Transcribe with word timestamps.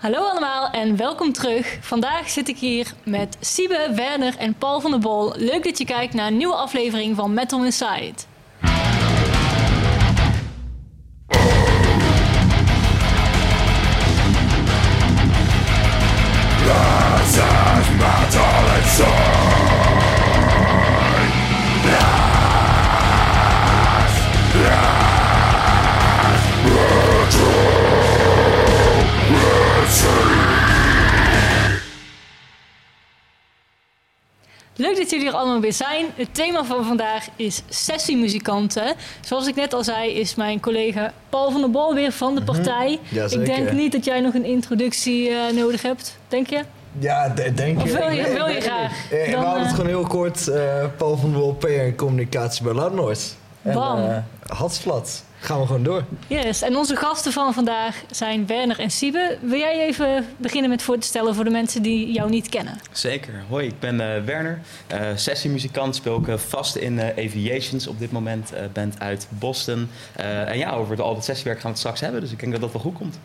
Hallo 0.00 0.18
allemaal 0.18 0.70
en 0.70 0.96
welkom 0.96 1.32
terug. 1.32 1.78
Vandaag 1.80 2.30
zit 2.30 2.48
ik 2.48 2.58
hier 2.58 2.92
met 3.04 3.36
Siebe, 3.40 3.92
Werner 3.94 4.36
en 4.38 4.54
Paul 4.54 4.80
van 4.80 4.90
der 4.90 5.00
Bol. 5.00 5.32
Leuk 5.36 5.64
dat 5.64 5.78
je 5.78 5.84
kijkt 5.84 6.14
naar 6.14 6.26
een 6.26 6.36
nieuwe 6.36 6.54
aflevering 6.54 7.16
van 7.16 7.34
Metal 7.34 7.64
Inside. 7.64 8.14
Leuk 34.80 34.96
dat 34.96 35.10
jullie 35.10 35.26
er 35.26 35.34
allemaal 35.34 35.60
weer 35.60 35.72
zijn. 35.72 36.06
Het 36.14 36.34
thema 36.34 36.64
van 36.64 36.84
vandaag 36.84 37.26
is 37.36 37.62
sessiemuzikanten. 37.68 38.94
Zoals 39.20 39.46
ik 39.46 39.54
net 39.54 39.74
al 39.74 39.84
zei, 39.84 40.12
is 40.12 40.34
mijn 40.34 40.60
collega 40.60 41.12
Paul 41.28 41.50
van 41.50 41.60
der 41.60 41.70
Bol 41.70 41.94
weer 41.94 42.12
van 42.12 42.34
de 42.34 42.42
partij. 42.42 42.98
Ja, 43.08 43.24
ik 43.24 43.44
denk 43.46 43.72
niet 43.72 43.92
dat 43.92 44.04
jij 44.04 44.20
nog 44.20 44.34
een 44.34 44.44
introductie 44.44 45.28
eh, 45.30 45.52
nodig 45.54 45.82
hebt, 45.82 46.16
denk 46.28 46.46
je? 46.50 46.60
Ja, 46.98 47.28
de- 47.28 47.54
denk 47.54 47.78
Of 47.80 47.84
je. 47.84 47.98
wil 47.98 48.08
je- 48.10 48.32
wil 48.32 48.46
je 48.46 48.60
graag? 48.60 49.10
Eh, 49.10 49.18
Dan, 49.30 49.40
we 49.40 49.46
houden 49.46 49.56
eh, 49.62 49.66
het 49.66 49.70
gewoon 49.74 49.86
heel 49.90 50.06
kort. 50.06 50.48
eh, 50.48 50.62
Paul 50.96 51.16
van 51.16 51.30
der 51.30 51.40
Wol, 51.40 51.52
PR 51.54 51.66
en 51.66 51.94
communicatie 51.96 52.64
bij 52.64 52.72
Landnoord. 52.72 53.34
En 53.62 53.74
Bam. 53.74 53.98
eh 54.04 54.16
Hatsflat. 54.46 55.24
Gaan 55.42 55.60
we 55.60 55.66
gewoon 55.66 55.82
door. 55.82 56.04
Yes, 56.26 56.62
en 56.62 56.76
onze 56.76 56.96
gasten 56.96 57.32
van 57.32 57.54
vandaag 57.54 58.02
zijn 58.10 58.46
Werner 58.46 58.78
en 58.78 58.90
Siebe. 58.90 59.38
Wil 59.42 59.58
jij 59.58 59.86
even 59.86 60.26
beginnen 60.36 60.70
met 60.70 60.82
voor 60.82 60.98
te 60.98 61.06
stellen 61.06 61.34
voor 61.34 61.44
de 61.44 61.50
mensen 61.50 61.82
die 61.82 62.12
jou 62.12 62.30
niet 62.30 62.48
kennen? 62.48 62.78
Zeker. 62.92 63.44
Hoi, 63.48 63.66
ik 63.66 63.78
ben 63.80 64.00
eh, 64.14 64.22
Werner, 64.24 64.60
eh 64.86 65.06
sessiemuzikant. 65.14 65.94
Speel 65.96 66.16
ik 66.18 66.28
eh, 66.28 66.36
vast 66.36 66.76
in 66.76 66.98
eh, 66.98 67.26
Aviations 67.26 67.86
op 67.86 67.98
dit 67.98 68.12
moment. 68.12 68.52
eh 68.52 68.62
band 68.72 69.00
uit 69.00 69.26
Boston. 69.28 69.88
Eh, 70.16 70.48
en 70.48 70.58
ja, 70.58 70.70
over 70.72 70.90
het, 70.90 71.00
al 71.00 71.14
het 71.14 71.24
sessiewerk 71.24 71.56
gaan 71.60 71.66
we 71.66 71.70
het 71.70 71.78
straks 71.78 72.00
hebben. 72.00 72.20
Dus 72.20 72.30
ik 72.32 72.40
denk 72.40 72.52
dat 72.52 72.60
dat 72.60 72.72
wel 72.72 72.82
goed 72.82 72.94
komt. 72.94 73.18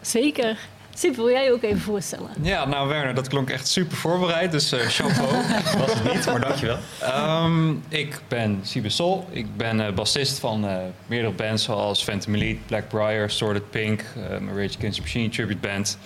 Zeker. 0.00 0.58
Siebe, 0.98 1.16
wil 1.16 1.30
jij 1.30 1.44
je 1.44 1.52
ook 1.52 1.62
even 1.62 1.80
voorstellen? 1.80 2.30
Ja, 2.42 2.64
nou 2.64 2.88
Werner, 2.88 3.14
dat 3.14 3.28
klonk 3.28 3.50
echt 3.50 3.68
super 3.68 3.96
voorbereid, 3.96 4.52
dus 4.52 4.72
eh 4.72 4.80
chapeau. 4.80 5.32
Was 5.78 5.92
het 5.94 6.14
niet, 6.14 6.26
maar 6.26 6.40
dankjewel. 6.40 6.78
Ehm, 7.00 7.70
ik 7.88 8.20
ben 8.28 8.60
Siebe 8.62 8.88
Sol. 8.88 9.26
Ik 9.30 9.56
ben 9.56 9.80
eh, 9.86 9.92
bassist 9.92 10.38
van 10.38 10.68
eh, 10.68 10.76
meerdere 11.06 11.32
bands 11.32 11.64
zoals 11.64 12.04
Phantom 12.04 12.34
Elite, 12.34 12.60
Blackbriar, 12.66 13.30
Sorted 13.30 13.70
Pink, 13.70 14.00
eh, 14.00 14.28
mijn 14.28 14.56
Rage 14.56 14.76
Against 14.78 14.94
the 14.96 15.00
Machine 15.02 15.28
tribute 15.28 15.58
band, 15.68 15.98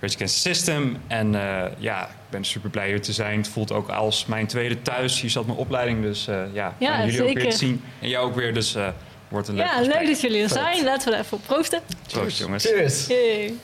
Rage 0.00 0.14
Against 0.14 0.42
the 0.42 0.48
System. 0.48 0.96
En 1.06 1.34
eh, 1.34 1.70
ja, 1.78 2.02
ik 2.04 2.14
ben 2.30 2.44
super 2.44 2.70
blij 2.70 2.86
hier 2.88 3.02
te 3.02 3.12
zijn. 3.12 3.38
Het 3.38 3.48
voelt 3.48 3.72
ook 3.72 3.88
als 3.88 4.26
mijn 4.26 4.46
tweede 4.46 4.82
thuis. 4.82 5.20
Hier 5.20 5.30
zat 5.30 5.46
mijn 5.46 5.58
opleiding, 5.58 6.02
dus 6.02 6.28
eh, 6.28 6.42
ja, 6.52 6.74
Ja, 6.78 7.04
jullie 7.04 7.22
ook 7.28 7.34
weer 7.34 7.50
te 7.50 7.56
zien. 7.56 7.82
En 8.00 8.08
jou 8.08 8.26
ook 8.26 8.34
weer, 8.34 8.54
dus 8.54 8.74
eh 8.74 8.88
wordt 9.28 9.48
een 9.48 9.54
leuk 9.54 9.64
Ja, 9.66 9.72
gesprek. 9.76 9.98
leuk 9.98 10.06
dat 10.08 10.20
jullie 10.20 10.42
er 10.42 10.48
zijn. 10.48 10.84
Laten 10.84 11.08
we 11.10 11.14
er 11.16 11.24
even 11.24 11.36
op 11.36 11.42
proosten. 11.46 11.80
Proost, 12.12 12.38
jongens. 12.38 12.64
Cheers. 12.64 13.06
Yay. 13.06 13.54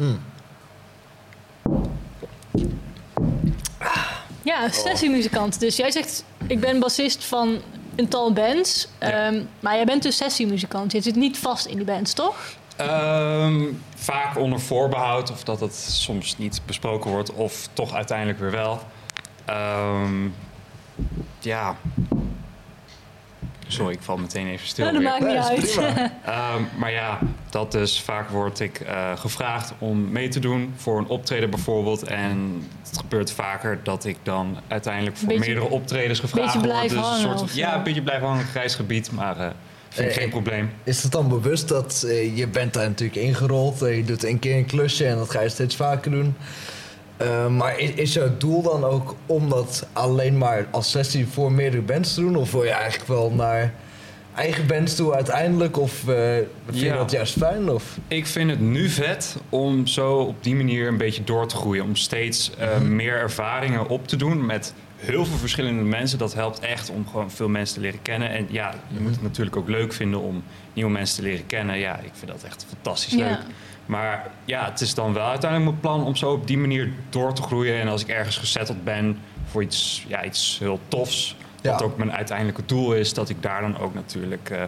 Mm. 0.00 0.20
Ja, 4.42 4.70
sessiemuzikant. 4.70 5.60
Dus 5.60 5.76
jij 5.76 5.90
zegt, 5.90 6.24
ik 6.46 6.60
ben 6.60 6.78
bassist 6.78 7.24
van 7.24 7.60
een 7.96 8.08
tal 8.08 8.32
bands. 8.32 8.88
Ja. 9.00 9.10
Ehm, 9.10 9.42
maar 9.60 9.74
jij 9.74 9.84
bent 9.84 10.02
dus 10.02 10.16
sessiemuzikant. 10.16 10.92
Je 10.92 11.00
zit 11.00 11.14
niet 11.16 11.38
vast 11.38 11.66
in 11.66 11.76
die 11.76 11.84
bands, 11.84 12.12
toch? 12.12 12.36
Ehm, 12.76 13.62
vaak 13.94 14.38
onder 14.38 14.60
voorbehoud, 14.60 15.30
of 15.30 15.44
dat 15.44 15.60
het 15.60 15.74
soms 15.74 16.38
niet 16.38 16.60
besproken 16.66 17.10
wordt, 17.10 17.32
of 17.32 17.68
toch 17.72 17.94
uiteindelijk 17.94 18.38
weer 18.38 18.50
wel. 18.50 18.80
Ehm, 19.44 20.28
ja. 21.40 21.76
Sorry, 23.72 23.92
ik 23.94 24.02
val 24.02 24.16
meteen 24.16 24.46
even 24.48 24.66
stil. 24.66 24.84
Nou, 24.92 25.04
dat 25.04 25.18
weer. 25.20 25.28
maakt 25.32 25.58
niet 25.60 25.74
Ja, 25.74 25.80
uit. 25.90 26.10
Ehm, 26.24 26.62
maar 26.78 26.90
ja, 26.92 27.18
dat 27.50 27.72
dus 27.72 28.00
vaak 28.00 28.28
word 28.28 28.60
ik 28.60 28.80
eh, 28.80 29.10
gevraagd 29.16 29.72
om 29.78 30.10
mee 30.12 30.28
te 30.28 30.40
doen 30.40 30.72
voor 30.76 30.98
een 30.98 31.06
optreden 31.06 31.50
bijvoorbeeld. 31.50 32.02
En 32.02 32.62
het 32.88 32.98
gebeurt 32.98 33.32
vaker 33.32 33.80
dat 33.82 34.04
ik 34.04 34.16
dan 34.22 34.56
uiteindelijk 34.68 35.16
voor 35.16 35.28
Beetje- 35.28 35.44
meerdere 35.44 35.68
optredens 35.68 36.20
gevraagd 36.20 36.54
word. 36.54 36.82
Dus 36.88 36.92
een 36.92 37.38
soort, 37.38 37.54
ja, 37.54 37.76
een 37.76 37.82
beetje 37.82 38.02
blijven 38.02 38.26
hangen, 38.28 38.44
grijs 38.44 38.74
gebied, 38.74 39.10
maar 39.12 39.38
eh 39.40 39.48
vind 39.88 40.08
ik 40.08 40.14
Eh, 40.14 40.20
geen 40.22 40.30
probleem. 40.30 40.70
Is 40.84 41.02
het 41.02 41.12
dan 41.12 41.28
bewust 41.28 41.68
dat 41.68 42.06
je 42.34 42.46
bent 42.48 42.74
daar 42.74 42.88
natuurlijk 42.88 43.20
ingerold? 43.20 43.78
je 43.80 44.04
doet 44.04 44.24
een 44.24 44.38
keer 44.38 44.56
een 44.56 44.66
klusje 44.66 45.06
en 45.06 45.16
dat 45.16 45.30
ga 45.30 45.40
je 45.40 45.48
steeds 45.48 45.76
vaker 45.76 46.10
doen. 46.10 46.36
Eh, 47.20 47.46
maar 47.46 47.78
is, 47.78 47.90
is 47.90 48.12
jouw 48.12 48.36
doel 48.38 48.62
dan 48.62 48.84
ook 48.84 49.14
om 49.26 49.48
dat 49.48 49.86
alleen 49.92 50.38
maar 50.38 50.66
als 50.70 50.90
sessie 50.90 51.28
voor 51.28 51.52
meerdere 51.52 51.82
bands 51.82 52.14
te 52.14 52.20
doen? 52.20 52.36
Of 52.36 52.52
wil 52.52 52.64
je 52.64 52.70
eigenlijk 52.70 53.08
wel 53.08 53.30
naar 53.30 53.74
eigen 54.40 54.66
bands 54.66 54.94
toe 54.94 55.14
uiteindelijk? 55.14 55.78
Of 55.78 56.08
eh, 56.08 56.14
vind 56.66 56.80
je 56.80 56.92
dat 56.92 57.10
juist 57.10 57.38
fijn? 57.38 57.70
Of? 57.70 57.98
Ik 58.08 58.26
vind 58.26 58.50
het 58.50 58.60
nu 58.60 58.88
vet 58.88 59.36
om 59.48 59.86
zo 59.86 60.12
op 60.18 60.42
die 60.44 60.54
manier 60.54 60.88
een 60.88 60.96
beetje 60.96 61.24
door 61.24 61.46
te 61.46 61.56
groeien. 61.56 61.84
Om 61.84 61.96
steeds 61.96 62.50
eh, 62.58 62.78
meer 62.80 63.16
ervaringen 63.16 63.88
op 63.88 64.08
te 64.08 64.16
doen 64.16 64.46
met 64.46 64.74
heel 64.96 65.24
veel 65.26 65.36
verschillende 65.36 65.82
mensen. 65.82 66.18
Dat 66.18 66.34
helpt 66.34 66.58
echt 66.60 66.90
om 66.90 67.06
gewoon 67.08 67.30
veel 67.30 67.48
mensen 67.48 67.74
te 67.74 67.80
leren 67.80 68.02
kennen. 68.02 68.30
En 68.30 68.46
ja, 68.50 68.74
je 68.88 69.00
moet 69.00 69.12
het 69.12 69.22
natuurlijk 69.22 69.56
ook 69.56 69.68
leuk 69.68 69.92
vinden 69.92 70.20
om 70.20 70.42
nieuwe 70.72 70.90
mensen 70.90 71.16
te 71.16 71.28
leren 71.28 71.46
kennen. 71.46 71.78
Ja, 71.78 71.98
ik 71.98 72.10
vind 72.12 72.30
dat 72.30 72.42
echt 72.44 72.66
fantastisch 72.68 73.12
Ja. 73.14 73.26
leuk. 73.28 73.38
Maar 73.86 74.30
ja, 74.44 74.64
het 74.70 74.80
is 74.80 74.94
dan 74.94 75.12
wel 75.12 75.26
uiteindelijk 75.28 75.70
mijn 75.70 75.80
plan 75.80 76.04
om 76.06 76.16
zo 76.16 76.32
op 76.32 76.46
die 76.46 76.58
manier 76.58 76.90
door 77.08 77.32
te 77.32 77.42
groeien. 77.42 77.80
En 77.80 77.88
als 77.88 78.02
ik 78.02 78.08
ergens 78.08 78.36
gezetteld 78.36 78.84
ben 78.84 79.18
voor 79.50 79.62
iets, 79.62 80.04
ja, 80.08 80.24
iets 80.24 80.56
heel 80.58 80.80
tofs. 80.88 81.36
Ja. 81.62 81.72
Wat 81.72 81.82
ook 81.82 81.96
mijn 81.96 82.12
uiteindelijke 82.12 82.62
doel 82.66 82.92
is, 82.94 83.14
dat 83.14 83.28
ik 83.28 83.42
daar 83.42 83.60
dan 83.60 83.78
ook 83.78 83.94
natuurlijk 83.94 84.50
eh, 84.50 84.62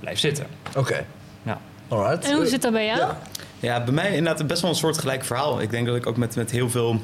blijf 0.00 0.18
zitten. 0.18 0.46
Oké, 0.76 1.04
Ja. 1.42 1.58
alright. 1.88 2.24
En 2.24 2.36
hoe 2.36 2.46
zit 2.46 2.62
dat 2.62 2.72
bij 2.72 2.86
jou? 2.86 2.98
Ja. 2.98 3.18
Ja, 3.60 3.84
bij 3.84 3.92
mij 3.92 4.14
inderdaad 4.16 4.46
best 4.46 4.60
wel 4.62 4.70
een 4.70 4.76
soort 4.76 4.98
gelijk 4.98 5.24
verhaal. 5.24 5.60
Ik 5.60 5.70
denk 5.70 5.86
dat 5.86 5.96
ik 5.96 6.06
ook 6.06 6.16
met, 6.16 6.36
met 6.36 6.50
heel 6.50 6.70
veel... 6.70 7.00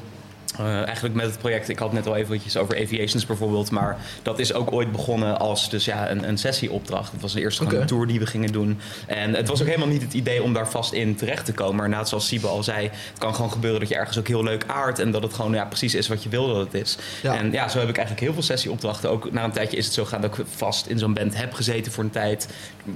eh, 0.57 0.85
eigenlijk 0.85 1.15
met 1.15 1.25
het 1.25 1.37
project, 1.37 1.69
ik 1.69 1.79
had 1.79 1.93
net 1.93 2.07
al 2.07 2.15
eventjes 2.15 2.57
over 2.57 2.81
aviations 2.81 3.25
bijvoorbeeld, 3.25 3.71
maar 3.71 3.97
dat 4.21 4.39
is 4.39 4.53
ook 4.53 4.71
ooit 4.71 4.91
begonnen 4.91 5.39
als 5.39 5.69
dus 5.69 5.85
ja, 5.85 6.09
een, 6.09 6.27
een 6.27 6.37
sessieopdracht. 6.37 7.11
Het 7.11 7.21
was 7.21 7.33
de 7.33 7.39
eerste 7.39 7.85
tour 7.85 8.07
die 8.07 8.19
we 8.19 8.25
gingen 8.25 8.51
doen. 8.51 8.79
En 9.07 9.33
het 9.33 9.47
was 9.47 9.61
ook 9.61 9.67
helemaal 9.67 9.87
niet 9.87 10.01
het 10.01 10.13
idee 10.13 10.43
om 10.43 10.53
daar 10.53 10.69
vast 10.69 10.93
in 10.93 11.15
terecht 11.15 11.45
te 11.45 11.53
komen. 11.53 11.75
Maar 11.75 11.85
inderdaad, 11.85 12.09
zoals 12.09 12.27
Siebe 12.27 12.47
al 12.47 12.63
zei, 12.63 12.89
het 13.09 13.19
kan 13.19 13.35
gewoon 13.35 13.51
gebeuren 13.51 13.79
dat 13.79 13.89
je 13.89 13.95
ergens 13.95 14.17
ook 14.17 14.27
heel 14.27 14.43
leuk 14.43 14.63
aardt 14.67 14.99
en 14.99 15.11
dat 15.11 15.23
het 15.23 15.33
gewoon 15.33 15.53
ja, 15.53 15.65
precies 15.65 15.95
is 15.95 16.07
wat 16.07 16.23
je 16.23 16.29
wil 16.29 16.47
dat 16.47 16.57
het 16.57 16.73
is. 16.73 16.97
Ja. 17.21 17.37
En 17.37 17.51
ja, 17.51 17.67
zo 17.67 17.79
heb 17.79 17.89
ik 17.89 17.97
eigenlijk 17.97 18.25
heel 18.25 18.33
veel 18.33 18.43
sessieopdrachten. 18.43 19.09
Ook 19.09 19.31
na 19.31 19.43
een 19.43 19.51
tijdje 19.51 19.77
is 19.77 19.85
het 19.85 19.93
zo 19.93 20.03
gegaan 20.03 20.21
dat 20.21 20.37
ik 20.37 20.45
vast 20.55 20.87
in 20.87 20.99
zo'n 20.99 21.13
band 21.13 21.37
heb 21.37 21.53
gezeten 21.53 21.91
voor 21.91 22.03
een 22.03 22.09
tijd, 22.09 22.47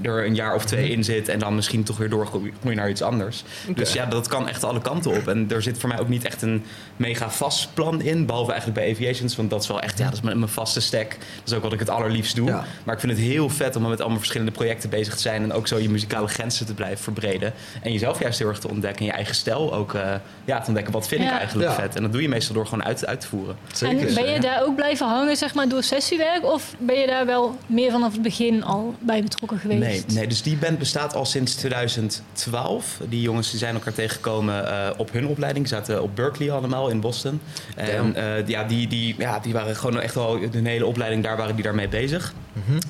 er 0.01 0.25
een 0.25 0.35
jaar 0.35 0.56
of 0.56 0.66
twee 0.66 0.90
in 0.90 1.03
zit 1.03 1.29
en 1.29 1.40
dan 1.40 1.56
misschien 1.56 1.84
toch 1.84 1.97
weer 1.97 2.09
doorgroeien 2.09 2.53
naar 2.62 2.90
iets 2.90 3.01
anders. 3.01 3.44
Dus 3.75 3.94
ja, 3.94 4.06
dat 4.06 4.28
kan 4.28 4.47
echt 4.47 4.63
alle 4.63 4.81
kanten 4.81 5.12
op. 5.12 5.28
En 5.28 5.46
er 5.50 5.62
zit 5.62 5.78
voor 5.78 5.90
mij 5.90 6.00
ook 6.00 6.09
niet 6.09 6.25
echt 6.25 6.41
een 6.41 6.63
mega 6.96 7.29
vast 7.29 7.47
plan 7.74 8.02
in. 8.02 8.25
Behalve 8.25 8.52
eigenlijk 8.52 8.80
bij 8.80 8.91
Aviations. 8.91 9.35
Want 9.35 9.50
dat 9.50 9.62
is 9.62 9.68
wel 9.68 9.81
echt, 9.81 9.97
ja, 9.97 10.03
dat 10.06 10.13
is 10.13 10.22
mijn, 10.22 10.40
mijn 10.40 10.52
vaste 10.52 10.81
stack. 10.81 11.09
Dat 11.09 11.19
is 11.46 11.53
ook 11.53 11.62
wat 11.63 11.74
ik 11.74 11.80
het 11.80 11.90
allerliefst 11.90 12.35
doe. 12.35 12.47
Ja. 12.47 12.63
Maar 12.84 12.94
ik 12.94 13.00
vind 13.00 13.12
het 13.12 13.22
heel 13.22 13.50
vet 13.50 13.75
om 13.75 13.90
met 13.90 14.00
allemaal 14.00 14.18
verschillende 14.18 14.52
projecten 14.52 14.90
bezig 14.90 15.16
te 15.16 15.22
zijn. 15.22 15.44
En 15.44 15.53
ook 15.53 15.68
zo 15.68 15.78
je 15.78 15.90
muzikale 15.90 16.28
grenzen 16.28 16.66
te 16.66 16.74
blijven 16.74 17.03
verbreden. 17.03 17.53
En 17.81 17.91
jezelf 17.91 18.19
juist 18.19 18.40
heel 18.40 18.47
erg 18.47 18.59
te 18.59 18.69
ontdekken. 18.69 19.00
En 19.00 19.06
je 19.06 19.12
eigen 19.12 19.35
stijl 19.35 19.74
ook 19.74 19.94
eh, 19.94 20.13
ja, 20.46 20.59
te 20.59 20.68
ontdekken. 20.68 20.94
Wat 20.94 21.08
vind 21.08 21.22
ik 21.22 21.30
eigenlijk 21.31 21.69
Ja. 21.69 21.75
vet? 21.75 21.96
En 21.96 22.02
dat 22.02 22.12
doe 22.12 22.22
je 22.22 22.30
meestal 22.30 22.56
door 22.56 22.68
gewoon 22.68 22.84
uit, 22.85 23.06
uit 23.06 23.22
te 23.22 23.28
voeren. 23.28 23.58
Zeker. 23.74 24.08
En 24.08 24.14
ben 24.14 24.29
je 24.34 24.40
daar 24.40 24.64
ook 24.64 24.75
blijven 24.75 25.08
hangen 25.08 25.35
zeg 25.38 25.53
maar, 25.53 25.69
door 25.69 25.84
sessiewerk? 25.84 26.46
Of 26.46 26.75
ben 26.78 26.96
je 27.00 27.08
daar 27.08 27.25
wel 27.25 27.58
meer 27.66 27.91
vanaf 27.91 28.12
het 28.12 28.22
begin 28.22 28.64
al 28.64 28.96
bij 29.00 29.22
betrokken 29.24 29.59
geweest? 29.59 29.79
Nee, 29.79 30.03
nee, 30.08 30.28
dus 30.28 30.41
die 30.41 30.58
band 30.58 30.78
bestaat 30.79 31.16
al 31.16 31.25
sinds 31.25 31.56
2012. 31.56 33.00
Die 33.09 33.22
jongens 33.22 33.50
die 33.50 33.59
zijn 33.59 33.74
elkaar 33.74 33.94
tegengekomen 33.94 34.72
eh, 34.72 34.90
op 34.97 35.12
hun 35.12 35.28
opleiding. 35.28 35.67
Die 35.67 35.76
zaten 35.76 36.02
op 36.03 36.16
Berkeley 36.16 36.52
allemaal 36.52 36.90
in 36.90 37.00
Boston. 37.00 37.36
En 37.75 38.16
eh, 38.16 38.47
ja, 38.47 38.63
die, 38.63 38.87
die, 38.87 39.16
ja, 39.17 39.39
die 39.39 39.53
waren 39.53 39.75
gewoon 39.75 39.99
echt 39.99 40.16
wel 40.16 40.39
hun 40.51 40.66
hele 40.66 40.85
opleiding, 40.85 41.23
daar 41.23 41.37
waren 41.37 41.55
die 41.55 41.63
daarmee 41.63 41.87
bezig. 41.87 42.34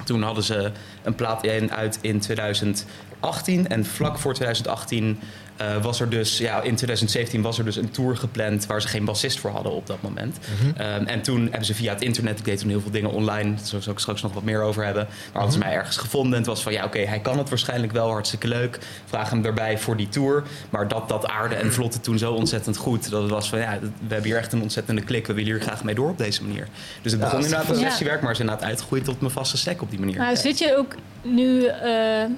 Toen 0.03 0.21
hadden 0.21 0.43
ze 0.43 0.71
een 1.03 1.15
plaat 1.15 1.43
in, 1.43 1.71
uit 1.71 1.99
in 2.01 2.19
2018. 2.19 3.67
En 3.67 3.85
vlak 3.85 4.19
voor 4.19 4.33
2018 4.33 5.19
eh, 5.57 5.81
was 5.83 5.99
er 5.99 6.09
dus, 6.09 6.37
ja, 6.37 6.55
in 6.61 6.75
2017 6.75 7.41
was 7.41 7.57
er 7.57 7.65
dus 7.65 7.75
een 7.75 7.91
tour 7.91 8.17
gepland 8.17 8.65
waar 8.65 8.81
ze 8.81 8.87
geen 8.87 9.05
bassist 9.05 9.39
voor 9.39 9.49
hadden 9.51 9.71
op 9.71 9.87
dat 9.87 10.01
moment. 10.01 10.37
Ehm, 10.77 11.03
en 11.05 11.21
toen 11.21 11.41
hebben 11.41 11.65
ze 11.65 11.73
via 11.73 11.93
het 11.93 12.01
internet, 12.01 12.39
ik 12.39 12.45
deed 12.45 12.59
toen 12.59 12.69
heel 12.69 12.81
veel 12.81 12.91
dingen 12.91 13.11
online, 13.11 13.53
daar 13.71 13.81
zal 13.81 13.93
ik 13.93 13.99
straks 13.99 14.21
nog 14.21 14.33
wat 14.33 14.43
meer 14.43 14.61
over 14.61 14.85
hebben. 14.85 15.03
Maar 15.07 15.41
hadden 15.41 15.51
ze 15.51 15.59
mij 15.59 15.73
ergens 15.73 15.97
gevonden 15.97 16.31
en 16.31 16.37
het 16.37 16.47
was 16.47 16.61
van 16.63 16.71
ja, 16.73 16.83
oké, 16.83 16.99
hij 16.99 17.19
kan 17.19 17.37
het 17.37 17.49
waarschijnlijk 17.49 17.91
wel, 17.93 18.09
hartstikke 18.09 18.47
leuk. 18.47 18.79
Vraag 19.05 19.29
hem 19.29 19.45
erbij 19.45 19.77
voor 19.77 19.97
die 19.97 20.09
tour. 20.09 20.43
Maar 20.69 20.87
dat, 20.87 21.09
dat 21.09 21.27
aarde 21.27 21.55
en 21.55 21.73
vlotte 21.73 21.99
toen 21.99 22.17
zo 22.17 22.33
ontzettend 22.33 22.77
goed. 22.77 23.09
Dat 23.09 23.21
het 23.21 23.31
was 23.31 23.49
van 23.49 23.59
ja, 23.59 23.79
we 23.81 23.89
hebben 24.13 24.23
hier 24.29 24.37
echt 24.37 24.53
een 24.53 24.61
ontzettende 24.61 25.01
klik. 25.01 25.27
We 25.27 25.33
willen 25.33 25.51
hier 25.51 25.61
graag 25.61 25.83
mee 25.83 25.95
door 25.95 26.09
op 26.09 26.17
deze 26.17 26.43
manier. 26.43 26.67
Dus 27.01 27.11
het 27.11 27.21
Ja, 27.21 27.27
begon 27.27 27.43
inderdaad 27.43 27.69
als 27.69 27.79
Ja. 27.79 27.89
sessiewerk, 27.89 28.21
maar 28.21 28.31
is 28.31 28.39
inderdaad 28.39 28.63
uitgegroeid 28.63 29.03
tot 29.03 29.19
mijn 29.19 29.31
vaste 29.33 29.57
stack 29.57 29.81
op 29.81 29.89
die 29.89 29.99
manier. 29.99 30.17
Maar 30.17 30.37
zit 30.37 30.57
je 30.57 30.77
ook 30.77 30.95
nu, 31.21 31.65
eh, 31.65 31.89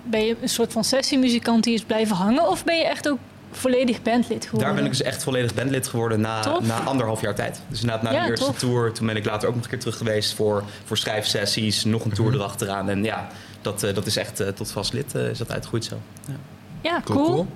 ben 0.04 0.26
je 0.26 0.36
een 0.42 0.50
soort 0.50 0.72
van 0.72 0.84
sessiemuzikant 0.84 1.64
die 1.64 1.74
is 1.74 1.82
blijven 1.84 2.16
hangen? 2.16 2.48
Of 2.50 2.64
ben 2.64 2.78
je 2.78 2.86
echt 2.86 3.09
volledig 3.52 4.02
bandlid 4.02 4.44
geworden. 4.46 4.68
Daar 4.68 4.76
ben 4.76 4.86
ik 4.86 4.90
dus 4.98 5.02
echt 5.02 5.24
volledig 5.24 5.54
bandlid 5.54 5.88
geworden 5.88 6.22
na, 6.22 6.40
Tof. 6.40 6.66
na 6.66 6.80
anderhalf 6.84 7.22
jaar 7.22 7.36
tijd. 7.36 7.62
Dus 7.68 7.82
inderdaad 7.82 8.04
na 8.04 8.12
Ja, 8.12 8.24
de 8.24 8.30
eerste 8.30 8.46
tof. 8.46 8.58
tour. 8.60 8.92
Toen 8.94 9.06
ben 9.08 9.16
ik 9.16 9.26
later 9.26 9.48
ook 9.48 9.56
nog 9.56 9.64
een 9.64 9.70
keer 9.70 9.80
terug 9.80 9.98
geweest 9.98 10.34
voor, 10.34 10.64
voor 10.86 10.98
schrijfsessies. 10.98 11.84
Nog 11.84 12.06
een 12.06 12.14
tour 12.14 12.34
erachteraan. 12.34 12.90
En 12.90 13.04
ja, 13.04 13.28
dat, 13.62 13.84
eh, 13.84 13.94
dat 13.96 14.06
is 14.06 14.16
echt 14.18 14.40
eh, 14.40 14.48
tot 14.48 14.72
vast 14.72 14.94
lid 14.94 15.16
eh, 15.16 15.30
is 15.30 15.38
dat 15.38 15.52
uitgegroeid 15.52 15.86
zo. 15.86 15.96
Ja. 16.28 16.34
Ja, 16.82 17.02
cool. 17.06 17.48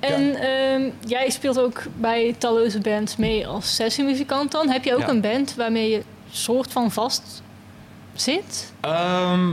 En 0.00 0.34
ehm, 0.36 0.90
jij 1.06 1.30
speelt 1.30 1.58
ook 1.60 1.82
bij 1.96 2.34
talloze 2.38 2.78
bands 2.80 3.16
mee 3.16 3.46
als 3.46 3.74
sessiemuzikant 3.74 4.52
dan. 4.52 4.68
Heb 4.68 4.84
je 4.84 4.94
ook 4.94 5.00
Ja. 5.00 5.08
een 5.08 5.20
band 5.20 5.54
waarmee 5.54 5.90
je 5.90 6.02
soort 6.30 6.72
van 6.72 6.90
vast 6.92 7.42
zit? 8.14 8.72
Ehm, 8.80 9.50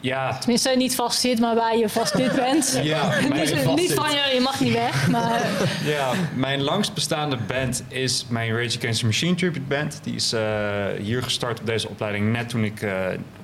ja, 0.00 0.38
Tenminste, 0.38 0.70
niet 0.76 0.94
vast 0.94 1.20
zit, 1.20 1.40
maar 1.40 1.54
waar 1.54 1.76
je 1.76 1.88
vast 1.88 2.16
dit 2.16 2.34
bent. 2.34 2.78
ja, 2.82 3.20
niet 3.20 3.74
niet 3.74 3.92
van, 3.92 4.10
ja, 4.14 4.26
je 4.26 4.40
mag 4.40 4.60
niet 4.60 4.72
weg, 4.72 5.08
maar... 5.08 5.42
ja, 5.96 6.12
mijn 6.34 6.62
langst 6.62 6.94
bestaande 6.94 7.36
band 7.36 7.84
is 7.88 8.26
mijn 8.28 8.50
Rage 8.50 8.78
Against 8.78 9.00
the 9.00 9.06
Machine 9.06 9.34
tribute 9.34 9.66
band. 9.68 10.00
Die 10.02 10.14
is 10.14 10.32
eh, 10.32 10.42
hier 11.00 11.22
gestart 11.22 11.60
op 11.60 11.66
deze 11.66 11.88
opleiding 11.88 12.32
net 12.32 12.48
toen 12.48 12.64
ik 12.64 12.82
eh, 12.82 12.92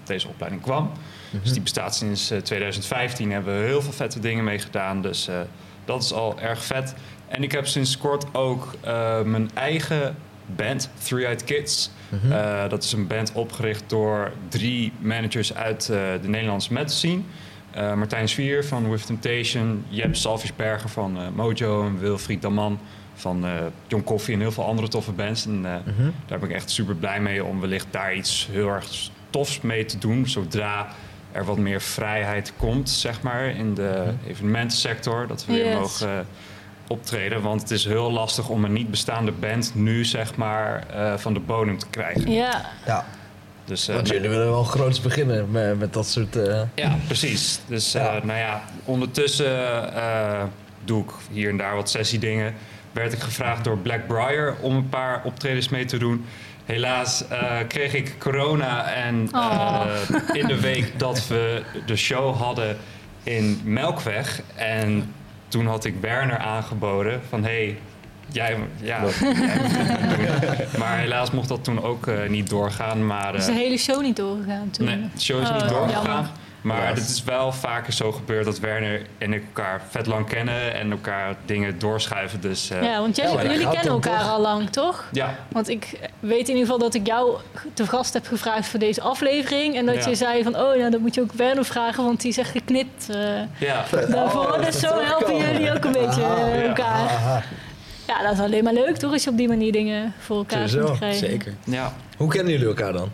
op 0.00 0.06
deze 0.06 0.28
opleiding 0.28 0.62
kwam. 0.62 0.92
Dus 1.40 1.52
die 1.52 1.62
bestaat 1.62 1.94
sinds 1.94 2.30
eh, 2.30 2.38
2015. 2.38 3.32
Hebben 3.32 3.60
we 3.60 3.66
heel 3.66 3.82
veel 3.82 3.92
vette 3.92 4.20
dingen 4.20 4.44
mee 4.44 4.58
gedaan. 4.58 5.02
Dus 5.02 5.28
eh, 5.28 5.40
dat 5.84 6.02
is 6.02 6.12
al 6.12 6.40
erg 6.40 6.64
vet. 6.64 6.94
En 7.28 7.42
ik 7.42 7.52
heb 7.52 7.66
sinds 7.66 7.98
kort 7.98 8.34
ook 8.34 8.74
eh, 8.80 9.22
mijn 9.22 9.50
eigen 9.54 10.16
band, 10.46 10.90
Three 11.02 11.24
Eyed 11.26 11.44
Kids. 11.44 11.90
Eh, 12.30 12.68
dat 12.68 12.82
is 12.82 12.92
een 12.92 13.06
band 13.06 13.32
opgericht 13.32 13.82
door 13.86 14.32
drie 14.48 14.92
managers 14.98 15.54
uit 15.54 15.88
eh, 15.88 15.98
de 16.22 16.28
Nederlandse 16.28 16.72
metal 16.72 16.88
scene. 16.94 17.20
Eh, 17.70 17.94
Martijn 17.94 18.28
Zwier 18.28 18.64
van 18.64 18.90
With 18.90 19.06
Temptation, 19.06 19.84
Jeb 19.88 20.16
Salviesberger 20.16 20.88
van 20.90 21.16
eh, 21.18 21.22
Mojo 21.34 21.86
en 21.86 21.98
Wilfried 21.98 22.42
Daman 22.42 22.78
van 23.14 23.44
eh 23.46 23.50
John 23.86 24.02
Coffee 24.04 24.34
en 24.34 24.40
heel 24.40 24.52
veel 24.52 24.64
andere 24.64 24.88
toffe 24.88 25.12
bands. 25.12 25.46
En 25.46 25.64
eh, 25.64 25.74
daar 26.26 26.38
ben 26.38 26.48
ik 26.48 26.54
echt 26.54 26.70
super 26.70 26.94
blij 26.94 27.20
mee 27.20 27.44
om 27.44 27.60
wellicht 27.60 27.86
daar 27.90 28.14
iets 28.14 28.48
heel 28.50 28.68
erg 28.68 28.86
tofs 29.30 29.60
mee 29.60 29.84
te 29.84 29.98
doen. 29.98 30.26
Zodra 30.28 30.88
er 31.32 31.44
wat 31.44 31.58
meer 31.58 31.80
vrijheid 31.80 32.52
komt, 32.56 32.90
zeg 32.90 33.22
maar, 33.22 33.44
in 33.44 33.74
de 33.74 34.12
evenementensector. 34.28 35.26
Dat 35.26 35.46
we 35.46 35.52
weer 35.52 35.64
Yes. 35.64 35.74
mogen 35.74 36.26
optreden. 36.86 37.42
Want 37.42 37.60
het 37.60 37.70
is 37.70 37.84
heel 37.84 38.12
lastig 38.12 38.48
om 38.48 38.64
een 38.64 38.72
niet 38.72 38.90
bestaande 38.90 39.32
band 39.32 39.72
nu, 39.74 40.04
zeg 40.04 40.36
maar, 40.36 40.84
eh, 40.94 41.16
van 41.16 41.34
de 41.34 41.40
bodem 41.40 41.78
te 41.78 41.86
krijgen. 41.90 42.30
Ja, 42.30 42.70
Ja, 42.86 43.04
Dus, 43.64 43.88
eh, 43.88 43.94
want 43.94 44.08
jullie 44.08 44.28
willen 44.28 44.50
wel 44.50 44.64
groots 44.64 45.00
beginnen 45.00 45.50
met, 45.50 45.78
met 45.78 45.92
dat 45.92 46.06
soort... 46.06 46.36
eh, 46.36 46.60
Ja, 46.74 46.96
precies. 47.06 47.60
Dus 47.66 47.94
eh, 47.94 48.02
Ja. 48.02 48.20
nou 48.24 48.38
ja, 48.38 48.62
ondertussen 48.84 49.94
eh, 49.94 50.42
doe 50.84 51.02
ik 51.04 51.10
hier 51.30 51.48
en 51.50 51.56
daar 51.56 51.74
wat 51.74 51.90
sessiedingen. 51.90 52.54
Werd 52.92 53.12
ik 53.12 53.20
gevraagd 53.20 53.64
door 53.64 53.78
Blackbriar 53.78 54.54
om 54.60 54.76
een 54.76 54.88
paar 54.88 55.20
optredens 55.24 55.68
mee 55.68 55.84
te 55.84 55.96
doen. 55.98 56.24
Helaas 56.64 57.28
eh, 57.28 57.56
kreeg 57.68 57.94
ik 57.94 58.14
corona 58.18 58.84
en 58.92 59.28
Oh. 59.34 59.82
eh, 60.32 60.40
in 60.40 60.46
de 60.46 60.60
week 60.60 60.98
dat 60.98 61.26
we 61.28 61.62
de 61.86 61.96
show 61.96 62.36
hadden 62.36 62.76
in 63.22 63.60
Melkweg. 63.64 64.40
En 64.54 65.14
toen 65.52 65.66
had 65.66 65.84
ik 65.84 65.94
Werner 66.00 66.38
aangeboden 66.38 67.20
van 67.28 67.44
hey, 67.44 67.78
jij, 68.28 68.56
ja, 68.80 69.00
jij 69.00 69.00
moet 69.00 69.30
het 69.38 70.58
doen. 70.68 70.78
Maar 70.80 70.98
helaas 70.98 71.30
mocht 71.30 71.48
dat 71.48 71.64
toen 71.64 71.82
ook 71.82 72.06
eh, 72.06 72.28
niet 72.28 72.48
doorgaan. 72.50 73.06
Maar, 73.06 73.34
is 73.34 73.44
de 73.44 73.50
eh, 73.52 73.58
hele 73.58 73.76
show 73.76 74.02
niet 74.02 74.16
doorgegaan 74.16 74.70
toen? 74.70 74.86
Nee, 74.86 75.00
de 75.14 75.20
show 75.20 75.40
is 75.42 75.48
Oh, 75.48 75.54
niet 75.60 75.68
doorgegaan. 75.68 76.04
jammer. 76.04 76.30
Maar 76.62 76.80
Ja. 76.82 76.88
het 76.88 76.98
is 77.08 77.24
wel 77.24 77.52
vaker 77.52 77.92
zo 77.92 78.12
gebeurd 78.12 78.44
dat 78.44 78.58
Werner 78.58 79.02
en 79.18 79.32
ik 79.32 79.42
elkaar 79.46 79.80
vet 79.90 80.06
lang 80.06 80.26
kennen 80.28 80.74
en 80.74 80.90
elkaar 80.90 81.34
dingen 81.44 81.78
doorschuiven. 81.78 82.40
Dus 82.40 82.70
eh, 82.70 82.82
Ja, 82.82 83.00
want 83.00 83.16
jij, 83.16 83.26
Ja, 83.30 83.32
dat 83.32 83.42
jullie 83.42 83.68
kennen 83.68 83.92
elkaar 83.92 84.20
toch? 84.20 84.30
al 84.30 84.40
lang, 84.40 84.70
toch? 84.70 85.08
ja, 85.12 85.34
Want 85.48 85.68
ik 85.68 85.98
weet 86.20 86.40
in 86.48 86.54
ieder 86.54 86.62
geval 86.62 86.78
dat 86.78 86.94
ik 86.94 87.06
jou 87.06 87.36
te 87.74 87.86
gast 87.86 88.12
heb 88.12 88.26
gevraagd 88.26 88.66
voor 88.68 88.78
deze 88.78 89.00
aflevering. 89.00 89.76
En 89.76 89.86
dat 89.86 89.94
Ja. 90.04 90.08
je 90.08 90.14
zei 90.14 90.42
van, 90.42 90.54
oh, 90.56 90.60
nou, 90.76 90.90
dan 90.90 91.00
moet 91.00 91.14
je 91.14 91.20
ook 91.20 91.32
Werner 91.32 91.64
vragen, 91.64 92.04
want 92.04 92.20
die 92.20 92.30
is 92.30 92.38
echt 92.38 92.50
geknipt 92.50 93.08
eh, 93.10 93.18
ja, 93.58 93.84
daarvoor. 94.08 94.58
dus 94.64 94.80
zo 94.80 95.00
helpen 95.00 95.36
jullie 95.36 95.72
ook 95.74 95.84
een 95.84 95.92
beetje 95.92 96.22
eh, 96.22 96.60
ja. 96.62 96.66
elkaar. 96.68 97.08
aha. 97.08 97.42
Ja, 98.06 98.22
dat 98.22 98.32
is 98.32 98.38
alleen 98.40 98.64
maar 98.64 98.72
leuk, 98.72 98.96
toch? 98.96 99.12
Als 99.12 99.24
je 99.24 99.30
op 99.30 99.36
die 99.36 99.48
manier 99.48 99.72
dingen 99.72 100.12
voor 100.18 100.36
elkaar 100.36 100.68
kunt 100.68 100.96
krijgen. 100.96 101.28
Zeker. 101.28 101.54
ja. 101.64 101.92
Hoe 102.16 102.28
kennen 102.30 102.52
jullie 102.52 102.66
elkaar 102.66 102.92
dan? 102.92 103.10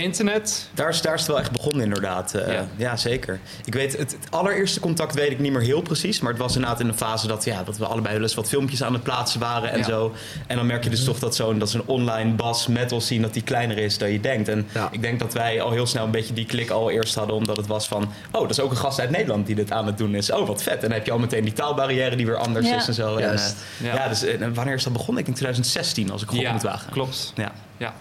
Internet. 0.00 0.68
Daar 0.74 0.88
is, 0.88 1.02
daar 1.02 1.14
is 1.14 1.20
het 1.20 1.28
wel 1.30 1.38
echt 1.38 1.50
begonnen 1.50 1.82
inderdaad. 1.84 2.34
Eh, 2.34 2.52
Ja. 2.52 2.66
ja. 2.76 2.96
zeker. 2.96 3.40
Ik 3.64 3.74
weet, 3.74 3.96
het, 3.96 4.10
het 4.20 4.30
allereerste 4.30 4.80
contact 4.80 5.14
weet 5.14 5.30
ik 5.30 5.38
niet 5.38 5.52
meer 5.52 5.60
heel 5.62 5.80
precies. 5.82 6.20
Maar 6.20 6.30
het 6.32 6.40
was 6.40 6.54
inderdaad 6.54 6.80
in 6.80 6.88
een 6.88 6.96
fase 6.96 7.26
dat, 7.26 7.44
ja, 7.44 7.62
dat 7.64 7.76
we 7.78 7.86
allebei 7.86 8.14
wel 8.14 8.22
eens 8.22 8.34
wat 8.34 8.48
filmpjes 8.48 8.82
aan 8.82 8.92
het 8.92 9.02
plaatsen 9.02 9.40
waren 9.40 9.70
en 9.70 9.78
Ja. 9.78 9.84
zo. 9.84 10.14
En 10.46 10.56
dan 10.56 10.66
merk 10.66 10.84
je 10.84 10.90
dus 10.90 11.04
toch 11.04 11.18
dat 11.18 11.34
zo'n 11.34 11.58
dat 11.58 11.70
zo'n 11.70 11.82
online 11.86 12.32
bas 12.32 12.66
metal 12.66 13.00
scene 13.00 13.20
dat 13.22 13.32
die 13.34 13.42
kleiner 13.42 13.78
is 13.78 13.98
dan 13.98 14.10
je 14.10 14.20
denkt. 14.20 14.48
En 14.48 14.68
Ja. 14.74 14.88
ik 14.90 15.02
denk 15.02 15.18
dat 15.18 15.32
wij 15.32 15.60
al 15.62 15.70
heel 15.70 15.86
snel 15.86 16.04
een 16.04 16.10
beetje 16.10 16.34
die 16.34 16.46
klik 16.46 16.70
al 16.70 16.90
eerst 16.90 17.14
hadden. 17.14 17.36
Omdat 17.36 17.56
het 17.56 17.66
was 17.66 17.88
van, 17.88 18.02
oh, 18.32 18.40
dat 18.40 18.50
is 18.50 18.60
ook 18.60 18.70
een 18.70 18.76
gast 18.76 19.00
uit 19.00 19.10
Nederland 19.10 19.46
die 19.46 19.54
dit 19.54 19.72
aan 19.72 19.86
het 19.86 19.98
doen 19.98 20.14
is. 20.14 20.30
Oh, 20.32 20.46
wat 20.46 20.62
vet. 20.62 20.74
En 20.74 20.80
dan 20.80 20.92
heb 20.92 21.06
je 21.06 21.12
al 21.12 21.18
meteen 21.18 21.44
die 21.44 21.52
taalbarrière 21.52 22.16
die 22.16 22.26
weer 22.26 22.36
anders 22.36 22.68
Ja. 22.68 22.76
is 22.76 22.86
en 22.88 22.94
zo. 22.94 23.14
En, 23.16 23.20
Juist. 23.22 23.56
eh, 23.80 23.86
Ja. 23.86 23.94
ja. 23.94 24.08
dus 24.08 24.22
eh, 24.22 24.46
wanneer 24.54 24.74
is 24.74 24.82
dat 24.84 24.92
begonnen? 24.92 25.18
Ik 25.18 25.24
denk 25.24 25.36
2016 25.36 26.10
als 26.10 26.22
ik 26.22 26.30
ja, 26.32 26.52
moet 26.52 26.62
wagen. 26.62 26.92
klopt. 26.92 27.32
Ja. 27.36 27.52
Ja. 27.76 27.92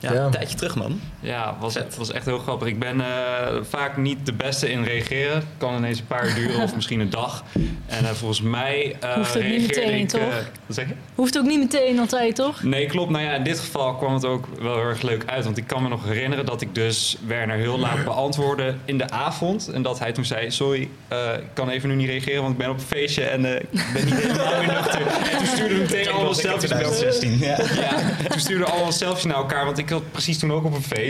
Ja, 0.00 0.12
Ja. 0.12 0.24
een 0.24 0.30
tijdje 0.30 0.56
terug 0.56 0.74
man. 0.76 1.00
Ja, 1.20 1.56
was, 1.60 1.72
Vet. 1.72 1.96
was 1.96 2.12
echt 2.12 2.24
heel 2.24 2.38
grappig. 2.38 2.68
Ik 2.68 2.78
ben 2.78 3.00
eh, 3.00 3.56
vaak 3.62 3.96
niet 3.96 4.26
de 4.26 4.32
beste 4.32 4.70
in 4.70 4.84
reageren. 4.84 5.34
Het 5.34 5.44
kan 5.58 5.76
ineens 5.76 5.98
een 5.98 6.06
paar 6.06 6.28
uur 6.28 6.34
duren 6.34 6.62
of 6.62 6.74
misschien 6.74 7.00
een 7.00 7.10
dag. 7.10 7.44
En 7.86 8.04
eh, 8.04 8.10
volgens 8.10 8.42
mij 8.42 8.96
eh 9.00 9.14
Hoeft 9.14 9.36
ook 9.36 9.42
niet 9.42 9.66
meteen, 9.66 9.98
ik... 9.98 10.08
toch? 10.08 10.20
wat 10.66 10.76
zeg 10.76 10.88
je? 10.88 10.94
Hoeft 11.14 11.38
ook 11.38 11.44
niet 11.44 11.58
meteen 11.58 11.98
altijd, 11.98 12.34
toch? 12.34 12.62
Nee, 12.62 12.86
klopt. 12.86 13.10
Nou 13.10 13.24
ja, 13.24 13.34
in 13.34 13.42
dit 13.42 13.58
geval 13.58 13.94
kwam 13.94 14.14
het 14.14 14.24
ook 14.24 14.46
wel 14.60 14.74
heel 14.74 14.84
erg 14.84 15.02
leuk 15.02 15.22
uit. 15.26 15.44
Want 15.44 15.56
ik 15.56 15.66
kan 15.66 15.82
me 15.82 15.88
nog 15.88 16.04
herinneren 16.04 16.46
dat 16.46 16.60
ik 16.60 16.74
dus 16.74 17.18
Werner 17.26 17.56
heel 17.56 17.78
laat 17.78 18.04
beantwoordde 18.04 18.74
in 18.84 18.98
de 18.98 19.10
avond. 19.10 19.68
En 19.68 19.82
dat 19.82 19.98
hij 19.98 20.12
toen 20.12 20.24
zei, 20.24 20.50
sorry, 20.50 20.88
eh, 21.08 21.34
ik 21.34 21.48
kan 21.52 21.68
even 21.68 21.88
nu 21.88 21.94
niet 21.94 22.08
reageren, 22.08 22.40
want 22.40 22.52
ik 22.52 22.58
ben 22.58 22.70
op 22.70 22.76
een 22.76 22.82
feestje 22.82 23.24
en 23.24 23.44
eh, 23.44 23.54
ik 23.54 23.90
ben 23.92 24.04
niet 24.04 24.14
helemaal 24.14 24.58
weer 24.58 24.66
nuchter. 24.66 25.00
En 25.06 25.38
toen 25.38 25.46
stuurden 25.46 25.76
we 25.76 25.82
meteen 25.82 26.08
allemaal 26.12 26.34
selfies 26.34 26.70
naar 26.70 26.80
elkaar. 26.80 26.96
2016. 26.96 27.38
Ja. 27.38 27.56
Ja, 27.82 28.28
toen 28.28 28.40
stuurden 28.40 28.66
we 28.66 28.72
allemaal 28.72 28.92
selfies 28.92 29.24
naar 29.24 29.36
elkaar, 29.36 29.64
want 29.64 29.78
ik 29.78 29.88
had 29.88 30.12
precies 30.12 30.38
toen 30.38 30.52
ook 30.52 30.64
op 30.64 30.74
een 30.74 30.82
feest. 30.82 31.07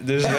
Dus 0.00 0.22
eh, 0.24 0.30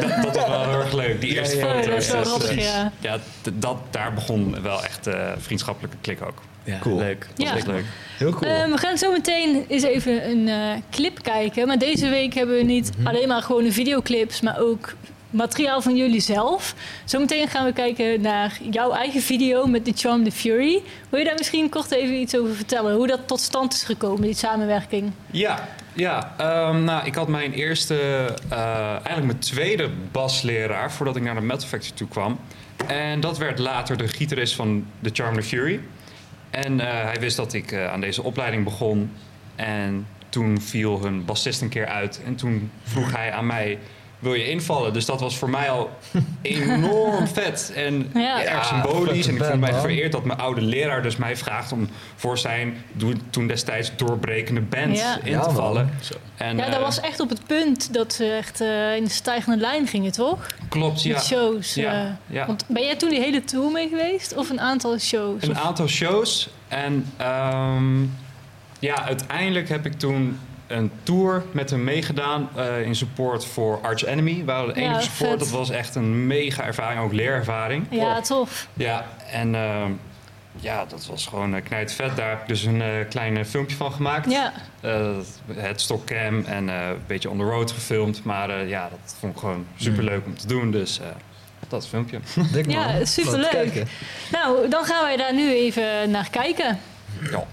dat, 0.00 0.22
dat 0.22 0.34
was 0.36 0.46
wel 0.46 0.64
heel 0.68 0.80
erg 0.80 0.92
leuk, 0.92 1.20
die 1.20 1.34
eerste 1.34 1.56
ja, 1.56 1.82
foto's. 1.82 2.08
dat 2.08 2.40
Dus, 2.40 2.64
ja. 3.00 3.18
dat, 3.52 3.76
daar 3.90 4.12
begon 4.12 4.62
wel 4.62 4.84
echt 4.84 5.06
eh 5.06 5.32
vriendschappelijke 5.38 5.96
klik 6.00 6.22
ook. 6.22 6.42
Ja, 6.64 6.78
Cool. 6.78 6.98
leuk. 6.98 7.26
Ja. 7.34 7.44
Dat 7.44 7.54
was 7.54 7.64
leuk. 7.64 7.84
Heel 8.18 8.30
cool. 8.30 8.50
Eh, 8.50 8.70
we 8.70 8.78
gaan 8.78 8.98
zo 8.98 9.12
meteen 9.12 9.64
eens 9.68 9.82
even 9.82 10.30
een 10.30 10.48
eh, 10.48 10.82
clip 10.90 11.22
kijken. 11.22 11.66
Maar 11.66 11.78
deze 11.78 12.08
week 12.08 12.34
hebben 12.34 12.56
we 12.56 12.62
niet 12.62 12.90
alleen 13.04 13.28
maar 13.28 13.42
gewoon 13.42 13.64
de 13.64 13.72
videoclips, 13.72 14.40
maar 14.40 14.60
ook 14.60 14.94
materiaal 15.30 15.82
van 15.82 15.96
jullie 15.96 16.20
zelf. 16.20 16.74
Zometeen 17.04 17.48
gaan 17.48 17.64
we 17.64 17.72
kijken 17.72 18.20
naar 18.20 18.58
jouw 18.70 18.92
eigen 18.92 19.20
video 19.22 19.66
met 19.66 19.84
The 19.84 19.92
Charm 19.96 20.24
the 20.24 20.32
Fury. 20.32 20.82
Wil 21.08 21.18
je 21.18 21.24
daar 21.24 21.36
misschien 21.38 21.68
kort 21.68 21.90
even 21.90 22.14
iets 22.14 22.36
over 22.36 22.54
vertellen? 22.54 22.94
Hoe 22.94 23.06
dat 23.06 23.20
tot 23.26 23.40
stand 23.40 23.72
is 23.72 23.82
gekomen, 23.82 24.22
die 24.22 24.34
samenwerking? 24.34 25.10
Ja, 25.30 25.68
ja 25.96 26.34
ehm, 26.36 26.84
nou, 26.84 27.06
ik 27.06 27.14
had 27.14 27.28
mijn 27.28 27.52
eerste, 27.52 27.96
eh, 28.48 28.90
eigenlijk 28.90 29.26
mijn 29.26 29.38
tweede 29.38 29.90
basleraar 30.12 30.92
voordat 30.92 31.16
ik 31.16 31.22
naar 31.22 31.34
de 31.34 31.40
Metal 31.40 31.68
Factory 31.68 31.92
toe 31.94 32.08
kwam. 32.08 32.38
En 32.86 33.20
dat 33.20 33.38
werd 33.38 33.58
later 33.58 33.96
de 33.96 34.08
gitarist 34.08 34.54
van 34.54 34.86
The 35.02 35.10
Charm 35.12 35.34
the 35.34 35.42
Fury. 35.42 35.80
En 36.50 36.80
eh, 36.80 37.02
hij 37.02 37.16
wist 37.20 37.36
dat 37.36 37.52
ik 37.52 37.72
eh, 37.72 37.92
aan 37.92 38.00
deze 38.00 38.22
opleiding 38.22 38.64
begon. 38.64 39.12
En 39.54 40.06
toen 40.28 40.60
viel 40.60 41.02
hun 41.02 41.24
bassist 41.24 41.60
een 41.60 41.68
keer 41.68 41.86
uit. 41.86 42.20
En 42.24 42.34
toen 42.34 42.70
vroeg 42.82 43.16
hij 43.16 43.32
aan 43.32 43.46
mij, 43.46 43.78
wil 44.18 44.34
je 44.34 44.48
invallen? 44.50 44.92
Dus 44.92 45.04
dat 45.06 45.20
was 45.20 45.36
voor 45.38 45.50
mij 45.50 45.70
al 45.70 45.90
enorm 46.42 47.26
vet. 47.38 47.72
En 47.74 48.10
Ja. 48.14 48.40
erg 48.42 48.50
Ja, 48.50 48.62
symbolisch. 48.62 49.26
En 49.26 49.36
ik 49.36 49.44
voel 49.44 49.56
mij 49.56 49.72
vereerd 49.74 50.12
dat 50.12 50.24
mijn 50.24 50.38
oude 50.38 50.60
leraar 50.60 51.02
dus 51.02 51.16
mij 51.16 51.36
vraagt 51.36 51.72
om 51.72 51.88
voor 52.16 52.38
zijn 52.38 52.76
toen 53.30 53.46
destijds 53.46 53.90
doorbrekende 53.96 54.60
band 54.60 54.98
Ja. 54.98 55.18
in 55.24 55.40
te 55.40 55.50
vallen. 55.50 55.90
En, 56.36 56.56
ja, 56.56 56.64
dat 56.64 56.74
eh, 56.74 56.80
was 56.80 57.00
echt 57.00 57.20
op 57.20 57.28
het 57.28 57.46
punt 57.46 57.94
dat 57.94 58.12
ze 58.12 58.32
echt 58.32 58.60
eh, 58.60 58.96
in 58.96 59.04
de 59.04 59.10
stijgende 59.10 59.58
lijn 59.60 59.86
gingen, 59.86 60.12
toch? 60.12 60.46
klopt, 60.68 61.02
ja. 61.02 61.12
Met 61.14 61.24
shows. 61.24 61.74
Ja, 61.74 62.18
ja. 62.26 62.46
Want 62.46 62.64
ben 62.68 62.82
jij 62.84 62.96
toen 62.96 63.10
die 63.10 63.20
hele 63.20 63.44
tour 63.44 63.70
mee 63.72 63.88
geweest? 63.88 64.34
Of 64.36 64.50
een 64.50 64.60
aantal 64.60 64.98
shows? 64.98 65.42
Een 65.42 65.50
Of- 65.50 65.56
aantal 65.64 65.86
shows. 65.88 66.48
En 66.68 67.12
ehm, 67.16 68.02
ja, 68.78 69.02
uiteindelijk 69.04 69.68
heb 69.68 69.86
ik 69.86 69.98
toen 69.98 70.38
een 70.66 70.90
tour 71.02 71.42
met 71.50 71.70
hem 71.70 71.84
meegedaan 71.84 72.48
eh, 72.56 72.80
in 72.82 72.94
support 72.96 73.44
voor 73.44 73.80
Arch 73.82 74.04
Enemy. 74.04 74.38
We 74.38 74.44
waren 74.44 74.74
de 74.74 74.80
Ja, 74.80 74.86
enige 74.86 75.02
support. 75.02 75.30
vet. 75.30 75.38
Dat 75.38 75.50
was 75.50 75.70
echt 75.70 75.94
een 75.94 76.26
mega 76.26 76.64
ervaring, 76.64 77.00
ook 77.00 77.12
leerervaring. 77.12 77.86
Ja, 77.90 78.20
tof. 78.20 78.68
Ja, 78.74 79.06
en 79.32 79.54
ehm, 79.54 79.90
ja, 80.60 80.84
dat 80.84 81.06
was 81.06 81.26
gewoon 81.26 81.54
uh, 81.54 81.60
vet. 81.86 82.16
Daar 82.16 82.28
heb 82.30 82.40
ik 82.40 82.48
dus 82.48 82.62
een 82.64 82.82
eh 82.82 82.88
klein 83.08 83.36
eh, 83.36 83.44
filmpje 83.44 83.76
van 83.76 83.92
gemaakt. 83.92 84.30
Ja, 84.30 84.52
Eh, 84.80 85.16
het 85.54 85.80
stockcam 85.80 86.44
en 86.44 86.68
eh, 86.68 86.88
een 86.88 86.96
beetje 87.06 87.30
on 87.30 87.38
the 87.38 87.44
road 87.44 87.70
gefilmd. 87.70 88.24
Maar 88.24 88.50
eh, 88.50 88.68
ja, 88.68 88.88
dat 88.88 89.14
vond 89.18 89.32
ik 89.34 89.38
gewoon 89.38 89.66
super 89.76 90.04
leuk 90.04 90.26
om 90.26 90.36
te 90.38 90.46
doen. 90.46 90.70
Dus 90.70 91.00
eh, 91.00 91.06
dat 91.68 91.86
filmpje. 91.86 92.18
Dik, 92.52 92.70
Ja, 92.70 92.92
man. 92.92 93.06
superleuk. 93.06 93.82
Nou, 94.32 94.68
dan 94.68 94.84
gaan 94.84 95.04
wij 95.04 95.16
daar 95.16 95.34
nu 95.34 95.52
even 95.52 96.10
naar 96.10 96.28
kijken. 96.30 96.78
Ja. 97.30 97.44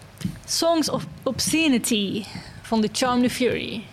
Songs 0.46 0.90
of 0.90 1.06
Obscenity 1.24 2.24
van 2.74 2.82
The 2.82 2.90
Charm 2.90 3.22
the 3.22 3.30
Fury. 3.30 3.86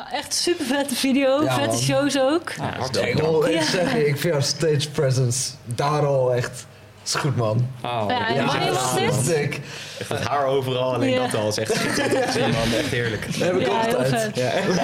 Nou, 0.00 0.12
echt 0.12 0.34
super 0.34 0.64
vette 0.64 0.94
video. 0.94 1.42
Ja, 1.42 1.54
vette 1.54 1.68
man. 1.68 1.78
shows 1.78 2.18
ook. 2.20 2.52
Ja, 2.58 2.68
Ik 2.68 2.74
hartstikke 2.74 3.20
wil 3.22 3.46
echt 3.46 3.54
Ja. 3.64 3.70
zeggen, 3.70 3.98
ik 4.08 4.16
vind 4.18 4.32
jouw 4.32 4.40
stage 4.40 4.90
presence 4.90 5.50
daar 5.64 6.06
al 6.06 6.34
echt... 6.34 6.66
is 7.04 7.14
goed, 7.14 7.36
man. 7.36 7.68
Oh, 7.84 8.04
Ja, 8.08 8.28
en 8.28 8.34
ja, 8.34 8.44
wanneer 8.44 8.64
ja, 8.66 8.72
was 8.72 8.92
ja. 8.94 8.98
dit? 9.10 9.26
Dik. 9.26 9.60
Echt 9.98 10.08
het 10.08 10.24
haar 10.26 10.44
overal, 10.44 10.94
alleen 10.94 11.14
dat 11.16 11.34
al 11.34 11.48
is 11.48 11.58
echt 11.58 11.74
schitterend 11.74 12.36
man. 12.52 12.78
Echt 12.78 12.90
heerlijk. 12.90 13.26
Dat 13.38 13.48
heb 13.48 13.56
ik 13.60 13.68
ook 13.68 13.94
altijd. 13.96 14.36
Ja, 14.36 14.48
echt. 14.50 14.74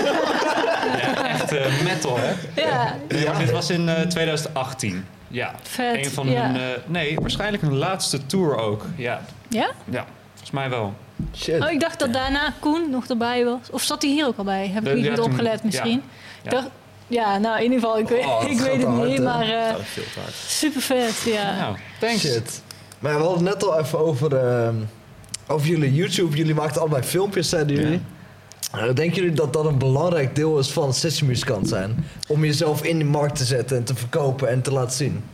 Ja, 1.00 1.28
echt 1.28 1.52
eh, 1.52 1.82
metal, 1.84 2.18
hè? 2.20 2.32
Ja, 3.18 3.38
dit 3.38 3.50
was 3.50 3.70
in 3.70 3.88
eh, 3.88 4.00
2018. 4.00 5.06
Ja. 5.28 5.54
vet. 5.62 5.96
Een 6.04 6.10
van 6.10 6.30
ja. 6.30 6.42
hun... 6.46 6.56
eh, 6.56 6.62
nee, 6.86 7.16
waarschijnlijk 7.20 7.62
hun 7.62 7.76
laatste 7.76 8.26
tour 8.26 8.56
ook. 8.56 8.84
Ja, 8.96 9.20
ja? 9.48 9.70
ja 9.90 10.04
volgens 10.30 10.50
mij 10.50 10.68
wel. 10.70 10.94
Shit. 11.36 11.62
Oh, 11.62 11.70
ik 11.70 11.80
dacht 11.80 11.98
dat 11.98 12.12
daarna 12.12 12.52
Koen 12.60 12.90
nog 12.90 13.06
erbij 13.06 13.44
was. 13.44 13.58
Of 13.70 13.82
zat 13.82 14.02
hij 14.02 14.10
hier 14.10 14.26
ook 14.26 14.38
al 14.38 14.44
bij? 14.44 14.68
Heb 14.68 14.86
ik 14.88 14.94
niet 14.94 15.08
goed 15.08 15.18
opgelet 15.18 15.64
misschien. 15.64 16.02
Ja. 16.42 16.50
Dacht, 16.50 16.66
Ja, 17.06 17.38
nou 17.38 17.56
in 17.56 17.62
ieder 17.62 17.78
geval, 17.78 17.98
ik, 17.98 18.08
weet, 18.08 18.24
Oh, 18.24 18.42
ik 18.50 18.58
weet 18.58 18.76
het 18.76 18.84
hard, 18.84 19.08
niet, 19.08 19.16
hè? 19.18 19.22
maar 19.24 19.48
eh, 19.48 19.70
Dat 19.70 19.80
is 19.80 19.86
veel 19.88 20.02
te 20.14 20.20
hard. 20.20 20.34
super 20.46 20.80
vet, 20.80 21.22
ja. 21.24 21.56
Nou, 21.58 21.76
thanks. 22.00 22.20
Shit. 22.20 22.62
Maar 22.98 23.14
we 23.16 23.22
hadden 23.24 23.44
het 23.46 23.54
net 23.54 23.64
al 23.68 23.78
even 23.80 23.98
over, 23.98 24.36
ehm, 24.36 24.74
over 25.46 25.66
jullie 25.68 25.94
YouTube. 25.94 26.36
Jullie 26.36 26.54
maakten 26.54 26.80
allebei 26.80 27.02
filmpjes, 27.02 27.48
zeiden 27.48 27.76
jullie. 27.76 28.00
Eh, 28.72 28.82
denken 28.94 29.14
jullie 29.14 29.32
dat 29.32 29.52
dat 29.52 29.64
een 29.64 29.78
belangrijk 29.78 30.34
deel 30.34 30.58
is 30.58 30.70
van 30.70 30.94
sessiemuzikant 30.94 31.68
zijn? 31.68 32.04
Om 32.28 32.44
jezelf 32.44 32.82
in 32.84 32.98
de 32.98 33.04
markt 33.04 33.36
te 33.36 33.44
zetten 33.44 33.76
en 33.76 33.84
te 33.84 33.94
verkopen 33.94 34.48
en 34.48 34.62
te 34.62 34.72
laten 34.72 34.96
zien? 34.96 35.24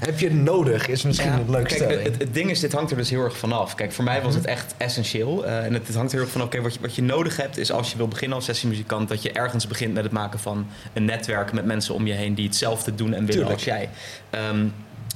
Heb 0.00 0.18
je 0.18 0.26
het 0.26 0.36
nodig, 0.36 0.88
is 0.88 1.02
misschien 1.02 1.30
Ja, 1.30 1.38
een 1.38 1.50
leuke 1.50 1.74
kijk, 1.74 2.04
het, 2.04 2.18
het 2.18 2.34
ding 2.34 2.50
is, 2.50 2.60
dit 2.60 2.72
hangt 2.72 2.90
er 2.90 2.96
dus 2.96 3.10
heel 3.10 3.24
erg 3.24 3.36
vanaf. 3.36 3.74
Kijk, 3.74 3.92
voor 3.92 4.04
mij 4.04 4.22
was 4.22 4.34
het 4.34 4.44
echt 4.44 4.74
essentieel. 4.76 5.46
Eh, 5.46 5.64
en 5.64 5.74
het, 5.74 5.86
het 5.86 5.96
hangt 5.96 6.10
er 6.10 6.16
heel 6.16 6.24
erg 6.24 6.32
vanaf. 6.32 6.48
Kijk, 6.48 6.62
wat 6.62 6.74
je, 6.74 6.80
wat 6.80 6.94
je 6.94 7.02
nodig 7.02 7.36
hebt, 7.36 7.58
is 7.58 7.72
als 7.72 7.90
je 7.90 7.96
wil 7.96 8.08
beginnen 8.08 8.36
als 8.36 8.44
sessiemuzikant... 8.46 9.08
dat 9.08 9.22
je 9.22 9.32
ergens 9.32 9.66
begint 9.66 9.94
met 9.94 10.02
het 10.02 10.12
maken 10.12 10.38
van 10.38 10.66
een 10.92 11.04
netwerk 11.04 11.52
met 11.52 11.64
mensen 11.64 11.94
om 11.94 12.06
je 12.06 12.12
heen... 12.12 12.34
die 12.34 12.46
hetzelfde 12.46 12.94
doen 12.94 13.12
en 13.14 13.26
willen 13.26 13.30
Tuurlijk. 13.30 13.52
als 13.52 13.64
jij. 13.64 13.88
Ehm, 14.30 14.66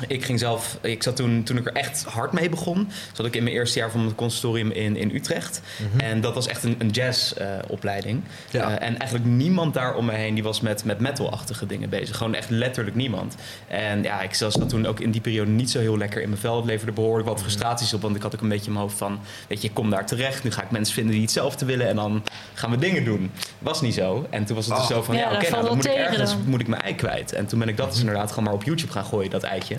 ik 0.08 0.24
ging 0.24 0.38
zelf, 0.38 0.78
ik 0.80 1.02
zat 1.02 1.16
toen, 1.16 1.42
toen 1.42 1.56
ik 1.56 1.66
er 1.66 1.72
echt 1.72 2.04
hard 2.04 2.32
mee 2.32 2.48
begon, 2.48 2.88
zat 3.12 3.26
ik 3.26 3.36
in 3.36 3.42
mijn 3.42 3.56
eerste 3.56 3.78
jaar 3.78 3.90
van 3.90 4.04
het 4.04 4.14
conservatorium 4.14 4.70
in, 4.70 4.96
in 4.96 5.14
Utrecht. 5.14 5.60
En 5.96 6.20
dat 6.20 6.34
was 6.34 6.46
echt 6.46 6.64
een, 6.64 6.74
een 6.78 6.88
jazzopleiding. 6.88 8.22
Ja. 8.50 8.78
Eh, 8.78 8.88
en 8.88 8.98
eigenlijk 8.98 9.30
niemand 9.30 9.74
daar 9.74 9.94
om 9.94 10.04
me 10.04 10.12
heen 10.12 10.34
die 10.34 10.42
was 10.42 10.60
met, 10.60 10.84
met 10.84 11.00
metal-achtige 11.00 11.66
dingen 11.66 11.88
bezig. 11.88 12.16
Gewoon 12.16 12.34
echt 12.34 12.50
letterlijk 12.50 12.96
niemand. 12.96 13.34
En 13.68 14.02
ja, 14.02 14.20
ik 14.20 14.34
zat 14.34 14.68
toen 14.68 14.86
ook 14.86 15.00
in 15.00 15.10
die 15.10 15.20
periode 15.20 15.50
niet 15.50 15.70
zo 15.70 15.78
heel 15.78 15.98
lekker 15.98 16.22
in 16.22 16.28
mijn 16.28 16.40
vel. 16.40 16.56
Het 16.56 16.64
leverde 16.64 16.92
behoorlijk 16.92 17.28
wat 17.28 17.40
frustraties 17.40 17.94
op, 17.94 18.02
want 18.02 18.16
ik 18.16 18.22
had 18.22 18.34
ook 18.34 18.40
een 18.40 18.48
beetje 18.48 18.66
in 18.66 18.72
mijn 18.72 18.84
hoofd 18.84 18.98
van, 18.98 19.20
weet 19.48 19.62
je, 19.62 19.68
ik 19.68 19.74
kom 19.74 19.90
daar 19.90 20.06
terecht. 20.06 20.44
Nu 20.44 20.50
ga 20.52 20.62
ik 20.62 20.70
mensen 20.70 20.94
vinden 20.94 21.12
die 21.12 21.22
hetzelfde 21.22 21.64
willen 21.64 21.88
en 21.88 21.96
dan 21.96 22.22
gaan 22.54 22.70
we 22.70 22.78
dingen 22.78 23.04
doen. 23.04 23.30
Was 23.58 23.80
niet 23.80 23.94
zo. 23.94 24.26
En 24.30 24.44
toen 24.44 24.56
was 24.56 24.66
het 24.66 24.76
dus 24.76 24.86
zo 24.86 25.02
van, 25.02 25.14
Ja, 25.14 25.20
ja, 25.20 25.28
dat 25.28 25.36
oké, 25.36 25.50
nou, 25.50 25.54
valt 25.54 25.66
dan 25.66 25.76
moet 25.76 25.86
ik 25.86 25.92
ergens 25.92 26.30
dan. 26.30 26.42
moet 26.46 26.60
ik 26.60 26.68
mijn 26.68 26.82
ei 26.82 26.94
kwijt. 26.94 27.32
En 27.32 27.46
toen 27.46 27.58
ben 27.58 27.68
ik 27.68 27.76
dat 27.76 27.90
dus 27.90 28.00
inderdaad 28.00 28.28
gewoon 28.28 28.44
maar 28.44 28.52
op 28.52 28.64
YouTube 28.64 28.92
gaan 28.92 29.04
gooien, 29.04 29.30
dat 29.30 29.42
eitje. 29.42 29.76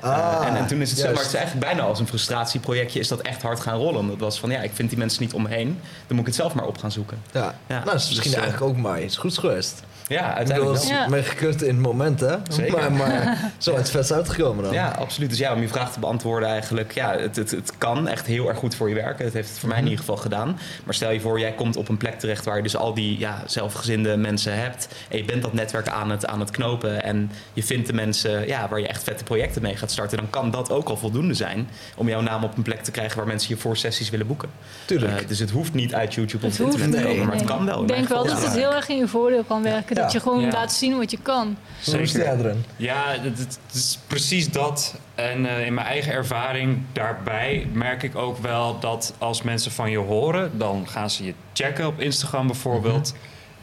Ah, 0.00 0.38
Eh, 0.40 0.46
en, 0.48 0.56
en 0.56 0.66
toen 0.66 0.80
is 0.80 0.90
het 0.90 0.98
zo, 0.98 1.04
maar 1.06 1.16
het 1.16 1.26
is 1.26 1.34
eigenlijk 1.34 1.66
bijna 1.66 1.82
als 1.82 1.98
een 2.00 2.06
frustratieprojectje 2.06 2.98
is 3.00 3.08
dat 3.08 3.20
echt 3.20 3.42
hard 3.42 3.60
gaan 3.60 3.78
rollen. 3.78 4.06
Dat 4.06 4.16
was 4.18 4.40
van, 4.40 4.50
ja, 4.50 4.60
ik 4.60 4.70
vind 4.74 4.88
die 4.88 4.98
mensen 4.98 5.22
niet 5.22 5.32
om 5.34 5.42
me 5.42 5.48
heen. 5.48 5.80
Dan 6.06 6.16
moet 6.16 6.18
ik 6.20 6.26
het 6.26 6.34
zelf 6.34 6.54
maar 6.54 6.64
op 6.66 6.78
gaan 6.78 6.92
zoeken. 6.92 7.18
Ja. 7.32 7.40
Ja, 7.40 7.54
nou, 7.68 7.84
dat 7.84 7.94
is 7.94 8.06
misschien 8.08 8.30
dus, 8.30 8.40
eh, 8.40 8.46
eigenlijk 8.46 8.72
ook 8.72 8.82
maar 8.82 9.02
iets 9.02 9.16
goeds 9.16 9.38
geweest. 9.38 9.82
Ja, 10.08 10.34
uiteindelijk 10.34 10.78
dat 10.80 10.88
wel. 10.88 10.98
Ja. 10.98 11.08
mee 11.08 11.22
gekut 11.22 11.62
in 11.62 11.74
het 11.74 11.82
moment, 11.82 12.20
hè? 12.20 12.36
Zeker. 12.48 12.78
Maar, 12.78 12.92
maar 12.92 13.38
zo 13.58 13.72
is 13.72 13.78
het 13.78 13.90
vet 13.90 14.12
uitgekomen 14.12 14.64
dan. 14.64 14.72
Ja, 14.72 14.88
absoluut. 14.88 15.30
Dus 15.30 15.38
ja, 15.38 15.54
om 15.54 15.60
je 15.60 15.68
vraag 15.68 15.92
te 15.92 16.00
beantwoorden 16.00 16.48
eigenlijk... 16.48 16.92
Ja, 16.92 17.16
het, 17.18 17.36
het, 17.36 17.50
het 17.50 17.72
kan 17.78 18.08
echt 18.08 18.26
heel 18.26 18.48
erg 18.48 18.58
goed 18.58 18.74
voor 18.74 18.88
je 18.88 18.94
werken. 18.94 19.24
Het 19.24 19.34
heeft 19.34 19.48
het 19.48 19.58
voor 19.58 19.68
mij 19.68 19.78
in 19.78 19.82
Mhm. 19.84 19.92
ieder 19.92 20.06
geval 20.06 20.22
gedaan. 20.22 20.58
Maar 20.84 20.94
stel 20.94 21.10
je 21.10 21.20
voor, 21.20 21.40
jij 21.40 21.52
komt 21.52 21.76
op 21.76 21.88
een 21.88 21.96
plek 21.96 22.18
terecht... 22.18 22.44
waar 22.44 22.56
je 22.56 22.62
dus 22.62 22.76
al 22.76 22.94
die 22.94 23.18
ja, 23.18 23.42
zelfgezinde 23.46 24.16
mensen 24.16 24.58
hebt... 24.58 24.88
en 25.08 25.16
je 25.18 25.24
bent 25.24 25.42
dat 25.42 25.52
netwerk 25.52 25.88
aan 25.88 26.10
het, 26.10 26.26
aan 26.26 26.40
het 26.40 26.50
knopen... 26.50 27.02
en 27.02 27.30
je 27.52 27.62
vindt 27.62 27.86
de 27.86 27.92
mensen 27.92 28.46
ja, 28.46 28.68
waar 28.68 28.80
je 28.80 28.86
echt 28.86 29.02
vette 29.02 29.24
projecten 29.24 29.62
mee 29.62 29.76
gaat 29.76 29.90
starten... 29.90 30.16
dan 30.18 30.30
kan 30.30 30.50
dat 30.50 30.70
ook 30.70 30.88
al 30.88 30.96
voldoende 30.96 31.34
zijn... 31.34 31.68
om 31.96 32.08
jouw 32.08 32.20
naam 32.20 32.44
op 32.44 32.56
een 32.56 32.62
plek 32.62 32.82
te 32.82 32.90
krijgen... 32.90 33.16
waar 33.16 33.26
mensen 33.26 33.48
je 33.54 33.60
voor 33.60 33.76
sessies 33.76 34.10
willen 34.10 34.26
boeken. 34.26 34.48
Tuurlijk. 34.84 35.20
Eh, 35.20 35.28
dus 35.28 35.38
het 35.38 35.50
hoeft 35.50 35.74
niet 35.74 35.94
uit 35.94 36.14
YouTube 36.14 36.46
of 36.46 36.58
Het 36.58 36.66
internet 36.66 37.00
te 37.00 37.06
komen... 37.06 37.26
maar 37.26 37.36
het 37.36 37.44
kan 37.44 37.64
wel. 37.64 37.82
Ik 37.82 37.88
denk 37.88 38.08
wel 38.08 38.24
dat 38.26 38.44
het 38.44 38.52
heel 38.52 38.74
erg 38.74 38.88
in 38.88 38.96
je 38.96 39.08
voordeel 39.08 39.44
kan 39.44 39.62
werken. 39.62 39.95
Dat 40.02 40.12
je 40.12 40.20
gewoon 40.20 40.40
Ja. 40.40 40.50
laat 40.50 40.72
zien 40.72 40.96
wat 40.96 41.10
je 41.10 41.18
kan. 41.22 41.56
Zeker. 41.80 42.54
Ja, 42.76 43.04
het, 43.08 43.38
het 43.38 43.58
is 43.72 43.98
precies 44.06 44.50
dat. 44.50 44.94
En 45.14 45.46
eh, 45.46 45.66
in 45.66 45.74
mijn 45.74 45.86
eigen 45.86 46.12
ervaring 46.12 46.78
daarbij 46.92 47.66
merk 47.72 48.02
ik 48.02 48.16
ook 48.16 48.38
wel 48.38 48.78
dat 48.80 49.14
als 49.18 49.42
mensen 49.42 49.70
van 49.72 49.90
je 49.90 49.98
horen, 49.98 50.58
dan 50.58 50.88
gaan 50.88 51.10
ze 51.10 51.24
je 51.24 51.34
checken 51.52 51.86
op 51.86 52.00
Instagram 52.00 52.46
bijvoorbeeld. 52.46 53.14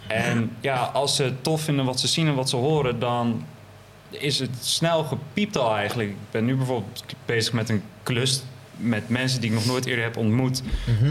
En 0.08 0.52
ja, 0.62 0.76
als 0.94 1.16
ze 1.16 1.34
tof 1.42 1.62
vinden 1.62 1.86
wat 1.86 2.00
ze 2.00 2.08
zien 2.08 2.28
en 2.28 2.36
wat 2.36 2.50
ze 2.50 2.56
horen, 2.56 3.00
dan 3.00 3.46
is 4.10 4.40
het 4.40 4.50
snel 4.62 5.04
gepiept 5.04 5.58
al 5.58 5.76
eigenlijk. 5.76 6.10
Ik 6.10 6.16
ben 6.32 6.46
nu 6.46 6.56
bijvoorbeeld 6.56 7.04
bezig 7.26 7.54
met 7.54 7.70
een 7.70 7.84
klus 8.04 8.44
met 8.78 9.10
mensen 9.10 9.42
die 9.42 9.50
ik 9.50 9.56
nog 9.56 9.66
nooit 9.66 9.86
eerder 9.86 10.04
heb 10.04 10.18
ontmoet. 10.18 10.62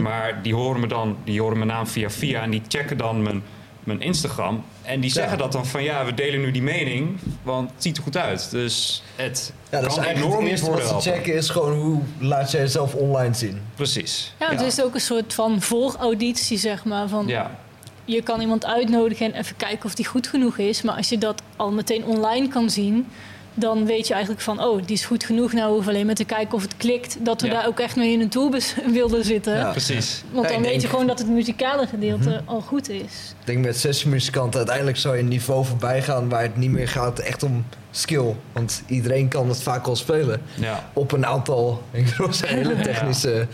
Maar 0.01 0.43
die 0.43 0.55
horen 0.55 0.81
me 0.81 0.87
dan, 0.87 1.17
die 1.25 1.41
horen 1.41 1.57
mijn 1.57 1.71
naam 1.71 1.87
via 1.87 2.11
via 2.11 2.43
en 2.43 2.51
die 2.51 2.63
checken 2.69 2.97
dan 2.97 3.23
mijn, 3.23 3.43
mijn 3.85 4.01
Instagram. 4.01 4.65
En 4.83 5.01
die 5.01 5.11
zeggen 5.11 5.39
dat 5.39 5.53
dan 5.53 5.67
van 5.67 5.83
ja, 5.83 6.05
we 6.05 6.15
delen 6.15 6.41
nu 6.41 6.51
die 6.51 6.63
mening, 6.63 7.19
want 7.43 7.71
het 7.71 7.83
ziet 7.83 7.97
er 7.97 8.03
goed 8.03 8.17
uit. 8.17 8.51
Dus 8.51 9.03
het 9.17 9.53
Ja, 9.71 9.81
dat 9.81 9.91
is 9.91 9.95
kan 9.95 10.05
eigenlijk 10.05 10.35
enorm 10.35 10.51
het 10.51 10.61
voordeel 10.61 10.93
wat 10.93 11.03
ze 11.03 11.11
checken 11.11 11.35
is 11.35 11.49
gewoon 11.49 11.79
hoe 11.79 12.01
laat 12.19 12.51
jij 12.51 12.61
jezelf 12.61 12.95
online 12.95 13.35
zien. 13.35 13.61
Precies. 13.75 14.35
Ja, 14.39 14.51
het 14.51 14.61
is 14.61 14.83
ook 14.83 14.95
een 14.95 15.01
soort 15.01 15.35
van 15.35 15.63
voorauditie, 15.63 16.59
zeg 16.59 16.85
maar. 16.85 17.09
Van 17.09 17.27
Ja, 17.27 17.59
je 18.05 18.23
kan 18.23 18.41
iemand 18.41 18.67
uitnodigen 18.67 19.33
en 19.33 19.41
even 19.41 19.57
kijken 19.57 19.85
of 19.85 19.95
die 19.95 20.07
goed 20.07 20.27
genoeg 20.27 20.59
is. 20.59 20.83
Maar 20.83 20.97
als 20.97 21.09
je 21.09 21.19
dat 21.19 21.43
al 21.57 21.71
meteen 21.71 22.05
online 22.05 22.49
kan 22.49 22.71
zien, 22.71 23.07
dan 23.55 23.87
weet 23.87 24.07
je 24.07 24.13
eigenlijk 24.13 24.43
van, 24.43 24.65
oh, 24.65 24.83
die 24.87 24.97
is 24.97 25.05
goed 25.05 25.25
genoeg. 25.25 25.53
Nou, 25.53 25.67
we 25.67 25.73
hoeven 25.73 25.93
alleen 25.93 26.07
maar 26.07 26.15
te 26.15 26.25
kijken 26.25 26.55
of 26.55 26.63
het 26.63 26.77
klikt. 26.77 27.17
Dat 27.25 27.41
we 27.41 27.47
Ja. 27.47 27.53
daar 27.53 27.67
ook 27.67 27.81
echt 27.81 27.97
mee 27.97 28.13
in 28.13 28.21
een 28.21 28.29
tourbus 28.29 28.75
wilden 28.93 29.25
zitten. 29.25 29.55
Ja. 29.57 29.71
precies. 29.71 30.23
Want 30.31 30.49
dan 30.49 30.63
weet 30.63 30.83
je 30.83 30.89
gewoon 30.89 31.07
dat 31.07 31.19
het 31.19 31.29
muzikale 31.29 31.87
gedeelte 31.87 32.43
al 32.45 32.61
goed 32.61 32.89
is. 32.89 33.35
Ik 33.41 33.47
denk 33.47 33.65
met 33.65 33.77
sessiemuzikanten, 33.79 34.59
uiteindelijk 34.59 34.97
zou 34.97 35.17
je 35.17 35.23
een 35.23 35.29
niveau 35.29 35.65
voorbij 35.65 36.03
gaan 36.03 36.29
waar 36.29 36.43
het 36.43 36.57
niet 36.57 36.71
meer 36.71 36.89
gaat 36.89 37.19
echt 37.19 37.43
om 37.43 37.65
skill. 37.91 38.35
Want 38.53 38.83
iedereen 38.87 39.29
kan 39.29 39.49
het 39.49 39.63
vaak 39.63 39.87
al 39.87 39.97
spelen. 39.97 40.41
Ja. 40.55 40.89
Op 40.93 41.13
een 41.13 41.27
aantal, 41.27 41.83
ik 41.91 42.05
bedoel, 42.05 42.29
hele 42.47 42.81
technische 42.91 43.47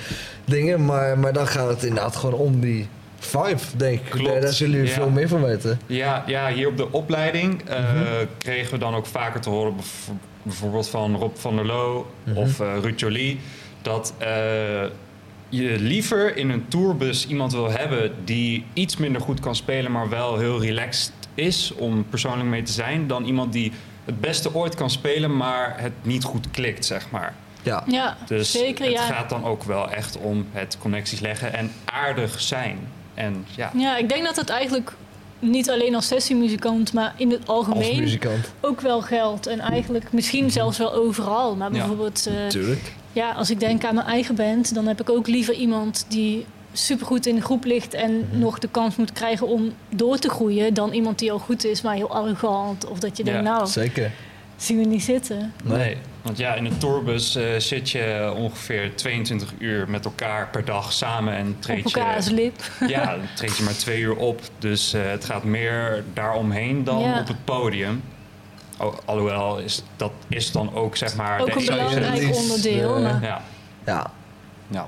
dingen. 0.44 0.84
Maar, 0.84 1.18
maar 1.18 1.32
dan 1.32 1.46
gaat 1.46 1.68
het 1.68 1.82
inderdaad 1.82 2.16
gewoon 2.16 2.34
om 2.40 2.60
die 2.60 2.88
vibe, 3.18 3.60
denk 3.76 4.00
ik. 4.00 4.10
Klopt, 4.10 4.42
Daar, 4.42 4.52
zullen 4.52 4.74
jullie 4.76 4.88
ja. 4.90 4.94
veel 4.96 5.10
meer 5.10 5.28
van 5.28 5.42
weten. 5.42 5.80
Ja, 5.86 6.22
ja, 6.26 6.52
hier 6.52 6.68
op 6.68 6.76
de 6.76 6.92
opleiding 6.92 7.62
eh, 7.68 7.78
Mhm. 7.92 8.26
kregen 8.38 8.72
we 8.72 8.78
dan 8.78 8.94
ook 8.94 9.06
vaker 9.06 9.40
te 9.40 9.50
horen, 9.50 9.74
bijvoorbeeld 10.42 10.88
van 10.88 11.16
Rob 11.16 11.36
van 11.36 11.56
der 11.56 11.66
Loo 11.66 12.06
Mhm. 12.24 12.36
of 12.36 12.60
eh 12.60 12.72
Ruud 12.82 13.00
Jolie, 13.00 13.40
dat 13.82 14.14
eh, 14.18 14.28
je 15.48 15.76
liever 15.78 16.36
in 16.36 16.50
een 16.50 16.68
tourbus 16.68 17.26
iemand 17.26 17.52
wil 17.52 17.70
hebben 17.70 18.12
die 18.24 18.64
iets 18.72 18.96
minder 18.96 19.20
goed 19.20 19.40
kan 19.40 19.56
spelen, 19.56 19.92
maar 19.92 20.08
wel 20.08 20.38
heel 20.38 20.60
relaxed 20.60 21.12
is 21.34 21.72
om 21.74 22.04
persoonlijk 22.10 22.48
mee 22.48 22.62
te 22.62 22.72
zijn, 22.72 23.06
dan 23.06 23.24
iemand 23.24 23.52
die 23.52 23.72
het 24.04 24.20
beste 24.20 24.54
ooit 24.54 24.74
kan 24.74 24.90
spelen, 24.90 25.36
maar 25.36 25.74
het 25.76 25.92
niet 26.02 26.24
goed 26.24 26.50
klikt, 26.50 26.84
zeg 26.84 27.10
maar. 27.10 27.34
Ja, 27.62 27.82
Ja, 27.86 28.16
Dus 28.26 28.50
zeker. 28.52 28.84
het 28.84 28.94
Ja. 28.94 29.02
gaat 29.06 29.28
dan 29.28 29.44
ook 29.44 29.62
wel 29.62 29.90
echt 29.90 30.18
om 30.18 30.46
het 30.52 30.76
connecties 30.80 31.20
leggen 31.20 31.52
en 31.52 31.70
aardig 31.84 32.40
zijn. 32.40 32.78
En 33.18 33.44
ja, 33.56 33.70
ja, 33.76 33.96
ik 33.96 34.08
denk 34.08 34.24
dat 34.24 34.36
het 34.36 34.48
eigenlijk 34.48 34.92
niet 35.38 35.70
alleen 35.70 35.94
als 35.94 36.06
sessiemuzikant, 36.06 36.92
maar 36.92 37.14
in 37.16 37.30
het 37.30 37.46
algemeen 37.46 38.20
ook 38.60 38.80
wel 38.80 39.00
geldt. 39.02 39.46
En 39.46 39.60
eigenlijk 39.60 40.12
misschien 40.12 40.50
zelfs 40.50 40.78
wel 40.78 40.92
overal. 40.94 41.56
Maar 41.56 41.72
Ja. 41.72 41.78
bijvoorbeeld, 41.78 42.26
eh, 42.26 42.46
Tuurlijk. 42.46 42.92
ja, 43.12 43.30
als 43.30 43.50
ik 43.50 43.60
denk 43.60 43.84
aan 43.84 43.94
mijn 43.94 44.06
eigen 44.06 44.34
band, 44.34 44.74
dan 44.74 44.86
heb 44.86 45.00
ik 45.00 45.10
ook 45.10 45.26
liever 45.26 45.54
iemand 45.54 46.04
die 46.08 46.46
supergoed 46.72 47.26
in 47.26 47.34
de 47.34 47.40
groep 47.40 47.64
ligt 47.64 47.94
en 47.94 48.18
Mhm. 48.30 48.38
nog 48.38 48.58
de 48.58 48.68
kans 48.68 48.96
moet 48.96 49.12
krijgen 49.12 49.46
om 49.46 49.72
door 49.88 50.18
te 50.18 50.30
groeien, 50.30 50.74
dan 50.74 50.92
iemand 50.92 51.18
die 51.18 51.32
al 51.32 51.38
goed 51.38 51.64
is, 51.64 51.82
maar 51.82 51.94
heel 51.94 52.10
arrogant. 52.10 52.86
Of 52.86 52.98
dat 52.98 53.16
je 53.16 53.24
denkt, 53.24 53.44
Ja, 53.44 53.50
nou, 53.56 53.66
Zeker. 53.66 54.10
zien 54.56 54.78
we 54.78 54.84
niet 54.84 55.02
zitten. 55.02 55.52
Nee. 55.64 55.96
Want 56.28 56.40
ja, 56.40 56.54
in 56.54 56.64
een 56.64 56.78
tourbus 56.78 57.34
eh, 57.36 57.44
zit 57.58 57.90
je 57.90 58.32
ongeveer 58.36 58.96
22 58.96 59.52
uur 59.58 59.88
met 59.90 60.04
elkaar 60.04 60.48
per 60.48 60.64
dag 60.64 60.92
samen 60.92 61.34
en 61.34 61.48
Op 61.48 61.62
treed 61.62 61.84
elkaars 61.84 62.26
je, 62.26 62.34
lip. 62.34 62.54
ja, 62.94 63.04
dan 63.16 63.26
treed 63.36 63.56
je 63.56 63.62
maar 63.62 63.72
twee 63.76 64.00
uur 64.00 64.16
op. 64.16 64.40
Dus 64.58 64.92
eh, 64.92 65.02
het 65.06 65.24
gaat 65.24 65.44
meer 65.44 66.04
daaromheen 66.14 66.84
dan 66.84 66.98
Ja. 66.98 67.20
op 67.20 67.26
het 67.28 67.44
podium. 67.44 68.02
Oh, 68.78 68.94
alhoewel, 69.04 69.58
is, 69.58 69.82
dat 69.96 70.12
is 70.28 70.52
dan 70.52 70.74
ook 70.74 70.96
zeg 70.96 71.16
maar... 71.16 71.40
Ook 71.40 71.46
de 71.52 71.58
een 71.60 71.66
belangrijk 71.66 72.34
onderdeel. 72.34 72.96
eh, 72.96 73.02
maar- 73.02 73.22
Ja, 73.22 73.42
Ja, 73.86 74.10
ja. 74.68 74.86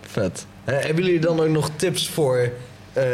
vet. 0.00 0.46
Eh, 0.64 0.78
hebben 0.78 1.04
jullie 1.04 1.20
dan 1.20 1.40
ook 1.40 1.48
nog 1.48 1.70
tips 1.76 2.08
voor 2.08 2.50
eh, 2.94 3.04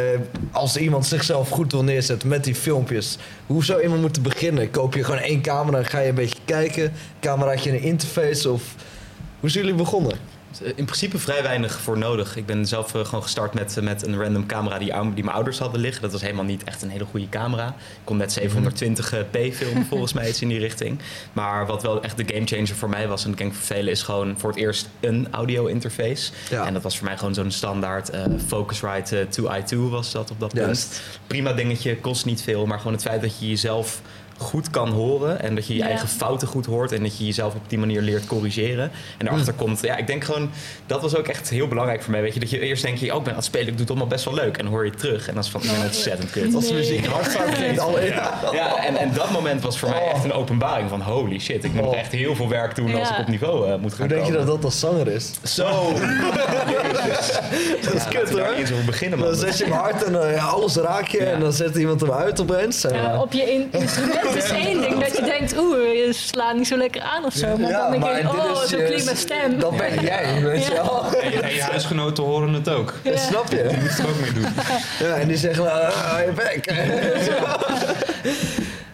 als 0.51 0.77
iemand 0.77 1.07
zichzelf 1.07 1.49
goed 1.49 1.73
wil 1.73 1.85
neerzetten 1.85 2.29
met 2.29 2.45
die 2.45 2.55
filmpjes? 2.55 3.19
Hoe 3.47 3.65
zou 3.65 3.83
iemand 3.83 4.01
moeten 4.01 4.23
beginnen? 4.23 4.71
Koop 4.71 4.95
je 4.95 5.05
gewoon 5.05 5.21
één 5.21 5.43
camera, 5.43 5.83
ga 5.83 5.99
je 5.99 6.09
een 6.09 6.15
beetje 6.15 6.39
kijken? 6.45 6.93
Cameraatje 7.21 7.71
een 7.71 7.83
interface 7.83 8.51
of... 8.51 8.75
Hoe 9.41 9.51
zijn 9.51 9.65
jullie 9.65 9.79
begonnen? 9.79 10.19
In 10.75 10.85
principe 10.85 11.19
vrij 11.19 11.43
weinig 11.43 11.81
voor 11.81 11.99
nodig. 11.99 12.37
Ik 12.37 12.47
ben 12.47 12.67
zelf 12.67 12.95
eh, 12.95 13.05
gewoon 13.05 13.23
gestart 13.23 13.55
met, 13.55 13.77
eh, 13.77 13.85
met 13.85 14.07
een 14.07 14.23
random 14.23 14.47
camera 14.47 14.79
die, 14.79 14.93
die 15.15 15.25
mijn 15.25 15.37
ouders 15.37 15.59
hadden 15.59 15.81
liggen. 15.81 16.03
Dat 16.03 16.13
was 16.13 16.21
helemaal 16.21 16.45
niet 16.45 16.65
echt 16.65 16.83
een 16.83 16.91
hele 16.91 17.05
goede 17.05 17.29
camera. 17.29 17.69
Ik 17.69 17.75
kon 18.05 18.17
net 18.17 18.41
720p 18.41 19.53
filmen, 19.53 19.87
volgens 19.89 20.13
mij 20.13 20.29
iets 20.29 20.43
in 20.43 20.49
die 20.49 20.59
richting. 20.59 20.99
Maar 21.33 21.67
wat 21.67 21.83
wel 21.83 22.03
echt 22.03 22.17
de 22.17 22.25
gamechanger 22.35 22.75
voor 22.77 22.89
mij 22.89 23.09
was, 23.09 23.25
en 23.25 23.31
ik 23.31 23.37
denk 23.37 23.55
voor 23.55 23.65
velen, 23.65 23.91
is 23.91 24.03
gewoon 24.03 24.35
voor 24.39 24.51
het 24.51 24.59
eerst 24.59 24.89
een 25.01 25.29
audio 25.31 25.67
interface. 25.67 26.33
Ja. 26.51 26.67
En 26.67 26.73
dat 26.73 26.83
was 26.83 26.97
voor 26.97 27.07
mij 27.07 27.17
gewoon 27.17 27.35
zo'n 27.35 27.51
standaard 27.51 28.11
eh, 28.11 28.25
Focusrite 28.47 29.19
eh, 29.19 29.63
2i2 29.63 29.77
was 29.77 30.13
dat 30.13 30.31
op 30.31 30.41
dat 30.41 30.53
punt. 30.53 30.65
Juist. 30.65 31.01
Prima 31.27 31.53
dingetje, 31.53 31.97
kost 31.97 32.25
niet 32.25 32.43
veel, 32.43 32.67
maar 32.67 32.79
gewoon 32.79 32.93
het 32.93 33.03
feit 33.03 33.21
dat 33.21 33.39
je 33.39 33.49
jezelf 33.49 34.01
goed 34.41 34.71
kan 34.71 34.89
horen. 34.89 35.43
En 35.43 35.55
dat 35.55 35.67
je 35.67 35.73
je 35.75 35.79
Ja. 35.79 35.87
eigen 35.87 36.09
fouten 36.09 36.49
goed 36.49 36.67
hoort. 36.67 36.93
En 36.93 37.03
dat 37.03 37.19
je 37.19 37.25
jezelf 37.27 37.55
op 37.55 37.61
die 37.67 37.79
manier 37.79 38.01
leert 38.01 38.27
corrigeren. 38.27 38.91
En 39.19 39.27
daarachter 39.27 39.53
komt, 39.55 39.83
ja, 39.83 39.97
ik 39.97 40.07
denk 40.07 40.25
gewoon, 40.25 40.51
dat 40.87 41.03
was 41.03 41.17
ook 41.17 41.29
echt 41.29 41.49
heel 41.51 41.69
belangrijk 41.69 42.03
voor 42.03 42.11
mij. 42.11 42.23
Weet 42.23 42.35
je, 42.35 42.41
dat 42.41 42.51
je 42.51 42.61
eerst 42.61 42.83
denk 42.83 42.99
je, 42.99 43.11
oh, 43.13 43.17
ik 43.19 43.23
ben 43.23 43.33
aan 43.33 43.39
het 43.39 43.47
spelen, 43.47 43.67
ik 43.67 43.73
doe 43.73 43.81
het 43.81 43.91
allemaal 43.91 44.07
best 44.09 44.25
wel 44.25 44.35
leuk. 44.35 44.57
En 44.57 44.65
dan 44.65 44.73
hoor 44.73 44.85
je 44.85 44.91
het 44.91 45.01
terug. 45.01 45.29
En 45.29 45.35
dan 45.35 45.43
is 45.43 45.49
van, 45.51 45.63
ik 45.63 45.71
ben 45.71 45.81
ontzettend 45.85 46.31
kut. 46.31 46.55
Als 46.55 46.65
Nee. 46.65 46.73
muziek 46.75 47.07
hard 47.07 47.37
klinkt 47.57 47.79
al 47.81 47.99
in. 47.99 48.13
Ja, 48.53 48.85
en, 48.87 48.97
en 48.97 49.13
dat 49.13 49.31
moment 49.31 49.63
was 49.63 49.79
voor 49.79 49.89
mij 49.89 50.03
echt 50.15 50.25
een 50.25 50.33
openbaring 50.33 50.89
van 50.89 51.01
holy 51.03 51.39
shit, 51.39 51.65
ik 51.65 51.73
moet 51.73 51.85
Oh. 51.87 51.97
echt 51.99 52.13
heel 52.13 52.35
veel 52.35 52.49
werk 52.49 52.75
doen 52.75 52.95
als 52.95 53.11
ik 53.11 53.19
op 53.19 53.27
niveau 53.29 53.71
eh, 53.71 53.77
moet 53.79 53.93
gaan 53.95 54.07
Hoe 54.07 54.15
denk 54.17 54.27
je 54.27 54.33
dat 54.33 54.47
dat 54.47 54.65
als 54.65 54.81
zanger 54.81 55.09
is? 55.09 55.31
Zo! 55.43 55.69
Dat 57.85 57.95
is 57.95 58.05
kut 58.09 58.31
hoor. 58.31 58.41
Eens 58.57 58.73
over 58.73 58.85
beginnen, 58.85 59.19
man. 59.19 59.29
Dan 59.29 59.37
zet 59.37 59.59
je 59.59 59.65
hem 59.65 59.73
hard 59.73 60.05
en 60.05 60.13
dan, 60.13 60.29
ja, 60.31 60.45
alles 60.45 60.77
raak 60.77 61.07
je 61.09 61.19
en 61.25 61.41
dan 61.41 61.53
zet 61.53 61.77
iemand 61.77 62.01
hem 62.01 62.11
uit 62.13 62.41
opeens. 62.41 62.85
En, 62.85 62.95
Ja, 62.95 63.13
eh, 63.13 63.21
op 63.21 63.33
je 63.33 63.43
in- 63.53 63.69
instrument 63.81 64.30
is 64.37 64.51
één 64.51 64.81
ding 64.81 64.99
dat 65.05 65.17
je 65.17 65.23
denkt, 65.23 65.59
oeh, 65.59 65.77
je 65.93 66.13
slaat 66.13 66.55
niet 66.57 66.67
zo 66.67 66.77
lekker 66.77 67.03
aan 67.03 67.25
of 67.25 67.33
zo. 67.33 67.57
Maar 67.57 67.71
ja, 67.71 67.91
dan 67.91 68.01
denk 68.01 68.17
ik, 68.17 68.31
dit 68.31 68.41
oh, 68.41 68.63
is 68.63 68.69
zo 68.69 68.77
je- 68.79 68.85
klinkt 68.85 69.05
mijn 69.05 69.17
stem. 69.17 69.59
Dat 69.59 69.77
ben 69.77 70.01
jij, 70.01 70.41
weet 70.43 70.65
je 70.67 70.73
Ja. 70.73 70.83
wel. 70.83 71.05
En 71.23 71.31
je, 71.31 71.41
en 71.41 71.55
je 71.55 71.63
huisgenoten 71.63 72.25
horen 72.25 72.53
het 72.53 72.69
ook. 72.69 72.95
Ja. 73.03 73.17
Snap 73.17 73.51
je? 73.51 73.63
Dat 73.63 73.77
moet 73.77 73.97
je 73.97 74.03
ook 74.09 74.21
mee 74.21 74.33
doen. 74.33 74.53
Ja, 75.09 75.15
en 75.15 75.29
die 75.29 75.37
zeggen, 75.37 75.65
nou, 75.65 75.81
ah, 75.85 76.19
je 76.27 76.33
bek. 76.33 76.71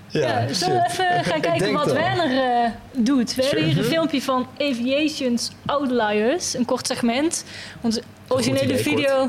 Ja, 0.09 0.47
zullen 0.53 0.77
we 0.77 0.87
even 0.89 1.25
gaan 1.25 1.41
kijken 1.41 1.73
wat 1.73 1.85
dat. 1.85 1.93
Werner 1.97 2.65
eh, 2.65 2.71
doet? 2.93 3.35
We 3.35 3.43
hebben 3.45 3.65
hier 3.65 3.79
een 3.79 3.85
filmpje 3.85 4.23
van 4.23 4.47
Aviation's 4.59 5.51
Outliers, 5.67 6.55
een 6.55 6.65
kort 6.65 6.87
segment. 6.87 7.45
Onze 7.81 8.03
originele 8.29 8.79
video, 8.79 9.29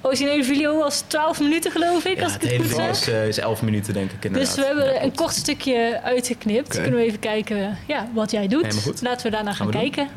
originele 0.00 0.44
video 0.44 0.78
was 0.78 1.00
12 1.06 1.40
minuten 1.40 1.70
geloof 1.70 2.04
ik, 2.04 2.16
Ja, 2.16 2.24
als 2.24 2.34
ik 2.34 2.40
het 2.40 2.50
het 2.50 2.60
hele 2.60 2.62
goed 2.62 2.72
video 2.78 2.90
is, 2.90 3.08
eh, 3.08 3.28
is 3.28 3.38
11 3.38 3.62
minuten, 3.62 3.94
denk 3.94 4.10
ik. 4.12 4.24
Inderdaad. 4.24 4.54
Dus 4.54 4.64
we 4.64 4.70
hebben 4.70 4.94
Ja, 4.94 5.02
een 5.02 5.14
kort 5.14 5.34
stukje 5.34 6.00
uitgeknipt. 6.02 6.80
Kunnen 6.80 7.00
we 7.00 7.06
even 7.06 7.18
kijken 7.18 7.78
ja, 7.86 8.08
wat 8.14 8.30
jij 8.30 8.48
doet. 8.48 9.00
Laten 9.02 9.26
we 9.26 9.32
daarna 9.32 9.52
gaan, 9.52 9.56
Gaan 9.56 9.66
we 9.66 9.72
doen. 9.72 9.80
kijken. 9.80 10.08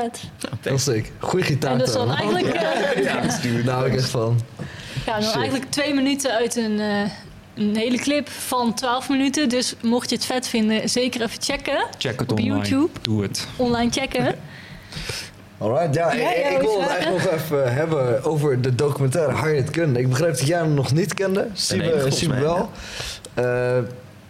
Vet. 0.00 0.20
Dat 0.62 0.72
is 0.72 0.82
sick. 0.84 1.12
Goeie 1.18 1.44
gitaar 1.44 1.72
En 1.72 1.78
dus 1.78 1.92
dan 1.92 2.08
trouwens. 2.14 2.20
eigenlijk, 2.42 2.54
eh, 2.96 3.04
Ja, 3.04 3.62
daar 3.64 3.74
hou 3.74 3.86
ik 3.86 3.94
echt 3.96 4.08
van. 4.08 4.40
ja, 5.06 5.12
dan 5.12 5.22
Shit. 5.22 5.34
eigenlijk 5.34 5.70
twee 5.70 5.94
minuten 5.94 6.30
uit 6.30 6.56
een, 6.56 6.80
eh, 6.80 7.00
een 7.54 7.76
hele 7.76 7.98
clip 7.98 8.28
van 8.30 8.74
12 8.74 9.08
minuten. 9.08 9.48
Dus 9.48 9.74
mocht 9.82 10.08
je 10.10 10.14
het 10.16 10.24
vet 10.24 10.48
vinden, 10.48 10.88
zeker 10.88 11.22
even 11.22 11.42
checken. 11.42 11.86
Check 11.98 12.20
het 12.20 12.32
Op 12.32 12.38
online. 12.38 12.58
YouTube. 12.58 12.88
Doe 13.02 13.22
het. 13.22 13.46
Online 13.56 13.90
checken. 13.92 14.34
Alright, 15.58 15.94
ja, 15.94 16.12
Ja, 16.12 16.30
ik, 16.34 16.42
ja, 16.42 16.48
ik 16.48 16.60
wil 16.60 16.80
het 16.80 16.90
eigenlijk 16.90 17.24
nog 17.24 17.32
even 17.32 17.74
hebben 17.74 18.24
over 18.24 18.60
de 18.60 18.74
documentaire 18.74 19.36
Hired 19.46 19.68
Gun. 19.74 19.96
Ik 19.96 20.08
begreep 20.08 20.28
dat 20.38 20.46
jij 20.46 20.58
hem 20.58 20.74
nog 20.74 20.92
niet 20.92 21.14
kende. 21.14 21.46
Siebe, 21.52 22.04
Siebe 22.08 22.32
mij, 22.34 22.42
wel. 22.42 22.70
Eh, 23.34 23.78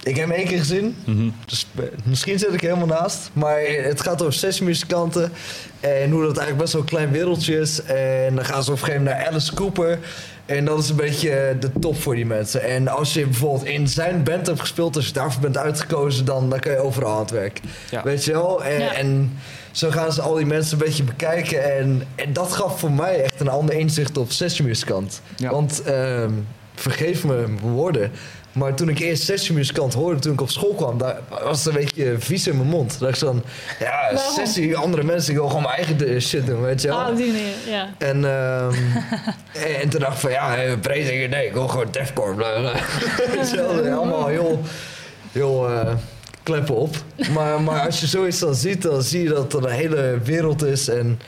ik 0.03 0.17
heb 0.17 0.29
hem 0.29 0.37
één 0.37 0.47
keer 0.47 0.59
gezien. 0.59 0.97
Mhm. 1.05 1.29
Dus 1.47 1.67
eh, 1.77 1.85
misschien 2.05 2.39
zit 2.39 2.55
ik 2.55 2.63
er 2.63 2.75
helemaal 2.75 3.01
naast. 3.01 3.31
Maar 3.33 3.61
het 3.83 4.01
gaat 4.01 4.21
over 4.23 4.35
sessiemuzikanten. 4.35 5.33
En 5.81 6.11
hoe 6.11 6.21
dat 6.23 6.37
eigenlijk 6.37 6.59
best 6.59 6.73
wel 6.73 6.83
een 6.83 6.89
klein 6.89 7.11
wereldje 7.11 7.59
is. 7.59 7.83
En 7.83 8.35
dan 8.35 8.45
gaan 8.45 8.63
ze 8.65 8.71
op 8.71 8.77
een 8.77 8.85
gegeven 8.85 9.03
moment 9.05 9.21
naar 9.23 9.31
Alice 9.33 9.55
Cooper. 9.55 9.99
En 10.47 10.65
dat 10.65 10.79
is 10.79 10.89
een 10.89 10.97
beetje 10.97 11.57
de 11.61 11.71
top 11.81 12.01
voor 12.03 12.15
die 12.15 12.27
mensen. 12.27 12.63
En 12.63 12.89
als 12.89 13.15
je 13.15 13.25
bijvoorbeeld 13.25 13.65
in 13.65 13.89
zijn 13.89 14.23
band 14.23 14.47
hebt 14.47 14.61
gespeeld, 14.61 14.97
als 14.97 15.07
je 15.07 15.13
daarvoor 15.13 15.41
bent 15.41 15.59
uitgekozen, 15.59 16.25
dan, 16.25 16.51
dan 16.51 16.61
kan 16.61 16.73
je 16.73 16.79
overal 16.79 17.13
aan 17.13 17.21
het 17.21 17.31
werk. 17.31 17.61
Ja. 17.91 18.03
Weet 18.03 18.25
je 18.25 18.33
wel? 18.33 18.65
En, 18.65 18.81
Ja. 18.81 18.93
en 18.95 19.39
zo 19.71 19.91
gaan 19.91 20.13
ze 20.13 20.23
al 20.23 20.35
die 20.35 20.47
mensen 20.47 20.79
een 20.79 20.85
beetje 20.85 21.03
bekijken. 21.03 21.77
En, 21.77 22.03
en 22.15 22.33
dat 22.33 22.53
gaf 22.53 22.79
voor 22.81 22.93
mij 22.93 23.23
echt 23.23 23.41
een 23.41 23.49
ander 23.49 23.75
inzicht 23.75 24.17
op 24.19 24.33
sessiemuzikant. 24.33 25.21
Ja. 25.37 25.51
Want, 25.51 25.83
ehm, 25.83 26.31
vergeef 26.75 27.25
me 27.25 27.35
mijn 27.35 27.59
woorden. 27.59 28.11
Maar 28.53 28.75
toen 28.75 28.89
ik 28.89 28.99
eerst 28.99 29.23
sessiemuzikant 29.23 29.95
hoorde, 29.95 30.21
toen 30.21 30.33
ik 30.33 30.41
op 30.41 30.51
school 30.51 30.75
kwam, 30.75 30.99
daar 30.99 31.19
was 31.29 31.65
het 31.65 31.75
een 31.75 31.81
beetje 31.81 32.15
vies 32.19 32.47
in 32.47 32.57
mijn 32.57 32.69
mond. 32.69 32.99
Dat 32.99 33.09
ik 33.09 33.15
zo 33.15 33.27
van, 33.27 33.43
ja, 33.79 34.17
sessie, 34.17 34.77
andere 34.77 35.03
mensen, 35.03 35.33
ik 35.33 35.39
wil 35.39 35.49
gewoon 35.49 35.63
mijn 35.63 35.75
eigen 35.75 36.23
shit 36.23 36.47
doen, 36.47 36.63
weet 36.63 36.83
je 36.83 36.89
wel. 36.89 36.99
Ah, 36.99 37.09
op 37.09 37.17
die 37.17 37.27
manier, 37.27 37.55
ja. 37.67 37.89
En, 37.99 38.25
ehm, 38.25 38.75
en, 39.53 39.79
en 39.83 39.89
toen 39.89 40.01
dacht 40.01 40.15
ik 40.15 40.21
van, 40.21 40.31
ja, 40.31 40.57
eh, 40.57 40.73
praising, 40.81 41.31
nee, 41.31 41.47
ik 41.47 41.53
wil 41.53 41.69
gewoon 41.69 41.89
deathcore. 41.91 42.37
Weet 43.37 43.51
je 43.51 43.57
wel, 43.57 43.99
allemaal 43.99 44.27
heel, 44.27 44.61
heel 45.33 45.69
eh, 45.71 45.95
kleppen 46.43 46.75
op. 46.75 46.97
Maar, 47.33 47.61
maar 47.61 47.87
als 47.87 48.01
je 48.01 48.07
zoiets 48.07 48.39
dan 48.39 48.55
ziet, 48.55 48.83
dan 48.83 49.03
zie 49.03 49.23
je 49.23 49.29
dat 49.29 49.53
er 49.53 49.65
een 49.65 49.71
hele 49.71 50.19
wereld 50.25 50.65
is. 50.65 50.89
En 50.89 51.21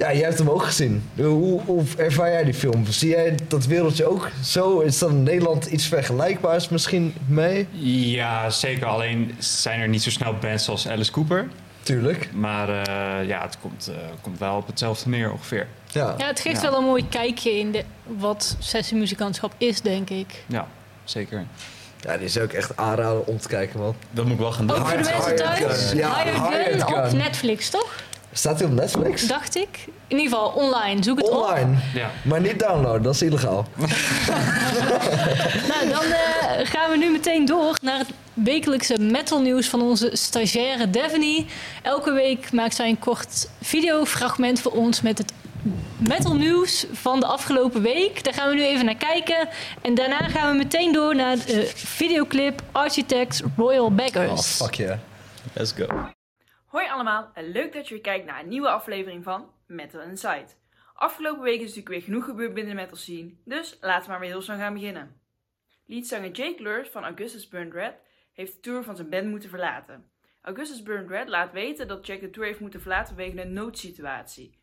ja, 0.00 0.12
jij 0.12 0.22
hebt 0.24 0.38
hem 0.38 0.48
ook 0.50 0.62
gezien. 0.62 1.02
Hoe, 1.16 1.60
hoe 1.60 1.82
ervaar 1.96 2.30
jij 2.30 2.44
die 2.44 2.54
film? 2.54 2.86
Zie 2.86 3.08
jij 3.10 3.34
dat 3.48 3.66
wereldje 3.66 4.06
ook 4.06 4.28
zo? 4.44 4.78
Is 4.80 4.98
dan 4.98 5.10
in 5.10 5.22
Nederland 5.22 5.66
iets 5.66 5.86
vergelijkbaars 5.86 6.68
misschien 6.68 7.14
mee? 7.26 7.66
Ja, 8.12 8.50
zeker. 8.50 8.86
Alleen 8.86 9.34
zijn 9.38 9.80
er 9.80 9.88
niet 9.88 10.02
zo 10.02 10.10
snel 10.10 10.34
bands 10.40 10.68
als 10.68 10.88
Alice 10.88 11.10
Cooper. 11.12 11.48
Tuurlijk. 11.82 12.28
Maar 12.32 12.68
eh, 12.68 13.28
ja, 13.28 13.42
het 13.42 13.58
komt, 13.60 13.88
eh, 13.88 13.96
komt 14.20 14.38
wel 14.38 14.56
op 14.56 14.66
hetzelfde 14.66 15.08
neer 15.10 15.32
ongeveer. 15.32 15.66
Ja. 15.92 16.14
Ja, 16.18 16.26
het 16.26 16.40
geeft 16.40 16.62
Ja. 16.62 16.70
wel 16.70 16.78
een 16.78 16.84
mooi 16.84 17.08
kijkje 17.08 17.58
in 17.58 17.72
de, 17.72 17.84
wat 18.18 18.56
sessiemuzikantschap 18.58 19.52
is, 19.58 19.80
denk 19.80 20.10
ik. 20.10 20.44
Ja, 20.46 20.66
zeker. 21.04 21.44
ja, 22.00 22.16
die 22.16 22.26
is 22.26 22.38
ook 22.38 22.52
echt 22.52 22.76
aanraden 22.76 23.26
om 23.26 23.38
te 23.38 23.48
kijken, 23.48 23.80
man. 23.80 23.94
Dat 24.10 24.24
moet 24.24 24.34
ik 24.34 24.40
wel 24.40 24.52
gaan 24.52 24.66
doen. 24.66 24.76
Ook 24.76 24.86
voor 24.88 24.98
de 24.98 25.04
mensen. 25.58 25.88
Gun. 25.88 25.96
Ja, 25.96 26.22
Hired 26.22 26.36
Hired 26.48 26.82
Gun 26.82 27.04
op. 27.04 27.12
Netflix, 27.12 27.70
toch? 27.70 27.94
Staat 28.32 28.58
hij 28.60 28.68
op 28.68 28.74
Netflix? 28.74 29.26
dacht 29.26 29.56
ik. 29.56 29.68
In 30.06 30.16
ieder 30.18 30.32
geval 30.32 30.48
online, 30.50 31.02
zoek 31.02 31.18
het 31.18 31.28
op. 31.30 31.36
Online. 31.36 31.76
Ja. 31.94 32.10
Maar 32.24 32.40
niet 32.40 32.58
downloaden, 32.58 33.02
dat 33.02 33.14
is 33.14 33.22
illegaal. 33.22 33.66
Nou, 35.68 35.88
dan 35.88 36.02
eh, 36.02 36.66
gaan 36.66 36.90
we 36.90 36.96
nu 36.96 37.10
meteen 37.10 37.44
door 37.44 37.76
naar 37.82 37.98
het 37.98 38.08
wekelijkse 38.34 38.98
metal 39.00 39.40
nieuws 39.40 39.68
van 39.68 39.82
onze 39.82 40.10
stagiaire 40.12 40.90
Devony. 40.90 41.46
Elke 41.82 42.12
week 42.12 42.52
maakt 42.52 42.74
zij 42.74 42.88
een 42.88 42.98
kort 42.98 43.48
videofragment 43.62 44.60
voor 44.60 44.72
ons 44.72 45.00
met 45.00 45.18
het 45.18 45.32
metal 45.96 46.34
nieuws 46.34 46.86
van 46.92 47.20
de 47.20 47.26
afgelopen 47.26 47.82
week. 47.82 48.24
Daar 48.24 48.34
gaan 48.34 48.48
we 48.48 48.54
nu 48.54 48.64
even 48.64 48.84
naar 48.84 48.94
kijken. 48.94 49.48
En 49.82 49.94
daarna 49.94 50.18
gaan 50.28 50.50
we 50.50 50.56
meteen 50.56 50.92
door 50.92 51.14
naar 51.16 51.36
de 51.46 51.70
videoclip 51.74 52.62
Architects 52.72 53.40
Royal 53.56 53.84
Oh, 53.84 53.92
Beggars. 53.94 54.46
fuck 54.46 54.74
yeah. 54.74 54.98
Let's 55.52 55.72
go. 55.72 55.86
Hoi 56.70 56.88
allemaal 56.88 57.30
en 57.34 57.50
leuk 57.50 57.72
dat 57.72 57.88
je 57.88 57.94
weer 57.94 58.02
kijkt 58.02 58.26
naar 58.26 58.40
een 58.40 58.48
nieuwe 58.48 58.68
aflevering 58.68 59.24
van 59.24 59.52
Metal 59.66 60.00
Insight. 60.00 60.58
Afgelopen 60.94 61.42
week 61.42 61.60
is 61.60 61.60
natuurlijk 61.60 61.88
weer 61.88 62.02
genoeg 62.02 62.24
gebeurd 62.24 62.54
binnen 62.54 62.76
de 62.76 62.80
metal 62.80 62.96
scene, 62.96 63.34
dus 63.44 63.78
laten 63.80 64.04
we 64.04 64.10
maar 64.10 64.20
weer 64.20 64.28
heel 64.28 64.42
snel 64.42 64.56
gaan 64.56 64.74
beginnen. 64.74 65.20
Leadzanger 65.86 66.30
Jake 66.30 66.62
Lurs 66.62 66.88
van 66.88 67.04
Augustus 67.04 67.48
Burnt 67.48 67.72
Red 67.72 67.94
heeft 68.32 68.54
de 68.54 68.60
tour 68.60 68.82
van 68.82 68.96
zijn 68.96 69.08
band 69.08 69.26
moeten 69.26 69.48
verlaten. 69.48 70.10
Augustus 70.42 70.82
Burnt 70.82 71.10
Red 71.10 71.28
laat 71.28 71.52
weten 71.52 71.88
dat 71.88 72.06
Jack 72.06 72.20
de 72.20 72.30
tour 72.30 72.46
heeft 72.46 72.60
moeten 72.60 72.80
verlaten 72.80 73.14
vanwege 73.14 73.42
een 73.42 73.52
noodsituatie. 73.52 74.58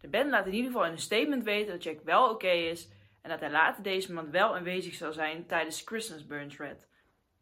De 0.00 0.08
band 0.08 0.30
laat 0.30 0.46
in 0.46 0.54
ieder 0.54 0.70
geval 0.70 0.86
in 0.86 0.92
een 0.92 0.98
statement 0.98 1.44
weten 1.44 1.72
dat 1.72 1.82
Jack 1.82 2.00
wel 2.04 2.30
oké 2.30 2.50
is 2.50 2.88
en 3.22 3.30
dat 3.30 3.40
hij 3.40 3.50
later 3.50 3.82
deze 3.82 4.12
maand 4.12 4.30
wel 4.30 4.56
aanwezig 4.56 4.94
zal 4.94 5.12
zijn 5.12 5.46
tijdens 5.46 5.82
Christmas 5.84 6.26
Burnt 6.26 6.56
Red. 6.56 6.88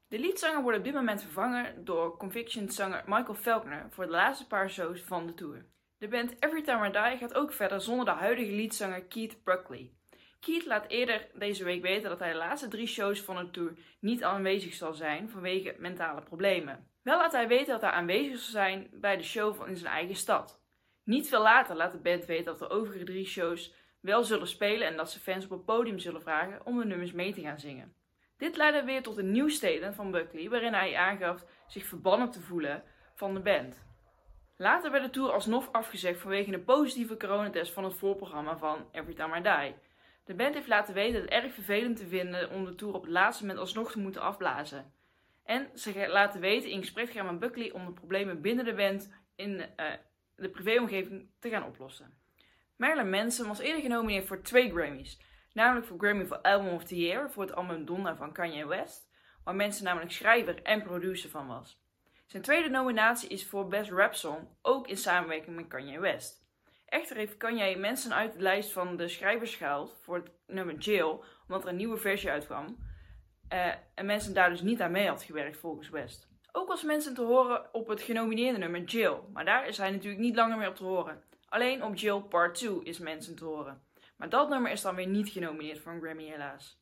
De 0.08 0.18
leadzanger 0.18 0.62
wordt 0.62 0.78
op 0.78 0.84
dit 0.84 0.94
moment 0.94 1.22
vervangen 1.22 1.84
door 1.84 2.16
Conviction-zanger 2.16 3.02
Michael 3.06 3.34
Faulkner 3.34 3.86
voor 3.90 4.04
de 4.04 4.10
laatste 4.10 4.46
paar 4.46 4.70
shows 4.70 5.00
van 5.00 5.26
de 5.26 5.34
tour. 5.34 5.66
De 5.98 6.08
band 6.08 6.34
Every 6.42 6.62
Time 6.62 6.90
Die 6.90 7.18
gaat 7.18 7.34
ook 7.34 7.52
verder 7.52 7.80
zonder 7.80 8.04
de 8.04 8.10
huidige 8.10 8.52
leadzanger 8.52 9.04
Keith 9.04 9.44
Buckley. 9.44 9.92
Keith 10.40 10.66
laat 10.66 10.88
eerder 10.88 11.28
deze 11.34 11.64
week 11.64 11.82
weten 11.82 12.10
dat 12.10 12.18
hij 12.18 12.32
de 12.32 12.38
laatste 12.38 12.68
drie 12.68 12.86
shows 12.86 13.20
van 13.20 13.36
de 13.36 13.50
tour 13.50 13.78
niet 14.00 14.22
aanwezig 14.22 14.74
zal 14.74 14.94
zijn 14.94 15.30
vanwege 15.30 15.74
mentale 15.78 16.22
problemen. 16.22 16.90
Wel 17.02 17.18
laat 17.18 17.32
hij 17.32 17.48
weten 17.48 17.72
dat 17.72 17.80
hij 17.80 17.90
aanwezig 17.90 18.38
zal 18.38 18.50
zijn 18.50 18.88
bij 18.92 19.16
de 19.16 19.22
show 19.22 19.54
van 19.54 19.68
in 19.68 19.76
zijn 19.76 19.92
eigen 19.92 20.16
stad. 20.16 20.62
Niet 21.04 21.28
veel 21.28 21.42
later 21.42 21.76
laat 21.76 21.92
de 21.92 21.98
band 21.98 22.24
weten 22.24 22.44
dat 22.44 22.58
de 22.58 22.68
overige 22.68 23.04
drie 23.04 23.26
shows 23.26 23.74
wel 24.00 24.24
zullen 24.24 24.48
spelen 24.48 24.88
en 24.88 24.96
dat 24.96 25.10
ze 25.10 25.20
fans 25.20 25.44
op 25.44 25.50
het 25.50 25.64
podium 25.64 25.98
zullen 25.98 26.22
vragen 26.22 26.66
om 26.66 26.78
de 26.78 26.84
nummers 26.84 27.12
mee 27.12 27.32
te 27.32 27.40
gaan 27.40 27.60
zingen. 27.60 27.95
Dit 28.36 28.56
leidde 28.56 28.84
weer 28.84 29.02
tot 29.02 29.16
een 29.16 29.30
nieuw 29.30 29.48
statement 29.48 29.94
van 29.94 30.10
Buckley 30.10 30.48
waarin 30.48 30.72
hij 30.72 30.96
aangaf 30.96 31.44
zich 31.66 31.86
verbannen 31.86 32.30
te 32.30 32.40
voelen 32.40 32.82
van 33.14 33.34
de 33.34 33.40
band. 33.40 33.84
Later 34.56 34.90
werd 34.90 35.04
de 35.04 35.10
tour 35.10 35.32
alsnog 35.32 35.72
afgezegd 35.72 36.20
vanwege 36.20 36.52
een 36.52 36.64
positieve 36.64 37.16
coronatest 37.16 37.72
van 37.72 37.84
het 37.84 37.94
voorprogramma 37.94 38.58
van 38.58 38.88
Every 38.92 39.14
Time 39.14 39.38
I 39.38 39.42
Die. 39.42 39.74
De 40.24 40.34
band 40.34 40.54
heeft 40.54 40.68
laten 40.68 40.94
weten 40.94 41.20
het 41.20 41.30
erg 41.30 41.52
vervelend 41.52 41.96
te 41.96 42.06
vinden 42.06 42.50
om 42.50 42.64
de 42.64 42.74
tour 42.74 42.94
op 42.94 43.02
het 43.02 43.10
laatste 43.10 43.42
moment 43.42 43.60
alsnog 43.60 43.92
te 43.92 43.98
moeten 43.98 44.22
afblazen. 44.22 44.92
En 45.44 45.70
ze 45.74 46.08
laten 46.08 46.40
weten 46.40 46.70
in 46.70 46.80
gesprek 46.80 47.10
gaan 47.10 47.26
met 47.26 47.38
Buckley 47.38 47.72
om 47.72 47.86
de 47.86 47.92
problemen 47.92 48.40
binnen 48.40 48.64
de 48.64 48.74
band 48.74 49.12
in 49.36 49.64
eh, 49.76 49.92
de 50.36 50.48
privéomgeving 50.48 51.30
te 51.38 51.48
gaan 51.48 51.64
oplossen. 51.64 52.14
Marilyn 52.76 53.10
Manson 53.10 53.48
was 53.48 53.58
eerder 53.58 53.82
genomineerd 53.82 54.26
voor 54.26 54.42
twee 54.42 54.70
Grammys. 54.70 55.20
Namelijk 55.56 55.86
voor 55.86 55.98
Grammy 55.98 56.26
voor 56.26 56.40
Album 56.40 56.72
of 56.72 56.84
the 56.84 56.96
Year 56.96 57.30
voor 57.30 57.42
het 57.42 57.54
album 57.54 57.84
Donna 57.84 58.16
van 58.16 58.32
Kanye 58.32 58.66
West, 58.66 59.08
waar 59.44 59.54
Manson 59.54 59.84
namelijk 59.84 60.12
schrijver 60.12 60.62
en 60.62 60.82
producer 60.82 61.30
van 61.30 61.46
was. 61.46 61.82
Zijn 62.26 62.42
tweede 62.42 62.68
nominatie 62.68 63.28
is 63.28 63.46
voor 63.46 63.68
Best 63.68 63.90
Rap 63.90 64.14
Song, 64.14 64.48
ook 64.62 64.88
in 64.88 64.96
samenwerking 64.96 65.56
met 65.56 65.68
Kanye 65.68 66.00
West. 66.00 66.44
Echter 66.86 67.16
heeft 67.16 67.36
Kanye 67.36 67.78
Manson 67.78 68.14
uit 68.14 68.32
de 68.32 68.40
lijst 68.40 68.72
van 68.72 68.96
de 68.96 69.08
schrijvers 69.08 69.54
gehaald 69.54 69.96
voor 70.02 70.16
het 70.16 70.30
nummer 70.46 70.74
Jail, 70.74 71.24
omdat 71.46 71.62
er 71.62 71.68
een 71.68 71.76
nieuwe 71.76 71.96
versie 71.96 72.30
uitkwam. 72.30 72.76
Eh, 73.48 73.72
en 73.94 74.06
Manson 74.06 74.34
daar 74.34 74.50
dus 74.50 74.62
niet 74.62 74.80
aan 74.80 74.90
mee 74.90 75.08
had 75.08 75.22
gewerkt 75.22 75.56
volgens 75.56 75.88
West. 75.88 76.28
Ook 76.52 76.68
was 76.68 76.82
Manson 76.82 77.14
te 77.14 77.22
horen 77.22 77.74
op 77.74 77.88
het 77.88 78.00
genomineerde 78.00 78.58
nummer 78.58 78.82
Jail, 78.82 79.28
maar 79.32 79.44
daar 79.44 79.68
is 79.68 79.78
hij 79.78 79.90
natuurlijk 79.90 80.22
niet 80.22 80.36
langer 80.36 80.58
meer 80.58 80.68
op 80.68 80.76
te 80.76 80.84
horen. 80.84 81.22
Alleen 81.48 81.84
op 81.84 81.94
Jail 81.94 82.22
Part 82.22 82.54
2 82.54 82.82
is 82.82 82.98
Manson 82.98 83.34
te 83.34 83.44
horen. 83.44 83.85
Maar 84.16 84.28
dat 84.28 84.48
nummer 84.48 84.70
is 84.70 84.82
dan 84.82 84.94
weer 84.94 85.06
niet 85.06 85.28
genomineerd 85.28 85.78
voor 85.78 85.92
een 85.92 86.00
Grammy 86.00 86.24
helaas. 86.24 86.78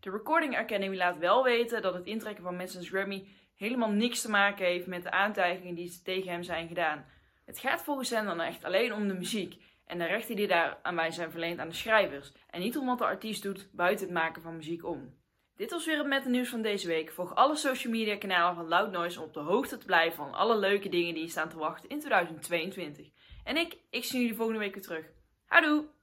De 0.00 0.10
Recording 0.10 0.56
Academy 0.56 0.96
laat 0.96 1.18
wel 1.18 1.44
weten 1.44 1.82
dat 1.82 1.94
het 1.94 2.06
intrekken 2.06 2.44
van 2.44 2.56
Manson's 2.56 2.88
Grammy 2.88 3.28
helemaal 3.56 3.90
niks 3.90 4.20
te 4.20 4.30
maken 4.30 4.66
heeft 4.66 4.86
met 4.86 5.02
de 5.02 5.10
aantijgingen 5.10 5.74
die 5.74 6.02
tegen 6.02 6.30
hem 6.30 6.42
zijn 6.42 6.68
gedaan. 6.68 7.06
Het 7.44 7.58
gaat 7.58 7.82
volgens 7.82 8.10
hen 8.10 8.24
dan 8.24 8.40
echt 8.40 8.64
alleen 8.64 8.92
om 8.92 9.08
de 9.08 9.14
muziek 9.14 9.56
en 9.86 9.98
de 9.98 10.06
rechten 10.06 10.36
die 10.36 10.46
daar 10.46 10.78
aan 10.82 10.96
wij 10.96 11.10
zijn 11.10 11.30
verleend 11.30 11.58
aan 11.58 11.68
de 11.68 11.74
schrijvers 11.74 12.32
en 12.50 12.60
niet 12.60 12.78
om 12.78 12.86
wat 12.86 12.98
de 12.98 13.04
artiest 13.04 13.42
doet 13.42 13.68
buiten 13.72 14.06
het 14.06 14.14
maken 14.14 14.42
van 14.42 14.56
muziek 14.56 14.84
om. 14.84 15.16
Dit 15.56 15.70
was 15.70 15.86
weer 15.86 15.98
het 15.98 16.06
met 16.06 16.22
de 16.22 16.30
nieuws 16.30 16.48
van 16.48 16.62
deze 16.62 16.86
week. 16.86 17.10
Volg 17.10 17.34
alle 17.34 17.56
social 17.56 17.92
media 17.92 18.16
kanalen 18.16 18.54
van 18.54 18.68
Loud 18.68 18.90
Noise 18.90 19.20
om 19.20 19.26
op 19.26 19.34
de 19.34 19.40
hoogte 19.40 19.78
te 19.78 19.86
blijven 19.86 20.16
van 20.16 20.34
alle 20.34 20.58
leuke 20.58 20.88
dingen 20.88 21.14
die 21.14 21.22
je 21.22 21.28
staan 21.28 21.48
te 21.48 21.58
wachten 21.58 21.88
in 21.88 22.00
2022. 22.00 23.06
En 23.44 23.56
ik, 23.56 23.76
ik 23.90 24.04
zie 24.04 24.20
jullie 24.20 24.36
volgende 24.36 24.60
week 24.60 24.74
weer 24.74 24.82
terug. 24.82 25.06
Houdoe! 25.46 25.97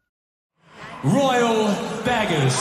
Royal 1.04 1.68
Baggers. 2.04 2.56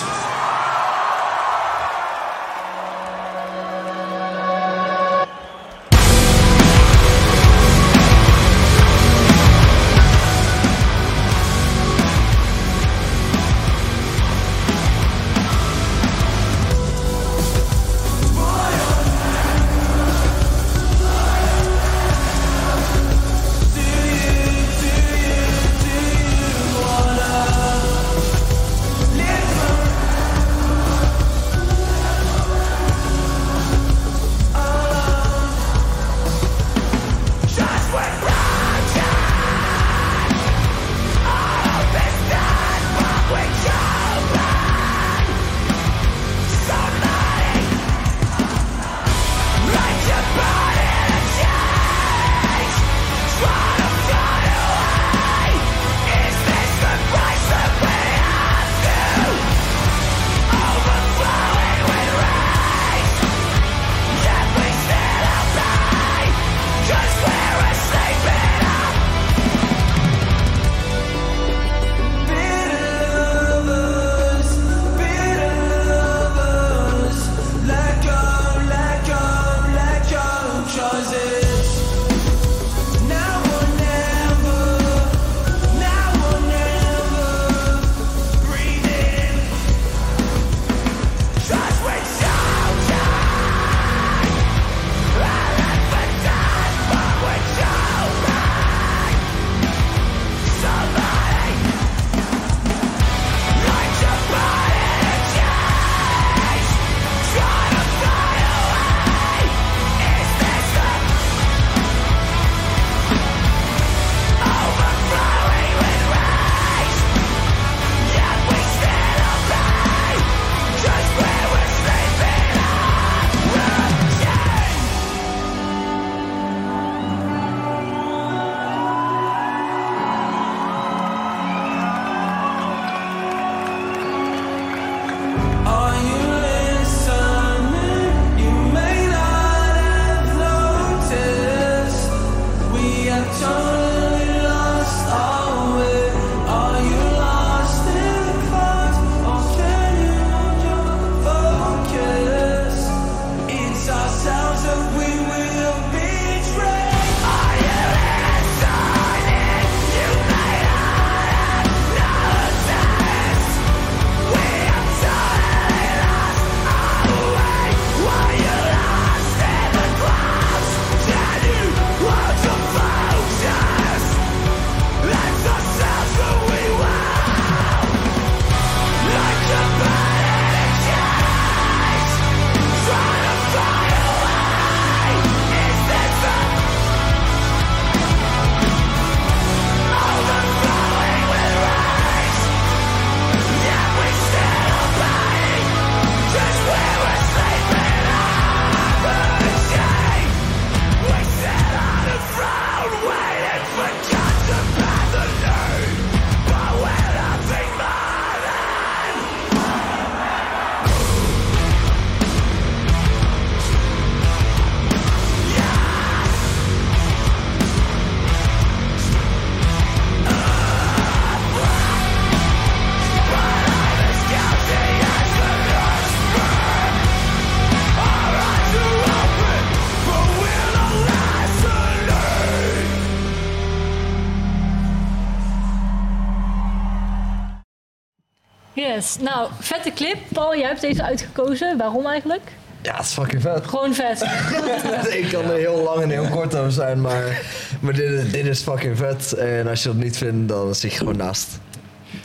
Yes. 239.04 239.16
Nou, 239.20 239.48
vette 239.60 239.92
clip. 239.92 240.16
Paul, 240.32 240.56
jij 240.56 240.68
hebt 240.68 240.80
deze 240.80 241.02
uitgekozen. 241.02 241.76
Waarom 241.78 242.06
eigenlijk? 242.06 242.42
Ja, 242.82 242.96
het 242.96 243.04
is 243.04 243.12
fucking 243.12 243.42
vet. 243.42 243.66
Gewoon 243.66 243.94
vet. 243.94 244.22
Ik 245.20 245.28
kan 245.32 245.44
er 245.50 245.56
heel 245.56 245.82
lang 245.82 246.02
en 246.02 246.10
heel 246.10 246.28
kort 246.28 246.54
over 246.56 246.72
zijn, 246.72 247.00
maar, 247.00 247.40
maar 247.80 247.92
dit, 247.92 248.10
is- 248.10 248.30
dit 248.30 248.46
is 248.46 248.60
fucking 248.60 248.96
vet. 248.98 249.32
En 249.32 249.68
als 249.68 249.82
je 249.82 249.88
dat 249.88 249.96
niet 249.96 250.16
vindt, 250.16 250.48
dan 250.48 250.74
zit 250.74 250.92
je 250.92 250.98
gewoon 250.98 251.16
naast. 251.16 251.48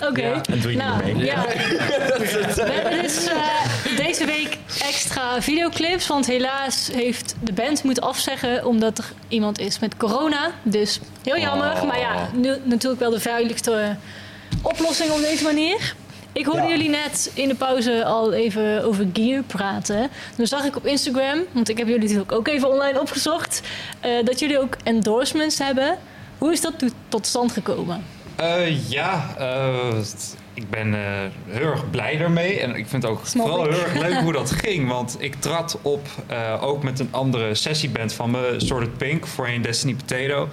Oké. 0.04 0.22
Ja, 0.22 0.42
en 0.50 0.60
doe 0.60 0.72
je 0.72 0.78
nou, 0.78 1.06
niet 1.06 1.16
mee. 1.16 1.26
Ja. 1.26 1.42
We 2.56 2.72
hebben 2.72 3.02
dus 3.02 3.26
eh, 3.28 3.98
deze 3.98 4.26
week 4.26 4.58
extra 4.82 5.42
videoclips. 5.42 6.08
Want 6.08 6.26
helaas 6.28 6.90
heeft 6.94 7.36
de 7.42 7.54
band 7.54 7.84
moeten 7.84 8.04
afzeggen 8.04 8.66
omdat 8.66 8.98
er 8.98 9.06
iemand 9.28 9.60
is 9.60 9.80
met 9.80 9.98
corona. 9.98 10.52
Dus 10.64 11.00
heel 11.24 11.38
jammer. 11.38 11.72
Oh. 11.72 11.84
Maar 11.84 12.00
ja, 12.00 12.30
nu, 12.34 12.56
natuurlijk 12.64 13.02
wel 13.02 13.12
de 13.12 13.20
veiligste 13.20 13.96
oplossing 14.62 15.12
op 15.12 15.20
deze 15.22 15.44
manier. 15.44 15.96
Ik 16.34 16.46
hoorde 16.46 16.62
Ja. 16.62 16.68
jullie 16.70 16.90
net 16.90 17.32
in 17.34 17.48
de 17.48 17.56
pauze 17.56 18.06
al 18.06 18.34
even 18.34 18.84
over 18.84 19.08
gear 19.14 19.44
praten. 19.44 20.10
Toen 20.36 20.48
zag 20.48 20.64
ik 20.66 20.76
op 20.76 20.86
Instagram, 20.86 21.40
want 21.52 21.70
ik 21.70 21.78
heb 21.78 21.88
jullie 21.88 22.02
natuurlijk 22.04 22.32
ook 22.32 22.48
even 22.48 22.70
online 22.70 23.00
opgezocht, 23.00 23.62
eh, 24.00 24.12
dat 24.26 24.40
jullie 24.40 24.60
ook 24.60 24.78
endorsements 24.84 25.58
hebben. 25.58 25.98
Hoe 26.38 26.52
is 26.52 26.62
dat 26.62 26.80
to- 26.80 26.88
tot 27.10 27.28
stand 27.28 27.52
gekomen? 27.52 28.04
Eh, 28.36 28.90
ja, 28.90 29.36
eh, 29.38 29.98
ik 30.54 30.70
ben 30.70 30.94
eh, 30.94 31.00
heel 31.48 31.66
erg 31.72 31.90
blij 31.90 32.18
daarmee. 32.18 32.60
En 32.60 32.70
ik 32.76 32.88
vind 32.88 33.04
het 33.04 33.12
ook 33.12 33.22
Snap 33.28 33.48
vooral 33.48 33.66
ik. 33.66 33.72
heel 33.72 33.82
erg 33.84 33.94
leuk 34.00 34.20
hoe 34.26 34.34
dat 34.34 34.52
ging. 34.52 34.88
Want 34.90 35.16
ik 35.20 35.36
trad 35.36 35.78
op 35.82 36.08
eh, 36.28 36.64
ook 36.64 36.84
met 36.84 37.00
een 37.00 37.08
andere 37.12 37.56
sessieband 37.56 38.14
van 38.14 38.32
me, 38.32 38.54
Sorted 38.58 38.98
Pink, 38.98 39.28
voorheen 39.28 39.62
Destiny 39.62 39.94
Potato. 39.96 40.50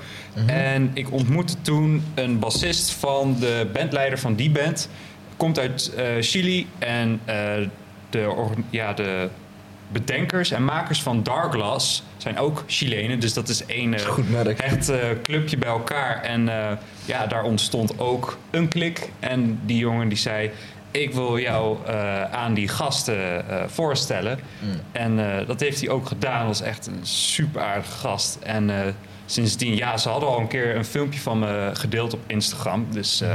En 0.47 0.91
ik 0.95 1.13
ontmoette 1.13 1.55
toen 1.63 2.05
een 2.15 2.39
bassist 2.39 2.91
van 2.91 3.37
de 3.41 3.69
bandleider 3.73 4.19
van 4.19 4.35
die 4.35 4.51
band. 4.51 4.89
Komt 5.37 5.59
uit 5.59 5.95
eh, 5.95 6.05
Chili 6.21 6.67
en 6.79 7.21
eh, 7.25 7.37
de, 8.11 8.35
ja, 8.71 8.93
de 8.93 9.29
bedenkers 9.89 10.51
en 10.51 10.65
makers 10.65 11.03
van 11.03 11.23
Darkglass 11.23 12.03
zijn 12.17 12.39
ook 12.39 12.65
Chilenen. 12.67 13.21
Dus 13.21 13.33
dat 13.33 13.49
is 13.49 13.67
één 13.67 13.95
eh, 13.95 14.59
echt 14.59 14.93
clubje 15.23 15.57
bij 15.57 15.69
elkaar. 15.69 16.23
En 16.23 16.51
ja, 17.05 17.27
daar 17.27 17.43
ontstond 17.43 17.99
ook 17.99 18.39
een 18.51 18.69
klik. 18.69 19.11
En 19.21 19.61
die 19.65 19.79
jongen 19.79 20.09
die 20.09 20.19
zei... 20.19 20.51
Ik 20.91 21.15
wil 21.15 21.39
jou 21.39 21.79
aan 22.31 22.55
die 22.55 22.69
gasten 22.69 23.45
voorstellen. 23.67 24.39
En 24.93 25.39
eh, 25.41 25.47
dat 25.47 25.61
heeft 25.61 25.81
hij 25.81 25.89
ook 25.89 26.07
gedaan. 26.07 26.47
Dat 26.47 26.59
was 26.59 26.69
echt 26.69 26.87
een 26.87 27.07
super 27.07 27.63
aardige 27.63 27.99
gast. 27.99 28.39
En 28.43 28.95
sindsdien, 29.27 29.77
ja, 29.77 29.97
ze 29.97 30.09
hadden 30.09 30.29
al 30.29 30.41
een 30.41 30.49
keer 30.49 30.77
een 30.77 30.85
filmpje 30.85 31.21
van 31.21 31.39
me 31.39 31.71
gedeeld 31.73 32.15
op 32.15 32.21
Instagram. 32.27 32.87
Dus 32.91 33.21
eh, 33.21 33.35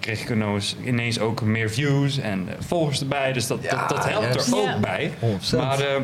kreeg 0.00 0.20
ik 0.22 0.30
ineens, 0.30 0.76
ineens 0.84 1.18
ook 1.20 1.40
meer 1.42 1.70
views 1.70 2.18
en 2.18 2.44
eh, 2.48 2.54
volgers 2.66 3.00
erbij. 3.00 3.32
Dus 3.32 3.46
dat, 3.46 3.58
Ja, 3.62 3.70
dat, 3.70 3.88
dat 3.88 4.08
helpt 4.08 4.46
er 4.46 4.56
ook 4.56 4.64
Ja. 4.66 4.78
bij. 4.78 5.12
100%. 5.20 5.56
Maar 5.56 5.80
eh, 5.80 6.00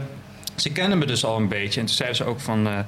ze 0.55 0.73
kenden 0.73 0.99
me 0.99 1.07
dus 1.07 1.25
al 1.25 1.37
een 1.37 1.49
beetje. 1.49 1.81
En 1.81 1.87
toen 1.87 1.95
zeiden 1.95 2.17
ze 2.17 2.25
ook 2.25 2.41
van... 2.41 2.67
eh, 2.67 2.79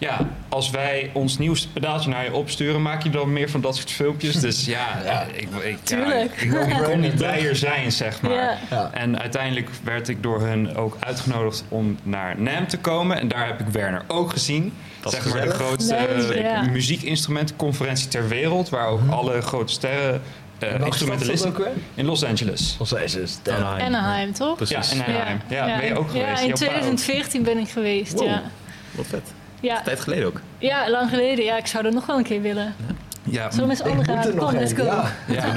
ja, 0.00 0.18
als 0.48 0.70
wij 0.70 1.10
ons 1.12 1.38
nieuwste 1.38 1.68
pedaaltje 1.72 2.10
naar 2.10 2.24
je 2.24 2.32
opsturen... 2.32 2.82
maak 2.82 3.02
je 3.02 3.10
dan 3.10 3.32
meer 3.32 3.50
van 3.50 3.60
dat 3.60 3.76
soort 3.76 3.90
filmpjes. 3.90 4.34
Dus 4.48 4.64
ja, 4.64 4.86
Ja. 5.04 5.22
ik, 5.32 5.34
ik, 5.42 5.48
ja, 5.64 5.76
Tuurlijk. 5.82 6.30
ik, 6.36 6.52
ik 6.52 6.82
kon 6.84 7.00
niet 7.00 7.14
blijer 7.22 7.56
zijn, 7.56 7.92
zeg 7.92 8.20
maar. 8.20 8.32
Ja. 8.32 8.58
Ja. 8.70 8.90
En 8.92 9.20
uiteindelijk 9.20 9.68
werd 9.82 10.08
ik 10.08 10.22
door 10.22 10.40
hun 10.40 10.76
ook 10.76 10.96
uitgenodigd 11.00 11.64
om 11.68 11.96
naar 12.02 12.40
NAM 12.40 12.66
te 12.66 12.78
komen. 12.78 13.20
En 13.20 13.28
daar 13.28 13.46
heb 13.46 13.60
ik 13.60 13.66
Werner 13.66 14.02
ook 14.06 14.30
gezien. 14.30 14.72
Dat 15.00 15.12
is 15.12 15.22
zeg 15.22 15.32
maar 15.34 15.42
de 15.44 15.50
grootste 15.50 15.96
ja. 16.42 16.62
muziekinstrumentenconferentie 16.62 18.08
ter 18.08 18.28
wereld. 18.28 18.68
Waar 18.68 18.86
ook 18.86 19.00
alle 19.10 19.40
grote 19.40 19.72
sterren 19.72 20.22
uh, 20.62 20.86
instrumentalisten... 20.86 21.48
ook 21.50 21.58
weer? 21.58 21.72
In 21.94 22.04
Los 22.04 22.24
Angeles. 22.24 22.76
Los 22.78 22.94
Angeles. 22.94 23.38
Anaheim. 23.48 23.86
Anaheim, 23.86 24.32
toch? 24.32 24.56
Precies. 24.56 24.90
Ja, 24.90 24.96
in 24.96 25.14
Anaheim. 25.14 25.40
Ja, 25.48 25.76
ben 25.78 25.86
je 25.86 25.98
ook 25.98 26.10
ja, 26.12 26.36
geweest? 26.36 26.42
in 26.42 26.46
pa 26.46 26.52
ook. 26.52 26.56
2014 26.56 27.42
ben 27.42 27.58
ik 27.58 27.68
geweest, 27.68 28.12
Wow. 28.12 28.26
ja. 28.26 28.42
Wat 28.90 29.06
vet. 29.06 29.32
Ja, 29.60 29.76
Een 29.78 29.84
tijd 29.84 30.00
geleden 30.00 30.26
ook. 30.26 30.40
ja, 30.58 30.90
lang 30.90 31.10
geleden. 31.10 31.44
Ja, 31.44 31.56
ik 31.56 31.66
zou 31.66 31.86
er 31.86 31.92
nog 31.92 32.06
wel 32.06 32.16
een 32.16 32.24
keer 32.24 32.42
willen. 32.42 32.74
Ja, 33.22 33.50
Zullen 33.50 33.60
we 33.60 33.66
met 33.66 33.76
z'n 33.76 33.82
Ik 33.82 33.88
allen 33.92 33.96
moet 33.96 34.06
gaan? 34.06 34.26
er 34.26 34.34
nog 34.34 34.50
Kom, 34.50 34.58
let's 34.58 34.72
go. 34.72 34.84
Ja, 34.84 35.12
ja, 35.26 35.52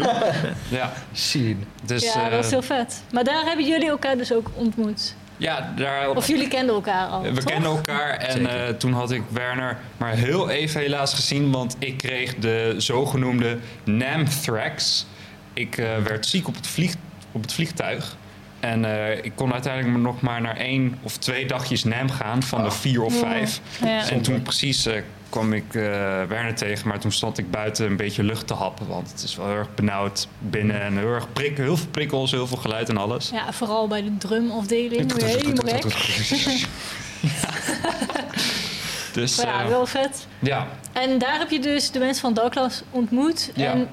ja. 0.78 0.94
zien. 1.12 1.66
Dus, 1.84 2.04
ja, 2.04 2.14
dat 2.24 2.32
eh, 2.32 2.38
was 2.38 2.50
heel 2.50 2.62
vet. 2.62 3.02
Maar 3.12 3.24
daar 3.24 3.44
hebben 3.46 3.68
jullie 3.68 3.90
elkaar 3.90 4.18
dus 4.18 4.34
ook 4.34 4.50
ontmoet. 4.54 5.16
Ja, 5.42 5.74
daar 5.76 6.10
Of 6.10 6.28
jullie 6.28 6.48
kenden 6.48 6.76
elkaar 6.76 7.08
al, 7.08 7.22
We 7.22 7.34
toch? 7.34 7.44
kenden 7.44 7.72
elkaar 7.72 8.18
en 8.18 8.48
eh, 8.48 8.74
toen 8.74 8.94
had 8.94 9.12
ik 9.12 9.24
Werner 9.30 9.78
maar 9.98 10.14
heel 10.14 10.50
even 10.50 10.82
helaas 10.82 11.14
gezien, 11.14 11.52
want 11.52 11.76
ik 11.80 11.98
kreeg 11.98 12.36
de 12.36 12.76
zogenoemde 12.78 13.58
NAM-thrax. 13.84 15.06
Ik 15.54 15.78
eh, 15.78 15.98
werd 15.98 16.26
ziek 16.26 16.48
op 16.48 16.56
het, 16.56 16.68
vlieg, 16.68 16.94
op 17.32 17.42
het 17.42 17.54
vliegtuig. 17.54 18.16
En 18.62 18.86
eh, 18.86 19.18
ik 19.26 19.32
kon 19.36 19.54
uiteindelijk 19.54 19.98
nog 20.04 20.22
maar 20.22 20.42
naar 20.42 20.58
één 20.58 20.98
of 21.02 21.18
twee 21.18 21.46
dagjes 21.46 21.84
NAM 21.84 22.10
gaan 22.10 22.44
van 22.44 22.64
de 22.64 22.72
vier 22.72 23.04
of 23.04 23.20
vijf. 23.20 23.62
Ja. 23.84 24.10
En 24.10 24.22
toen 24.22 24.42
precies 24.42 24.86
eh, 24.86 25.02
kwam 25.30 25.54
ik 25.54 25.76
eh, 25.76 25.82
Werner 26.28 26.56
tegen, 26.56 26.88
maar 26.88 27.00
toen 27.00 27.12
stond 27.12 27.38
ik 27.38 27.52
buiten 27.52 27.86
een 27.86 27.96
beetje 27.96 28.24
lucht 28.24 28.48
te 28.48 28.54
happen. 28.54 28.88
Want 28.88 29.12
het 29.12 29.24
is 29.24 29.36
wel 29.36 29.48
heel 29.48 29.56
erg 29.56 29.76
benauwd 29.76 30.28
binnen 30.40 30.82
en 30.82 30.98
heel 30.98 31.14
erg 31.14 31.34
prik, 31.34 31.58
heel 31.58 31.78
veel 31.78 31.88
prikkels, 31.92 32.32
heel 32.32 32.48
veel 32.48 32.58
geluid 32.58 32.90
en 32.90 32.98
alles. 32.98 33.30
Ja, 33.30 33.54
vooral 33.54 33.88
bij 33.88 34.04
de 34.04 34.18
drumafdeling. 34.18 35.14
Dus 39.12 39.38
Maar 39.38 39.64
ja, 39.64 39.68
wel 39.68 39.86
vet. 39.86 40.28
ja, 40.40 40.68
En 40.92 41.18
daar 41.18 41.40
heb 41.40 41.50
je 41.50 41.60
dus 41.60 41.92
de 41.92 42.00
mensen 42.00 42.22
van 42.22 42.34
Douglas 42.34 42.82
ontmoet. 42.90 43.52
Ja. 43.56 43.72
En 43.72 43.90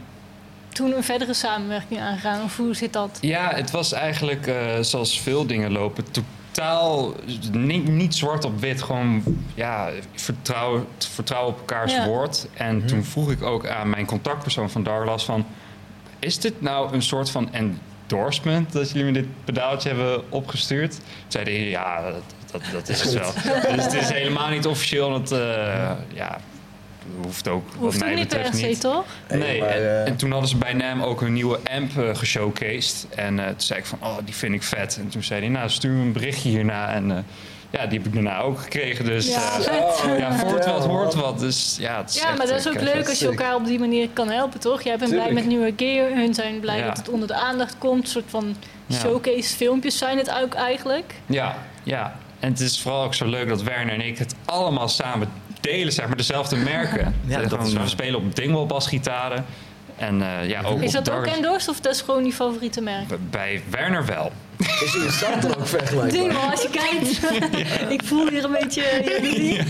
toen 0.79 0.97
een 0.97 1.05
verdere 1.05 1.35
samenwerking 1.35 2.01
aangegaan. 2.01 2.43
Of 2.43 2.57
hoe 2.57 2.75
zit 2.75 2.93
dat? 2.93 3.19
Ja, 3.21 3.51
het 3.55 3.71
was 3.71 3.93
eigenlijk 3.93 4.47
eh, 4.47 4.57
zoals 4.81 5.21
veel 5.21 5.47
dingen 5.47 5.73
lopen. 5.73 6.05
Totaal 6.11 7.15
niet, 7.53 7.89
niet 7.89 8.15
zwart 8.15 8.45
op 8.45 8.61
wit. 8.61 8.83
Gewoon 8.83 9.23
ja, 9.55 9.91
vertrouwen, 10.15 10.87
vertrouwen 10.99 11.53
op 11.53 11.59
elkaars 11.59 11.93
Ja. 11.93 12.07
woord. 12.07 12.47
En 12.55 12.87
toen 12.87 13.05
vroeg 13.05 13.31
ik 13.31 13.43
ook 13.43 13.67
aan 13.67 13.91
mijn 13.91 14.07
contactpersoon 14.07 14.71
van 14.71 14.83
Darlas 14.83 15.25
van... 15.25 15.47
Is 16.19 16.39
dit 16.39 16.61
nou 16.61 16.93
een 16.93 17.03
soort 17.03 17.31
van 17.31 17.49
endorsement 17.53 18.73
dat 18.73 18.91
jullie 18.91 19.05
me 19.05 19.13
dit 19.13 19.45
pedaaltje 19.45 19.89
hebben 19.89 20.33
opgestuurd? 20.33 20.91
Toen 20.91 21.01
zei 21.29 21.45
hij, 21.45 21.69
ja, 21.69 22.11
dat, 22.11 22.23
dat, 22.51 22.63
dat 22.73 22.89
is 22.89 23.01
het 23.03 23.13
wel. 23.13 23.33
dus 23.75 23.85
het 23.85 23.95
is 23.95 24.11
helemaal 24.11 24.49
niet 24.49 24.67
officieel. 24.67 25.11
Want 25.11 25.33
eh, 25.33 25.91
ja, 26.15 26.39
hoeft 27.23 27.49
ook 27.49 27.69
Hoeft 27.79 27.99
mij 28.01 28.15
niet 28.15 28.29
per 28.29 28.37
betreft 28.39 28.59
se, 28.59 28.67
niet. 28.67 28.81
toch? 28.81 29.05
Nee, 29.29 29.39
Nee, 29.41 29.61
maar, 29.61 29.69
en, 29.69 29.77
eh, 29.77 30.07
en 30.07 30.17
toen 30.17 30.31
hadden 30.31 30.49
ze 30.49 30.57
bij 30.57 30.73
NAM 30.73 31.03
ook 31.03 31.21
een 31.21 31.33
nieuwe 31.33 31.59
amp 31.71 31.99
eh, 31.99 32.15
geshowcased. 32.15 33.07
En 33.15 33.39
eh, 33.39 33.47
toen 33.47 33.61
zei 33.61 33.79
ik 33.79 33.87
van, 33.87 33.99
oh, 34.03 34.17
die 34.25 34.35
vind 34.35 34.55
ik 34.55 34.63
vet. 34.63 34.97
En 35.01 35.09
toen 35.09 35.23
zei 35.23 35.41
hij, 35.41 35.49
nou, 35.49 35.69
stuur 35.71 35.93
me 35.93 36.03
een 36.03 36.13
berichtje 36.13 36.49
hierna. 36.49 36.93
En 36.93 37.11
eh, 37.11 37.17
ja, 37.71 37.87
die 37.87 37.99
heb 37.99 38.07
ik 38.07 38.15
daarna 38.15 38.39
ook 38.41 38.59
gekregen. 38.61 39.05
Dus 39.05 39.27
Ja, 39.29 39.59
ja, 40.19 40.33
het 40.33 40.65
wat 40.67 40.85
hoort 40.87 41.15
man. 41.15 41.23
wat. 41.25 41.39
Dus 41.39 41.77
ja, 41.81 41.97
het 42.01 42.11
is 42.11 42.17
Ja, 42.21 42.29
echt, 42.29 42.39
maar 42.39 42.47
dat 42.47 42.59
is 42.59 42.69
ook 42.69 42.81
leuk 42.81 43.09
als 43.09 43.19
je 43.19 43.27
elkaar 43.27 43.55
op 43.55 43.65
die 43.67 43.79
manier 43.79 44.09
kan 44.13 44.29
helpen, 44.31 44.61
toch? 44.61 44.83
Jij 44.83 44.99
bent 44.99 45.11
blij 45.11 45.33
met 45.33 45.47
nieuwe 45.47 45.73
gear, 45.77 46.11
hun 46.11 46.35
zijn 46.35 46.61
blij 46.61 46.79
Ja. 46.79 46.87
dat 46.87 46.97
het 46.97 47.09
onder 47.09 47.29
de 47.29 47.35
aandacht 47.35 47.75
komt. 47.79 48.03
Een 48.05 48.11
soort 48.11 48.25
van 48.29 48.57
Ja. 48.87 48.99
showcase 48.99 49.57
filmpjes 49.57 49.99
zijn 49.99 50.19
het 50.19 50.31
ook 50.43 50.55
eigenlijk. 50.55 51.15
Ja, 51.27 51.57
ja. 51.83 52.17
En 52.41 52.51
het 52.51 52.61
is 52.61 52.81
vooral 52.81 53.03
ook 53.05 53.15
zo 53.15 53.27
leuk 53.27 53.49
dat 53.49 53.63
Werner 53.63 53.95
en 53.95 54.01
ik 54.07 54.19
het 54.19 54.35
allemaal 54.45 54.89
samen 54.89 55.29
delen, 55.61 55.93
zeg 55.93 56.07
maar, 56.07 56.17
dezelfde 56.17 56.57
merken. 56.57 57.15
Ja, 57.27 57.43
dat 57.43 57.67
is 57.67 57.73
we 57.73 57.89
spelen 57.89 58.21
op 58.21 58.35
Dingwall 58.35 58.67
basgitaren. 58.67 59.45
En 59.97 60.23
eh, 60.23 60.49
ja, 60.49 60.63
ook 60.63 60.83
Is 60.83 60.93
dat 60.93 61.11
ook 61.11 61.27
endorsed 61.27 61.69
of 61.71 61.81
dat 61.81 61.95
is 61.95 62.01
gewoon 62.01 62.25
je 62.25 62.33
favoriete 62.33 62.81
merk? 62.81 63.31
Bij 63.31 63.63
Werner 63.71 64.07
wel. 64.07 64.33
Is 64.59 64.93
je 64.93 65.09
sound 65.11 65.43
dan 65.43 65.57
ook 65.57 65.67
vergelijkbaar? 65.67 66.21
Ding, 66.21 66.33
maar 66.33 66.51
als 66.51 66.63
je 66.63 66.69
kijkt. 66.71 67.21
ik 68.01 68.01
voel 68.05 68.29
hier 68.29 68.45
een 68.45 68.51
beetje 68.61 68.83
jaloezie. 69.05 69.61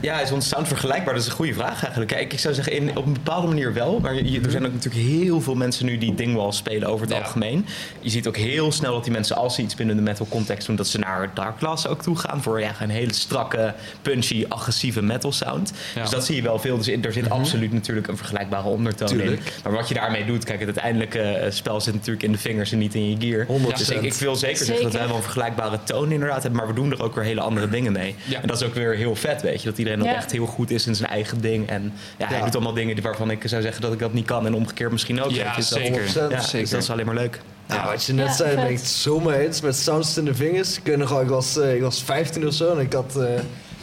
Ja, 0.00 0.20
is 0.20 0.30
ons 0.30 0.48
sound 0.48 0.68
vergelijkbaar? 0.68 1.14
Dat 1.14 1.22
is 1.22 1.28
een 1.28 1.34
goede 1.34 1.54
vraag 1.54 1.80
eigenlijk. 1.80 2.10
Kijk, 2.10 2.32
ik 2.32 2.38
zou 2.38 2.54
zeggen 2.54 2.72
in, 2.72 2.96
op 2.96 3.06
een 3.06 3.12
bepaalde 3.12 3.46
manier 3.46 3.72
wel. 3.74 3.98
Maar 4.00 4.14
je- 4.24 4.40
er 4.44 4.50
zijn 4.50 4.66
ook 4.66 4.72
natuurlijk 4.72 5.04
heel 5.06 5.40
veel 5.40 5.54
mensen 5.54 5.86
nu 5.86 5.98
die 5.98 6.14
Dingwall 6.14 6.52
spelen 6.52 6.88
over 6.88 7.06
het 7.06 7.14
Ja. 7.14 7.22
algemeen. 7.22 7.66
Je 8.00 8.10
ziet 8.10 8.26
ook 8.26 8.36
heel 8.36 8.72
snel 8.72 8.92
dat 8.92 9.04
die 9.04 9.12
mensen, 9.12 9.36
als 9.36 9.54
ze 9.54 9.62
iets 9.62 9.74
binnen 9.74 9.96
de 9.96 10.02
metal 10.02 10.26
context 10.28 10.66
doen, 10.66 10.76
dat 10.76 10.86
ze 10.88 10.98
naar 10.98 11.30
Dark 11.34 11.58
Class 11.58 11.86
ook 11.86 12.02
toe 12.02 12.16
gaan. 12.16 12.42
Voor 12.42 12.60
ja, 12.60 12.72
een 12.80 12.90
hele 12.90 13.12
strakke, 13.14 13.74
punchy, 14.02 14.44
agressieve 14.48 15.02
metal 15.02 15.32
sound. 15.32 15.72
Ja. 15.94 16.00
Dus 16.00 16.10
dat 16.10 16.24
zie 16.24 16.36
je 16.36 16.42
wel 16.42 16.58
veel. 16.58 16.76
Dus 16.76 16.88
in- 16.88 17.04
er 17.04 17.12
zit 17.12 17.30
absoluut 17.30 17.72
natuurlijk 17.72 18.06
een 18.08 18.16
vergelijkbare 18.16 18.68
ondertoon 18.68 19.08
Tuurlijk. 19.08 19.30
in. 19.44 19.52
Maar 19.64 19.72
wat 19.72 19.88
je 19.88 19.94
daarmee 19.94 20.24
doet, 20.24 20.44
kijk, 20.44 20.58
het 20.58 20.68
uiteindelijke 20.68 21.20
eh, 21.20 21.50
spel 21.50 21.80
zit 21.80 21.94
natuurlijk 21.94 22.22
in 22.24 22.32
de 22.32 22.38
vingers 22.38 22.72
en 22.72 22.78
niet 22.78 22.94
in 22.94 23.10
je 23.10 23.16
gear. 23.26 23.46
100%. 23.58 23.62
Dus 23.78 23.88
ik, 23.90 24.02
ik 24.02 24.12
wil 24.14 24.36
zeker, 24.36 24.56
zeggen 24.56 24.74
dat 24.74 24.82
Zeker. 24.92 24.98
wij 24.98 25.06
wel 25.06 25.16
een 25.16 25.22
vergelijkbare 25.22 25.78
toon 25.84 26.12
inderdaad 26.12 26.42
hebben. 26.42 26.60
Maar 26.60 26.68
we 26.68 26.74
doen 26.74 26.90
er 26.92 27.02
ook 27.02 27.14
weer 27.14 27.24
hele 27.24 27.40
andere 27.40 27.68
dingen 27.68 27.92
mee. 27.92 28.14
Ja. 28.24 28.40
En 28.40 28.48
dat 28.48 28.60
is 28.60 28.66
ook 28.66 28.74
weer 28.74 28.94
heel 28.94 29.14
vet, 29.16 29.42
weet 29.42 29.62
je. 29.62 29.68
Dat 29.68 29.78
iedereen 29.78 30.00
ook 30.00 30.06
Ja. 30.06 30.14
echt 30.14 30.32
heel 30.32 30.46
goed 30.46 30.70
is 30.70 30.86
in 30.86 30.94
zijn 30.94 31.10
eigen 31.10 31.40
ding. 31.40 31.68
En 31.68 31.92
ja, 32.18 32.26
hij 32.26 32.38
Ja. 32.38 32.44
doet 32.44 32.54
allemaal 32.54 32.72
dingen 32.72 33.02
waarvan 33.02 33.30
ik 33.30 33.42
zou 33.44 33.62
zeggen 33.62 33.80
dat 33.82 33.92
ik 33.92 33.98
dat 33.98 34.12
niet 34.12 34.26
kan. 34.26 34.46
En 34.46 34.54
omgekeerd 34.54 34.92
misschien 34.92 35.22
ook. 35.22 35.30
Ja, 35.30 35.50
je. 35.50 35.56
Dus 35.56 35.68
dat- 35.68 35.78
zeker. 35.78 35.92
100%. 35.92 36.30
Ja, 36.30 36.40
zeker. 36.40 36.60
Dus 36.60 36.70
dat 36.70 36.82
is 36.82 36.90
alleen 36.90 37.06
maar 37.06 37.14
leuk. 37.14 37.40
Ja, 37.68 37.86
wat 37.86 38.04
je 38.04 38.12
net 38.12 38.26
Ja, 38.26 38.32
zei, 38.32 38.54
ben 38.56 38.64
ik 38.70 38.76
het 38.76 38.86
zo 38.86 39.20
mee 39.20 39.46
eens. 39.46 39.60
Met 39.60 39.76
sounds 39.76 40.16
in 40.16 40.24
de 40.24 40.34
vingers. 40.34 40.76
Ik, 40.76 40.84
weet 40.84 40.96
nog 40.96 41.08
wel, 41.08 41.20
ik, 41.20 41.28
was, 41.28 41.58
eh, 41.58 41.74
ik 41.74 41.80
was 41.80 42.02
15 42.02 42.46
of 42.46 42.54
zo 42.54 42.72
en 42.72 42.78
ik 42.78 42.92
had 42.92 43.16
eh 43.16 43.24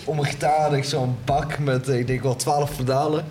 om 0.03 0.15
mijn 0.15 0.28
gitaar 0.28 0.59
had 0.61 0.74
ik 0.74 0.84
zo'n 0.84 1.15
bak 1.26 1.59
met, 1.59 1.89
eh, 1.89 1.97
ik 1.99 2.07
denk 2.07 2.22
wel 2.24 2.36
12 2.36 2.76
pedalen. 2.78 3.26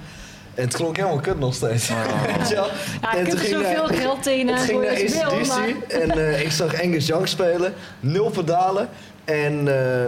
En 0.57 0.65
het 0.65 0.75
klonk 0.75 0.97
helemaal 0.97 1.21
kut 1.21 1.39
nog 1.39 1.55
steeds. 1.55 1.89
Weet 2.39 2.49
je 2.49 2.55
wel? 2.55 2.67
Ja, 3.03 3.15
En 3.17 3.21
ik 3.21 3.27
heb 3.33 3.39
er 3.39 3.45
zoveel 3.47 3.87
naar- 3.87 3.95
geld 3.95 4.23
tegenaan 4.23 4.57
Het 4.57 4.65
ging 4.65 4.81
naar 4.83 5.47
maar... 5.47 5.59
ACDC 5.59 5.93
en 5.93 6.11
eh, 6.11 6.41
ik 6.41 6.51
zag 6.51 6.83
Angus 6.83 7.07
Young 7.07 7.29
spelen. 7.29 7.75
Nul 8.01 8.31
pedalen. 8.31 8.89
En, 9.25 9.69
eh, 9.69 10.01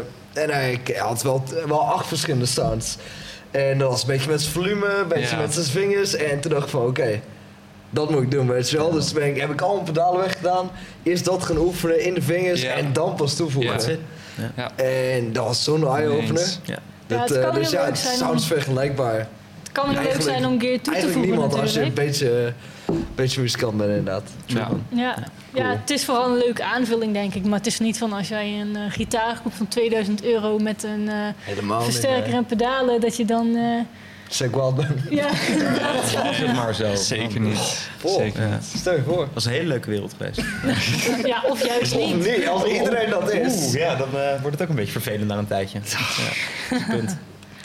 en 0.42 0.51
hij 0.51 0.80
had 0.99 1.22
wel, 1.22 1.42
wel 1.66 1.80
acht 1.80 2.07
verschillende 2.07 2.46
sounds. 2.46 2.96
En 3.51 3.78
dat 3.78 3.90
was 3.90 4.01
een 4.03 4.09
beetje 4.09 4.30
met 4.30 4.40
zijn 4.40 4.53
volume, 4.53 4.86
een 4.94 5.09
beetje 5.09 5.36
Ja. 5.36 5.42
met 5.42 5.55
zijn 5.55 5.66
vingers. 5.66 6.14
En 6.14 6.40
toen 6.40 6.51
dacht 6.51 6.64
ik 6.64 6.70
van 6.70 6.86
oké, 6.86 7.20
dat 7.90 8.11
moet 8.11 8.22
ik 8.22 8.30
doen, 8.30 8.46
weet 8.49 8.70
je 8.70 8.76
wel. 8.76 8.90
Dus 8.90 9.05
toen 9.07 9.14
ben 9.18 9.28
ik, 9.28 9.40
heb 9.40 9.51
ik 9.51 9.61
al 9.61 9.72
mijn 9.74 9.84
pedalen 9.84 10.20
weggedaan. 10.20 10.70
Eerst 11.03 11.24
dat 11.24 11.42
gaan 11.44 11.57
oefenen 11.59 12.01
in 12.05 12.14
de 12.14 12.22
vingers 12.22 12.62
Ja. 12.62 12.72
en 12.72 12.92
dan 12.92 13.14
pas 13.14 13.34
toevoegen. 13.34 13.99
Ja. 14.57 14.70
En 14.76 15.32
dat 15.32 15.44
was 15.44 15.64
zo'n 15.64 15.86
eye-opener. 15.96 16.46
Ja. 16.62 16.78
Ja, 17.07 17.16
Dat, 17.18 17.30
eh, 17.30 17.55
dus 17.55 17.70
heel 17.70 17.80
ja, 17.80 17.86
het 17.86 17.99
zijn 17.99 18.16
sounds 18.16 18.46
vergelijkbaar. 18.46 19.28
Het 19.78 19.86
kan 19.86 19.94
heel 19.96 20.02
leuk 20.04 20.12
Eigenlijk- 20.12 20.38
zijn 20.38 20.52
om 20.52 20.60
gear 20.60 20.80
toe 20.80 20.94
te 20.94 21.00
voegen 21.00 21.20
niemand 21.20 21.60
als 21.60 21.72
je 21.74 21.80
een 21.82 21.94
beetje, 21.94 22.52
een 22.86 23.06
beetje 23.14 23.40
muzikant 23.40 23.76
bent 23.76 23.88
inderdaad. 23.90 24.22
Ja. 24.46 24.68
Ja. 24.88 25.14
ja, 25.54 25.70
het 25.80 25.90
is 25.90 26.04
vooral 26.04 26.26
een 26.30 26.38
leuke 26.38 26.64
aanvulling, 26.64 27.12
denk 27.12 27.34
ik. 27.34 27.44
Maar 27.44 27.58
het 27.58 27.66
is 27.66 27.78
niet 27.78 27.98
van 27.98 28.12
als 28.12 28.28
jij 28.28 28.60
een 28.60 28.76
eh, 28.76 28.82
gitaar 28.88 29.40
koopt 29.42 29.56
van 29.56 29.68
2000 29.68 30.24
euro 30.24 30.58
met 30.58 30.82
een 30.82 31.08
eh, 31.08 31.14
Helemaal 31.38 31.82
versterker 31.82 32.32
en 32.34 32.44
pedalen, 32.46 33.00
dat 33.00 33.16
je 33.16 33.24
dan. 33.24 33.56
eh, 33.56 33.62
Zeg 34.28 34.50
wel 34.50 34.72
ben. 34.72 35.04
ja, 35.10 35.26
Was 36.24 36.36
het 36.38 36.54
maar 36.54 36.74
zo. 36.74 36.94
Zeker 36.94 37.40
niet. 37.40 37.88
Oh, 38.02 38.16
Zeker 38.16 38.42
Ja. 38.42 38.48
niet. 38.48 38.64
Stel 38.76 38.94
je 38.94 39.02
voor. 39.02 39.16
Dat 39.16 39.28
was 39.34 39.44
een 39.44 39.52
hele 39.52 39.66
leuke 39.68 39.90
wereld 39.90 40.14
geweest. 40.16 40.42
ja, 41.26 41.42
of 41.50 41.66
juist 41.66 41.96
Of 41.96 42.06
niet. 42.14 42.24
nee, 42.24 42.48
als 42.48 42.64
iedereen 42.64 43.10
dat 43.10 43.32
is. 43.32 43.54
Oeh, 43.66 43.74
ja, 43.74 43.94
dan 43.96 44.08
eh, 44.08 44.30
wordt 44.40 44.50
het 44.58 44.62
ook 44.62 44.68
een 44.68 44.74
beetje 44.74 44.92
vervelend 44.92 45.28
na 45.28 45.36
een 45.38 45.46
tijdje. 45.46 45.78
Ja, 46.70 46.78
punt. 46.88 47.16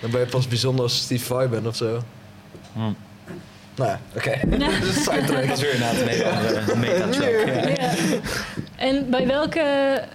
Dan 0.04 0.12
ben 0.12 0.22
je 0.22 0.28
pas 0.28 0.48
bijzonder 0.48 0.84
als 0.84 0.98
Steve 0.98 1.26
Vai 1.26 1.48
bent 1.48 1.68
of 1.68 1.76
zo. 1.76 2.00
Hm. 2.74 2.94
Nou 3.76 3.90
ja, 3.90 4.00
oké. 4.16 4.32
Dat 4.58 4.70
is 4.70 4.96
een 4.96 5.02
sidetrack. 5.02 5.48
Dat 5.48 5.58
is 5.58 5.62
weer 5.64 5.74
inderdaad 5.74 6.02
een 6.02 6.08
hele 6.08 6.30
andere 6.30 6.76
meta-track. 6.76 7.46
Ja. 7.46 7.86
Ja. 7.86 7.92
En 8.76 9.10
bij 9.10 9.28
welke 9.28 9.64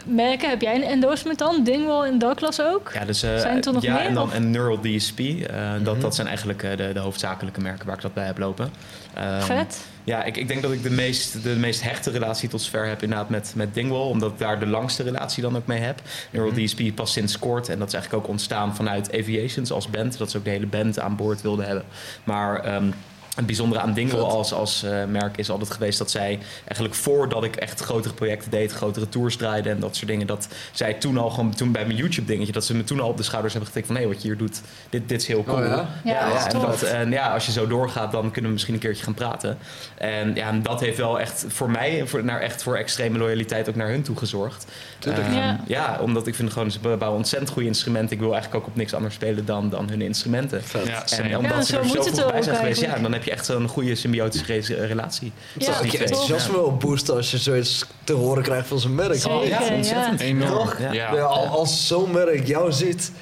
merken 0.05 0.49
heb 0.51 0.61
jij 0.61 0.75
een 0.75 0.83
endorsement 0.83 1.39
dan? 1.39 1.65
Dingwall 1.65 2.07
en 2.07 2.19
Douglas 2.19 2.61
ook? 2.63 2.91
Ja, 2.95 3.05
dus, 3.05 3.23
eh, 3.23 3.39
Zijn 3.39 3.57
het 3.57 3.67
er 3.67 3.73
nog 3.73 3.83
ja, 3.83 3.95
meer, 3.95 4.03
en 4.03 4.15
dan 4.15 4.23
of? 4.27 4.35
en 4.35 4.51
Neural 4.51 4.81
DSP. 4.81 5.19
eh, 5.19 5.73
dat, 5.83 6.01
dat 6.01 6.15
zijn 6.15 6.27
eigenlijk 6.27 6.63
eh, 6.63 6.77
de, 6.77 6.91
de 6.93 6.99
hoofdzakelijke 6.99 7.61
merken 7.61 7.87
waar 7.87 7.97
ik 7.97 8.03
dat 8.03 8.15
bij 8.15 8.27
heb 8.27 8.39
lopen. 8.39 8.73
Ehm, 9.15 9.41
Vet. 9.41 9.85
Ja, 10.05 10.25
ik, 10.25 10.37
ik 10.37 10.49
denk 10.49 10.63
dat 10.63 10.73
ik 10.73 10.83
de 10.83 10.91
meest, 10.91 11.43
de 11.43 11.49
meest 11.57 11.83
hechte 11.83 12.11
relatie 12.11 12.49
tot 12.49 12.63
zover 12.63 12.87
heb 12.87 13.03
inderdaad 13.03 13.29
met, 13.29 13.53
met 13.57 13.75
Dingwall. 13.75 14.09
Omdat 14.09 14.31
ik 14.33 14.39
daar 14.39 14.59
de 14.61 14.67
langste 14.67 15.03
relatie 15.03 15.43
dan 15.43 15.57
ook 15.57 15.67
mee 15.67 15.81
heb. 15.81 16.01
Neural 16.31 16.53
DSP 16.53 16.81
pas 16.95 17.13
sinds 17.13 17.39
kort. 17.39 17.69
En 17.69 17.79
dat 17.79 17.89
is 17.89 17.95
eigenlijk 17.95 18.25
ook 18.25 18.31
ontstaan 18.31 18.77
vanuit 18.77 19.13
Aviations 19.15 19.71
als 19.71 19.91
band. 19.91 20.19
Dat 20.19 20.31
ze 20.31 20.37
ook 20.39 20.45
de 20.45 20.51
hele 20.51 20.67
band 20.67 20.99
aan 20.99 21.17
boord 21.17 21.43
wilden 21.43 21.67
hebben. 21.67 21.85
Maar... 22.25 22.61
ehm, 22.61 22.91
het 23.39 23.47
bijzondere 23.47 23.81
aan 23.81 23.95
Vet. 23.95 24.13
als, 24.13 24.53
als 24.53 24.83
eh, 24.83 25.05
merk 25.05 25.37
is 25.37 25.51
altijd 25.51 25.71
geweest 25.71 25.99
dat 25.99 26.11
zij 26.11 26.39
eigenlijk 26.65 26.95
voordat 26.95 27.45
ik 27.45 27.57
echt 27.57 27.81
grotere 27.81 28.15
projecten 28.15 28.51
deed, 28.51 28.73
grotere 28.73 29.09
tours 29.09 29.37
draaide 29.37 29.71
en 29.71 29.81
dat 29.81 29.97
soort 29.97 30.09
dingen, 30.09 30.27
dat 30.27 30.49
zij 30.73 30.95
toen 30.95 31.19
al 31.19 31.31
gewoon 31.31 31.55
toen 31.55 31.73
bij 31.73 31.85
mijn 31.87 31.97
YouTube 31.99 32.27
dingetje, 32.27 32.53
dat 32.53 32.65
ze 32.65 32.75
me 32.75 32.85
toen 32.85 33.01
al 33.01 33.09
op 33.09 33.17
de 33.17 33.23
schouders 33.23 33.53
hebben 33.55 33.73
getikt 33.73 33.93
van 33.93 33.97
hé, 34.01 34.07
wat 34.07 34.23
je 34.23 34.29
hier 34.29 34.37
doet, 34.37 34.61
dit, 34.91 35.09
dit 35.09 35.21
is 35.21 35.27
heel 35.27 35.45
cool. 35.45 35.59
Oh 35.59 35.65
ja? 35.67 35.89
Ja, 36.05 36.29
dat 36.29 36.39
is 36.39 36.45
en, 36.45 36.51
tof. 36.51 36.81
dat, 36.81 36.83
en 36.83 37.11
ja, 37.11 37.33
als 37.33 37.47
je 37.47 37.53
zo 37.53 37.67
doorgaat, 37.67 38.13
dan 38.13 38.23
kunnen 38.31 38.45
we 38.45 38.53
misschien 38.53 38.75
een 38.75 38.81
keertje 38.81 39.05
gaan 39.05 39.15
praten. 39.15 39.59
En 39.95 40.35
ja, 40.35 40.49
en 40.49 40.63
dat 40.63 40.81
heeft 40.81 40.99
wel 40.99 41.21
echt 41.21 41.45
voor 41.49 41.71
mij, 41.71 42.03
voor, 42.07 42.25
naar, 42.25 42.41
echt 42.41 42.63
voor 42.63 42.77
extreme 42.77 43.19
loyaliteit 43.19 43.69
ook 43.69 43.75
naar 43.75 43.89
hun 43.89 44.03
toe 44.03 44.17
gezorgd. 44.17 44.67
Ehm, 45.05 45.33
Ja. 45.33 45.61
ja, 45.67 45.99
omdat 46.01 46.27
ik 46.27 46.35
vind 46.35 46.53
gewoon, 46.53 46.71
ze 46.71 46.79
bouwen 46.79 47.13
ontzettend 47.13 47.51
goede 47.51 47.69
instrumenten. 47.69 48.13
Ik 48.17 48.21
wil 48.23 48.33
eigenlijk 48.33 48.63
ook 48.65 48.71
op 48.71 48.77
niks 48.77 48.95
anders 48.95 49.15
spelen 49.15 49.45
dan, 49.45 49.71
dan 49.71 49.89
hun 49.89 50.03
instrumenten. 50.03 50.63
Ja, 50.85 51.05
En 51.07 51.37
omdat 51.37 51.53
Ja, 51.57 51.63
ze 51.63 51.73
zo 51.73 51.79
er 51.79 51.85
moet 51.85 52.05
zo 52.05 52.13
vroeg 52.15 52.31
bij 52.33 52.43
zijn 52.43 52.57
geweest, 52.57 52.81
ja, 52.81 52.99
dan 52.99 53.13
heb 53.13 53.25
je 53.25 53.28
echt 53.31 53.47
zo'n 53.47 53.69
goede 53.69 53.95
symbiotische 53.95 54.47
re- 54.75 54.87
relatie. 54.87 55.33
Ja, 55.59 55.67
dat 55.73 55.85
is 55.85 55.93
Je 55.93 55.99
enthousiasme 55.99 56.53
wel 56.57 56.77
boosten 56.77 57.15
als 57.15 57.31
je 57.31 57.39
zoiets 57.39 57.85
te 58.05 58.13
horen 58.13 58.43
krijgt 58.43 58.69
van 58.69 58.79
zijn 58.81 58.95
merk. 58.95 59.25
Oh, 59.27 59.45
ja, 59.47 59.61
ontzettend. 59.75 60.21
Enorm. 60.21 60.51
Toch? 60.51 60.79
Ja. 60.79 60.93
Ja. 60.93 61.15
Ja, 61.15 61.23
al- 61.23 61.47
als 61.47 61.87
zo'n 61.87 62.11
merk 62.11 62.47
jou 62.47 62.73
ziet, 62.73 63.13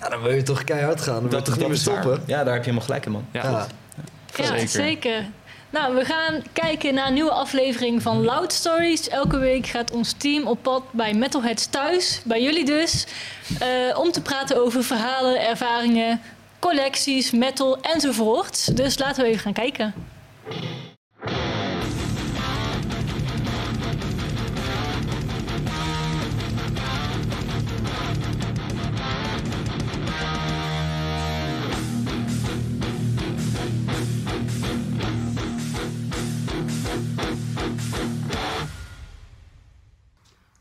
ja, 0.00 0.08
dan 0.08 0.22
wil 0.22 0.32
je 0.32 0.42
toch 0.42 0.64
keihard 0.64 1.00
gaan. 1.00 1.20
Dan 1.20 1.28
wil 1.28 1.38
je 1.38 1.44
toch 1.44 1.56
niet 1.58 1.68
meer 1.68 1.76
stoppen. 1.76 2.22
Ja, 2.26 2.44
daar 2.44 2.54
heb 2.54 2.64
je 2.64 2.70
helemaal 2.70 2.80
gelijk 2.86 3.06
in, 3.06 3.12
man. 3.12 3.24
Ja. 3.32 3.42
Ja. 3.42 3.66
Ja, 4.36 4.44
Zeker. 4.46 4.68
zeker. 4.68 5.24
Nou, 5.70 5.94
we 5.94 6.04
gaan 6.04 6.42
kijken 6.52 6.94
naar 6.94 7.06
een 7.06 7.14
nieuwe 7.14 7.30
aflevering 7.30 8.02
van 8.02 8.24
Loud 8.24 8.52
Stories. 8.52 9.08
Elke 9.08 9.38
week 9.38 9.66
gaat 9.66 9.90
ons 9.90 10.12
team 10.12 10.46
op 10.46 10.58
pad 10.62 10.82
bij 10.92 11.14
Metalheads 11.14 11.66
thuis, 11.66 12.20
bij 12.24 12.42
jullie 12.42 12.64
dus, 12.64 13.06
eh, 13.58 13.98
om 13.98 14.12
te 14.12 14.20
praten 14.20 14.62
over 14.64 14.84
verhalen, 14.84 15.46
ervaringen, 15.48 16.20
collecties, 16.62 17.30
metal 17.30 17.80
enzovoort. 17.80 18.76
Dus 18.76 18.98
laten 18.98 19.22
we 19.22 19.28
even 19.28 19.40
gaan 19.40 19.52
kijken. 19.52 19.94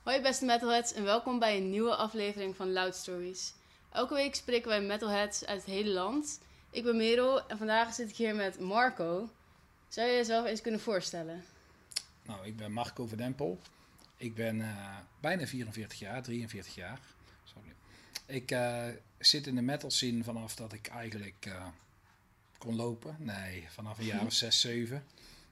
Hoi 0.04 0.22
beste 0.22 0.46
metalheads 0.46 0.94
en 0.94 1.04
welkom 1.04 1.40
bij 1.40 1.58
een 1.58 1.70
nieuwe 1.70 1.96
aflevering 1.96 2.56
van 2.56 2.72
Loud 2.72 2.96
Stories. 2.96 3.54
Elke 3.92 4.14
week 4.14 4.36
spreken 4.36 4.70
wij 4.70 4.82
metalheads 4.82 5.46
uit 5.46 5.66
het 5.66 5.74
hele 5.74 5.90
land. 5.90 6.40
Ik 6.70 6.84
ben 6.84 6.98
Merel 6.98 7.48
en 7.48 7.58
vandaag 7.58 7.94
zit 7.94 8.10
ik 8.10 8.16
hier 8.16 8.36
met 8.36 8.60
Marco. 8.60 9.30
Zou 9.88 10.08
je 10.08 10.16
jezelf 10.16 10.46
eens 10.46 10.62
kunnen 10.62 10.82
voorstellen? 10.82 11.44
Nou, 12.24 12.46
ik 12.46 12.58
ben 12.58 12.72
Marco 12.72 13.08
Verdempel. 13.08 13.60
Ik 14.18 14.36
ben 14.36 14.62
eh, 14.62 14.98
bijna 15.20 15.48
44 15.48 16.00
jaar, 16.00 16.24
43 16.24 16.76
jaar. 16.76 17.00
Sorry. 17.44 17.74
Ik 18.26 18.52
eh, 18.52 18.88
zit 19.18 19.48
in 19.48 19.56
de 19.56 19.62
metal 19.62 19.92
scene 19.92 20.24
vanaf 20.24 20.56
dat 20.56 20.74
ik 20.74 20.88
eigenlijk 20.88 21.46
eh, 21.46 21.68
kon 22.58 22.76
lopen. 22.76 23.16
Nee, 23.20 23.68
vanaf 23.70 23.98
een 23.98 24.06
jaar 24.06 24.26
of 24.26 24.34
6, 24.34 24.60
7. 24.60 25.04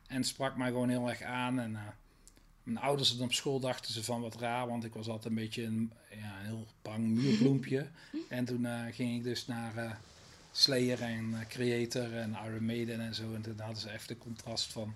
En 0.07 0.15
het 0.15 0.27
sprak 0.27 0.55
mij 0.55 0.67
gewoon 0.67 0.89
heel 0.89 1.09
erg 1.09 1.21
aan. 1.21 1.59
En 1.59 1.95
mijn 2.69 2.85
ouders 2.85 3.17
op 3.17 3.33
school 3.33 3.59
dachten 3.59 3.93
ze 3.93 4.03
van 4.03 4.21
wat 4.21 4.35
raar, 4.35 4.67
want 4.67 4.83
ik 4.83 4.93
was 4.93 5.07
altijd 5.07 5.25
een 5.25 5.41
beetje 5.41 5.63
een, 5.63 5.91
ja, 6.09 6.39
een 6.39 6.45
heel 6.45 6.67
bang 6.81 7.07
muurbloempje. 7.07 7.87
en 8.27 8.45
toen 8.45 8.65
eh, 8.65 8.81
ging 8.91 9.15
ik 9.15 9.23
dus 9.23 9.47
naar 9.47 9.77
eh, 9.77 9.91
Slayer 10.51 11.01
en 11.01 11.33
eh, 11.33 11.47
Creator 11.47 12.13
en 12.13 12.37
Iron 12.45 12.65
Maiden 12.65 12.99
en 12.99 13.15
zo. 13.15 13.33
En 13.33 13.41
toen 13.41 13.59
hadden 13.59 13.81
ze 13.81 13.91
even 13.91 14.07
de 14.07 14.17
contrast 14.17 14.71
van 14.71 14.93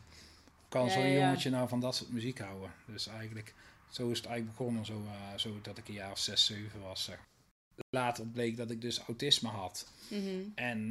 kan 0.69 0.85
Ja, 0.85 0.91
zo'n 0.91 1.07
ja, 1.07 1.25
jongetje 1.25 1.49
nou 1.49 1.67
van 1.67 1.79
dat 1.79 1.95
soort 1.95 2.11
muziek 2.11 2.39
houden? 2.39 2.71
Dus 2.85 3.07
eigenlijk, 3.07 3.53
zo 3.89 4.09
is 4.09 4.17
het 4.17 4.27
eigenlijk 4.27 4.57
begonnen, 4.57 4.85
zo, 4.85 5.03
zo 5.35 5.59
dat 5.61 5.77
ik 5.77 5.87
een 5.87 5.93
jaar 5.93 6.11
of 6.11 6.19
6, 6.19 6.45
7 6.45 6.81
was. 6.81 7.09
Later 7.89 8.25
bleek 8.25 8.57
dat 8.57 8.71
ik 8.71 8.81
dus 8.81 8.99
autisme 8.99 9.49
had. 9.49 9.87
Mhm. 10.07 10.39
En, 10.55 10.89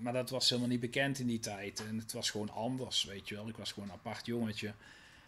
maar 0.00 0.12
dat 0.12 0.30
was 0.30 0.48
helemaal 0.48 0.70
niet 0.70 0.80
bekend 0.80 1.18
in 1.18 1.26
die 1.26 1.40
tijd. 1.40 1.84
En 1.88 1.98
het 1.98 2.12
was 2.12 2.30
gewoon 2.30 2.50
anders, 2.50 3.04
weet 3.04 3.28
je 3.28 3.34
wel. 3.34 3.48
Ik 3.48 3.56
was 3.56 3.72
gewoon 3.72 3.88
een 3.88 3.94
apart 3.94 4.26
jongetje. 4.26 4.72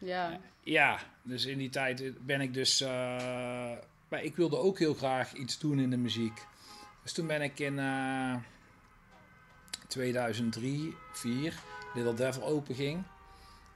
Ja. 0.00 0.40
Ja, 0.62 0.98
dus 1.22 1.44
in 1.44 1.58
die 1.58 1.70
tijd 1.70 2.26
ben 2.26 2.40
ik 2.40 2.54
dus... 2.54 2.80
eh, 2.80 2.88
maar 4.08 4.22
ik 4.22 4.36
wilde 4.36 4.56
ook 4.56 4.78
heel 4.78 4.94
graag 4.94 5.32
iets 5.32 5.58
doen 5.58 5.78
in 5.78 5.90
de 5.90 5.96
muziek. 5.96 6.46
Dus 7.02 7.12
toen 7.12 7.26
ben 7.26 7.42
ik 7.42 7.58
in 7.58 7.78
eh 7.78 8.36
2003, 9.88 10.94
4 11.12 11.54
Little 11.94 12.14
Devil 12.14 12.44
open 12.46 12.74
ging... 12.74 13.02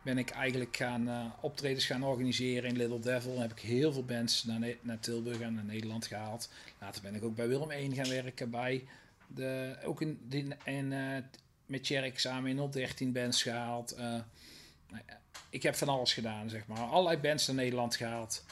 ben 0.03 0.19
ik 0.19 0.31
eigenlijk 0.31 0.77
gaan 0.77 1.09
eh, 1.09 1.25
optredens 1.41 1.87
gaan 1.87 2.03
organiseren 2.03 2.69
in 2.71 2.77
Little 2.77 3.01
Devil. 3.01 3.41
heb 3.41 3.51
ik 3.53 3.59
heel 3.59 3.93
veel 3.93 4.05
bands 4.05 4.45
naar, 4.45 4.61
naar 4.81 5.01
Tilburg 5.01 5.41
en 5.41 5.55
naar 5.55 5.65
Nederland 5.65 6.07
gehaald. 6.07 6.51
Later 6.81 7.03
ben 7.03 7.15
ik 7.15 7.25
ook 7.25 7.35
bij 7.35 7.49
Willem 7.49 7.71
1 7.71 7.95
gaan 7.95 8.09
werken. 8.09 8.51
Bij 8.51 8.87
de, 9.27 9.77
ook 9.85 10.01
in, 10.01 10.21
in, 10.65 10.93
eh, 10.93 11.23
met 11.67 11.85
Tjerk 11.85 12.19
samen 12.19 12.51
in 12.51 12.71
013 12.71 13.13
bands 13.13 13.43
gehaald. 13.43 13.93
eh, 13.93 14.05
nou 14.91 15.03
ik 15.55 15.63
heb 15.63 15.75
van 15.75 15.89
alles 15.89 16.13
gedaan, 16.13 16.49
zeg 16.51 16.67
maar. 16.67 16.79
Allerlei 16.79 17.17
bands 17.19 17.47
naar 17.47 17.57
Nederland 17.57 17.97
gehaald. 17.97 18.45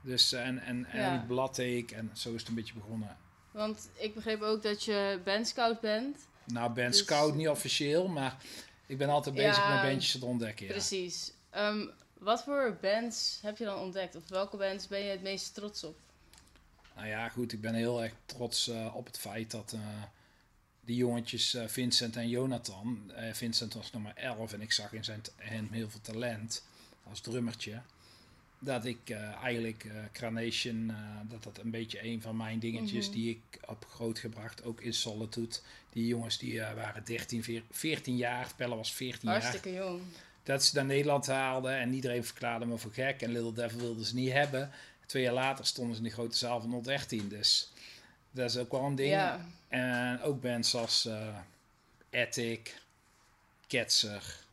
Dus, 0.00 0.32
en, 0.32 0.58
en, 0.58 0.84
en 0.86 1.00
Ja. 1.00 1.24
Bladteek 1.26 1.90
en 1.90 2.10
zo 2.14 2.32
is 2.34 2.40
het 2.40 2.48
een 2.48 2.54
beetje 2.54 2.74
begonnen. 2.74 3.16
Want 3.50 3.88
ik 3.94 4.14
begreep 4.14 4.42
ook 4.42 4.62
dat 4.62 4.84
je 4.84 5.20
bandscout 5.24 5.80
bent. 5.80 6.16
Nou, 6.44 6.70
band 6.72 6.92
Dus- 6.92 6.98
Scout 6.98 7.34
niet 7.34 7.48
officieel, 7.48 8.08
maar 8.08 8.36
ik 8.86 8.98
ben 8.98 9.08
altijd 9.08 9.34
bezig 9.34 9.56
Ja, 9.56 9.74
met 9.74 9.82
bandjes 9.90 10.18
te 10.18 10.24
ontdekken. 10.26 10.66
Ja. 10.66 10.72
Precies. 10.72 11.32
Ehm, 11.50 11.86
wat 12.18 12.42
voor 12.42 12.78
bands 12.80 13.38
heb 13.42 13.56
je 13.58 13.64
dan 13.64 13.78
ontdekt? 13.78 14.16
Of 14.16 14.28
welke 14.28 14.56
bands 14.56 14.88
ben 14.88 15.00
je 15.00 15.10
het 15.10 15.22
meest 15.22 15.54
trots 15.54 15.84
op? 15.84 15.96
Nou 16.96 17.06
ja, 17.06 17.28
goed, 17.28 17.52
ik 17.52 17.60
ben 17.60 17.74
heel 17.74 18.02
erg 18.02 18.12
trots 18.26 18.68
eh, 18.68 18.96
op 18.96 19.06
het 19.06 19.18
feit 19.18 19.50
dat 19.50 19.72
eh, 19.72 19.80
die 20.84 20.96
jongetjes 20.96 21.54
eh, 21.54 21.66
Vincent 21.68 22.16
en 22.16 22.28
Jonathan... 22.28 23.12
eh, 23.14 23.32
Vincent 23.32 23.74
was 23.74 23.90
maar 23.90 24.16
11 24.16 24.52
en 24.52 24.60
ik 24.60 24.72
zag 24.72 24.92
in 24.92 25.04
zijn 25.04 25.22
hem 25.36 25.68
heel 25.70 25.90
veel 25.90 26.00
talent 26.00 26.64
als 27.10 27.20
drummertje. 27.20 27.80
dat 28.58 28.84
ik 28.84 29.10
eh, 29.10 29.32
eigenlijk 29.42 29.86
Carnation, 30.12 30.92
dat 31.28 31.42
dat 31.42 31.58
een 31.58 31.70
beetje 31.70 32.04
een 32.04 32.20
van 32.20 32.36
mijn 32.36 32.58
dingetjes 32.58 33.04
Mhm. 33.06 33.14
die 33.16 33.30
ik 33.30 33.60
heb 33.66 33.84
grootgebracht, 33.90 34.64
ook 34.64 34.80
in 34.80 34.94
Solitude. 34.94 35.56
Die 35.92 36.06
jongens 36.06 36.38
die 36.38 36.60
waren 36.60 37.04
13, 37.04 37.42
veer- 37.44 37.62
14 37.70 38.16
jaar, 38.16 38.52
Pelle 38.56 38.74
was 38.76 38.92
14 38.94 39.28
jaar. 39.28 39.40
Hartstikke 39.42 39.72
jong. 39.78 40.00
Dat 40.42 40.64
ze 40.64 40.74
naar 40.76 40.84
Nederland 40.84 41.26
haalden 41.26 41.78
en 41.78 41.94
iedereen 41.94 42.24
verklaarde 42.24 42.66
me 42.66 42.78
voor 42.78 42.92
gek. 42.92 43.22
En 43.22 43.32
Little 43.32 43.52
Devil 43.52 43.78
wilden 43.78 44.04
ze 44.04 44.14
niet 44.14 44.32
hebben. 44.32 44.70
Twee 45.06 45.22
jaar 45.22 45.32
later 45.32 45.66
stonden 45.66 45.94
ze 45.96 46.02
in 46.02 46.08
de 46.08 46.14
grote 46.14 46.36
zaal 46.36 46.60
van 46.60 46.70
113. 46.70 47.28
Dus 47.28 47.70
dat 48.32 48.50
is 48.50 48.56
ook 48.56 48.70
wel 48.70 48.84
een 48.84 48.94
ding. 48.94 49.10
Ja. 49.10 49.46
En 49.68 50.20
ook 50.20 50.40
bands 50.40 50.74
als 50.74 51.06
eh 51.06 51.38
Attic, 52.12 52.82
Ketzer, 53.66 54.44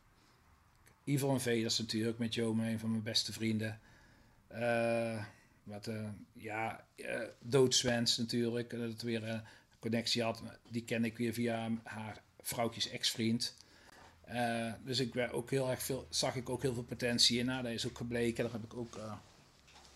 Evil 1.04 1.30
Invaders 1.30 1.78
natuurlijk, 1.78 2.18
met 2.18 2.34
Joe, 2.34 2.62
een 2.62 2.78
van 2.78 2.90
mijn 2.90 3.02
beste 3.02 3.32
vrienden. 3.32 3.80
Eh, 4.48 5.24
wat, 5.62 5.86
eh, 5.86 6.08
ja, 6.32 6.84
eh 6.96 7.20
Doodswens 7.38 8.16
natuurlijk, 8.16 8.70
dat 8.70 8.80
het 8.80 9.02
weer 9.02 9.28
een 9.28 9.42
connectie 9.78 10.22
had. 10.22 10.42
Die 10.68 10.84
ken 10.84 11.04
ik 11.04 11.16
weer 11.16 11.32
via 11.32 11.70
haar 11.82 12.22
vrouwtjes 12.40 12.88
ex-vriend. 12.88 13.56
Dus 14.84 14.98
ik 14.98 15.12
ben 15.12 15.30
ook 15.30 15.50
heel 15.50 15.70
erg 15.70 15.82
veel, 15.82 16.06
zag 16.10 16.36
ik 16.36 16.48
ook 16.48 16.62
heel 16.62 16.74
veel 16.74 16.82
potentie 16.82 17.38
in. 17.38 17.46
Nou, 17.46 17.62
dat 17.62 17.72
is 17.72 17.86
ook 17.86 17.96
gebleken. 17.96 18.44
Daar 18.44 18.52
heb 18.52 18.64
ik 18.64 18.74
ook 18.74 19.00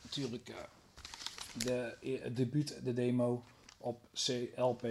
natuurlijk 0.03 0.51
de, 1.53 1.97
het 2.23 2.37
debuut, 2.37 2.85
de 2.85 2.93
demo 2.93 3.45
op 3.85 4.01
C, 4.27 4.29
LP, 4.57 4.83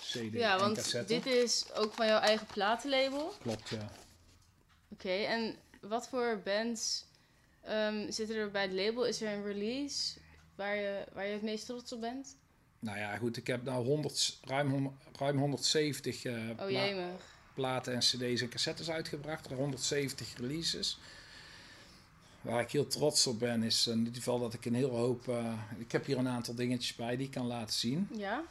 CD 0.00 0.32
Ja, 0.32 0.52
en 0.54 0.60
want 0.60 0.76
cassette. 0.76 1.14
dit 1.14 1.26
is 1.26 1.72
ook 1.74 1.92
van 1.94 2.06
jouw 2.06 2.18
eigen 2.20 2.46
platenlabel. 2.46 3.32
Klopt, 3.42 3.68
ja. 3.68 3.90
Oké, 4.88 5.10
en 5.12 5.56
wat 5.80 6.08
voor 6.08 6.40
bands 6.44 7.04
ehm, 7.62 8.10
zitten 8.10 8.36
er 8.36 8.50
bij 8.50 8.62
het 8.62 8.72
label? 8.72 9.04
Is 9.06 9.20
er 9.22 9.32
een 9.32 9.44
release 9.44 10.18
waar 10.54 10.76
je, 10.76 11.04
waar 11.12 11.26
je 11.26 11.32
het 11.32 11.42
meest 11.42 11.66
trots 11.66 11.92
op 11.92 12.00
bent? 12.00 12.36
Nou 12.78 12.98
ja, 12.98 13.16
goed, 13.16 13.36
ik 13.36 13.46
heb 13.46 13.62
nou 13.64 13.84
100, 13.84 14.38
ruim, 14.44 14.70
100 14.70 14.94
ruim 15.18 15.38
170 15.38 16.24
eh, 16.24 16.34
Oh 16.58 16.66
pla- 16.66 17.16
platen 17.54 17.92
en 17.94 17.98
cd's 17.98 18.40
en 18.40 18.48
cassettes 18.48 18.90
uitgebracht. 18.90 19.46
170 19.46 20.36
releases. 20.36 20.98
Waar 22.40 22.60
ik 22.60 22.70
heel 22.70 22.86
trots 22.86 23.26
op 23.26 23.38
ben, 23.38 23.62
is 23.62 23.86
in 23.86 23.98
ieder 23.98 24.14
geval 24.14 24.38
dat 24.38 24.54
ik 24.54 24.64
een 24.64 24.74
heel 24.74 24.96
hoop... 24.96 25.28
eh, 25.28 25.52
ik 25.78 25.92
heb 25.92 26.04
hier 26.06 26.18
een 26.18 26.28
aantal 26.28 26.54
dingetjes 26.54 26.94
bij 26.94 27.16
die 27.16 27.26
ik 27.26 27.32
kan 27.32 27.46
laten 27.46 27.74
zien. 27.74 28.08
Ja? 28.16 28.42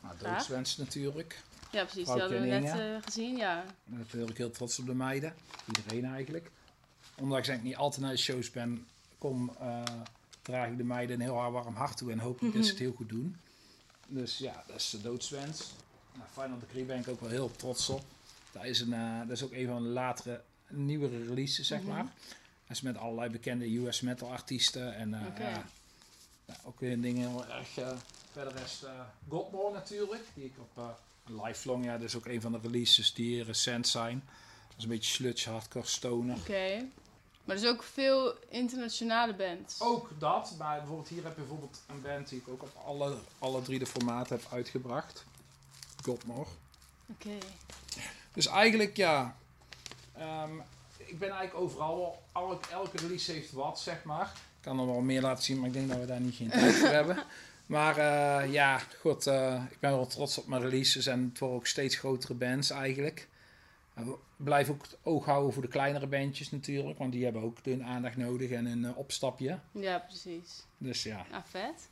Nou, 0.00 0.14
doodswens 0.18 0.76
natuurlijk. 0.76 1.42
Ja, 1.70 1.84
precies. 1.84 1.94
Die 1.94 2.04
Vrouwtje 2.04 2.36
hadden 2.38 2.60
we 2.62 2.68
net 2.68 2.78
eh, 2.96 3.02
gezien, 3.04 3.36
ja. 3.36 3.64
Natuurlijk 3.84 4.38
heel 4.38 4.50
trots 4.50 4.78
op 4.78 4.86
de 4.86 4.94
meiden. 4.94 5.34
Iedereen 5.76 6.04
eigenlijk. 6.04 6.50
Ondanks 7.14 7.46
dat 7.46 7.56
ik 7.56 7.62
niet 7.62 7.76
altijd 7.76 8.00
naar 8.00 8.10
de 8.10 8.16
shows 8.16 8.50
ben, 8.50 8.86
kom, 9.18 9.56
eh, 9.60 9.82
draag 10.42 10.68
ik 10.68 10.76
de 10.76 10.84
meiden 10.84 11.16
een 11.16 11.22
heel 11.22 11.50
warm 11.52 11.74
hart 11.74 11.96
toe 11.96 12.12
en 12.12 12.18
hoop 12.18 12.42
ik 12.42 12.52
dat 12.54 12.64
ze 12.64 12.70
het 12.70 12.78
heel 12.78 12.92
goed 12.92 13.08
doen. 13.08 13.36
Dus 14.06 14.38
ja, 14.38 14.64
dat 14.66 14.76
is 14.76 14.90
de 14.90 15.00
doodswens. 15.00 15.72
Nou, 16.16 16.28
Final 16.32 16.58
Decree 16.58 16.84
ben 16.84 16.98
ik 16.98 17.08
ook 17.08 17.20
wel 17.20 17.30
heel 17.30 17.50
trots 17.56 17.88
op. 17.88 18.04
Dat 18.52 18.64
is, 18.64 18.80
een, 18.80 18.92
eh, 18.92 19.18
dat 19.20 19.30
is 19.36 19.42
ook 19.42 19.52
een 19.52 19.66
van 19.66 19.82
de 19.82 19.88
latere, 19.88 20.42
nieuwere 20.68 21.24
releases, 21.24 21.66
zeg 21.66 21.80
Mhm. 21.80 21.88
maar. 21.90 22.12
Is 22.72 22.80
met 22.80 22.96
allerlei 22.98 23.30
bekende 23.30 23.76
US 23.76 24.00
metal 24.00 24.30
artiesten. 24.30 24.94
En 24.94 25.14
eh, 25.14 25.58
ook 26.64 26.80
weer 26.80 27.00
dingen 27.00 27.28
heel 27.28 27.46
erg... 27.46 27.78
eh 27.78 27.96
verder 28.32 28.62
is 28.64 28.82
eh 28.84 28.90
Godmore 29.28 29.72
natuurlijk, 29.72 30.22
die 30.34 30.44
ik 30.44 30.52
op 30.58 30.96
Lifelong, 31.26 31.84
ja, 31.84 31.92
dat 31.92 32.08
is 32.08 32.16
ook 32.16 32.26
een 32.26 32.40
van 32.40 32.52
de 32.52 32.58
releases 32.62 33.14
die 33.14 33.42
recent 33.42 33.88
zijn. 33.88 34.22
Dat 34.68 34.76
is 34.76 34.82
een 34.84 34.88
beetje 34.90 35.12
sludge, 35.12 35.50
hardcore, 35.50 35.86
stoner. 35.86 36.36
Oké. 36.36 36.88
Maar 37.44 37.56
er 37.56 37.62
is 37.62 37.68
ook 37.68 37.82
veel 37.82 38.34
internationale 38.48 39.34
bands. 39.34 39.80
Ook 39.80 40.10
dat, 40.18 40.54
maar 40.58 40.78
bijvoorbeeld 40.78 41.08
hier 41.08 41.22
heb 41.22 41.34
je 41.34 41.40
bijvoorbeeld 41.40 41.80
een 41.88 42.02
band 42.02 42.28
die 42.28 42.38
ik 42.38 42.48
ook 42.48 42.62
op 42.62 42.82
alle, 42.84 43.16
alle 43.38 43.62
drie 43.62 43.78
de 43.78 43.86
formaten 43.86 44.36
heb 44.36 44.52
uitgebracht. 44.52 45.24
Godmore. 46.04 46.48
Oké. 47.06 47.38
Dus 48.32 48.46
eigenlijk 48.46 48.96
ja, 48.96 49.36
ehm, 50.12 50.50
ik 51.12 51.18
ben 51.18 51.30
eigenlijk 51.30 51.60
overal 51.64 51.96
wel, 51.96 52.22
elke, 52.32 52.70
elke 52.70 52.96
release 52.96 53.32
heeft 53.32 53.52
wat, 53.52 53.80
zeg 53.80 54.04
maar. 54.04 54.32
Ik 54.34 54.60
kan 54.60 54.78
er 54.78 54.86
wel 54.86 55.00
meer 55.00 55.20
laten 55.20 55.44
zien, 55.44 55.58
maar 55.58 55.66
ik 55.66 55.72
denk 55.72 55.88
dat 55.88 55.98
we 55.98 56.06
daar 56.06 56.20
niet 56.20 56.34
geen 56.34 56.48
tijd 56.48 56.74
voor 56.74 56.88
hebben. 57.00 57.24
Maar 57.66 57.96
eh, 57.96 58.52
ja, 58.52 58.78
goed, 59.00 59.26
eh, 59.26 59.62
ik 59.70 59.80
ben 59.80 59.90
wel 59.90 60.06
trots 60.06 60.38
op 60.38 60.46
mijn 60.46 60.62
releases 60.62 61.06
en 61.06 61.28
het 61.28 61.38
worden 61.38 61.58
ook 61.58 61.66
steeds 61.66 61.96
grotere 61.96 62.34
bands 62.34 62.70
eigenlijk. 62.70 63.28
En 63.94 64.06
we 64.06 64.16
blijven 64.36 64.74
ook 64.74 64.82
het 64.82 64.96
oog 65.02 65.24
houden 65.24 65.52
voor 65.52 65.62
de 65.62 65.68
kleinere 65.68 66.06
bandjes 66.06 66.50
natuurlijk, 66.50 66.98
want 66.98 67.12
die 67.12 67.24
hebben 67.24 67.42
ook 67.42 67.58
hun 67.62 67.84
aandacht 67.84 68.16
nodig 68.16 68.50
en 68.50 68.66
een 68.66 68.84
eh, 68.84 68.98
opstapje. 68.98 69.58
Ja, 69.72 69.98
precies. 69.98 70.64
Dus 70.78 71.02
ja. 71.02 71.26
Ah, 71.30 71.40
vet. 71.44 71.88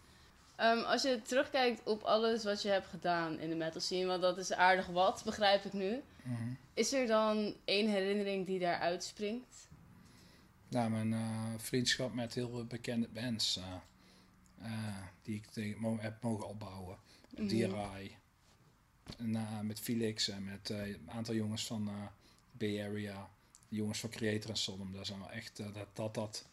Ehm, 0.60 0.78
als 0.78 1.02
je 1.02 1.22
terugkijkt 1.22 1.82
op 1.84 2.02
alles 2.02 2.44
wat 2.44 2.62
je 2.62 2.68
hebt 2.68 2.86
gedaan 2.86 3.38
in 3.38 3.48
de 3.48 3.54
metal 3.54 3.80
scene, 3.80 4.06
want 4.06 4.22
dat 4.22 4.38
is 4.38 4.52
aardig 4.52 4.86
wat, 4.86 5.22
begrijp 5.24 5.64
ik 5.64 5.72
nu. 5.72 6.02
Mhm. 6.22 6.48
Is 6.74 6.92
er 6.92 7.06
dan 7.06 7.54
één 7.64 7.88
herinnering 7.88 8.46
die 8.46 8.58
daar 8.58 8.78
uitspringt? 8.78 9.68
Nou, 10.68 10.90
mijn 10.90 11.12
eh, 11.12 11.54
vriendschap 11.56 12.14
met 12.14 12.34
heel 12.34 12.48
veel 12.50 12.64
bekende 12.64 13.08
bands 13.08 13.56
eh, 13.56 13.74
eh, 14.66 14.96
die 15.22 15.42
ik 15.54 15.80
mo- 15.80 15.98
heb 16.00 16.22
mogen 16.22 16.48
opbouwen. 16.48 16.96
En, 19.18 19.36
eh, 19.36 19.60
met 19.60 19.80
Felix 19.80 20.28
en 20.28 20.44
met 20.44 20.68
een 20.68 21.10
aantal 21.10 21.34
jongens 21.34 21.66
van 21.66 21.90
Bay 22.52 22.84
Area. 22.84 23.30
De 23.68 23.76
jongens 23.76 23.98
van 24.00 24.10
Creator 24.10 24.50
en 24.50 24.56
Sodom. 24.56 24.92
Dat 24.92 25.06
zijn 25.06 25.18
wel 25.18 25.30
echt 25.30 25.56
dat, 25.56 25.86
dat, 25.94 26.14
dat, 26.14 26.46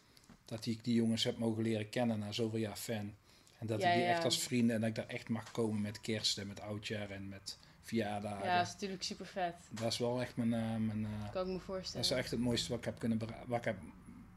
dat 0.44 0.66
ik 0.66 0.84
die 0.84 0.94
jongens 0.94 1.24
heb 1.24 1.38
mogen 1.38 1.62
leren 1.62 1.88
kennen 1.88 2.18
na 2.18 2.32
zoveel 2.32 2.58
jaar 2.58 2.76
fan. 2.76 3.14
En 3.58 3.66
dat 3.66 3.80
Ja, 3.80 3.88
ik 3.88 3.94
die 3.94 4.02
ja. 4.02 4.08
echt 4.08 4.24
als 4.24 4.38
vrienden 4.38 4.74
en 4.74 4.80
dat 4.80 4.90
ik 4.90 4.96
daar 4.96 5.06
echt 5.06 5.28
mag 5.28 5.50
komen 5.50 5.80
met 5.80 6.00
kerst 6.00 6.38
en 6.38 6.46
met 6.46 6.60
oudjaar 6.60 7.10
en 7.10 7.28
met 7.28 7.58
verjaardagen. 7.82 8.46
Ja, 8.46 8.58
dat 8.58 8.66
is 8.66 8.72
natuurlijk 8.72 9.02
super 9.02 9.26
vet. 9.26 9.54
Dat 9.70 9.92
is 9.92 9.98
wel 9.98 10.20
echt 10.20 10.36
mijn... 10.36 10.52
eh, 10.54 10.76
mijn 10.76 11.04
eh, 11.04 11.32
Kan 11.32 11.40
ik 11.42 11.46
me 11.48 11.52
dat 11.52 11.62
voorstellen. 11.62 12.06
is 12.06 12.10
echt 12.12 12.30
het 12.30 12.40
mooiste 12.40 12.68
wat 12.68 12.78
ik 12.78 12.84
heb 12.84 12.98
kunnen 12.98 13.18
wat 13.46 13.58
ik 13.58 13.64
heb, 13.64 13.76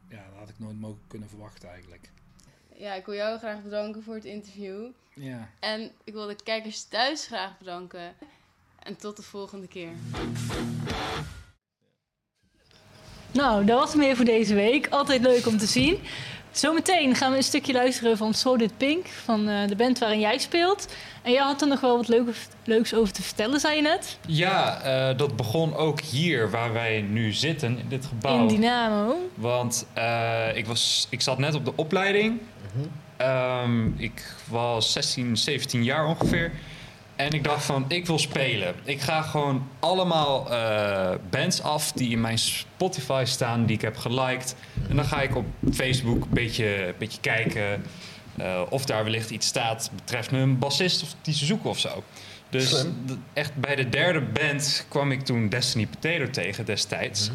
ja, 0.10 0.26
dat 0.30 0.38
had 0.40 0.50
ik 0.50 0.60
nooit 0.60 0.80
mogen 0.80 1.02
kunnen 1.08 1.30
verwachten 1.30 1.70
eigenlijk. 1.70 2.10
Ja, 2.76 2.94
ik 2.94 3.06
wil 3.06 3.16
jou 3.16 3.38
graag 3.38 3.64
bedanken 3.64 4.04
voor 4.04 4.16
het 4.16 4.26
interview. 4.26 4.86
Ja. 5.14 5.50
En 5.60 5.92
ik 6.04 6.14
wil 6.14 6.28
de 6.28 6.36
kijkers 6.44 6.84
thuis 6.84 7.26
graag 7.26 7.58
bedanken. 7.58 8.14
En 8.80 8.96
tot 8.96 9.16
de 9.18 9.24
volgende 9.24 9.68
keer. 9.68 9.92
Nou, 13.32 13.66
dat 13.66 13.80
was 13.80 13.90
het 13.90 13.98
meer 13.98 14.16
voor 14.16 14.26
deze 14.26 14.54
week. 14.54 14.88
Altijd 14.88 15.22
leuk 15.22 15.46
om 15.46 15.58
te 15.58 15.66
zien. 15.66 16.00
Zometeen 16.52 17.16
gaan 17.16 17.32
we 17.32 17.38
een 17.38 17.44
stukje 17.44 17.74
luisteren 17.74 18.18
van 18.18 18.34
Solid 18.34 18.78
Pink, 18.78 19.08
van 19.08 19.48
eh, 19.50 19.68
de 19.68 19.76
band 19.76 20.00
waarin 20.00 20.20
jij 20.20 20.38
speelt. 20.38 20.88
En 21.22 21.32
jij 21.32 21.42
had 21.42 21.62
er 21.62 21.68
nog 21.68 21.80
wel 21.80 21.98
wat 21.98 22.08
leuk, 22.08 22.36
leuks 22.64 22.94
over 22.94 23.14
te 23.14 23.22
vertellen, 23.22 23.60
zei 23.60 23.76
je 23.76 23.82
net. 23.82 24.18
Ja, 24.28 24.82
eh, 24.82 25.18
dat 25.18 25.36
begon 25.36 25.76
ook 25.76 26.02
hier 26.02 26.50
waar 26.50 26.74
wij 26.74 27.02
nu 27.02 27.32
zitten, 27.32 27.80
in 27.80 27.90
dit 27.90 28.06
gebouw. 28.06 28.40
In 28.40 28.48
Dynamo. 28.48 29.16
Want 29.36 29.86
eh, 29.94 30.56
ik, 30.56 30.66
was, 30.66 31.08
ik 31.10 31.22
zat 31.22 31.38
net 31.38 31.56
op 31.56 31.66
de 31.66 31.74
opleiding. 31.76 32.42
Ehm, 33.18 33.88
ik 33.98 34.36
was 34.48 34.92
16, 34.92 35.38
17 35.38 35.84
jaar 35.84 36.06
ongeveer. 36.06 36.52
En 37.22 37.32
ik 37.32 37.44
dacht 37.44 37.66
van, 37.66 37.86
ik 37.88 38.06
wil 38.06 38.20
spelen. 38.20 38.76
Ik 38.84 39.02
ga 39.02 39.22
gewoon 39.22 39.68
allemaal 39.80 40.52
eh, 40.52 41.12
bands 41.30 41.62
af 41.62 41.92
die 41.92 42.10
in 42.10 42.22
mijn 42.22 42.38
Spotify 42.38 43.24
staan, 43.26 43.66
die 43.66 43.76
ik 43.76 43.82
heb 43.82 43.98
geliked. 43.98 44.56
En 44.90 44.96
dan 44.96 45.06
ga 45.06 45.22
ik 45.22 45.36
op 45.36 45.46
Facebook 45.74 46.24
een 46.24 46.30
beetje, 46.30 46.88
een 46.88 46.94
beetje 46.98 47.22
kijken 47.22 47.84
eh, 48.38 48.62
of 48.70 48.86
daar 48.86 49.04
wellicht 49.04 49.30
iets 49.30 49.48
staat 49.48 49.92
betreffende 49.96 50.42
een 50.42 50.60
bassist 50.60 51.04
of 51.04 51.16
die 51.22 51.34
ze 51.34 51.46
zoeken 51.46 51.70
of 51.70 51.80
zo. 51.80 52.04
Dus 52.50 52.86
echt 53.34 53.56
bij 53.56 53.76
de 53.76 53.90
derde 53.90 54.22
band 54.22 54.86
kwam 54.90 55.12
ik 55.12 55.22
toen 55.22 55.50
Destiny 55.50 55.88
Potato 55.88 56.30
tegen 56.30 56.66
destijds. 56.66 57.32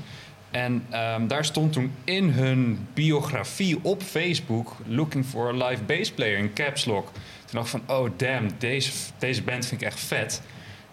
En 0.50 0.86
ehm, 0.90 1.26
daar 1.26 1.44
stond 1.44 1.72
toen 1.72 1.92
in 2.04 2.28
hun 2.30 2.86
biografie 2.94 3.78
op 3.82 4.02
Facebook... 4.02 4.76
looking 4.86 5.26
for 5.26 5.48
a 5.48 5.68
live 5.68 5.82
bass 5.82 6.10
player 6.10 6.38
in 6.38 6.52
caps 6.52 6.84
lock. 6.84 7.10
Toen 7.46 7.60
dacht 7.60 7.74
ik 7.74 7.80
van, 7.86 7.96
oh 7.96 8.10
damn, 8.16 8.50
deze, 8.58 8.90
deze 9.18 9.42
band 9.42 9.66
vind 9.66 9.80
ik 9.80 9.86
echt 9.86 10.00
vet. 10.00 10.42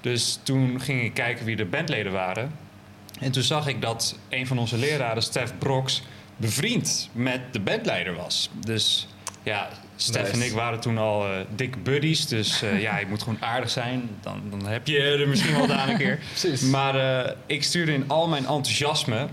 Dus 0.01 0.39
toen 0.43 0.81
ging 0.81 1.03
ik 1.03 1.13
kijken 1.13 1.45
wie 1.45 1.55
de 1.55 1.65
bandleden 1.65 2.11
waren. 2.11 2.51
En 3.19 3.31
toen 3.31 3.43
zag 3.43 3.67
ik 3.67 3.81
dat 3.81 4.17
een 4.29 4.47
van 4.47 4.59
onze 4.59 4.77
leraren, 4.77 5.23
Stef 5.23 5.53
Brox... 5.57 6.03
bevriend 6.37 7.09
met 7.11 7.41
de 7.51 7.59
bandleider 7.59 8.15
was. 8.15 8.49
Dus 8.65 9.07
ja, 9.43 9.69
Stef 9.95 10.21
Nice. 10.21 10.33
en 10.33 10.41
ik 10.41 10.51
waren 10.51 10.79
toen 10.79 10.97
al 10.97 11.25
eh, 11.25 11.39
dikke 11.55 11.77
buddies. 11.77 12.27
Dus 12.27 12.61
eh, 12.61 12.81
ja, 12.87 12.97
je 12.97 13.05
moet 13.05 13.23
gewoon 13.23 13.41
aardig 13.41 13.69
zijn. 13.69 14.09
Dan, 14.21 14.41
dan 14.49 14.65
heb 14.65 14.87
je 14.87 14.99
er 14.99 15.27
misschien 15.27 15.55
wel 15.55 15.71
aan 15.71 15.89
een 15.89 15.97
keer. 15.97 16.19
Precies. 16.39 16.61
Maar 16.61 16.95
eh, 16.95 17.31
ik 17.45 17.63
stuurde 17.63 17.93
in 17.93 18.09
al 18.09 18.27
mijn 18.27 18.45
enthousiasme 18.45 19.27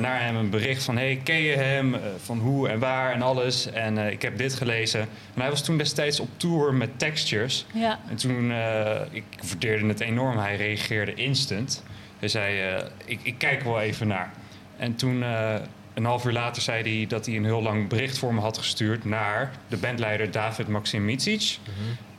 naar 0.00 0.20
hem 0.20 0.36
een 0.36 0.50
bericht 0.50 0.84
van... 0.84 0.96
hey, 0.96 1.20
ken 1.24 1.40
je 1.40 1.56
hem? 1.56 1.94
Eh, 1.94 2.00
van 2.24 2.38
hoe 2.38 2.68
en 2.68 2.78
waar 2.78 3.12
en 3.12 3.22
alles. 3.22 3.70
En 3.70 3.98
eh, 3.98 4.10
ik 4.10 4.22
heb 4.22 4.38
dit 4.38 4.54
gelezen. 4.54 5.00
En 5.00 5.40
hij 5.40 5.50
was 5.50 5.64
toen 5.64 5.78
destijds 5.78 6.20
op 6.20 6.28
tour 6.36 6.74
met 6.74 6.98
Textures. 6.98 7.66
Ja. 7.74 8.00
En 8.08 8.16
toen, 8.16 8.52
eh, 8.52 9.00
ik 9.10 9.24
waardeerde 9.48 9.86
het 9.86 10.00
enorm. 10.00 10.38
Hij 10.38 10.56
reageerde 10.56 11.14
instant. 11.14 11.82
Hij 12.18 12.28
zei, 12.28 12.60
eh, 12.60 12.84
ik, 13.04 13.20
ik 13.22 13.38
kijk 13.38 13.60
er 13.60 13.68
wel 13.68 13.80
even 13.80 14.06
naar. 14.08 14.32
En 14.76 14.94
toen, 14.96 15.22
eh, 15.22 15.54
een 15.94 16.04
half 16.04 16.24
uur 16.24 16.32
later 16.32 16.62
zei 16.62 16.96
hij 16.96 17.06
dat 17.06 17.26
hij 17.26 17.36
een 17.36 17.44
heel 17.44 17.62
lang 17.62 17.88
bericht 17.88 18.18
voor 18.18 18.34
me 18.34 18.40
had 18.40 18.58
gestuurd 18.58 19.04
naar 19.04 19.52
de 19.68 19.76
bandleider 19.76 20.30
David 20.30 20.68
Maxim 20.68 21.04
Mitsic. 21.04 21.58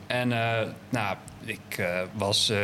En 0.07 0.31
eh, 0.31 0.67
nou, 0.89 1.17
ik 1.45 1.77
eh, 1.77 2.01
was 2.13 2.49
eh, 2.49 2.57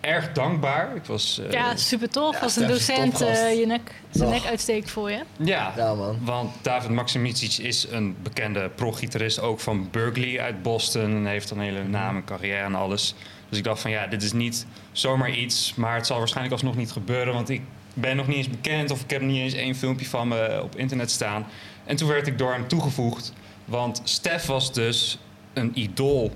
erg 0.00 0.32
dankbaar. 0.32 0.96
Ik 0.96 1.04
was, 1.04 1.40
eh, 1.40 1.50
Ja, 1.50 1.76
super 1.76 2.08
tof. 2.08 2.34
Ja, 2.34 2.40
Als 2.40 2.56
een 2.56 2.66
docent 2.68 3.20
eh, 3.20 3.58
je 3.58 3.66
nek, 3.66 3.94
zijn 4.10 4.30
nek 4.30 4.44
uitsteekt 4.44 4.90
voor 4.90 5.10
je. 5.10 5.20
ja, 5.36 5.72
Ja, 5.76 5.94
man. 5.94 6.18
want 6.22 6.50
David 6.62 6.90
Maximicic 6.90 7.58
is 7.64 7.86
een 7.90 8.16
bekende 8.22 8.68
pro-gitarist, 8.74 9.40
ook 9.40 9.60
van 9.60 9.88
Berkeley 9.90 10.40
uit 10.40 10.62
Boston. 10.62 11.02
En 11.02 11.26
heeft 11.26 11.50
een 11.50 11.60
hele 11.60 11.84
naam 11.84 12.16
en 12.16 12.24
carrière 12.24 12.64
en 12.64 12.74
alles. 12.74 13.14
Dus 13.48 13.58
ik 13.58 13.64
dacht 13.64 13.80
van 13.80 13.90
ja, 13.90 14.06
dit 14.06 14.22
is 14.22 14.32
niet 14.32 14.66
zomaar 14.92 15.30
iets, 15.30 15.74
maar 15.74 15.94
het 15.94 16.06
zal 16.06 16.18
waarschijnlijk 16.18 16.54
alsnog 16.54 16.76
niet 16.76 16.92
gebeuren. 16.92 17.34
Want 17.34 17.48
ik 17.48 17.62
ben 17.94 18.16
nog 18.16 18.26
niet 18.26 18.36
eens 18.36 18.48
bekend 18.50 18.90
of 18.90 19.00
ik 19.02 19.10
heb 19.10 19.20
niet 19.20 19.36
eens 19.40 19.54
één 19.54 19.74
filmpje 19.74 20.06
van 20.06 20.28
me 20.28 20.60
op 20.62 20.76
internet 20.76 21.10
staan. 21.10 21.46
En 21.84 21.96
toen 21.96 22.08
werd 22.08 22.26
ik 22.26 22.38
door 22.38 22.52
hem 22.52 22.68
toegevoegd. 22.68 23.32
Want 23.64 24.00
Stef 24.04 24.46
was 24.46 24.72
dus 24.72 25.18
een 25.52 25.70
idool 25.74 26.32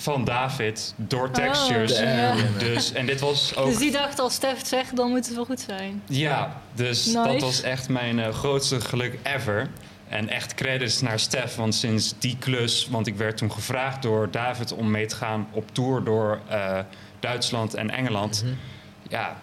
van 0.00 0.24
David 0.24 0.94
door 0.96 1.30
textures. 1.30 1.92
Oh, 1.92 1.98
ja. 1.98 2.34
Dus, 2.58 2.92
en 2.92 3.06
dit 3.06 3.20
was 3.20 3.56
ook 3.56 3.66
Dus 3.66 3.78
die 3.78 3.90
dacht, 3.90 4.18
als 4.18 4.34
Stef 4.34 4.56
het 4.58 4.68
zegt, 4.68 4.96
dan 4.96 5.08
moet 5.10 5.26
het 5.26 5.34
wel 5.34 5.44
goed 5.44 5.60
zijn. 5.60 6.02
ja, 6.06 6.60
dus 6.74 7.06
Nice. 7.06 7.22
dat 7.22 7.40
was 7.40 7.62
echt 7.62 7.88
mijn 7.88 8.20
eh, 8.20 8.34
grootste 8.34 8.80
geluk 8.80 9.18
ever. 9.22 9.68
En 10.08 10.28
echt 10.28 10.54
credits 10.54 11.00
naar 11.00 11.18
Stef, 11.18 11.56
want 11.56 11.74
sinds 11.74 12.14
die 12.18 12.36
klus... 12.38 12.88
want 12.90 13.06
ik 13.06 13.16
werd 13.16 13.36
toen 13.36 13.52
gevraagd 13.52 14.02
door 14.02 14.30
David 14.30 14.72
om 14.72 14.90
mee 14.90 15.06
te 15.06 15.16
gaan 15.16 15.46
op 15.50 15.74
tour 15.74 16.04
door 16.04 16.40
eh, 16.48 16.78
Duitsland 17.20 17.74
en 17.74 17.90
Engeland. 17.90 18.44
Ja, 19.08 19.36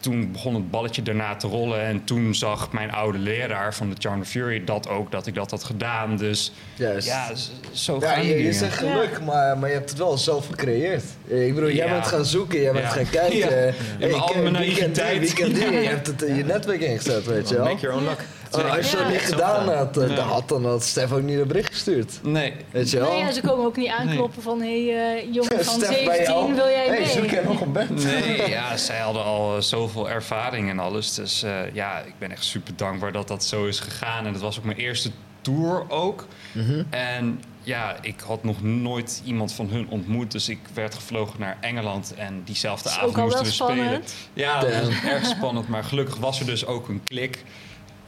toen 0.00 0.32
begon 0.32 0.54
het 0.54 0.70
balletje 0.70 1.02
daarna 1.02 1.36
te 1.36 1.46
rollen. 1.46 1.80
En 1.82 2.04
toen 2.04 2.34
zag 2.34 2.72
mijn 2.72 2.92
oude 2.92 3.18
leraar 3.18 3.74
van 3.74 3.90
de 3.90 3.96
Charm 3.98 4.20
of 4.20 4.28
Fury 4.28 4.64
dat 4.64 4.88
ook, 4.88 5.10
dat 5.10 5.26
ik 5.26 5.34
dat 5.34 5.50
had 5.50 5.64
gedaan. 5.64 6.16
Dus 6.16 6.52
Juist. 6.74 7.06
ja, 7.08 7.30
zo 7.72 7.96
Ja, 8.00 8.08
gaan 8.12 8.26
je, 8.26 8.42
je 8.42 8.52
zegt 8.52 8.76
geluk, 8.76 9.20
maar, 9.24 9.58
maar 9.58 9.68
je 9.68 9.74
hebt 9.74 9.90
het 9.90 9.98
wel 9.98 10.18
zelf 10.18 10.46
gecreëerd. 10.46 11.04
Ik 11.26 11.54
bedoel, 11.54 11.70
jij 11.70 11.86
Ja. 11.86 11.92
bent 11.92 12.06
gaan 12.06 12.24
zoeken, 12.24 12.60
jij 12.60 12.72
bent 12.72 12.84
Ja. 12.84 12.90
gaan 12.90 13.10
kijken. 13.10 13.38
Ja. 13.38 13.72
Hey, 13.98 14.08
In 14.08 14.14
al 14.14 14.34
mijn 14.36 14.52
naïviteit. 14.52 15.30
Je 15.36 15.86
hebt 15.88 16.06
het 16.06 16.22
in 16.22 16.34
je 16.36 16.44
netwerk 16.44 16.80
ingezet, 16.80 17.24
weet 17.26 17.48
je 17.48 17.54
wel. 17.54 17.64
Make 17.64 17.80
your 17.80 17.96
own 17.96 18.04
luck. 18.04 18.24
Oh, 18.56 18.76
als 18.76 18.90
je 18.90 18.96
dat 18.96 19.06
Ja. 19.06 19.10
niet 19.12 19.20
gedaan 19.20 19.68
had, 19.74 19.96
eh, 19.96 20.16
dan 20.16 20.26
had, 20.26 20.48
dan 20.48 20.64
had 20.66 20.84
Stef 20.84 21.12
ook 21.12 21.22
niet 21.22 21.38
een 21.38 21.46
bericht 21.48 21.72
gestuurd. 21.72 22.18
Nee, 22.22 22.52
Weet 22.70 22.90
je 22.90 22.98
wel? 22.98 23.08
Nee, 23.10 23.18
ja, 23.18 23.32
ze 23.32 23.40
komen 23.40 23.64
ook 23.66 23.76
niet 23.76 23.88
aankloppen 23.88 24.42
van... 24.42 24.60
hé, 24.60 24.86
hey, 24.86 25.16
eh, 25.18 25.32
jongen 25.34 25.64
van 25.64 25.74
Stef, 25.74 25.88
ben 25.88 25.98
je 25.98 26.04
17, 26.04 26.34
al- 26.34 26.46
wil 26.54 26.66
jij 26.68 26.86
hey, 26.86 26.98
mee? 26.98 27.08
zoek 27.08 27.30
jij 27.30 27.42
nog 27.44 27.60
een 27.60 27.72
band? 27.72 28.04
Nee, 28.04 28.48
ja, 28.58 28.76
zij 28.76 28.98
hadden 28.98 29.24
al 29.24 29.56
eh, 29.56 29.62
zoveel 29.62 30.10
ervaring 30.10 30.70
en 30.70 30.78
alles. 30.78 31.14
Dus 31.14 31.42
eh, 31.42 31.74
ja, 31.74 31.98
ik 31.98 32.14
ben 32.18 32.30
echt 32.30 32.44
super 32.44 32.76
dankbaar 32.76 33.12
dat 33.12 33.28
dat 33.28 33.44
zo 33.44 33.66
is 33.66 33.80
gegaan. 33.80 34.26
En 34.26 34.32
het 34.32 34.42
was 34.42 34.58
ook 34.58 34.64
mijn 34.64 34.78
eerste 34.78 35.10
tour 35.40 35.84
ook. 35.90 36.26
Mhm. 36.52 36.82
En 36.90 37.42
ja, 37.62 37.96
ik 38.00 38.20
had 38.26 38.44
nog 38.44 38.62
nooit 38.62 39.22
iemand 39.24 39.52
van 39.52 39.68
hun 39.70 39.86
ontmoet. 39.88 40.32
Dus 40.32 40.48
ik 40.48 40.58
werd 40.74 40.94
gevlogen 40.94 41.40
naar 41.40 41.56
Engeland. 41.60 42.14
En 42.16 42.42
diezelfde 42.44 42.90
avond 42.90 43.16
moesten 43.16 43.44
we 43.44 43.50
spelen. 43.50 43.76
spannend. 43.76 44.14
Ja, 44.32 44.60
dat 44.60 44.70
was 44.86 45.02
erg 45.04 45.26
spannend. 45.26 45.68
Maar 45.68 45.84
gelukkig 45.84 46.16
was 46.16 46.40
er 46.40 46.46
dus 46.46 46.66
ook 46.66 46.88
een 46.88 47.00
klik. 47.04 47.44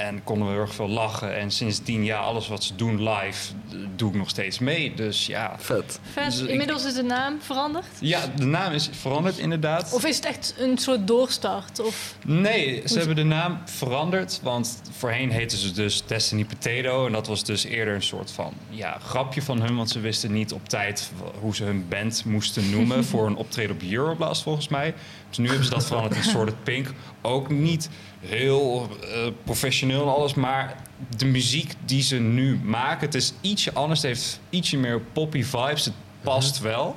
En 0.01 0.24
konden 0.24 0.46
we 0.46 0.53
heel 0.53 0.62
erg 0.62 0.74
veel 0.74 0.88
lachen. 0.88 1.36
En 1.36 1.51
sindsdien, 1.51 2.05
ja, 2.05 2.18
alles 2.18 2.48
wat 2.48 2.64
ze 2.64 2.74
doen 2.76 3.03
live, 3.09 3.53
eh, 3.70 3.76
doe 3.96 4.11
ik 4.11 4.16
nog 4.16 4.28
steeds 4.28 4.59
mee. 4.59 4.94
Dus 4.94 5.26
ja. 5.26 5.55
Vet. 5.59 6.01
Vet. 6.12 6.24
Dus 6.24 6.40
ik- 6.40 6.48
Inmiddels 6.48 6.84
is 6.84 6.94
de 6.94 7.03
naam 7.03 7.38
veranderd? 7.40 7.86
Ja, 8.01 8.20
de 8.36 8.44
naam 8.44 8.72
is 8.72 8.88
veranderd 8.92 9.38
inderdaad. 9.38 9.92
Of 9.92 10.05
is 10.05 10.16
het 10.16 10.24
echt 10.24 10.55
een 10.59 10.78
soort 10.78 11.07
doorstart? 11.07 11.80
Of... 11.80 12.14
Nee, 12.24 12.82
ze 12.86 12.98
hebben 12.98 13.16
de 13.16 13.22
naam 13.24 13.59
veranderd. 13.64 14.40
Want 14.42 14.80
voorheen 14.98 15.30
heten 15.30 15.59
ze 15.59 15.72
dus 15.72 16.03
Destiny 16.07 16.44
Potato. 16.44 17.07
En 17.07 17.12
dat 17.12 17.26
was 17.26 17.44
dus 17.44 17.64
eerder 17.64 17.94
een 17.94 18.03
soort 18.03 18.30
van 18.30 18.53
ja, 18.68 18.98
grapje 19.03 19.42
van 19.42 19.61
hun. 19.61 19.76
Want 19.76 19.90
ze 19.90 20.01
wisten 20.01 20.32
niet 20.32 20.53
op 20.53 20.68
tijd 20.68 21.11
hoe 21.40 21.55
ze 21.57 21.64
hun 21.64 21.86
band 21.88 22.24
moesten 22.24 22.70
noemen. 22.70 23.05
voor 23.11 23.26
een 23.26 23.36
optreden 23.36 23.74
op 23.74 23.82
Euroblast 23.90 24.42
volgens 24.42 24.68
mij. 24.68 24.94
Dus 25.28 25.38
nu 25.38 25.46
hebben 25.46 25.64
ze 25.64 25.70
dat 25.70 25.86
veranderd 25.86 26.16
in 26.16 26.22
Sorted 26.22 26.62
Pink. 26.64 26.88
Ook 27.22 27.48
niet 27.50 27.90
heel 28.20 28.88
eh, 29.02 29.26
professioneel 29.44 30.02
en 30.02 30.14
alles. 30.14 30.34
Maar 30.34 30.76
de 31.16 31.24
muziek 31.24 31.72
die 31.84 32.02
ze 32.02 32.16
nu 32.16 32.60
maken, 32.62 33.06
het 33.06 33.14
is 33.14 33.32
ietsje 33.40 33.72
anders. 33.72 34.02
Het 34.02 34.10
heeft 34.10 34.40
ietsje 34.50 34.76
meer 34.76 35.00
poppy 35.00 35.42
vibes. 35.42 35.84
Het 35.84 35.94
past 36.22 36.58
wel. 36.60 36.96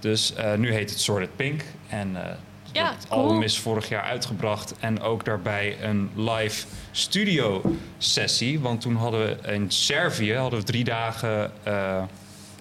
Dus 0.00 0.34
eh, 0.34 0.54
nu 0.54 0.72
heet 0.72 0.90
het 0.90 1.00
Sorted 1.00 1.36
Pink. 1.36 1.62
En 1.88 2.16
eh, 2.24 2.34
Ja, 2.72 2.90
het 2.94 3.06
cool. 3.08 3.22
album 3.22 3.42
is 3.42 3.58
vorig 3.58 3.88
jaar 3.88 4.02
uitgebracht. 4.02 4.74
En 4.80 5.00
ook 5.00 5.24
daarbij 5.24 5.76
een 5.82 6.10
live 6.14 6.66
studio 6.90 7.62
sessie. 7.98 8.60
Want 8.60 8.80
toen 8.80 8.96
hadden 8.96 9.20
we 9.20 9.52
in 9.52 9.70
Servië 9.70 10.34
hadden 10.34 10.58
we 10.58 10.64
drie 10.64 10.84
dagen 10.84 11.52
eh, 11.62 12.02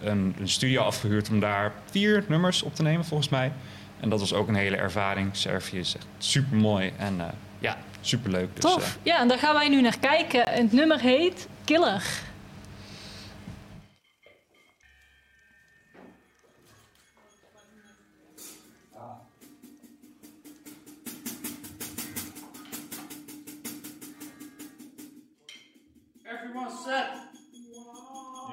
een, 0.03 0.35
een 0.39 0.49
studio 0.49 0.81
afgehuurd 0.81 1.29
om 1.29 1.39
daar 1.39 1.73
vier 1.91 2.23
nummers 2.27 2.63
op 2.63 2.75
te 2.75 2.81
nemen, 2.83 3.05
volgens 3.05 3.29
mij. 3.29 3.51
En 3.99 4.09
dat 4.09 4.19
was 4.19 4.33
ook 4.33 4.47
een 4.47 4.55
hele 4.55 4.75
ervaring. 4.75 5.35
Servië 5.35 5.79
is 5.79 5.95
echt 5.95 6.05
super 6.17 6.57
mooi 6.57 6.91
en 6.97 7.19
eh, 7.21 7.27
ja, 7.59 7.77
super 8.01 8.31
leuk. 8.31 8.49
Dus, 8.55 8.61
Tof. 8.71 8.83
eh, 8.97 9.05
Ja, 9.05 9.19
en 9.19 9.27
daar 9.27 9.37
gaan 9.39 9.53
wij 9.53 9.69
nu 9.69 9.81
naar 9.81 9.99
kijken. 9.99 10.47
En 10.47 10.63
het 10.63 10.71
nummer 10.73 10.99
heet 10.99 11.47
Killer. 11.65 12.03
Everyone 26.25 26.69
set. 26.69 27.07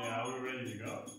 Yeah, 0.01 0.27
we're 0.27 0.43
ready 0.45 0.79
to 0.79 0.85
go. 0.85 1.14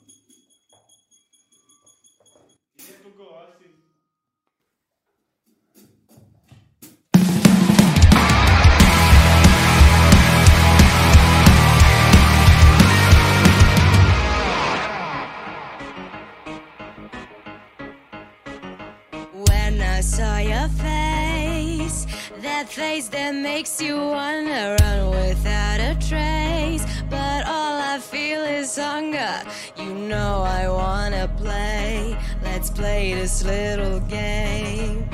I 19.96 20.02
saw 20.02 20.40
your 20.40 20.68
face, 20.84 22.06
that 22.42 22.68
face 22.68 23.08
that 23.08 23.34
makes 23.34 23.82
you 23.82 23.96
wanna 23.96 24.76
run 24.82 25.10
without 25.12 25.80
a 25.80 25.96
trace. 26.10 26.86
But 27.10 27.48
all 27.48 27.80
I 27.80 28.00
feel 28.00 28.42
is 28.42 28.76
hunger. 28.76 29.42
You 29.78 29.94
know 29.94 30.44
I 30.44 30.68
wanna 30.68 31.30
play. 31.38 32.18
Let's 32.44 32.70
play 32.70 33.14
this 33.14 33.46
little 33.46 34.02
game. 34.02 35.08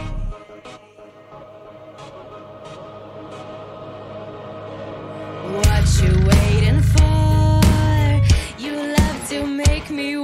What 5.58 5.86
you 6.02 6.12
waiting 6.34 6.82
for? 6.96 7.62
You 8.58 8.74
love 8.98 9.30
to 9.30 9.46
make 9.46 9.92
me 9.92 10.18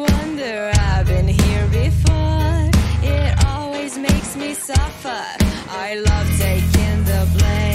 me 4.37 4.53
suffer. 4.53 5.23
I 5.69 5.95
love 5.95 6.27
taking 6.37 7.03
the 7.05 7.27
blame. 7.37 7.66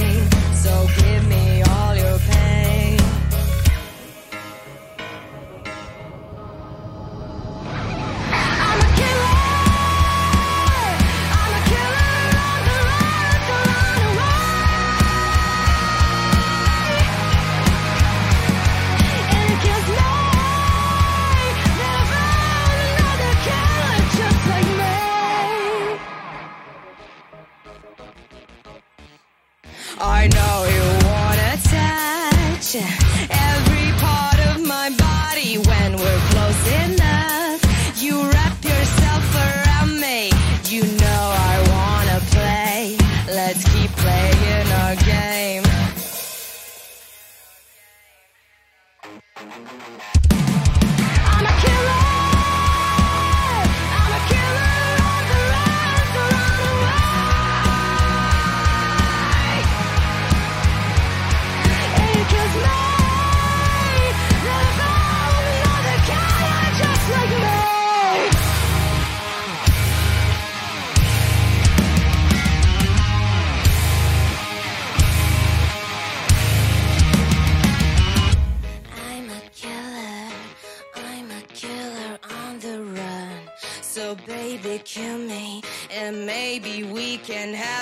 let's 43.53 43.65
keep 43.65 43.91
playing. 43.91 44.22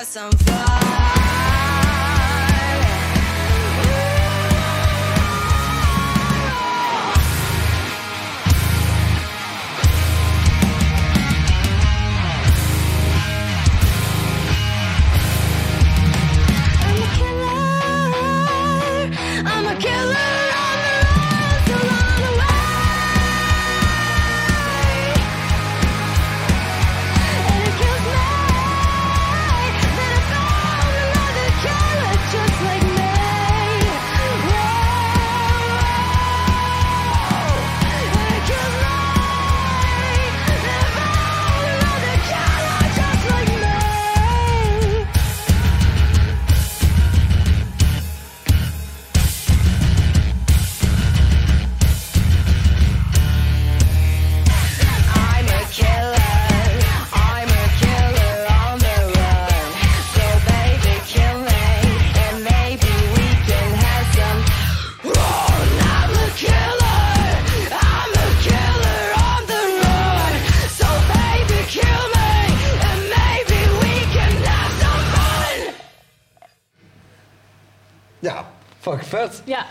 Have 0.00 0.06
some 0.08 0.32
fun. 0.32 0.89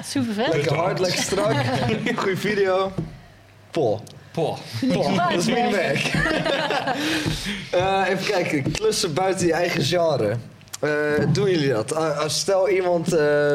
Super 0.09 0.33
vet. 0.33 0.53
Lekker 0.53 0.75
hard, 0.75 0.99
lekker 0.99 1.21
strak. 1.23 1.55
Goeie 2.21 2.37
video. 2.37 2.91
Pol. 3.71 4.01
Poh. 4.31 4.57
Pol, 4.91 5.15
dat 5.15 5.31
is 5.31 5.45
mijn 5.45 5.71
werk. 5.71 6.11
Eh, 7.71 8.03
even 8.07 8.25
kijken, 8.25 8.71
klussen 8.71 9.13
buiten 9.13 9.47
je 9.47 9.53
eigen 9.53 9.83
genre. 9.83 10.35
Eh, 10.79 10.89
doen 11.33 11.49
jullie 11.49 11.69
dat? 11.69 11.93
Ah, 11.95 12.17
als 12.17 12.39
stel 12.39 12.69
iemand... 12.69 13.13
eh, 13.13 13.53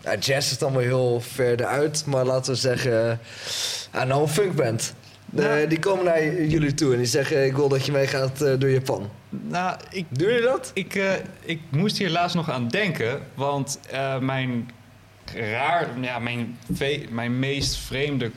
ja, 0.00 0.14
jazz 0.20 0.50
is 0.50 0.58
dan 0.58 0.72
wel 0.72 0.80
heel 0.82 1.20
verder 1.20 1.66
uit, 1.66 2.04
maar 2.06 2.24
laten 2.24 2.52
we 2.52 2.58
zeggen... 2.58 3.20
Uh, 3.94 4.02
nou, 4.04 4.22
een 4.22 4.28
funkband. 4.28 4.94
Eh, 5.36 5.54
die 5.68 5.78
komen 5.78 6.04
naar 6.04 6.24
jullie 6.34 6.74
toe 6.74 6.92
en 6.92 6.98
die 6.98 7.06
zeggen... 7.06 7.44
ik 7.46 7.56
wil 7.56 7.68
dat 7.68 7.86
je 7.86 7.92
meegaat 7.92 8.42
eh, 8.42 8.52
door 8.58 8.70
Japan. 8.70 9.10
Nou, 9.28 9.76
ik, 9.90 10.04
Doen 10.08 10.28
jullie 10.28 10.42
dat? 10.46 10.70
ik, 10.74 10.94
eh, 10.94 11.12
ik 11.40 11.60
moest 11.70 11.98
hier 11.98 12.10
laatst 12.10 12.36
nog 12.36 12.50
aan 12.50 12.68
denken, 12.68 13.20
want 13.34 13.78
eh, 13.90 14.18
mijn 14.18 14.70
raar, 15.34 15.88
ja, 16.00 16.18
mijn, 16.18 16.58
mijn 17.10 17.38
meest 17.38 17.76
vreemde 17.76 18.30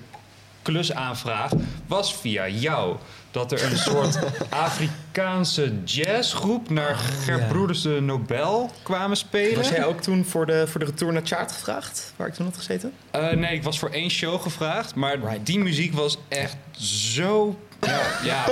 klusaanvraag 0.62 1.52
was 1.88 2.16
via 2.16 2.48
jou. 2.48 2.96
Dat 3.32 3.52
er 3.52 3.64
een 3.64 3.78
soort 3.92 4.20
Afrikaanse 4.50 5.84
jazzgroep 5.84 6.70
naar 6.70 6.96
Gerbroeders 6.96 7.82
de 7.82 8.00
Nobel 8.02 8.72
kwamen 8.84 9.18
spelen. 9.18 9.56
Was 9.56 9.70
jij 9.70 9.86
ook 9.86 10.02
toen 10.02 10.26
voor 10.26 10.46
de, 10.46 10.68
voor 10.68 10.80
de 10.80 10.86
retour 10.86 11.14
naar 11.14 11.26
Chart 11.26 11.52
gevraagd? 11.52 12.14
Waar 12.16 12.28
ik 12.28 12.34
toen 12.34 12.46
had 12.46 12.58
gezeten? 12.58 12.94
Eh, 13.12 13.30
nee, 13.30 13.54
ik 13.54 13.64
was 13.64 13.80
voor 13.80 13.90
één 13.90 14.10
show 14.10 14.42
gevraagd, 14.42 14.96
maar 14.96 15.18
die 15.44 15.60
muziek 15.60 15.94
was 15.94 16.18
echt 16.28 16.58
zo. 16.78 17.60
Ja, 17.82 18.02
ja 18.24 18.46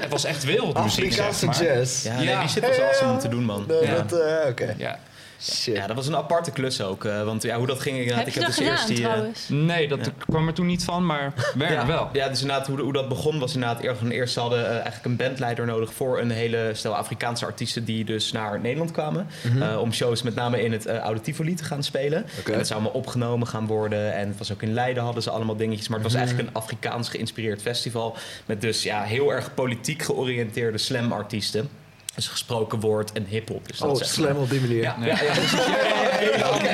het 0.00 0.10
was 0.10 0.24
echt 0.24 0.44
wereldmuziek. 0.44 1.04
Afrikaanse 1.04 1.38
zeg 1.38 1.66
maar. 1.66 1.76
jazz. 1.76 2.04
Ja, 2.04 2.16
nee, 2.16 2.38
die 2.38 2.48
shit 2.48 2.66
was 2.66 2.78
awesome 2.78 3.12
om 3.12 3.18
te 3.18 3.28
doen, 3.28 3.44
man. 3.44 3.64
Ja. 3.82 3.94
dat, 3.94 4.20
eh, 4.20 4.48
Oké. 4.48 4.74
Ja. 4.78 4.98
Shit. 5.42 5.76
Ja, 5.76 5.86
dat 5.86 5.96
was 5.96 6.06
een 6.06 6.16
aparte 6.16 6.50
klus 6.50 6.82
ook. 6.82 7.04
eh, 7.04 7.24
want 7.24 7.42
ja, 7.42 7.56
hoe 7.56 7.66
dat 7.66 7.80
ging 7.80 7.96
inderdaad. 7.96 8.18
Heb 8.18 8.28
ik 8.28 8.34
je 8.34 8.40
heb 8.40 8.48
dat 8.48 8.58
dus 8.58 8.66
gedaan 8.66 8.78
eerst 8.78 8.96
die, 8.96 9.06
eh, 9.06 9.12
trouwens? 9.12 9.48
Nee, 9.48 9.88
dat 9.88 10.10
kwam 10.18 10.46
er 10.46 10.54
toen 10.54 10.66
niet 10.66 10.84
van, 10.84 11.06
maar 11.06 11.32
werk 11.54 11.70
ja, 11.70 11.86
wel. 11.86 12.08
Ja, 12.12 12.28
dus 12.28 12.40
inderdaad, 12.40 12.66
hoe, 12.66 12.80
hoe 12.80 12.92
dat 12.92 13.08
begon 13.08 13.38
was 13.38 13.54
inderdaad... 13.54 13.80
Eerst, 14.10 14.36
hadden 14.36 14.66
eh, 14.66 14.72
eigenlijk 14.72 15.04
een 15.04 15.16
bandleider 15.16 15.66
nodig... 15.66 15.92
voor 15.92 16.20
een 16.20 16.30
hele 16.30 16.70
stel 16.74 16.96
Afrikaanse 16.96 17.44
artiesten... 17.44 17.84
die 17.84 18.04
dus 18.04 18.32
naar 18.32 18.60
Nederland 18.60 18.90
kwamen. 18.90 19.26
eh, 19.60 19.80
om 19.80 19.92
shows 19.92 20.22
met 20.22 20.34
name 20.34 20.62
in 20.62 20.72
het 20.72 20.86
eh, 20.86 21.02
oude 21.02 21.20
Tivoli 21.20 21.54
te 21.54 21.64
gaan 21.64 21.82
spelen. 21.82 22.26
En 22.44 22.52
dat 22.52 22.66
zou 22.66 22.80
allemaal 22.80 23.00
opgenomen 23.00 23.46
gaan 23.46 23.66
worden. 23.66 24.14
En 24.14 24.28
het 24.28 24.38
was 24.38 24.52
ook 24.52 24.62
in 24.62 24.72
Leiden 24.72 25.02
hadden 25.02 25.22
ze 25.22 25.30
allemaal 25.30 25.56
dingetjes. 25.56 25.88
Maar 25.88 25.98
het 25.98 26.06
was 26.06 26.16
eigenlijk 26.16 26.48
een 26.48 26.54
Afrikaans 26.54 27.08
geïnspireerd 27.08 27.62
festival... 27.62 28.16
met 28.46 28.60
dus 28.60 28.82
ja, 28.82 29.02
heel 29.02 29.32
erg 29.32 29.54
politiek 29.54 30.02
georiënteerde 30.02 30.78
slam-artiesten. 30.78 31.68
Dus 32.14 32.28
gesproken 32.28 32.80
woord 32.80 33.12
en 33.12 33.24
hiphop. 33.24 33.68
Dus 33.68 33.78
dat 33.78 33.88
Oh, 33.90 34.02
slam 34.06 34.36
op 34.36 34.50
die 34.50 34.60
manier. 34.60 34.82
Ja, 34.82 34.96
ja, 35.04 35.16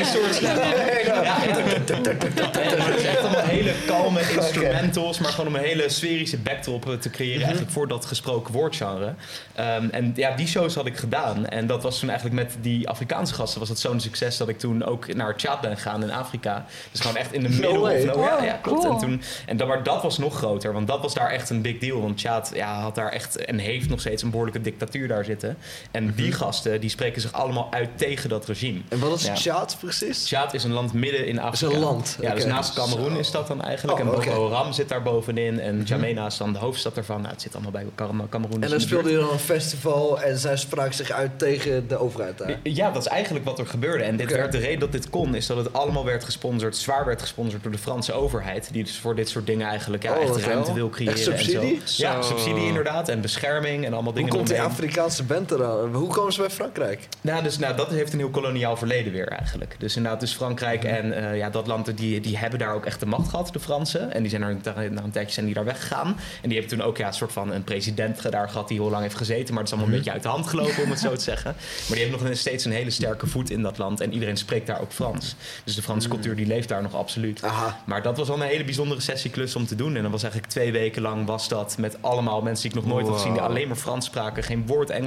soort 0.05 0.35
slam. 0.35 0.57
Ja, 0.57 1.23
ja. 1.23 1.37
Het 1.41 2.97
is 2.99 3.05
echt 3.05 3.19
allemaal 3.21 3.41
hele 3.45 3.73
kalme 3.87 4.21
instrumentals, 4.21 5.19
maar 5.19 5.31
gewoon 5.31 5.47
om 5.47 5.55
een 5.55 5.63
hele 5.65 5.89
sferische 5.89 6.37
backdrop 6.39 6.89
eh, 6.91 6.95
te 6.95 7.11
creëren 7.11 7.43
eigenlijk 7.43 7.73
voor 7.73 7.89
dat 7.89 8.05
gesproken 8.05 8.53
woordgenre. 8.53 9.15
Ehm, 9.55 9.89
en 9.91 10.13
ja, 10.17 10.37
die 10.37 10.47
shows 10.47 10.75
had 10.75 10.87
ik 10.87 10.97
gedaan. 10.97 11.47
En 11.47 11.67
dat 11.67 11.83
was 11.83 11.99
toen 11.99 12.09
eigenlijk 12.11 12.41
met 12.41 12.57
die 12.61 12.89
Afrikaanse 12.89 13.35
gasten 13.35 13.61
was 13.61 13.69
het 13.69 13.79
zo'n 13.79 14.01
succes 14.01 14.37
dat 14.37 14.49
ik 14.49 14.59
toen 14.59 14.85
ook 14.85 15.15
naar 15.15 15.37
Tjaad 15.37 15.61
ben 15.61 15.75
gegaan 15.77 16.03
in 16.03 16.11
Afrika. 16.13 16.65
Dus 16.91 17.01
gewoon 17.01 17.17
echt 17.17 17.33
in 17.33 17.43
de 17.43 17.49
middle 17.49 17.79
way. 17.79 17.99
of 17.99 18.05
nowhere. 18.05 18.31
Ja, 18.31 18.37
Oh, 18.39 18.45
ja, 18.45 18.59
klopt. 18.63 18.81
cool. 18.81 18.93
En, 18.95 18.99
toen, 19.01 19.23
en 19.47 19.57
dat, 19.57 19.69
maar 19.69 19.83
dat 19.83 20.03
was 20.03 20.19
nog 20.19 20.37
groter, 20.37 20.73
want 20.73 20.87
dat 20.87 21.01
was 21.01 21.15
daar 21.15 21.31
echt 21.31 21.51
een 21.51 21.63
big 21.63 21.79
deal. 21.79 22.01
Want 22.01 22.17
Tjaad 22.19 22.51
ja, 22.55 22.81
had 22.81 22.95
daar 22.95 23.11
echt 23.13 23.37
en 23.45 23.59
heeft 23.59 23.89
nog 23.89 24.01
steeds 24.01 24.23
een 24.23 24.31
behoorlijke 24.31 24.61
dictatuur 24.61 25.09
daar 25.09 25.25
zitten. 25.27 25.57
En 25.91 26.13
die 26.15 26.33
gasten 26.33 26.81
die 26.81 26.91
spreken 26.91 27.21
zich 27.21 27.33
allemaal 27.33 27.69
uit 27.71 27.89
tegen 27.97 28.29
dat 28.29 28.47
regime. 28.47 28.81
En 28.89 28.99
wat 28.99 29.19
is 29.19 29.25
Ja. 29.27 29.35
Tjaad 29.35 29.77
precies? 29.81 30.25
Tjaad 30.25 30.55
is 30.55 30.65
een 30.65 30.73
land 30.73 30.93
midden 30.93 31.27
in 31.27 31.39
Afrika. 31.41 31.75
een 31.75 31.81
land, 31.81 32.17
Ja, 32.21 32.35
dus 32.35 32.45
naast 32.45 32.75
Cameroen 32.75 33.17
is 33.17 33.31
dat 33.31 33.47
dan 33.47 33.63
eigenlijk. 33.63 33.99
Oh, 33.99 34.05
en 34.05 34.11
Boko 34.11 34.31
oké. 34.31 34.39
Mhm. 34.41 34.53
Haram 34.53 34.73
zit 34.73 34.89
daar 34.89 35.03
bovenin. 35.03 35.61
En 35.61 35.79
N'Djamena 35.79 36.27
is 36.27 36.37
dan 36.37 36.53
de 36.53 36.59
hoofdstad 36.59 36.97
ervan. 36.97 37.21
Nou, 37.21 37.33
het 37.33 37.43
zit 37.43 37.53
allemaal 37.55 37.71
bij 37.73 37.85
Cam- 37.95 38.29
Cameroen. 38.29 38.55
En 38.55 38.61
dus 38.61 38.71
dan 38.71 38.81
speelde 38.81 39.11
je 39.11 39.17
dan 39.19 39.31
een 39.33 39.39
festival 39.39 40.21
en 40.23 40.39
zij 40.39 40.57
sprak 40.57 40.93
zich 40.93 41.11
uit 41.11 41.39
tegen 41.39 41.89
de 41.89 41.97
overheid 41.99 42.39
daar. 42.39 42.59
Ja, 42.63 42.91
dat 42.91 43.03
is 43.03 43.09
eigenlijk 43.09 43.45
wat 43.45 43.59
er 43.59 43.67
gebeurde. 43.67 44.05
En 44.05 44.17
dit 44.17 44.31
werd, 44.31 44.53
de 44.53 44.59
reden 44.59 44.81
dat 44.81 44.93
dit 44.93 45.11
kon, 45.11 45.35
is 45.35 45.47
dat 45.47 45.57
het 45.57 45.73
allemaal 45.73 46.05
werd 46.05 46.25
gesponsord, 46.25 46.77
zwaar 46.77 47.05
werd 47.07 47.21
gesponsord 47.21 47.63
door 47.63 47.73
de 47.73 47.79
Franse 47.79 48.13
overheid. 48.13 48.69
Die 48.73 48.85
dus 48.85 48.99
voor 48.99 49.15
dit 49.15 49.29
soort 49.29 49.47
dingen 49.47 49.67
eigenlijk 49.67 50.03
ja, 50.03 50.13
Oh, 50.17 50.23
echt 50.23 50.37
ruimte 50.45 50.65
wel. 50.67 50.75
wil 50.75 50.89
creëren. 50.89 51.15
Echt 51.15 51.23
subsidie? 51.25 51.81
En 51.81 51.89
zo. 51.89 52.03
Ja, 52.03 52.23
subsidie 52.23 52.67
inderdaad. 52.67 53.09
En 53.09 53.21
bescherming 53.21 53.85
en 53.85 53.93
allemaal 53.93 54.13
Hoe 54.13 54.21
dingen. 54.23 54.31
komt 54.35 54.47
die 54.47 54.57
eromheen. 54.57 54.77
Afrikaanse 55.21 55.49
band 55.49 55.61
eraan? 55.61 55.95
Hoe 55.95 56.09
komen 56.09 56.33
ze 56.33 56.41
bij 56.41 56.51
Frankrijk? 56.51 57.09
Nou, 57.21 57.43
dus, 57.43 57.59
nou, 57.59 57.77
dat 57.77 57.91
heeft 57.91 58.13
een 58.13 58.19
heel 58.19 58.31
koloniaal 58.31 58.77
verleden 58.77 59.13
weer 59.13 59.29
eigenlijk. 59.29 59.77
Dus 59.79 59.97
inderdaad, 59.97 60.21
dus 60.21 60.35
Frankrijk 60.35 60.85
en 60.85 61.13
eh, 61.13 61.37
ja, 61.37 61.51
dat 61.51 61.67
land, 61.67 61.97
die, 61.97 62.21
die 62.21 62.37
hebben 62.39 62.59
daar 62.59 62.75
ook 62.75 62.87
echt 62.87 63.01
de 63.01 63.07
macht 63.07 63.29
gehad, 63.29 63.53
de 63.53 63.61
Fransen. 63.61 64.13
En 64.13 64.21
die 64.21 64.31
zijn 64.31 64.43
er 64.43 64.93
na 64.93 65.03
een 65.03 65.11
tijdje 65.11 65.33
zijn 65.33 65.47
die 65.47 65.55
daar 65.55 65.65
weggegaan. 65.65 66.07
En 66.43 66.49
die 66.49 66.59
hebben 66.59 66.79
toen 66.79 66.87
ook 66.87 66.97
ja, 66.97 67.07
een 67.07 67.13
soort 67.13 67.33
van 67.33 67.53
een 67.53 67.65
president 67.65 68.31
daar 68.31 68.49
gehad 68.49 68.69
die 68.69 68.81
heel 68.81 68.91
lang 68.91 69.03
heeft 69.03 69.17
gezeten. 69.17 69.55
Maar 69.55 69.63
het 69.63 69.73
is 69.73 69.79
allemaal 69.79 69.93
een 69.93 69.97
beetje 69.97 70.13
uit 70.13 70.23
de 70.23 70.29
hand 70.29 70.47
gelopen, 70.47 70.83
om 70.83 70.91
het 70.91 70.99
zo 70.99 71.15
te 71.15 71.23
zeggen. 71.23 71.55
Maar 71.89 71.99
die 71.99 72.07
heeft 72.07 72.23
nog 72.23 72.37
steeds 72.37 72.65
een 72.65 72.73
hele 72.73 72.91
sterke 72.91 73.27
voet 73.27 73.51
in 73.51 73.63
dat 73.63 73.79
land. 73.79 74.01
En 74.01 74.13
iedereen 74.13 74.37
spreekt 74.37 74.67
daar 74.67 74.81
ook 74.81 74.93
Frans. 74.93 75.37
Dus 75.65 75.75
de 75.75 75.83
Franse 75.83 76.09
cultuur 76.09 76.37
die 76.37 76.47
leeft 76.47 76.69
daar 76.69 76.83
nog 76.83 76.95
absoluut. 76.95 77.43
Aha. 77.43 77.81
Maar 77.85 78.03
dat 78.03 78.17
was 78.17 78.29
wel 78.29 78.37
een 78.37 78.49
hele 78.49 78.65
bijzondere 78.65 79.01
sessieklus 79.01 79.57
om 79.57 79.67
te 79.67 79.75
doen. 79.75 79.97
En 79.97 80.03
dat 80.03 80.11
was 80.11 80.23
eigenlijk 80.23 80.53
twee 80.53 80.73
weken 80.73 81.03
lang 81.03 81.27
was 81.27 81.49
dat 81.49 81.77
met 81.79 81.97
allemaal 82.01 82.43
mensen 82.43 82.69
die 82.69 82.79
ik 82.79 82.85
nog 82.85 82.95
nooit 82.95 83.07
had 83.07 83.17
gezien. 83.17 83.33
Die 83.33 83.43
alleen 83.43 83.69
maar 83.69 83.77
Frans 83.77 84.07
spraken, 84.07 84.43
geen 84.43 84.67
woord 84.67 84.91
Engels. 84.91 85.06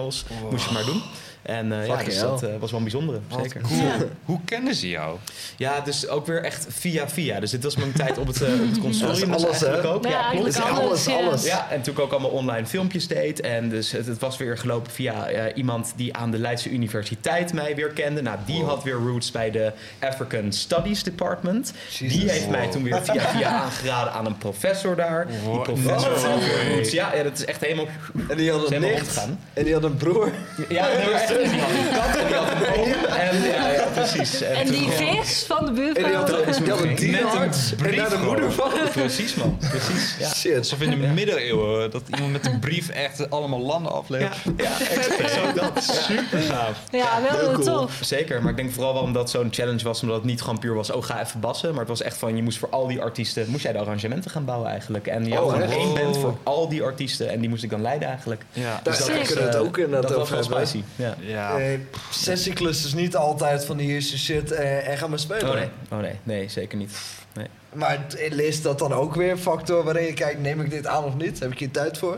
Moest 0.51 0.65
je 0.65 0.73
maar 0.73 0.85
doen. 0.85 1.01
En 1.41 1.71
eh, 1.71 1.87
ja, 1.87 2.03
dus 2.03 2.19
dat 2.19 2.43
eh, 2.43 2.49
was 2.59 2.69
wel 2.69 2.79
een 2.79 2.85
bijzondere, 2.85 3.19
zeker. 3.41 3.61
Hoe 4.25 4.39
kennen 4.45 4.75
ze 4.75 4.89
jou? 4.89 5.17
Ja, 5.57 5.79
dus 5.79 6.07
ook 6.07 6.25
weer 6.25 6.43
echt 6.43 6.65
via 6.69 7.09
via. 7.09 7.39
Dus 7.39 7.51
dit 7.51 7.63
was 7.63 7.75
mijn 7.75 7.91
tijd 7.91 8.17
op 8.17 8.27
het, 8.27 8.41
eh, 8.41 8.53
op 8.53 8.59
het 8.69 8.79
consortium 8.87 9.31
Dat 9.31 9.39
is 9.39 9.59
dus 9.59 9.67
alles, 9.67 9.81
hè? 9.81 9.89
ook. 9.89 10.03
Ja, 10.03 10.09
Ja, 10.09 10.29
klopt. 10.29 10.55
eigenlijk 10.55 10.55
Dus 10.55 10.63
alles, 10.63 10.79
alles, 10.79 11.05
ja. 11.05 11.27
alles. 11.27 11.45
Ja, 11.45 11.67
en 11.69 11.81
toen 11.81 11.93
ik 11.93 11.99
ook 11.99 12.11
allemaal 12.11 12.29
online 12.29 12.65
filmpjes 12.65 13.07
deed. 13.07 13.41
En 13.41 13.69
dus 13.69 13.91
het, 13.91 14.05
het 14.05 14.19
was 14.19 14.37
weer 14.37 14.57
gelopen 14.57 14.91
via 14.91 15.27
eh, 15.27 15.57
iemand 15.57 15.93
die 15.95 16.15
aan 16.15 16.31
de 16.31 16.39
Leidse 16.39 16.69
Universiteit 16.69 17.53
mij 17.53 17.75
weer 17.75 17.89
kende. 17.89 18.21
Nou, 18.21 18.37
die 18.45 18.63
had 18.63 18.83
weer 18.83 18.93
roots 18.93 19.31
bij 19.31 19.51
de 19.51 19.71
African 19.99 20.53
Studies 20.53 21.03
Department. 21.03 21.73
Die 21.99 22.29
heeft 22.29 22.49
mij 22.49 22.67
toen 22.67 22.83
weer 22.83 23.03
via 23.03 23.27
via 23.27 23.49
aangeraden 23.49 24.13
aan 24.13 24.25
een 24.25 24.37
professor 24.37 24.95
daar. 24.95 25.27
Die 25.27 25.61
professor 25.61 26.29
had 26.29 26.39
weer 26.39 26.75
roots. 26.75 26.91
Ja, 26.91 27.13
ja, 27.15 27.23
dat 27.23 27.37
is 27.37 27.45
echt 27.45 27.61
helemaal... 27.61 27.87
En 28.29 28.37
die 28.37 28.51
had 28.51 28.71
een 28.71 28.81
nicht. 28.81 29.27
En 29.53 29.63
die 29.63 29.73
had 29.73 29.83
een 29.83 29.97
broer. 29.97 30.31
Ja, 30.69 30.87
echt 31.31 31.41
en 31.41 31.49
die 31.51 31.59
had 31.61 31.69
een 31.71 31.91
kat 31.99 32.15
en 32.21 32.27
die 32.27 32.35
had 32.35 32.51
een 32.51 32.75
boom. 32.75 33.05
En 33.15 33.41
ja, 33.43 33.67
ja 33.71 33.85
precies. 33.93 34.41
En 34.41 34.67
die 34.67 34.89
gewoon- 34.91 35.23
vis 35.25 35.43
van 35.47 35.65
de 35.65 35.69
En 35.69 35.75
die 35.75 35.83
buurvrouw. 35.93 36.13
had, 36.13 36.27
Dat 36.27 36.47
is 36.47 36.57
die 36.57 36.69
had 36.69 36.79
een 36.79 36.85
mijn 36.85 36.97
vriend. 36.97 37.11
dierenarts 37.11 37.73
en 37.83 37.95
daar 37.95 38.09
de 38.09 38.17
moeder 38.17 38.51
van. 38.51 38.69
Precies 38.93 39.35
man, 39.35 39.57
precies. 39.69 40.15
Ja. 40.19 40.29
Shit. 40.29 40.57
Alsof 40.57 40.81
in 40.81 40.89
de 40.89 40.95
middeleeuwen 40.95 41.91
dat 41.91 42.01
iemand 42.13 42.31
met 42.31 42.45
een 42.45 42.59
brief 42.59 42.89
echt 42.89 43.29
allemaal 43.29 43.59
landen 43.59 43.91
aflevert. 43.91 44.35
Ja, 44.57 44.63
ja, 44.63 44.85
exact 44.95 45.31
zo 45.37 45.53
dat. 45.55 45.83
Super 45.83 46.39
gaaf. 46.41 46.77
Ja, 46.91 47.07
wel 47.31 47.51
cool. 47.51 47.65
tof. 47.65 47.99
Zeker, 48.01 48.41
maar 48.41 48.51
ik 48.51 48.57
denk 48.57 48.71
vooral 48.71 48.93
wel 48.93 49.01
omdat 49.03 49.21
het 49.21 49.31
zo'n 49.31 49.47
challenge 49.51 49.83
was, 49.83 50.01
omdat 50.01 50.17
het 50.17 50.25
niet 50.25 50.41
gewoon 50.41 50.59
puur 50.59 50.73
was, 50.73 50.91
oh 50.91 51.03
ga 51.03 51.21
even 51.21 51.39
bassen. 51.39 51.69
Maar 51.69 51.79
het 51.79 51.87
was 51.89 52.01
echt 52.01 52.17
van, 52.17 52.35
je 52.35 52.43
moest 52.43 52.57
voor 52.57 52.69
al 52.69 52.87
die 52.87 53.01
artiesten, 53.01 53.45
moest 53.49 53.63
jij 53.63 53.71
de 53.71 53.79
arrangementen 53.79 54.31
gaan 54.31 54.45
bouwen 54.45 54.69
eigenlijk. 54.69 55.07
En 55.07 55.25
je 55.25 55.33
had 55.35 55.43
Oh, 55.43 55.49
gewoon 55.51 55.63
echt? 55.63 55.73
één 55.75 55.93
band 55.93 56.15
Wow. 56.15 56.21
voor 56.23 56.37
al 56.43 56.69
die 56.69 56.83
artiesten 56.83 57.29
en 57.29 57.39
die 57.39 57.49
moest 57.49 57.63
ik 57.63 57.69
dan 57.69 57.81
leiden 57.81 58.07
eigenlijk. 58.07 58.43
Ja. 58.53 58.63
Daar 58.63 58.79
Dus 58.83 58.97
dat 58.97 59.07
daar 59.07 59.17
was, 59.17 59.25
kunnen 59.27 59.43
we 59.43 59.49
het 59.51 59.59
eh, 59.61 59.67
ook 59.67 59.77
inderdaad 59.77 60.01
Dat 60.09 60.17
was 60.29 60.31
over 60.39 60.53
wel 60.55 60.65
spicy. 60.65 60.83
Ja. 60.95 61.15
Ja. 61.21 61.59
Eh, 61.59 61.79
sessieclus 62.11 62.85
is 62.85 62.93
niet 62.93 63.15
altijd 63.15 63.65
van 63.65 63.77
hier 63.77 63.95
is 63.97 64.11
je 64.11 64.17
shit 64.17 64.51
en, 64.51 64.85
en 64.85 64.97
ga 64.97 65.07
maar 65.07 65.19
spelen. 65.19 65.49
Oh 65.49 65.55
nee, 65.55 65.69
oh 65.91 65.99
nee, 65.99 66.13
nee, 66.23 66.49
zeker 66.49 66.77
niet. 66.77 66.91
Nee. 67.33 67.47
Maar 67.73 67.99
is 68.37 68.61
dat 68.61 68.79
dan 68.79 68.93
ook 68.93 69.15
weer 69.15 69.31
een 69.31 69.37
factor 69.37 69.83
waarin 69.83 70.05
je 70.05 70.13
kijkt, 70.13 70.41
neem 70.41 70.61
ik 70.61 70.69
dit 70.69 70.87
aan 70.87 71.03
of 71.03 71.15
niet? 71.15 71.39
Heb 71.39 71.51
ik 71.51 71.59
hier 71.59 71.71
tijd 71.71 71.97
voor? 71.97 72.17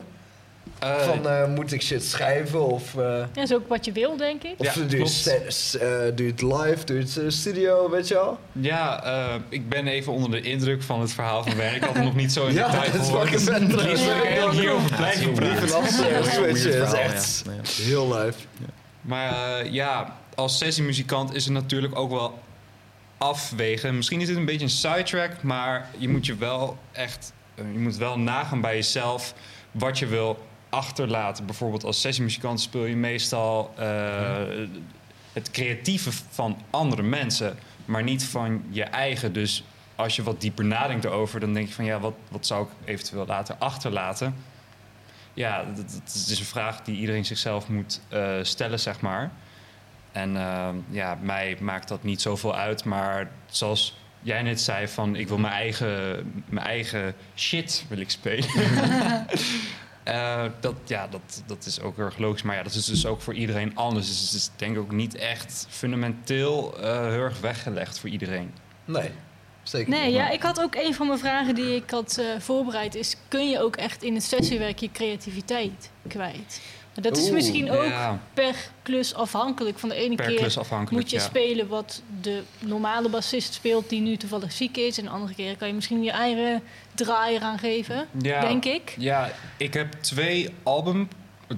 Eh, 0.80 0.96
Van 1.00 1.28
eh, 1.28 1.48
moet 1.48 1.72
ik 1.72 1.82
shit 1.82 2.04
schrijven 2.04 2.66
of, 2.66 2.96
eh, 2.96 3.04
Ja, 3.04 3.28
dat 3.34 3.44
is 3.44 3.54
ook 3.54 3.68
wat 3.68 3.86
je 3.86 3.92
wil, 3.92 4.18
denk 4.18 4.44
ik. 4.44 4.54
of 4.58 4.66
Ja, 4.66 4.74
doe, 4.88 5.00
je 5.00 5.78
eh, 5.80 6.16
doe 6.16 6.26
je 6.26 6.32
het 6.32 6.42
live, 6.42 6.86
doe 6.86 6.98
je 6.98 7.04
het 7.04 7.18
eh, 7.18 7.24
studio, 7.28 7.90
weet 7.90 8.08
je 8.08 8.14
wel? 8.14 8.40
Ja, 8.52 9.04
eh, 9.04 9.36
ik 9.50 9.70
ben 9.70 9.88
even 9.88 10.14
onder 10.14 10.32
de 10.32 10.42
indruk 10.50 10.82
van 10.84 11.02
het 11.02 11.12
verhaal 11.14 11.44
van 11.44 11.56
werk. 11.58 11.76
Ik 11.76 11.84
had 11.84 11.94
het 11.96 12.04
nog 12.04 12.16
niet 12.16 12.32
zo 12.32 12.46
in 12.48 12.54
Ja, 12.62 12.70
detail 12.72 12.92
dat 12.92 13.02
is 13.02 13.08
gehoord. 13.08 13.30
fucking 13.30 13.50
vet, 13.78 13.90
ik 13.92 13.98
Ja, 14.38 14.52
hierover 14.52 14.96
blijven 14.96 15.28
Ja, 15.28 15.34
praten. 15.34 15.68
Ja, 15.68 16.18
dat 16.18 16.56
is 16.56 16.66
is 16.66 16.76
echt 16.94 17.44
ja. 17.46 17.52
Ja. 17.52 17.84
heel 17.84 18.14
live. 18.18 18.38
Maar 19.02 19.60
eh, 19.60 19.72
ja, 19.72 20.18
als 20.36 20.58
sessiemuzikant 20.58 21.34
is 21.34 21.44
het 21.44 21.54
natuurlijk 21.54 21.98
ook 21.98 22.10
wel 22.10 22.40
afwegen. 23.18 23.96
Misschien 23.96 24.22
is 24.22 24.28
dit 24.28 24.38
een 24.38 24.46
beetje 24.46 24.64
een 24.64 24.70
sidetrack, 24.70 25.44
maar 25.44 25.90
je 25.98 26.10
moet 26.10 26.26
je 26.26 26.36
wel 26.36 26.78
echt, 26.92 27.34
eh, 27.56 27.72
je 27.72 27.80
moet 27.80 27.98
wel 27.98 28.20
nagaan 28.20 28.62
bij 28.62 28.76
jezelf 28.76 29.34
wat 29.72 30.00
je 30.00 30.06
wil 30.06 30.46
achterlaten. 30.70 31.46
Bijvoorbeeld 31.46 31.84
als 31.84 32.02
sessiemuzikant 32.02 32.62
speel 32.62 32.86
je 32.86 32.96
meestal 32.96 33.74
eh, 33.78 34.44
het 35.34 35.52
creatieve 35.52 36.12
van 36.30 36.58
andere 36.70 37.02
mensen, 37.02 37.58
maar 37.86 38.04
niet 38.04 38.24
van 38.24 38.64
je 38.70 38.84
eigen. 38.84 39.34
Dus 39.34 39.64
als 39.96 40.16
je 40.16 40.24
wat 40.24 40.42
dieper 40.42 40.66
nadenkt 40.66 41.06
erover, 41.06 41.40
dan 41.40 41.54
denk 41.54 41.68
je 41.68 41.74
van 41.74 41.86
ja, 41.86 42.00
wat, 42.00 42.14
wat 42.30 42.46
zou 42.46 42.64
ik 42.64 42.70
eventueel 42.86 43.26
later 43.26 43.56
achterlaten? 43.60 44.36
Ja, 45.34 45.64
dat, 45.64 45.92
dat 46.04 46.14
is 46.14 46.40
een 46.40 46.46
vraag 46.46 46.82
die 46.82 46.98
iedereen 46.98 47.26
zichzelf 47.26 47.68
moet 47.68 48.02
eh, 48.10 48.38
stellen, 48.42 48.80
zeg 48.80 49.02
maar. 49.02 49.32
En 50.12 50.38
eh, 50.38 50.70
ja, 50.90 51.18
mij 51.22 51.58
maakt 51.60 51.88
dat 51.88 52.04
niet 52.04 52.22
zoveel 52.22 52.56
uit. 52.56 52.84
Maar 52.86 53.32
zoals 53.46 53.98
jij 54.22 54.42
net 54.42 54.62
zei, 54.62 54.88
van 54.88 55.16
ik 55.16 55.28
wil 55.28 55.38
mijn 55.38 55.54
eigen, 55.54 56.44
mijn 56.46 56.66
eigen 56.66 57.16
shit 57.36 57.86
wil 57.90 58.00
ik 58.00 58.10
spelen. 58.10 58.50
Eh, 60.04 60.46
dat, 60.60 60.76
ja, 60.86 61.08
dat, 61.08 61.44
dat 61.46 61.66
is 61.66 61.82
ook 61.82 61.96
heel 61.96 62.06
erg 62.06 62.18
logisch. 62.18 62.42
Maar 62.42 62.56
ja, 62.56 62.64
dat 62.64 62.74
is 62.74 62.86
dus 62.86 63.06
ook 63.06 63.22
voor 63.22 63.34
iedereen 63.34 63.76
anders. 63.76 64.08
Dus 64.08 64.20
het 64.20 64.34
is 64.34 64.50
denk 64.56 64.76
ik 64.76 64.82
ook 64.82 64.92
niet 64.92 65.16
echt 65.16 65.66
fundamenteel 65.70 66.80
eh, 66.80 67.00
heel 67.00 67.22
erg 67.22 67.40
weggelegd 67.40 68.00
voor 68.00 68.10
iedereen. 68.10 68.54
Nee, 68.86 69.12
zeker 69.64 69.90
Nee, 69.90 70.12
ja, 70.12 70.30
ik 70.30 70.42
had 70.42 70.62
ook 70.62 70.76
een 70.76 70.94
van 70.94 71.08
mijn 71.08 71.20
vragen 71.20 71.56
die 71.56 71.76
ik 71.76 71.90
had 71.90 72.18
eh, 72.18 72.26
voorbereid. 72.40 72.96
Is, 72.96 73.16
kun 73.28 73.50
je 73.50 73.60
ook 73.60 73.76
echt 73.76 74.04
in 74.04 74.14
het 74.14 74.24
sessiewerk 74.24 74.80
je 74.80 74.92
creativiteit 74.92 75.90
kwijt? 76.08 76.62
Maar 76.94 77.04
dat 77.04 77.18
is 77.18 77.24
Oeh, 77.24 77.34
misschien 77.34 77.72
ook 77.72 77.86
Ja, 77.86 78.20
per 78.34 78.56
klus 78.82 79.14
afhankelijk. 79.14 79.80
Van 79.80 79.90
de 79.90 79.96
ene 79.96 80.16
per 80.16 80.26
keer 80.26 80.58
moet 80.90 81.10
je 81.10 81.16
ja. 81.16 81.22
spelen 81.22 81.68
wat 81.68 82.02
de 82.22 82.42
normale 82.60 83.10
bassist 83.10 83.54
speelt 83.54 83.90
die 83.90 84.02
nu 84.02 84.18
toevallig 84.18 84.52
ziek 84.52 84.78
is. 84.78 84.98
En 84.98 85.04
de 85.04 85.10
andere 85.10 85.34
keer 85.34 85.58
kan 85.58 85.68
je 85.68 85.74
misschien 85.74 86.04
je 86.04 86.12
eigen 86.12 86.64
draai 86.96 87.36
eraan 87.36 87.60
geven, 87.60 88.08
Ja, 88.22 88.42
denk 88.42 88.66
ik. 88.66 88.96
Ja, 88.98 89.32
ik 89.58 89.74
heb 89.74 89.94
twee 89.94 90.50
album, 90.64 91.08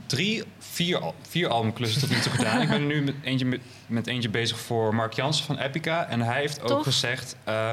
drie, 0.06 0.44
vier, 0.60 1.02
vier 1.30 1.48
albumklussen 1.48 2.02
tot 2.02 2.10
nu 2.10 2.20
toe 2.20 2.32
gedaan. 2.32 2.62
Ik 2.62 2.70
ben 2.70 2.88
nu 2.88 3.02
met 3.02 3.16
eentje, 3.24 3.46
met, 3.46 3.62
met 3.88 4.08
eentje 4.08 4.30
bezig 4.30 4.60
voor 4.60 4.96
Mark 4.96 5.14
Jansen 5.14 5.46
van 5.46 5.58
Epica. 5.58 6.08
En 6.08 6.22
hij 6.22 6.40
heeft 6.40 6.72
ook 6.72 6.84
gezegd, 6.84 7.36
eh, 7.44 7.70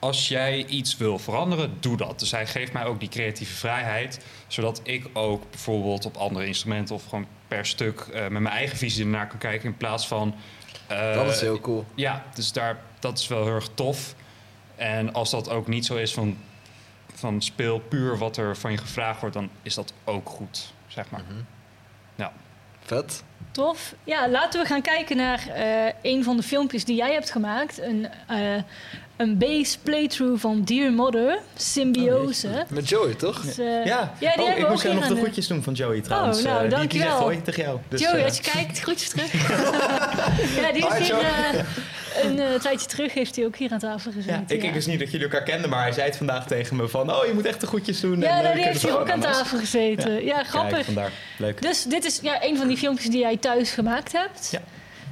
als 0.00 0.28
jij 0.28 0.64
iets 0.64 0.96
wil 0.96 1.18
veranderen, 1.18 1.76
doe 1.80 1.96
dat. 1.96 2.18
Dus 2.18 2.30
hij 2.30 2.46
geeft 2.46 2.72
mij 2.72 2.84
ook 2.84 3.00
die 3.00 3.08
creatieve 3.08 3.54
vrijheid. 3.54 4.24
Zodat 4.46 4.80
ik 4.82 5.06
ook 5.12 5.50
bijvoorbeeld 5.50 6.04
op 6.04 6.16
andere 6.16 6.46
instrumenten 6.46 6.94
of 6.94 7.04
gewoon 7.04 7.26
per 7.48 7.66
stuk 7.66 8.00
eh, 8.00 8.20
met 8.20 8.30
mijn 8.42 8.46
eigen 8.54 8.76
visie 8.78 9.04
ernaar 9.04 9.26
kan 9.26 9.38
kijken. 9.38 9.68
In 9.68 9.76
plaats 9.76 10.06
van... 10.08 10.34
eh, 10.86 11.14
Dat 11.14 11.30
is 11.30 11.40
heel 11.40 11.60
cool. 11.60 11.84
ja, 11.94 12.24
dus 12.34 12.52
daar, 12.52 12.78
dat 12.98 13.18
is 13.18 13.28
wel 13.28 13.44
heel 13.44 13.54
erg 13.54 13.68
tof. 13.74 14.14
En 14.76 15.12
als 15.12 15.30
dat 15.30 15.48
ook 15.50 15.66
niet 15.66 15.86
zo 15.86 15.96
is 15.96 16.12
van, 16.12 16.38
van 17.14 17.42
speel 17.42 17.78
puur 17.78 18.18
wat 18.18 18.36
er 18.36 18.56
van 18.56 18.70
je 18.70 18.78
gevraagd 18.78 19.20
wordt, 19.20 19.34
dan 19.34 19.50
is 19.62 19.74
dat 19.74 19.92
ook 20.04 20.28
goed, 20.28 20.72
zeg 20.86 21.10
maar. 21.10 21.22
Vet. 22.84 23.22
Tof. 23.50 23.94
Ja, 24.04 24.28
laten 24.28 24.60
we 24.60 24.66
gaan 24.66 24.82
kijken 24.82 25.16
naar 25.16 25.48
eh, 25.48 25.92
een 26.02 26.24
van 26.24 26.36
de 26.36 26.42
filmpjes 26.42 26.84
die 26.84 26.96
jij 26.96 27.12
hebt 27.12 27.30
gemaakt. 27.30 27.78
Een, 27.78 28.08
eh 28.28 28.62
een 29.20 29.38
bass 29.38 29.76
playthrough 29.82 30.40
van 30.40 30.62
Dear 30.64 30.92
Mother, 30.92 31.38
Symbiose. 31.56 32.66
Met 32.68 32.88
Joey, 32.88 33.14
toch? 33.14 33.40
Dus, 33.40 33.58
eh, 33.58 33.66
Ja, 33.66 33.82
ja, 33.84 34.12
die 34.18 34.28
oh, 34.28 34.34
hebben 34.36 34.64
ik 34.64 34.68
moest 34.68 34.82
jou 34.82 34.94
nog 34.94 35.06
de 35.06 35.16
groetjes 35.16 35.46
doen 35.46 35.62
van 35.62 35.72
Joey 35.72 36.00
trouwens. 36.00 36.38
Oh, 36.38 36.44
nou, 36.44 36.60
die, 36.60 36.68
die 36.68 36.78
dankjewel. 36.78 37.08
zegt 37.08 37.20
hoi 37.20 37.42
tegen 37.42 37.62
jou. 37.62 37.78
Dus, 37.88 38.00
Joey, 38.00 38.18
eh, 38.18 38.24
als 38.24 38.36
je 38.36 38.42
kijkt, 38.42 38.80
groetjes 38.80 39.08
terug. 39.08 39.32
ja, 40.62 40.72
die 40.72 40.86
heeft 40.88 40.96
hier 40.96 41.18
eh, 41.18 42.54
een 42.54 42.60
tijdje 42.60 42.86
terug 42.86 43.14
heeft 43.14 43.36
hij 43.36 43.44
ook 43.44 43.56
hier 43.56 43.72
aan 43.72 43.78
tafel 43.78 44.12
gezeten. 44.12 44.44
ja, 44.46 44.54
ik, 44.54 44.62
ik 44.62 44.72
wist 44.72 44.86
niet 44.86 44.98
dat 44.98 45.10
jullie 45.10 45.26
elkaar 45.26 45.42
kenden, 45.42 45.70
maar 45.70 45.82
hij 45.82 45.92
zei 45.92 46.06
het 46.06 46.16
vandaag 46.16 46.46
tegen 46.46 46.76
me 46.76 46.88
van... 46.88 47.12
Oh, 47.14 47.26
je 47.26 47.32
moet 47.32 47.46
echt 47.46 47.60
de 47.60 47.66
groetjes 47.66 48.00
doen. 48.00 48.20
Ja, 48.20 48.36
en, 48.36 48.42
nou, 48.42 48.54
die 48.54 48.64
heeft 48.64 48.82
hier 48.82 48.98
ook 48.98 49.10
aan 49.10 49.24
Oh, 49.24 49.30
tafel 49.30 49.58
gezeten. 49.58 50.24
Ja, 50.24 50.42
grappig. 50.42 50.72
Kijk, 50.72 50.84
vandaar. 50.84 51.12
Leuk. 51.38 51.62
Dus 51.62 51.82
dit 51.82 52.04
is 52.04 52.20
ja, 52.22 52.44
een 52.44 52.56
van 52.56 52.68
die 52.68 52.76
filmpjes 52.76 53.10
die 53.10 53.20
jij 53.20 53.36
thuis 53.36 53.70
gemaakt 53.70 54.12
hebt. 54.12 54.48
Ja. 54.50 54.60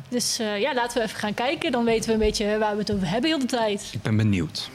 Dus 0.08 0.38
eh, 0.38 0.60
ja, 0.60 0.74
laten 0.74 0.98
we 0.98 1.04
even 1.04 1.18
gaan 1.18 1.34
kijken. 1.34 1.72
Dan 1.72 1.84
weten 1.84 2.06
we 2.06 2.12
een 2.12 2.18
beetje 2.18 2.58
waar 2.58 2.72
we 2.72 2.78
het 2.78 2.92
over 2.92 3.10
hebben 3.10 3.30
heel 3.30 3.38
de 3.38 3.46
tijd. 3.46 3.90
Ik 3.92 4.02
ben 4.02 4.16
benieuwd. 4.16 4.70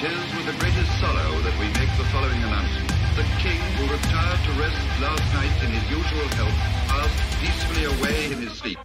Tis 0.00 0.12
with 0.36 0.46
the 0.46 0.52
greatest 0.60 1.00
sorrow 1.00 1.40
that 1.42 1.58
we 1.58 1.66
make 1.74 1.90
the 1.98 2.06
following 2.14 2.40
announcement. 2.44 2.86
The 3.16 3.26
king, 3.42 3.58
who 3.74 3.90
retired 3.90 4.38
to 4.44 4.52
rest 4.52 4.78
last 5.02 5.34
night 5.34 5.50
in 5.64 5.72
his 5.72 5.90
usual 5.90 6.28
health, 6.38 6.54
passed 6.86 7.18
peacefully 7.40 7.82
away 7.82 8.26
in 8.30 8.46
his 8.46 8.52
sleep. 8.52 8.78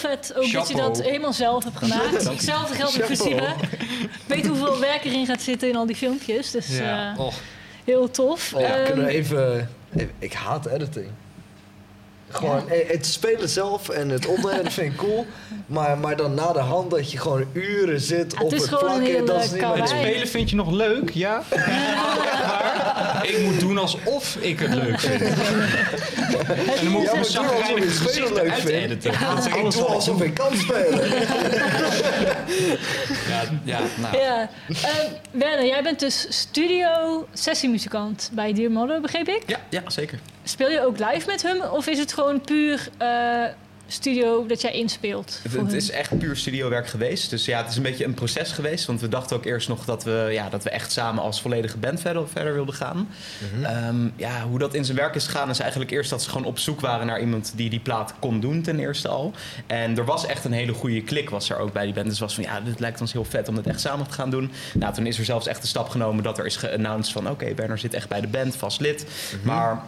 Heel 0.00 0.10
vet 0.10 0.32
ook 0.36 0.52
dat 0.52 0.68
je 0.68 0.74
dat 0.74 1.02
helemaal 1.02 1.32
zelf 1.32 1.64
hebt 1.64 1.76
gemaakt. 1.78 2.28
Hetzelfde 2.28 2.74
geldt 2.74 2.96
Siebe. 3.16 3.46
Ik 3.70 4.08
weet 4.26 4.46
hoeveel 4.46 4.78
werk 4.80 5.04
erin 5.04 5.26
gaat 5.26 5.42
zitten 5.42 5.68
in 5.68 5.76
al 5.76 5.86
die 5.86 5.96
filmpjes. 5.96 6.50
Dus 6.50 6.76
Ja. 6.78 7.12
eh, 7.14 7.20
Och, 7.20 7.34
heel 7.84 8.10
tof. 8.10 8.52
Oh, 8.54 8.60
ja, 8.60 8.66
Ehm, 8.76 8.84
kunnen 8.86 9.04
we 9.04 9.10
even, 9.12 9.68
even- 9.96 10.10
Ik 10.18 10.32
haat 10.32 10.66
editing. 10.66 11.06
Gewoon 12.28 12.68
eh, 12.70 12.88
het 12.88 13.06
spelen 13.06 13.48
zelf 13.48 13.88
en 13.88 14.08
het 14.08 14.26
dat 14.62 14.72
vind 14.72 14.92
ik 14.92 14.98
cool. 14.98 15.26
Maar, 15.66 15.98
maar 15.98 16.16
dan 16.16 16.34
na 16.34 16.52
de 16.52 16.58
hand 16.58 16.90
dat 16.90 17.10
je 17.12 17.18
gewoon 17.18 17.44
uren 17.52 18.00
zit 18.00 18.32
Ja, 18.32 18.44
op 18.44 18.50
het 18.50 18.60
het, 18.60 18.70
plakken. 18.80 19.02
hele 19.14 19.26
Dat 19.26 19.44
is 19.44 19.50
niet 19.50 19.60
het 19.78 19.88
spelen 19.88 20.28
vind 20.28 20.50
je 20.50 20.56
nog 20.56 20.70
leuk, 20.70 21.10
ja? 21.10 21.42
maar 21.50 23.05
ik 23.28 23.44
moet 23.44 23.60
doen 23.60 23.78
alsof 23.78 24.36
ik 24.36 24.58
het 24.58 24.74
leuk 24.74 25.00
vind. 25.00 25.22
en 26.78 26.82
dan 26.82 26.88
moet 26.88 27.02
ik 27.06 27.14
Ja, 27.14 27.22
zagrijnig 27.22 28.02
gezicht 28.02 28.30
leuk 28.30 28.64
editen. 28.64 29.12
Ja, 29.12 29.34
Dat 29.34 29.46
ik 29.46 29.54
alles 29.56 29.74
doe 29.74 29.84
alsof 29.84 30.22
ik 30.22 30.34
kan 30.34 30.56
spelen. 30.56 31.08
Ja, 33.28 33.42
ja, 33.64 33.80
nou. 33.96 34.16
Ja. 34.18 34.50
Ehm, 34.68 35.12
Werner, 35.30 35.66
jij 35.66 35.82
bent 35.82 36.00
dus 36.00 36.26
studio 36.28 37.26
sessiemuzikant 37.32 38.30
bij 38.32 38.52
Dear 38.52 38.70
Mother, 38.70 39.00
begreep 39.00 39.28
ik? 39.28 39.42
Ja, 39.46 39.58
ja, 39.70 39.82
zeker. 39.86 40.18
Speel 40.44 40.70
je 40.70 40.86
ook 40.86 40.98
live 40.98 41.26
met 41.26 41.42
hem 41.42 41.60
of 41.60 41.86
is 41.86 41.98
het 41.98 42.12
gewoon 42.12 42.40
puur 42.40 42.88
eh, 42.98 43.44
studio 43.86 44.46
dat 44.46 44.60
jij 44.60 44.72
inspeelt? 44.72 45.40
Het, 45.42 45.52
voor 45.52 45.60
het 45.60 45.70
hun? 45.70 45.80
is 45.80 45.90
echt 45.90 46.18
puur 46.18 46.36
studiowerk 46.36 46.86
geweest. 46.86 47.30
Dus 47.30 47.44
ja, 47.44 47.58
het 47.58 47.70
is 47.70 47.76
een 47.76 47.82
beetje 47.82 48.04
een 48.04 48.14
proces 48.14 48.52
geweest. 48.52 48.86
Want 48.86 49.00
we 49.00 49.08
dachten 49.08 49.36
ook 49.36 49.44
eerst 49.44 49.68
nog 49.68 49.84
dat 49.84 50.04
we, 50.04 50.28
ja, 50.32 50.48
dat 50.48 50.62
we 50.62 50.70
echt 50.70 50.92
samen 50.92 51.22
als 51.22 51.40
volledige 51.40 51.78
band 51.78 52.00
verder, 52.00 52.28
verder 52.28 52.54
wilden 52.54 52.74
gaan. 52.74 53.08
Ehm, 53.62 54.08
ja, 54.16 54.42
hoe 54.42 54.58
dat 54.58 54.74
in 54.74 54.84
zijn 54.84 54.96
werk 54.96 55.14
is 55.14 55.24
gegaan 55.24 55.50
is 55.50 55.58
eigenlijk 55.58 55.90
eerst 55.90 56.10
dat 56.10 56.22
ze 56.22 56.30
gewoon 56.30 56.46
op 56.46 56.58
zoek 56.58 56.80
waren 56.80 57.06
naar 57.06 57.20
iemand 57.20 57.52
die 57.56 57.70
die 57.70 57.80
plaat 57.80 58.14
kon 58.18 58.40
doen 58.40 58.62
ten 58.62 58.78
eerste 58.78 59.08
al. 59.08 59.32
En 59.66 59.98
er 59.98 60.04
was 60.04 60.26
echt 60.26 60.44
een 60.44 60.52
hele 60.52 60.72
goede 60.72 61.02
klik 61.02 61.30
was 61.30 61.50
er 61.50 61.58
ook 61.58 61.72
bij 61.72 61.84
die 61.84 61.94
band. 61.94 62.06
Dus 62.06 62.18
het 62.18 62.24
was 62.24 62.34
van 62.34 62.44
ja, 62.44 62.60
dit 62.60 62.80
lijkt 62.80 63.00
ons 63.00 63.12
heel 63.12 63.24
vet 63.24 63.48
om 63.48 63.54
dit 63.54 63.66
echt 63.66 63.80
samen 63.80 64.06
te 64.06 64.12
gaan 64.12 64.30
doen. 64.30 64.50
Nou, 64.74 64.94
toen 64.94 65.06
is 65.06 65.18
er 65.18 65.24
zelfs 65.24 65.46
echt 65.46 65.60
de 65.60 65.68
stap 65.68 65.88
genomen 65.88 66.22
dat 66.22 66.38
er 66.38 66.46
is 66.46 66.56
geannounced 66.56 67.12
van 67.12 67.30
oké, 67.30 67.54
Werner 67.54 67.78
zit 67.78 67.94
echt 67.94 68.08
bij 68.08 68.20
de 68.20 68.28
band, 68.28 68.56
vast 68.56 68.80
lid. 68.80 69.06
Maar 69.42 69.82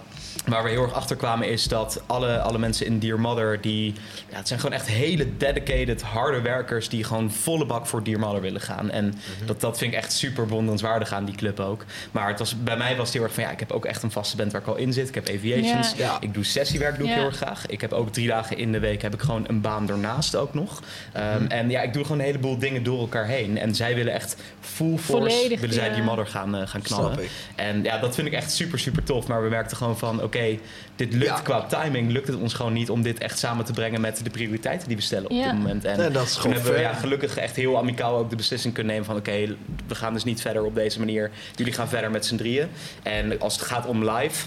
Waar 0.46 0.62
we 0.62 0.68
heel 0.70 0.82
erg 0.82 0.92
achter 0.92 1.16
kwamen 1.16 1.48
is 1.48 1.64
dat 1.64 2.02
alle, 2.06 2.40
alle 2.40 2.58
mensen 2.58 2.86
in 2.86 2.98
Dear 2.98 3.20
Mother, 3.20 3.60
die, 3.60 3.94
ja, 4.30 4.36
het 4.36 4.48
zijn 4.48 4.60
gewoon 4.60 4.74
echt 4.74 4.86
hele 4.86 5.36
dedicated, 5.36 6.02
harde 6.02 6.40
werkers 6.40 6.88
die 6.88 7.04
gewoon 7.04 7.30
volle 7.30 7.66
bak 7.66 7.86
voor 7.86 8.02
Dear 8.04 8.18
Mother 8.18 8.40
willen 8.40 8.60
gaan. 8.60 8.90
En 8.90 9.14
dat, 9.46 9.60
dat 9.60 9.78
vind 9.78 9.92
ik 9.92 9.98
echt 9.98 10.12
super 10.12 10.44
bewonderenswaardig 10.46 11.12
aan 11.12 11.24
die 11.24 11.34
club 11.34 11.60
ook. 11.60 11.84
Maar 12.10 12.28
het 12.28 12.38
was, 12.38 12.62
bij 12.62 12.76
mij 12.76 12.96
was 12.96 13.06
het 13.06 13.14
heel 13.14 13.22
erg 13.22 13.34
van 13.34 13.42
ja, 13.42 13.50
ik 13.50 13.58
heb 13.58 13.72
ook 13.72 13.84
echt 13.84 14.02
een 14.02 14.10
vaste 14.10 14.36
band 14.36 14.52
waar 14.52 14.60
ik 14.60 14.66
al 14.66 14.76
in 14.76 14.92
zit. 14.92 15.08
Ik 15.08 15.14
heb 15.14 15.28
aviations, 15.28 15.92
Ja. 15.96 16.04
Ja. 16.04 16.16
ik 16.20 16.34
doe 16.34 16.44
sessiewerk 16.44 16.98
doe 16.98 17.08
ik 17.08 17.14
heel 17.14 17.24
erg 17.24 17.36
graag. 17.36 17.66
Ik 17.66 17.80
heb 17.80 17.92
ook 17.92 18.12
drie 18.12 18.26
dagen 18.26 18.58
in 18.58 18.72
de 18.72 18.78
week 18.78 19.02
heb 19.02 19.14
ik 19.14 19.20
gewoon 19.20 19.44
een 19.48 19.60
baan 19.60 19.88
ernaast 19.90 20.36
ook 20.36 20.54
nog. 20.54 20.82
Ehm, 21.12 21.46
En 21.48 21.70
ja, 21.70 21.80
ik 21.82 21.92
doe 21.92 22.02
gewoon 22.02 22.18
een 22.18 22.24
heleboel 22.24 22.58
dingen 22.58 22.82
door 22.82 23.00
elkaar 23.00 23.26
heen. 23.26 23.58
En 23.58 23.74
zij 23.74 23.94
willen 23.94 24.12
echt 24.12 24.36
full 24.60 24.96
force, 24.98 25.36
Volledig, 25.36 25.60
willen 25.60 25.74
zij 25.74 25.86
ja. 25.88 25.92
Dear 25.94 26.04
Mother 26.04 26.26
gaan, 26.26 26.56
eh, 26.56 26.66
gaan 26.68 26.82
knallen. 26.82 27.18
En 27.54 27.82
ja, 27.82 27.98
dat 27.98 28.14
vind 28.14 28.26
ik 28.26 28.32
echt 28.32 28.52
super, 28.52 28.78
super 28.78 29.02
tof. 29.02 29.26
Maar 29.26 29.42
we 29.42 29.48
merkten 29.48 29.76
gewoon 29.76 29.98
van, 29.98 30.17
oké, 30.22 30.58
dit 30.96 31.12
lukt 31.12 31.24
Ja. 31.24 31.40
qua 31.40 31.66
timing, 31.66 32.10
lukt 32.10 32.26
het 32.28 32.36
ons 32.36 32.54
gewoon 32.54 32.72
niet 32.72 32.90
om 32.90 33.02
dit 33.02 33.18
echt 33.18 33.38
samen 33.38 33.64
te 33.64 33.72
brengen 33.72 34.00
met 34.00 34.20
de 34.24 34.30
prioriteiten 34.30 34.88
die 34.88 34.96
we 34.96 35.02
stellen 35.02 35.30
op 35.30 35.36
Ja. 35.36 35.44
dit 35.44 35.52
moment. 35.54 35.84
En 35.84 35.98
Nee, 35.98 36.10
dat 36.10 36.22
is 36.26 36.32
toen 36.32 36.40
gewoon 36.40 36.56
hebben 36.56 36.74
we 36.74 36.80
ja, 36.80 36.92
gelukkig 36.92 37.36
echt 37.36 37.56
heel 37.56 37.76
amicaal 37.78 38.16
ook 38.16 38.30
de 38.30 38.36
beslissing 38.36 38.74
kunnen 38.74 38.92
nemen 38.92 39.06
van, 39.08 39.16
oké, 39.16 39.56
we 39.86 39.94
gaan 39.94 40.12
dus 40.12 40.24
niet 40.24 40.40
verder 40.40 40.64
op 40.64 40.74
deze 40.74 40.98
manier. 40.98 41.30
Jullie 41.54 41.72
gaan 41.72 41.88
verder 41.88 42.10
met 42.10 42.26
z'n 42.26 42.36
drieën. 42.36 42.68
En 43.02 43.40
als 43.40 43.54
het 43.54 43.62
gaat 43.62 43.86
om 43.86 44.10
live, 44.10 44.46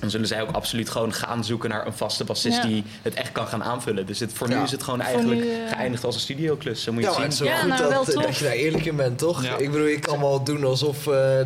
dan 0.00 0.10
zullen 0.10 0.26
zij 0.26 0.42
ook 0.42 0.50
absoluut 0.50 0.90
gewoon 0.90 1.12
gaan 1.12 1.44
zoeken 1.44 1.70
naar 1.70 1.86
een 1.86 1.92
vaste 1.92 2.24
bassist 2.24 2.56
Ja. 2.56 2.62
die 2.68 2.84
het 3.02 3.14
echt 3.14 3.32
kan 3.32 3.46
gaan 3.46 3.62
aanvullen. 3.64 4.06
Dus 4.06 4.20
het, 4.20 4.32
voor 4.32 4.48
Ja. 4.48 4.56
nu 4.58 4.62
is 4.62 4.70
het 4.70 4.82
gewoon 4.82 5.00
eigenlijk 5.00 5.40
nu, 5.40 5.50
eh, 5.50 5.56
geëindigd 5.76 6.04
als 6.04 6.14
een 6.14 6.20
studioklus. 6.20 6.82
Zo 6.82 6.92
moet 6.92 7.02
je 7.02 7.08
Ja, 7.10 7.20
het 7.22 7.34
zien. 7.34 7.46
is 7.46 7.52
Ja, 7.52 7.58
goed 7.58 7.68
nou, 7.68 8.04
dat, 8.22 8.36
je 8.38 8.44
daar 8.44 8.52
eerlijk 8.52 8.84
in 8.84 8.96
bent, 8.96 9.18
toch? 9.18 9.44
Ja. 9.44 9.56
Ik 9.56 9.70
bedoel, 9.70 9.86
ik 9.86 10.00
kan 10.00 10.20
wel 10.20 10.44
doen 10.44 10.64
alsof... 10.64 11.06
eh, 11.06 11.40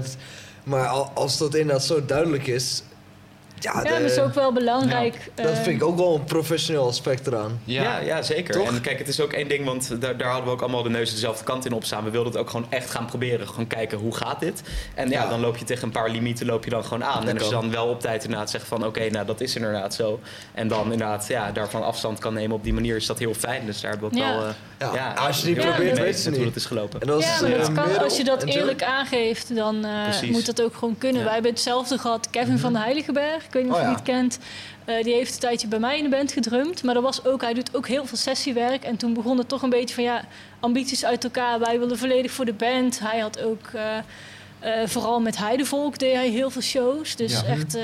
maar 0.65 0.87
al- 0.87 1.11
als 1.15 1.39
dat 1.39 1.55
inderdaad 1.55 1.85
zo 1.85 2.05
duidelijk 2.05 2.47
is... 2.47 2.83
Ja, 3.61 3.73
Ja, 3.75 3.83
de- 3.83 3.89
dat 4.03 4.11
is 4.11 4.19
ook 4.19 4.35
wel 4.35 4.53
belangrijk. 4.53 5.31
dat 5.35 5.47
eh, 5.47 5.55
vind 5.55 5.67
ik 5.83 5.83
ook 5.89 5.97
wel 5.97 6.15
een 6.15 6.25
professioneel 6.25 6.87
aspect 6.87 7.27
eraan. 7.27 7.61
Ja, 7.65 7.99
ja, 7.99 8.23
zeker. 8.23 8.55
Toch? 8.55 8.69
En 8.69 8.81
kijk, 8.81 8.99
het 8.99 9.09
is 9.09 9.21
ook 9.21 9.33
één 9.33 9.49
ding, 9.49 9.65
want 9.65 10.01
daar, 10.01 10.17
daar 10.17 10.27
hadden 10.29 10.45
we 10.47 10.51
ook 10.51 10.61
allemaal 10.61 10.83
de 10.83 10.91
neus 10.91 11.11
dezelfde 11.11 11.45
kant 11.45 11.65
in 11.67 11.73
opstaan. 11.73 12.05
We 12.05 12.11
wilden 12.11 12.33
het 12.33 12.41
ook 12.41 12.51
gewoon 12.51 12.67
echt 12.71 12.91
gaan 12.91 13.07
proberen. 13.07 13.49
Gewoon 13.49 13.67
kijken, 13.67 13.99
hoe 13.99 14.15
gaat 14.17 14.41
dit? 14.41 14.63
En 14.95 15.11
ja, 15.11 15.23
Ja. 15.23 15.29
dan 15.29 15.41
loop 15.41 15.57
je 15.57 15.65
tegen 15.65 15.85
een 15.85 15.91
paar 15.93 16.11
limieten 16.11 16.47
loop 16.47 16.65
je 16.65 16.71
dan 16.71 16.85
gewoon 16.85 17.05
aan. 17.05 17.21
Dat 17.21 17.29
en 17.29 17.39
als 17.39 17.45
je 17.49 17.53
dan 17.55 17.71
wel 17.71 17.87
op 17.87 18.01
tijd 18.01 18.25
inderdaad 18.25 18.51
zegt 18.51 18.67
van, 18.67 18.87
oké, 18.87 19.11
nou 19.11 19.27
dat 19.27 19.41
is 19.41 19.55
inderdaad 19.57 19.95
zo. 19.95 20.21
En 20.55 20.69
dan 20.69 20.83
inderdaad, 20.93 21.27
ja, 21.29 21.53
daarvan 21.53 21.83
afstand 21.85 22.19
kan 22.19 22.35
nemen 22.35 22.57
op 22.57 22.65
die 22.65 22.73
manier 22.75 22.97
is 22.97 23.07
dat 23.07 23.19
heel 23.19 23.35
fijn. 23.35 23.67
Dus 23.67 23.81
daar 23.81 23.91
hebben 23.91 24.11
we 24.11 24.17
ook 24.17 24.23
Ja. 24.23 24.35
wel, 24.37 24.45
eh, 24.47 24.51
Ja, 24.79 24.91
ja, 24.95 25.13
als 25.13 25.41
je 25.41 25.47
het 25.47 25.55
niet 25.55 25.65
heel 25.65 25.73
probeert, 25.75 25.95
mee 25.97 26.05
weet 26.05 26.23
je 26.23 26.25
met 26.31 26.39
hoe 26.39 26.45
niet. 26.45 26.55
het 26.55 26.63
is 26.63 26.69
gelopen. 26.69 27.01
En 27.01 27.07
dat 27.07 27.23
Ja, 27.23 27.41
maar 27.41 27.51
eh, 27.51 27.59
dat 27.59 27.73
kan, 27.73 27.99
als 27.99 28.17
je 28.17 28.25
dat 28.25 28.43
eerlijk 28.45 28.83
aangeeft, 28.83 29.55
dan 29.57 29.85
eh, 29.85 30.31
moet 30.31 30.47
dat 30.47 30.63
ook 30.63 30.75
gewoon 30.75 30.99
kunnen. 30.99 31.19
Ja. 31.19 31.25
Wij 31.25 31.35
hebben 31.35 31.51
hetzelfde 31.53 31.99
gehad. 31.99 32.31
Kevin 32.31 32.59
van 32.59 32.73
de 32.73 32.79
Heiligenberg, 32.79 33.49
ik 33.51 33.57
weet 33.57 33.63
niet 33.65 33.73
of 33.73 33.79
Oh, 33.79 33.85
je 33.85 33.91
ja. 33.91 33.95
die 33.97 34.05
kent. 34.05 34.39
Eh, 34.85 35.03
die 35.05 35.15
heeft 35.15 35.35
een 35.35 35.41
tijdje 35.41 35.67
bij 35.69 35.79
mij 35.79 35.97
in 35.99 36.03
de 36.05 36.11
band 36.11 36.33
gedrumd. 36.33 36.83
Maar 36.83 36.95
dat 36.95 37.03
was 37.03 37.25
ook, 37.25 37.41
hij 37.43 37.55
doet 37.55 37.77
ook 37.77 37.89
heel 37.89 38.07
veel 38.07 38.19
sessiewerk. 38.19 38.85
En 38.85 38.97
toen 38.97 39.15
begon 39.15 39.39
het 39.39 39.49
toch 39.49 39.63
een 39.63 39.71
beetje 39.71 39.95
van 39.95 40.05
ja, 40.05 40.25
ambities 40.61 41.05
uit 41.05 41.25
elkaar. 41.25 41.59
Wij 41.59 41.79
wilden 41.79 41.99
volledig 41.99 42.31
voor 42.33 42.45
de 42.45 42.53
band. 42.53 43.01
Hij 43.03 43.19
had 43.19 43.43
ook. 43.43 43.67
eh, 43.75 43.97
eh, 44.83 44.89
vooral 44.89 45.21
met 45.21 45.37
Heidevolk 45.39 45.99
deed 45.99 46.15
hij 46.15 46.29
heel 46.29 46.51
veel 46.51 46.63
shows. 46.63 47.17
Dus 47.17 47.33
Ja. 47.41 47.45
echt, 47.47 47.75
eh, 47.75 47.83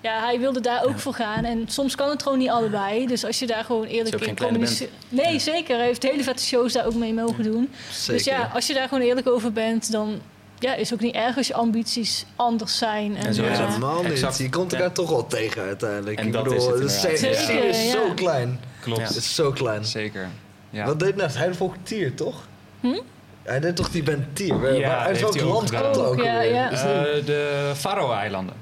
ja, 0.00 0.20
hij 0.24 0.38
wilde 0.38 0.60
daar 0.60 0.84
ook 0.84 0.98
voor 0.98 1.14
gaan. 1.14 1.44
En 1.44 1.64
soms 1.68 1.94
kan 1.94 2.08
het 2.10 2.22
gewoon 2.22 2.38
niet 2.38 2.48
allebei. 2.48 3.06
Dus 3.06 3.24
als 3.24 3.38
je 3.38 3.46
daar 3.46 3.64
gewoon 3.64 3.84
eerlijk 3.86 4.26
in 4.26 4.36
communiceert. 4.36 4.90
Nee, 5.08 5.38
zeker. 5.38 5.76
Hij 5.76 5.86
heeft 5.86 6.02
hele 6.02 6.22
vette 6.22 6.42
shows 6.44 6.72
daar 6.72 6.86
ook 6.86 6.94
mee 6.94 7.12
mogen 7.14 7.44
doen. 7.44 7.70
Zeker. 7.92 8.12
Dus 8.14 8.24
ja, 8.24 8.50
als 8.54 8.66
je 8.66 8.74
daar 8.74 8.88
gewoon 8.88 9.04
eerlijk 9.04 9.26
over 9.28 9.52
bent, 9.52 9.92
dan 9.92 10.20
ja, 10.58 10.74
is 10.74 10.92
ook 10.92 11.00
niet 11.00 11.14
erg 11.14 11.36
als 11.36 11.46
je 11.46 11.54
ambities 11.54 12.24
anders 12.36 12.78
zijn. 12.78 13.16
En, 13.16 13.26
En 13.26 13.34
zo 13.34 13.42
is 13.42 13.48
eh, 13.48 13.58
het. 13.58 13.66
helemaal 13.68 14.02
niet. 14.02 14.12
Exact. 14.12 14.38
Je 14.38 14.48
komt 14.48 14.70
Ja. 14.70 14.76
elkaar 14.76 14.92
toch 14.94 15.10
wel 15.10 15.26
tegen 15.26 15.62
uiteindelijk. 15.62 16.18
En 16.18 16.26
ik 16.26 16.32
dat 16.32 16.42
bedoel, 16.44 16.58
is 16.58 16.66
het 16.66 16.78
de 16.82 16.88
scene- 16.88 17.66
is 17.68 17.84
ja. 17.84 17.90
zo 17.90 18.12
klein. 18.14 18.60
Klopt. 18.80 19.00
Ja. 19.00 19.06
Het 19.06 19.16
is 19.16 19.34
zo 19.34 19.50
klein. 19.52 19.84
Zeker. 19.84 20.28
Ja. 20.70 20.84
Wat 20.86 20.98
deed 20.98 21.16
nou? 21.16 21.30
Hij 21.30 21.54
volgt 21.54 21.78
Tier, 21.82 22.14
toch? 22.14 22.46
Hm? 22.80 23.00
Hij 23.42 23.60
deed 23.60 23.76
toch 23.76 23.90
die 23.90 24.02
band 24.02 24.36
Tier? 24.36 24.78
Ja, 24.78 24.98
uit 24.98 25.06
heeft 25.08 25.20
welk 25.20 25.40
land 25.50 25.70
komt 25.70 25.98
ook 25.98 26.06
Ook, 26.06 26.22
ja, 26.24 26.40
ja. 26.40 26.70
Eh, 26.70 26.78
de 27.24 27.72
Faroe-eilanden. 27.76 28.54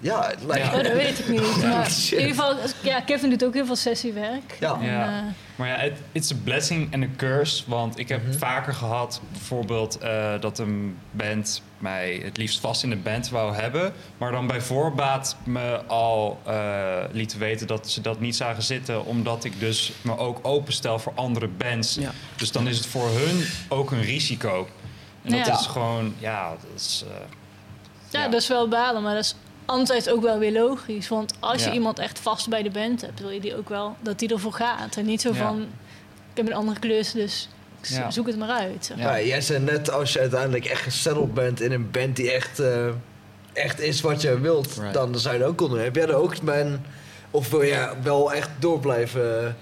Ja, 0.00 0.26
het 0.28 0.42
lijkt 0.46 0.66
Oh, 0.66 0.72
dat 0.82 0.92
weet 0.92 1.18
ik 1.18 1.28
niet. 1.28 1.56
Maar 1.62 1.86
in 2.10 2.18
ieder 2.18 2.28
geval, 2.28 2.54
ja, 2.82 3.00
Kevin 3.00 3.30
doet 3.30 3.44
ook 3.44 3.54
heel 3.54 3.66
veel 3.66 3.76
sessiewerk. 3.76 4.56
Ja. 4.60 4.74
En, 4.80 4.86
Ja. 4.86 5.04
eh, 5.18 5.22
Maar 5.56 5.68
ja, 5.68 5.76
het 5.76 5.92
it's 6.12 6.32
a 6.32 6.34
blessing 6.44 6.94
and 6.94 7.02
a 7.04 7.06
curse. 7.16 7.62
Want 7.66 7.98
ik 7.98 8.08
heb 8.08 8.20
vaker 8.38 8.74
gehad, 8.74 9.20
bijvoorbeeld, 9.32 9.98
eh, 9.98 10.40
dat 10.40 10.58
een 10.58 10.98
band 11.10 11.62
mij 11.78 12.20
het 12.24 12.36
liefst 12.36 12.60
vast 12.60 12.82
in 12.82 12.90
de 12.90 12.96
band 12.96 13.28
wou 13.28 13.54
hebben. 13.54 13.92
Maar 14.18 14.32
dan 14.32 14.46
bij 14.46 14.60
voorbaat 14.60 15.36
me 15.44 15.82
al 15.86 16.40
eh 16.46 16.96
lieten 17.12 17.38
weten 17.38 17.66
dat 17.66 17.90
ze 17.90 18.00
dat 18.00 18.20
niet 18.20 18.36
zagen 18.36 18.62
zitten. 18.62 19.04
Omdat 19.04 19.44
ik 19.44 19.60
dus 19.60 19.92
me 20.02 20.18
ook 20.18 20.38
openstel 20.42 20.98
voor 20.98 21.12
andere 21.14 21.48
bands. 21.48 21.94
Ja. 21.94 22.10
Dus 22.36 22.52
dan 22.52 22.68
is 22.68 22.76
het 22.76 22.86
voor 22.86 23.08
hun 23.10 23.44
ook 23.68 23.90
een 23.90 24.02
risico. 24.02 24.68
En 25.22 25.30
dat 25.30 25.46
Ja. 25.46 25.58
is 25.58 25.66
gewoon, 25.66 26.14
ja, 26.18 26.50
dat 26.50 26.70
is... 26.80 27.04
eh, 27.08 27.14
ja, 28.10 28.20
Ja. 28.22 28.28
dat 28.28 28.40
is 28.40 28.48
wel 28.48 28.68
balen, 28.68 29.02
maar 29.02 29.14
dat 29.14 29.24
is 29.24 29.34
anderzijds 29.68 30.08
ook 30.08 30.22
wel 30.22 30.38
weer 30.38 30.52
logisch. 30.52 31.08
Want 31.08 31.34
als 31.40 31.64
je 31.64 31.72
iemand 31.72 31.98
echt 31.98 32.18
vast 32.18 32.48
bij 32.48 32.62
de 32.62 32.70
band 32.70 33.00
hebt, 33.00 33.20
wil 33.20 33.30
je 33.30 33.40
die 33.40 33.56
ook 33.56 33.68
wel 33.68 33.96
dat 34.00 34.18
die 34.18 34.28
ervoor 34.32 34.52
gaat. 34.52 34.96
En 34.96 35.04
niet 35.06 35.20
zo 35.20 35.28
Ja. 35.28 35.34
van, 35.34 35.60
ik 36.30 36.36
heb 36.36 36.46
een 36.46 36.54
andere 36.54 36.78
klus, 36.78 37.12
dus 37.12 37.48
ik 37.80 37.86
z- 37.86 37.96
Ja. 37.96 38.10
zoek 38.10 38.26
het 38.26 38.38
maar 38.38 38.48
uit. 38.50 38.84
zeg 38.84 38.98
Ja. 38.98 39.16
Ja, 39.16 39.24
jij 39.26 39.40
zei 39.40 39.58
net 39.64 39.90
als 39.90 40.12
je 40.12 40.20
uiteindelijk 40.20 40.64
echt 40.64 40.82
gesetteld 40.82 41.34
bent 41.34 41.60
in 41.60 41.72
een 41.72 41.90
band 41.90 42.16
die 42.16 42.30
echt, 42.32 42.58
eh, 42.58 42.86
echt 43.52 43.80
is 43.80 44.00
wat 44.00 44.20
je 44.22 44.40
wilt, 44.40 44.74
Right. 44.78 44.94
dan 44.94 45.18
zou 45.18 45.34
je 45.34 45.40
dat 45.40 45.48
ook 45.48 45.56
kunnen. 45.56 45.82
Heb 45.82 45.94
jij 45.94 46.06
er 46.08 46.14
ook 46.14 46.42
bij 46.42 46.78
of 47.30 47.50
wil 47.50 47.62
je 47.62 47.88
wel 48.02 48.32
echt 48.32 48.50
door 48.58 48.80
blijven 48.80 49.56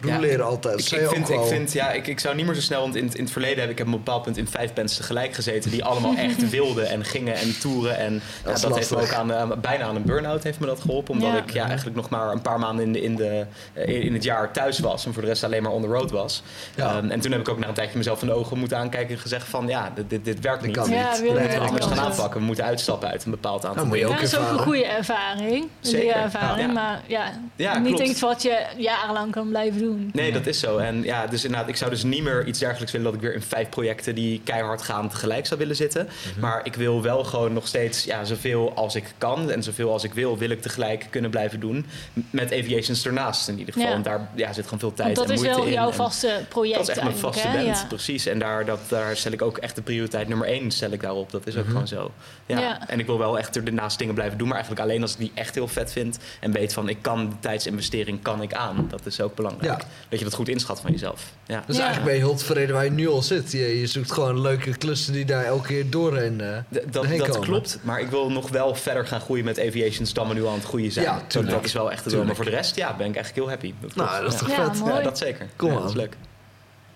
roleren 0.00 0.44
altijd? 0.46 0.78
Ik, 0.92 1.00
ik, 1.00 1.08
vind, 1.08 1.28
ik, 1.30 1.40
vind, 1.42 1.72
ja, 1.72 1.90
ik, 1.92 2.06
ik 2.06 2.20
zou 2.20 2.34
niet 2.34 2.46
meer 2.46 2.54
zo 2.54 2.60
snel, 2.60 2.80
want 2.80 2.96
in, 2.96 3.04
het- 3.04 3.14
in 3.14 3.22
het 3.22 3.32
verleden 3.32 3.60
heb 3.60 3.70
ik 3.70 3.80
op 3.80 3.84
een 3.84 3.90
bepaald 3.90 4.22
punt 4.22 4.36
in 4.36 4.48
vijf 4.48 4.72
bands 4.72 4.96
tegelijk 4.96 5.34
gezeten 5.34 5.70
die 5.70 5.84
allemaal 5.84 6.14
echt 6.16 6.50
wilden 6.50 6.88
en 6.88 7.04
gingen 7.04 7.34
en 7.34 7.58
toeren. 7.60 7.96
En 7.98 8.22
ja, 8.44 8.52
dat 8.58 8.74
heeft 8.76 8.90
me 8.90 9.00
ook 9.00 9.12
aan, 9.12 9.32
eh, 9.32 9.50
bijna 9.60 9.84
aan 9.84 9.96
een 9.96 10.02
burn-out 10.04 10.42
heeft 10.42 10.60
me 10.60 10.66
dat 10.66 10.80
geholpen, 10.80 11.14
omdat 11.14 11.30
Ja. 11.32 11.38
ik 11.38 11.50
ja, 11.52 11.66
eigenlijk 11.66 11.96
nog 11.96 12.08
maar 12.10 12.32
een 12.32 12.42
paar 12.42 12.58
maanden 12.58 12.84
in, 12.84 12.92
de, 12.92 13.00
in, 13.02 13.16
de, 13.16 13.46
eh, 13.72 14.04
in 14.04 14.12
het 14.12 14.22
jaar 14.24 14.52
thuis 14.52 14.78
was 14.78 15.06
en 15.06 15.12
voor 15.12 15.22
de 15.22 15.28
rest 15.28 15.44
alleen 15.44 15.62
maar 15.62 15.72
on 15.72 15.82
the 15.82 15.88
road 15.88 16.10
was. 16.10 16.42
Ja. 16.74 16.96
Ehm, 16.96 17.10
en 17.10 17.20
toen 17.20 17.32
heb 17.32 17.40
ik 17.40 17.48
ook 17.48 17.58
na 17.58 17.68
een 17.68 17.74
tijdje 17.74 17.96
mezelf 17.98 18.18
van 18.18 18.28
de 18.28 18.34
ogen 18.34 18.58
moeten 18.58 18.78
aankijken 18.78 19.14
en 19.14 19.20
gezegd 19.20 19.48
van 19.48 19.68
ja, 19.68 19.92
dit, 19.94 20.10
dit, 20.10 20.24
dit 20.24 20.40
werkt 20.40 20.62
niet. 20.66 20.76
kan 20.76 20.84
We 20.88 20.94
Ja, 20.94 21.10
niet. 21.10 21.20
wel 21.32 21.60
moeten 21.60 21.78
kan 21.78 21.88
gaan 21.88 21.98
aanpakken, 22.10 22.40
we 22.40 22.46
moeten 22.46 22.64
uitstappen 22.64 23.08
uit 23.08 23.24
een 23.24 23.30
bepaald 23.30 23.64
aantal 23.64 23.94
Ja, 23.94 24.08
dat 24.08 24.20
is 24.22 24.36
ook 24.36 24.50
een 24.50 24.58
goede 24.58 24.86
ervaring. 24.86 25.62
Een 25.62 25.68
Zeker, 25.80 26.06
leerervaring, 26.14 26.66
ja. 26.66 26.72
maar 26.72 27.00
ja, 27.06 27.32
Ja, 27.56 27.78
niet 27.78 27.94
klopt. 27.94 28.10
iets 28.10 28.20
wat 28.20 28.42
je 28.42 28.66
jarenlang 28.76 29.30
kan 29.32 29.48
blijven 29.48 29.80
doen. 29.80 29.89
Nee, 30.12 30.32
dat 30.32 30.46
is 30.46 30.58
zo. 30.60 30.78
En 30.78 31.02
ja, 31.02 31.26
dus 31.26 31.44
inderdaad, 31.44 31.68
ik 31.68 31.76
zou 31.76 31.90
dus 31.90 32.02
niet 32.02 32.22
meer 32.22 32.46
iets 32.46 32.58
dergelijks 32.58 32.92
willen 32.92 33.06
dat 33.06 33.14
ik 33.16 33.20
weer 33.26 33.34
in 33.34 33.42
vijf 33.42 33.68
projecten 33.68 34.14
die 34.14 34.40
keihard 34.44 34.82
gaan 34.82 35.08
tegelijk 35.08 35.46
zou 35.46 35.60
willen 35.60 35.76
zitten. 35.76 36.08
Mhm. 36.30 36.40
Maar 36.40 36.60
ik 36.64 36.74
wil 36.74 37.02
wel 37.02 37.24
gewoon 37.24 37.52
nog 37.52 37.66
steeds 37.66 38.04
ja, 38.04 38.24
zoveel 38.24 38.72
als 38.74 38.94
ik 38.94 39.04
kan 39.18 39.50
en 39.50 39.62
zoveel 39.62 39.92
als 39.92 40.04
ik 40.04 40.14
wil, 40.14 40.38
wil 40.38 40.50
ik 40.50 40.62
tegelijk 40.62 41.06
kunnen 41.10 41.30
blijven 41.30 41.60
doen. 41.60 41.86
Met 42.30 42.52
aviations 42.52 43.06
ernaast 43.06 43.48
in 43.48 43.58
ieder 43.58 43.72
geval. 43.74 43.88
Ja. 43.88 43.94
En 43.94 44.02
daar 44.02 44.28
ja, 44.34 44.52
zit 44.52 44.64
gewoon 44.64 44.78
veel 44.78 44.92
tijd 44.94 45.16
Want 45.16 45.18
dat 45.18 45.26
en 45.28 45.32
is 45.34 45.40
moeite 45.40 45.56
wel 45.58 45.66
in. 45.66 45.72
jouw 45.72 45.88
En 45.88 45.94
vaste 45.94 46.40
project 46.48 46.76
dat 46.78 46.88
is 46.88 46.94
echt 46.94 47.02
mijn 47.04 47.16
vaste 47.16 47.48
hè? 47.48 47.62
band, 47.64 47.76
Ja. 47.78 47.84
precies. 47.88 48.26
En 48.26 48.38
daar, 48.38 48.64
dat, 48.64 48.80
daar 48.88 49.16
stel 49.16 49.32
ik 49.32 49.42
ook 49.42 49.58
echt 49.58 49.74
de 49.76 49.82
prioriteit 49.82 50.28
nummer 50.28 50.46
één 50.46 50.70
stel 50.70 50.90
ik 50.90 51.00
daarop. 51.00 51.30
Dat 51.30 51.46
is 51.46 51.56
ook 51.56 51.62
Mhm. 51.62 51.72
gewoon 51.72 51.88
zo. 51.88 52.10
Ja. 52.46 52.58
Ja. 52.58 52.88
En 52.88 52.98
ik 52.98 53.06
wil 53.06 53.18
wel 53.18 53.38
echt 53.38 53.56
ernaast 53.56 53.98
dingen 53.98 54.14
blijven 54.14 54.38
doen, 54.38 54.46
maar 54.48 54.56
eigenlijk 54.56 54.86
alleen 54.88 55.02
als 55.02 55.12
ik 55.12 55.18
die 55.18 55.30
echt 55.34 55.54
heel 55.54 55.68
vet 55.68 55.92
vind. 55.92 56.18
En 56.40 56.52
weet 56.52 56.72
van, 56.72 56.88
ik 56.88 56.98
kan 57.00 57.28
de 57.28 57.34
tijdsinvestering 57.40 58.22
kan 58.22 58.42
ik 58.42 58.54
aan. 58.54 58.86
Dat 58.90 59.06
is 59.06 59.20
ook 59.20 59.34
belangrijk. 59.34 59.79
Ja. 59.79 59.79
Dat 60.08 60.18
je 60.18 60.24
dat 60.24 60.34
goed 60.34 60.48
inschat 60.48 60.80
van 60.80 60.90
jezelf. 60.90 61.32
Ja. 61.46 61.62
Dus 61.66 61.76
Ja. 61.76 61.82
eigenlijk 61.82 62.12
ben 62.12 62.20
je 62.20 62.26
heel 62.28 62.36
tevreden 62.38 62.74
waar 62.74 62.84
je 62.84 62.90
nu 62.90 63.08
al 63.08 63.22
zit. 63.22 63.52
Je, 63.52 63.80
je 63.80 63.86
zoekt 63.86 64.12
gewoon 64.12 64.40
leuke 64.40 64.76
klussen 64.76 65.12
die 65.12 65.24
daar 65.24 65.44
elke 65.44 65.66
keer 65.66 65.90
doorheen, 65.90 66.40
eh 66.40 66.58
D- 66.70 66.92
dat 66.92 67.04
heen 67.06 67.18
dat 67.18 67.28
komen. 67.28 67.48
klopt, 67.48 67.78
maar 67.82 68.00
ik 68.00 68.08
wil 68.10 68.30
nog 68.30 68.48
wel 68.50 68.74
verder 68.74 69.06
gaan 69.06 69.20
groeien 69.20 69.44
met 69.44 69.58
aviations 69.60 70.12
dan 70.12 70.28
we 70.28 70.34
nu 70.34 70.46
aan 70.46 70.54
het 70.54 70.64
groeien 70.64 70.92
zijn. 70.92 71.04
Ja, 71.04 71.22
dat 71.28 71.64
is 71.64 71.72
wel 71.72 71.90
echt 71.90 72.04
het 72.04 72.12
doel. 72.14 72.24
Maar 72.24 72.34
voor 72.36 72.44
de 72.44 72.50
rest 72.50 72.76
ja, 72.76 72.86
ben 72.96 73.06
ik 73.08 73.14
eigenlijk 73.16 73.34
heel 73.34 73.48
happy. 73.48 73.74
Dat 73.80 73.94
Nou, 73.94 74.22
dat 74.22 74.32
is 74.32 74.38
toch 74.38 74.48
Ja, 74.48 74.64
vet? 74.70 74.80
mooi. 74.80 74.94
Ja, 74.94 75.00
dat 75.02 75.18
zeker. 75.18 75.48
Kom 75.56 75.72
dat 75.74 75.84
is 75.88 75.94
leuk. 75.94 76.16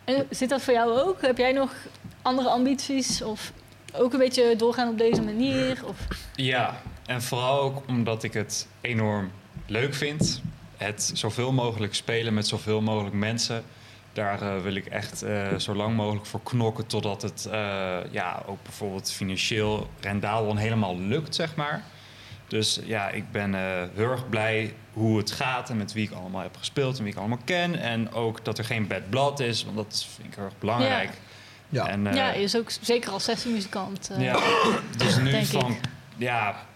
En 0.04 0.26
zit 0.30 0.48
dat 0.48 0.62
voor 0.62 0.74
jou 0.74 1.00
ook? 1.00 1.20
Heb 1.22 1.38
jij 1.38 1.52
nog 1.52 1.70
andere 2.22 2.48
ambities? 2.48 3.22
Of 3.22 3.52
ook 3.92 4.12
een 4.12 4.18
beetje 4.18 4.56
doorgaan 4.56 4.88
op 4.88 4.98
deze 4.98 5.22
manier? 5.22 5.78
Of... 5.86 5.96
Ja, 6.34 6.80
en 7.06 7.22
vooral 7.22 7.60
ook 7.60 7.82
omdat 7.88 8.22
ik 8.22 8.32
het 8.32 8.66
enorm 8.80 9.30
leuk 9.66 9.94
vind. 9.94 10.42
Het 10.84 11.10
zoveel 11.14 11.52
mogelijk 11.52 11.94
spelen 11.94 12.34
met 12.34 12.46
zoveel 12.46 12.80
mogelijk 12.80 13.14
mensen. 13.14 13.64
Daar 14.12 14.42
eh, 14.42 14.62
wil 14.62 14.74
ik 14.74 14.86
echt 14.86 15.22
eh, 15.22 15.54
zo 15.56 15.74
lang 15.74 15.96
mogelijk 15.96 16.26
voor 16.26 16.40
knokken 16.42 16.86
totdat 16.86 17.22
het 17.22 17.46
eh, 17.46 17.98
ja, 18.10 18.42
ook 18.46 18.62
bijvoorbeeld 18.62 19.12
financieel 19.12 19.90
rendabel 20.00 20.50
en 20.50 20.56
helemaal 20.56 20.98
lukt, 20.98 21.34
zeg 21.34 21.56
maar. 21.56 21.84
Dus 22.48 22.80
ja, 22.84 23.08
ik 23.08 23.30
ben 23.30 23.54
eh, 23.54 23.60
heel 23.94 24.10
erg 24.10 24.28
blij 24.28 24.74
hoe 24.92 25.18
het 25.18 25.30
gaat 25.30 25.70
en 25.70 25.76
met 25.76 25.92
wie 25.92 26.06
ik 26.06 26.14
allemaal 26.14 26.42
heb 26.42 26.56
gespeeld 26.56 26.96
en 26.96 27.04
wie 27.04 27.12
ik 27.12 27.18
allemaal 27.18 27.38
ken. 27.44 27.78
En 27.78 28.12
ook 28.12 28.44
dat 28.44 28.58
er 28.58 28.64
geen 28.64 28.86
bad 28.86 29.10
blood 29.10 29.40
is, 29.40 29.64
want 29.64 29.76
dat 29.76 30.06
vind 30.14 30.28
ik 30.28 30.34
heel 30.34 30.44
erg 30.44 30.58
belangrijk. 30.58 31.10
Ja. 31.68 31.88
En, 31.88 32.06
eh, 32.06 32.14
ja, 32.14 32.32
je 32.32 32.42
is 32.42 32.56
ook 32.56 32.70
zeker 32.80 33.10
als 33.10 33.24
sessiemuzikant. 33.24 34.10
ja, 34.18 34.38
dus 34.96 35.16
nu 35.16 35.30
denk 35.30 35.46
van, 35.46 35.70
ik. 35.72 35.80
ja, 36.16 36.66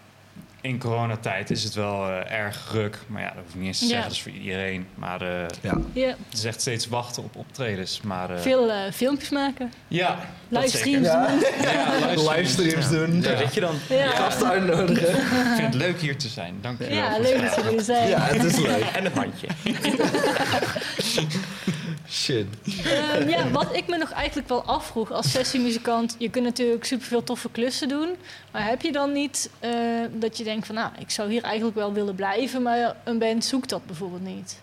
in 0.61 0.79
coronatijd 0.79 1.51
is 1.51 1.65
het 1.65 1.75
wel 1.75 2.09
eh, 2.09 2.33
erg 2.39 2.69
ruk. 2.73 2.99
Maar 3.07 3.23
ja, 3.23 3.29
dat 3.29 3.37
hoef 3.45 3.49
ik 3.49 3.55
niet 3.59 3.67
eens 3.67 3.79
te 3.79 3.85
Ja. 3.85 3.91
zeggen, 3.91 4.09
dat 4.09 4.17
is 4.19 4.23
voor 4.23 4.33
iedereen. 4.33 4.87
Maar 4.95 5.21
eh, 5.23 5.47
Ja. 5.61 5.79
Ja, 5.93 6.07
het 6.09 6.17
is 6.39 6.45
echt 6.45 6.61
steeds 6.61 6.89
wachten 6.89 7.23
op 7.25 7.37
optredens. 7.37 8.01
Maar 8.01 8.31
eh, 8.31 8.41
veel 8.41 8.71
eh, 8.71 8.77
filmpjes 8.93 9.31
maken, 9.31 9.73
ja, 9.89 10.19
dat 10.49 10.63
livestreams 10.63 11.09
doen. 11.09 11.41
Ja, 11.63 12.07
Livestreams 12.37 12.85
Ja. 12.85 12.91
doen. 12.91 13.23
Ja. 13.23 13.37
zit 13.37 13.55
je 13.55 13.61
dan. 13.61 13.75
Ja, 13.89 14.07
Gasten 14.11 14.49
uitnodigen. 14.49 15.09
Ik 15.09 15.55
vind 15.57 15.67
het 15.67 15.75
leuk 15.75 16.01
hier 16.01 16.17
te 16.19 16.29
zijn. 16.29 16.55
Dank 16.61 16.79
je 16.79 16.85
wel. 16.89 16.97
ja 16.97 17.19
leuk 17.19 17.41
dat 17.41 17.55
jullie 17.55 17.79
er 17.79 17.85
zijn. 17.85 18.09
Ja, 18.09 18.19
het 18.21 18.45
is 18.45 18.57
leuk. 18.59 18.85
En 18.95 19.05
het 19.05 19.15
handje. 19.15 19.47
Shit. 22.11 22.47
Ehm, 22.85 23.29
ja, 23.29 23.51
wat 23.51 23.77
ik 23.77 23.87
me 23.87 23.97
nog 23.97 24.11
eigenlijk 24.11 24.49
wel 24.49 24.63
afvroeg 24.65 25.13
als 25.13 25.31
sessiemuzikant, 25.31 26.17
je 26.19 26.31
kunt 26.31 26.45
natuurlijk 26.45 26.85
superveel 26.85 27.23
toffe 27.25 27.51
klussen 27.51 27.89
doen, 27.89 28.09
maar 28.51 28.67
heb 28.67 28.83
je 28.83 28.93
dan 28.93 29.13
niet 29.13 29.51
eh, 29.61 29.71
dat 30.13 30.39
je 30.39 30.45
denkt 30.45 30.67
van, 30.67 30.75
nou, 30.75 30.91
ik 30.99 31.11
zou 31.11 31.31
hier 31.31 31.43
eigenlijk 31.43 31.77
wel 31.77 31.93
willen 31.93 32.15
blijven, 32.15 32.63
maar 32.63 32.97
een 33.05 33.19
band 33.19 33.45
zoekt 33.45 33.69
dat 33.69 33.87
bijvoorbeeld 33.87 34.25
niet. 34.25 34.61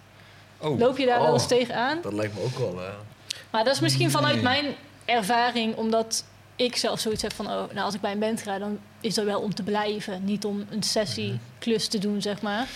Oh, 0.58 0.80
Loop 0.80 0.98
je 0.98 1.06
daar 1.06 1.20
wel 1.20 1.28
Oh. 1.28 1.34
eens 1.34 1.48
tegenaan? 1.48 2.00
Dat 2.02 2.14
lijkt 2.14 2.34
me 2.34 2.42
ook 2.44 2.58
wel. 2.58 2.82
eh, 2.82 2.90
Maar 3.50 3.64
dat 3.64 3.74
is 3.74 3.80
misschien 3.80 4.12
vanuit 4.12 4.34
Nee. 4.34 4.44
mijn 4.44 4.66
ervaring, 5.06 5.76
omdat 5.76 6.24
ik 6.56 6.76
zelf 6.76 7.00
zoiets 7.00 7.22
heb 7.22 7.34
van, 7.34 7.46
oh, 7.46 7.52
nou, 7.52 7.80
als 7.80 7.94
ik 7.94 8.02
bij 8.02 8.12
een 8.12 8.20
band 8.20 8.42
ga, 8.42 8.58
dan 8.60 8.80
is 9.02 9.14
dat 9.14 9.26
wel 9.26 9.40
om 9.42 9.54
te 9.54 9.64
blijven, 9.64 10.26
niet 10.26 10.46
om 10.46 10.66
een 10.70 10.84
sessieklus 10.84 11.88
te 11.88 11.98
doen, 11.98 12.22
zeg 12.22 12.42
maar. 12.42 12.68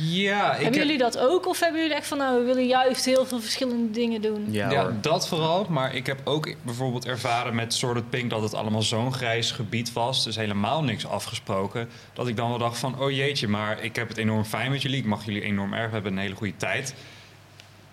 ja, 0.00 0.44
ik 0.44 0.50
hebben 0.50 0.64
heb- 0.64 0.74
jullie 0.74 0.98
dat 0.98 1.18
ook, 1.18 1.46
of 1.48 1.60
hebben 1.60 1.80
jullie 1.80 1.96
echt 1.96 2.06
van, 2.06 2.18
nou, 2.18 2.38
we 2.38 2.44
willen 2.44 2.66
juist 2.66 3.04
heel 3.04 3.26
veel 3.26 3.40
verschillende 3.40 3.90
dingen 3.90 4.22
doen? 4.22 4.46
Ja, 4.50 4.92
dat 5.00 5.28
vooral. 5.28 5.66
Maar 5.68 5.94
ik 5.94 6.06
heb 6.06 6.20
ook 6.24 6.54
bijvoorbeeld 6.62 7.06
ervaren 7.06 7.54
met 7.54 7.74
Sorted 7.74 8.10
Pink 8.10 8.30
dat 8.30 8.42
het 8.42 8.54
allemaal 8.54 8.82
zo'n 8.82 9.12
grijs 9.12 9.50
gebied 9.50 9.92
was. 9.92 10.24
Dus 10.24 10.36
helemaal 10.36 10.82
niks 10.82 11.06
afgesproken. 11.06 11.88
Dat 12.12 12.28
ik 12.28 12.36
dan 12.36 12.48
wel 12.48 12.58
dacht 12.58 12.78
van, 12.78 13.00
oh 13.00 13.10
jeetje, 13.10 13.48
maar 13.48 13.82
ik 13.82 13.96
heb 13.96 14.08
het 14.08 14.16
enorm 14.16 14.44
fijn 14.44 14.70
met 14.70 14.82
jullie. 14.82 14.98
Ik 14.98 15.04
mag 15.06 15.24
jullie 15.24 15.42
enorm 15.42 15.72
erg. 15.72 15.86
We 15.86 15.94
hebben 15.94 16.12
een 16.12 16.18
hele 16.18 16.34
goede 16.34 16.56
tijd. 16.56 16.94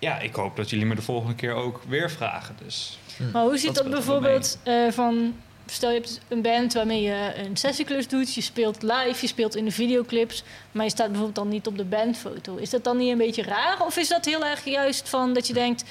Ja, 0.04 0.18
ik 0.18 0.34
hoop 0.34 0.56
dat 0.56 0.70
jullie 0.70 0.86
me 0.86 0.94
de 0.94 1.02
volgende 1.02 1.34
keer 1.34 1.52
ook 1.52 1.80
weer 1.88 2.10
vragen. 2.10 2.56
Dus 2.64 2.98
Maar 3.32 3.42
hoe 3.42 3.58
ziet 3.58 3.74
Dat 3.74 3.90
bijvoorbeeld 3.90 4.58
eh, 4.62 4.90
van... 4.90 5.34
Stel 5.66 5.90
je 5.90 5.96
hebt 5.96 6.20
een 6.28 6.42
band 6.42 6.72
waarmee 6.72 7.02
je 7.02 7.32
een 7.36 7.56
sessieklus 7.56 8.08
doet. 8.08 8.34
Je 8.34 8.40
speelt 8.40 8.82
live, 8.82 9.16
je 9.20 9.26
speelt 9.26 9.56
in 9.56 9.64
de 9.64 9.70
videoclips. 9.70 10.42
Maar 10.72 10.84
je 10.84 10.90
staat 10.90 11.06
bijvoorbeeld 11.06 11.36
dan 11.36 11.48
niet 11.48 11.66
op 11.66 11.76
de 11.76 11.84
bandfoto. 11.84 12.56
Is 12.56 12.70
dat 12.70 12.84
dan 12.84 12.96
niet 12.96 13.10
een 13.10 13.18
beetje 13.18 13.42
raar? 13.42 13.84
Of 13.84 13.96
is 13.96 14.08
dat 14.08 14.24
heel 14.24 14.44
erg 14.44 14.64
juist 14.64 15.08
van 15.08 15.34
dat 15.34 15.46
je 15.46 15.52
denkt... 15.52 15.84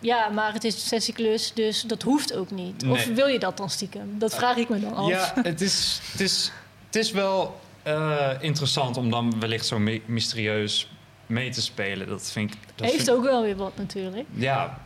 Ja, 0.00 0.28
maar 0.28 0.52
het 0.52 0.64
is 0.64 0.74
een 0.74 0.80
sessieklus, 0.80 1.52
dus 1.54 1.82
dat 1.82 2.02
hoeft 2.02 2.34
ook 2.34 2.50
niet. 2.50 2.84
Of 2.86 3.06
wil 3.06 3.26
je 3.26 3.38
dat 3.38 3.56
dan 3.56 3.70
stiekem? 3.70 4.18
Dat 4.18 4.34
vraag 4.34 4.56
ik 4.56 4.68
me 4.68 4.80
dan 4.80 4.94
af. 4.94 5.08
ja, 5.08 5.34
het 5.42 5.60
is, 5.60 6.00
het 6.12 6.20
is, 6.20 6.52
het 6.86 6.96
is 6.96 7.10
wel 7.10 7.60
eh, 7.82 8.30
interessant 8.40 8.96
om 8.96 9.10
dan 9.10 9.40
wellicht 9.40 9.66
zo 9.66 9.78
mysterieus 10.06 10.88
mee 11.28 11.50
te 11.50 11.62
spelen. 11.62 12.06
Dat 12.08 12.30
vind 12.32 12.54
ik... 12.54 12.58
Dat 12.74 12.86
Heeft 12.90 13.04
vind- 13.04 13.16
ook 13.16 13.22
wel 13.24 13.42
weer 13.42 13.56
wat 13.56 13.72
natuurlijk. 13.76 14.26
Ja, 14.30 14.78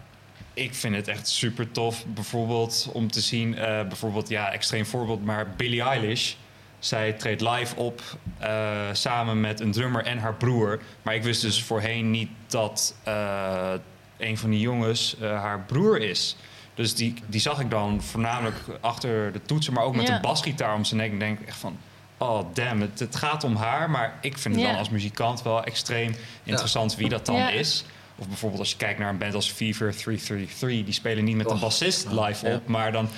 ik 0.54 0.74
vind 0.74 0.94
het 0.94 1.08
echt 1.08 1.28
super 1.28 1.70
tof. 1.70 2.06
Bijvoorbeeld 2.06 2.88
om 2.92 3.10
te 3.10 3.20
zien, 3.20 3.54
eh, 3.58 3.64
bijvoorbeeld, 3.88 4.28
ja, 4.28 4.52
extreem 4.52 4.86
voorbeeld, 4.86 5.24
maar 5.24 5.50
Billie 5.56 5.82
Eilish. 5.82 6.34
Zij 6.78 7.12
treedt 7.12 7.40
live 7.40 7.76
op 7.76 8.02
eh, 8.38 8.80
samen 8.92 9.40
met 9.40 9.60
een 9.60 9.72
drummer 9.72 10.04
en 10.04 10.18
haar 10.18 10.34
broer. 10.34 10.80
Maar 11.02 11.14
ik 11.14 11.22
wist 11.22 11.42
dus 11.42 11.62
voorheen 11.62 12.10
niet 12.10 12.28
dat 12.46 12.94
eh, 13.04 13.72
een 14.18 14.38
van 14.38 14.50
die 14.50 14.60
jongens 14.60 15.16
haar 15.20 15.60
broer 15.60 16.00
is. 16.00 16.36
Dus 16.74 16.94
die, 16.94 17.14
die 17.26 17.40
zag 17.40 17.60
ik 17.60 17.70
dan 17.70 18.02
voornamelijk 18.02 18.56
achter 18.80 19.32
de 19.32 19.42
toetsen, 19.42 19.72
maar 19.72 19.84
ook 19.84 19.96
met 19.96 20.08
Ja. 20.08 20.14
een 20.14 20.20
basgitaar 20.20 20.74
om 20.74 20.84
zijn 20.84 21.00
nek. 21.00 21.12
Ik 21.12 21.18
denk 21.18 21.40
echt 21.40 21.56
van, 21.56 21.76
oh 22.22 22.46
damn, 22.54 22.80
het, 22.80 22.98
het 22.98 23.16
gaat 23.16 23.44
om 23.44 23.56
haar. 23.56 23.90
Maar 23.90 24.18
ik 24.20 24.38
vind 24.38 24.54
het 24.54 24.64
Ja. 24.64 24.70
dan 24.70 24.78
als 24.78 24.88
muzikant 24.90 25.42
wel 25.42 25.64
extreem 25.64 26.14
interessant 26.44 26.96
wie 26.96 27.08
dat 27.08 27.26
dan 27.26 27.34
Ja. 27.36 27.48
is. 27.50 27.84
Of 28.22 28.28
bijvoorbeeld 28.28 28.60
als 28.60 28.70
je 28.70 28.76
kijkt 28.76 28.98
naar 28.98 29.08
een 29.08 29.18
band 29.18 29.34
als 29.34 29.50
Fever 29.50 29.96
333, 29.96 30.84
die 30.84 30.94
spelen 30.94 31.24
niet 31.24 31.36
met 31.36 31.50
een 31.50 31.58
bassist 31.60 32.06
live 32.10 32.48
Ja. 32.48 32.54
op, 32.54 32.66
maar 32.66 32.92
dan 32.92 33.08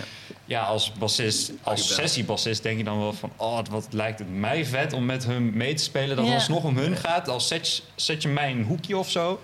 ja, 0.45 0.63
als 0.63 0.93
bassist, 0.93 1.53
als 1.63 1.95
sessiebassist 1.95 2.63
denk 2.63 2.79
je 2.79 2.85
dan 2.85 2.99
wel 2.99 3.13
van... 3.13 3.33
oh, 3.37 3.59
wat 3.71 3.87
lijkt 3.91 4.19
het 4.19 4.35
mij 4.35 4.67
vet 4.67 4.93
om 4.93 5.05
met 5.05 5.25
hun 5.25 5.57
mee 5.57 5.75
te 5.75 5.83
spelen. 5.83 6.17
Dat 6.17 6.25
Ja. 6.25 6.31
het 6.31 6.41
alsnog 6.41 6.65
om 6.65 6.77
hun 6.77 6.97
gaat. 6.97 7.29
Als 7.29 7.49
zet 7.49 7.77
je, 7.77 7.83
zet 7.95 8.23
je 8.23 8.29
mij 8.29 8.51
een 8.51 8.65
hoekje 8.65 8.97
of 8.97 9.11
zo... 9.11 9.41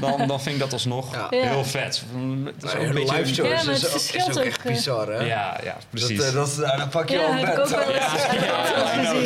dan, 0.00 0.26
dan 0.26 0.40
vind 0.40 0.54
ik 0.54 0.60
dat 0.60 0.72
alsnog 0.72 1.14
Ja. 1.14 1.26
heel 1.30 1.64
vet. 1.64 2.02
Het 2.44 2.64
is 2.64 2.74
ook 2.74 2.82
een 2.82 2.94
beetje... 2.94 3.16
live 3.16 3.34
shows 3.34 3.48
Ja, 3.50 3.64
maar 3.64 3.74
is, 3.74 3.82
het 3.82 3.90
ook, 3.90 3.96
is 3.96 4.36
echt 4.36 4.58
eh, 4.62 4.72
bizar, 4.72 5.06
hè? 5.08 5.24
Ja, 5.26 5.60
ja, 5.64 5.76
precies. 5.90 6.18
Dat, 6.18 6.26
eh, 6.28 6.34
dat, 6.34 6.78
dan 6.78 6.88
pak 6.88 7.08
je 7.08 7.16
Ja, 7.16 7.24
al 7.26 7.36
eens 7.36 7.70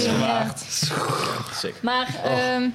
Ja, 0.05 0.47
het 0.49 0.65
is. 0.69 0.91
Sick. 1.59 1.75
Maar 1.83 2.09
ehm, 2.25 2.69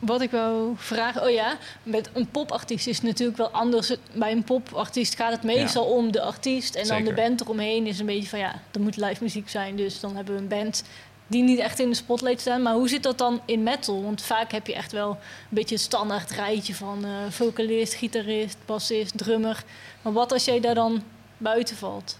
wat 0.00 0.20
ik 0.20 0.30
wou 0.30 0.72
vragen, 0.76 1.22
oh 1.22 1.30
ja, 1.30 1.56
met 1.82 2.10
een 2.12 2.30
popartiest 2.30 2.86
is 2.86 2.96
het 2.96 3.04
natuurlijk 3.06 3.38
wel 3.38 3.48
anders. 3.50 3.94
Bij 4.12 4.32
een 4.32 4.44
popartiest 4.44 5.16
gaat 5.16 5.32
het 5.32 5.42
meestal 5.42 5.84
om 5.84 6.12
de 6.12 6.20
artiest 6.22 6.74
en 6.74 6.86
dan 6.86 6.96
de 7.04 7.10
band 7.22 7.40
eromheen 7.40 7.86
is 7.86 7.98
een 7.98 8.06
beetje 8.06 8.28
van 8.28 8.38
ja, 8.38 8.60
er 8.72 8.80
moet 8.80 8.96
live 8.96 9.22
muziek 9.22 9.48
zijn, 9.48 9.76
dus 9.76 10.00
dan 10.00 10.16
hebben 10.16 10.34
we 10.34 10.40
een 10.40 10.48
band 10.48 10.84
die 11.26 11.42
niet 11.42 11.58
echt 11.58 11.78
in 11.78 11.88
de 11.88 11.94
spotlight 11.94 12.40
staan. 12.40 12.62
Maar 12.62 12.74
hoe 12.74 12.88
zit 12.88 13.02
dat 13.02 13.18
dan 13.18 13.40
in 13.44 13.62
metal? 13.62 14.02
Want 14.02 14.22
vaak 14.22 14.52
heb 14.52 14.66
je 14.66 14.74
echt 14.74 14.92
wel 14.92 15.10
een 15.10 15.16
beetje 15.48 15.74
het 15.74 15.84
standaard 15.84 16.30
rijtje 16.30 16.74
van 16.74 17.04
eh, 17.04 17.10
vocalist, 17.28 17.94
gitarist, 17.94 18.56
bassist, 18.66 19.18
drummer. 19.18 19.62
Maar 20.02 20.12
wat 20.12 20.32
als 20.32 20.44
jij 20.44 20.60
daar 20.60 20.74
dan 20.74 21.02
buiten 21.38 21.76
valt? 21.76 22.18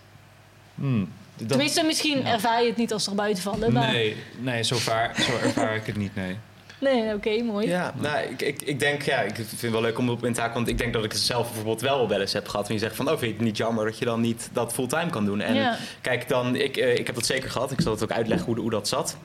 Hmm, 0.74 1.08
dat- 1.36 1.48
Tenminste, 1.48 1.82
misschien 1.82 2.26
ervaar 2.26 2.62
je 2.62 2.68
het 2.68 2.76
niet 2.76 2.92
als 2.92 3.06
er 3.06 3.14
buiten 3.14 3.42
vallen. 3.42 3.72
Maar... 3.72 3.92
Nee, 3.92 4.16
nee 4.38 4.62
zo, 4.62 4.76
vaar, 4.76 5.22
zo 5.22 5.32
ervaar 5.42 5.76
ik 5.76 5.86
het 5.86 5.96
niet, 5.96 6.14
nee. 6.14 6.36
Nee, 6.80 7.14
oké, 7.14 7.42
mooi. 7.42 7.68
Ja, 7.68 7.94
nou, 7.98 8.18
ik, 8.18 8.42
ik, 8.42 8.62
ik 8.62 8.80
denk, 8.80 9.02
ja, 9.02 9.20
ik 9.20 9.34
vind 9.34 9.50
het 9.60 9.70
wel 9.70 9.80
leuk 9.80 9.98
om 9.98 10.10
op 10.10 10.24
in 10.24 10.32
te 10.32 10.40
haken, 10.40 10.54
want 10.56 10.68
ik 10.68 10.78
denk 10.78 10.92
dat 10.92 11.04
ik 11.04 11.12
het 11.12 11.20
zelf 11.20 11.46
bijvoorbeeld 11.46 11.80
wel 11.80 12.08
wel 12.08 12.20
eens 12.20 12.32
heb 12.32 12.48
gehad. 12.48 12.68
En 12.68 12.74
je 12.74 12.80
zegt 12.80 12.96
van, 12.96 13.04
oh, 13.06 13.10
vind 13.18 13.30
je 13.30 13.36
het 13.36 13.40
niet 13.46 13.56
jammer 13.56 13.84
dat 13.84 13.98
je 13.98 14.04
dan 14.04 14.20
niet 14.20 14.48
dat 14.52 14.72
fulltime 14.72 15.10
kan 15.10 15.24
doen? 15.24 15.40
En 15.40 15.54
Ja. 15.54 15.76
kijk, 16.00 16.28
dan, 16.28 16.56
ik, 16.56 16.76
eh, 16.76 16.94
ik 16.98 17.06
heb 17.06 17.14
dat 17.14 17.26
zeker 17.26 17.50
gehad. 17.50 17.70
Ik 17.70 17.80
zal 17.80 17.92
het 17.92 18.02
ook 18.02 18.10
uitleggen 18.10 18.46
hoe, 18.46 18.58
hoe 18.60 18.70
dat 18.70 18.88
zat. 18.88 19.16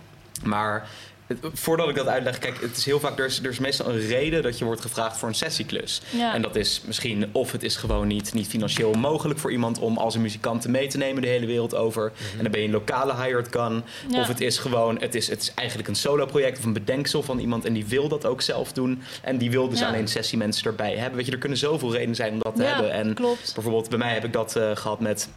Maar 0.43 0.87
het- 1.27 1.37
voordat 1.53 1.89
ik 1.89 1.95
dat 1.95 2.07
uitleg, 2.07 2.37
kijk, 2.39 2.61
het 2.61 2.77
is 2.77 2.85
heel 2.85 2.99
vaak, 2.99 3.19
er 3.19 3.25
is, 3.25 3.39
er 3.39 3.49
is 3.49 3.59
meestal 3.59 3.89
een 3.89 4.07
reden 4.07 4.43
dat 4.43 4.57
je 4.57 4.65
wordt 4.65 4.81
gevraagd 4.81 5.17
voor 5.17 5.27
een 5.27 5.35
sessieklus. 5.35 6.01
Ja. 6.09 6.33
En 6.33 6.41
dat 6.41 6.55
is 6.55 6.81
misschien, 6.85 7.29
of 7.31 7.51
het 7.51 7.63
is 7.63 7.75
gewoon 7.75 8.07
niet, 8.07 8.33
niet 8.33 8.47
financieel 8.47 8.93
mogelijk 8.93 9.39
voor 9.39 9.51
iemand 9.51 9.79
om 9.79 9.97
als 9.97 10.15
een 10.15 10.21
muzikant 10.21 10.67
mee 10.67 10.87
te 10.87 10.97
nemen 10.97 11.21
de 11.21 11.27
hele 11.27 11.45
wereld 11.45 11.75
over. 11.75 12.11
En 12.37 12.41
dan 12.43 12.51
ben 12.51 12.59
je 12.61 12.65
een 12.65 12.73
lokale 12.73 13.15
hired 13.23 13.47
gun. 13.51 13.83
Ja. 14.09 14.19
Of 14.19 14.27
het 14.27 14.41
is 14.41 14.57
gewoon, 14.57 14.99
het 14.99 15.15
is, 15.15 15.27
het 15.29 15.41
is 15.41 15.51
eigenlijk 15.55 15.87
een 15.89 15.95
solo 15.95 16.25
project 16.25 16.57
of 16.57 16.63
een 16.63 16.73
bedenksel 16.73 17.23
van 17.23 17.39
iemand 17.39 17.65
en 17.65 17.73
die 17.73 17.85
wil 17.85 18.07
dat 18.07 18.25
ook 18.25 18.41
zelf 18.41 18.71
doen. 18.73 19.01
En 19.21 19.37
die 19.37 19.51
wil 19.51 19.69
dus 19.69 19.79
Ja. 19.79 19.87
alleen 19.87 20.07
sessiemensen 20.07 20.65
erbij 20.65 20.95
hebben. 20.95 21.15
Weet 21.17 21.25
je, 21.25 21.31
er 21.31 21.37
kunnen 21.37 21.57
zoveel 21.57 21.91
redenen 21.91 22.15
zijn 22.15 22.33
om 22.33 22.39
dat 22.39 22.55
te 22.55 22.63
Ja, 22.63 22.67
hebben. 22.73 22.91
En 22.91 23.13
klopt. 23.13 23.51
bijvoorbeeld 23.53 23.89
bij 23.89 23.97
mij 23.97 24.13
heb 24.13 24.23
ik 24.25 24.33
dat 24.33 24.55
eh, 24.55 24.71
gehad 24.75 24.99
met 24.99 25.27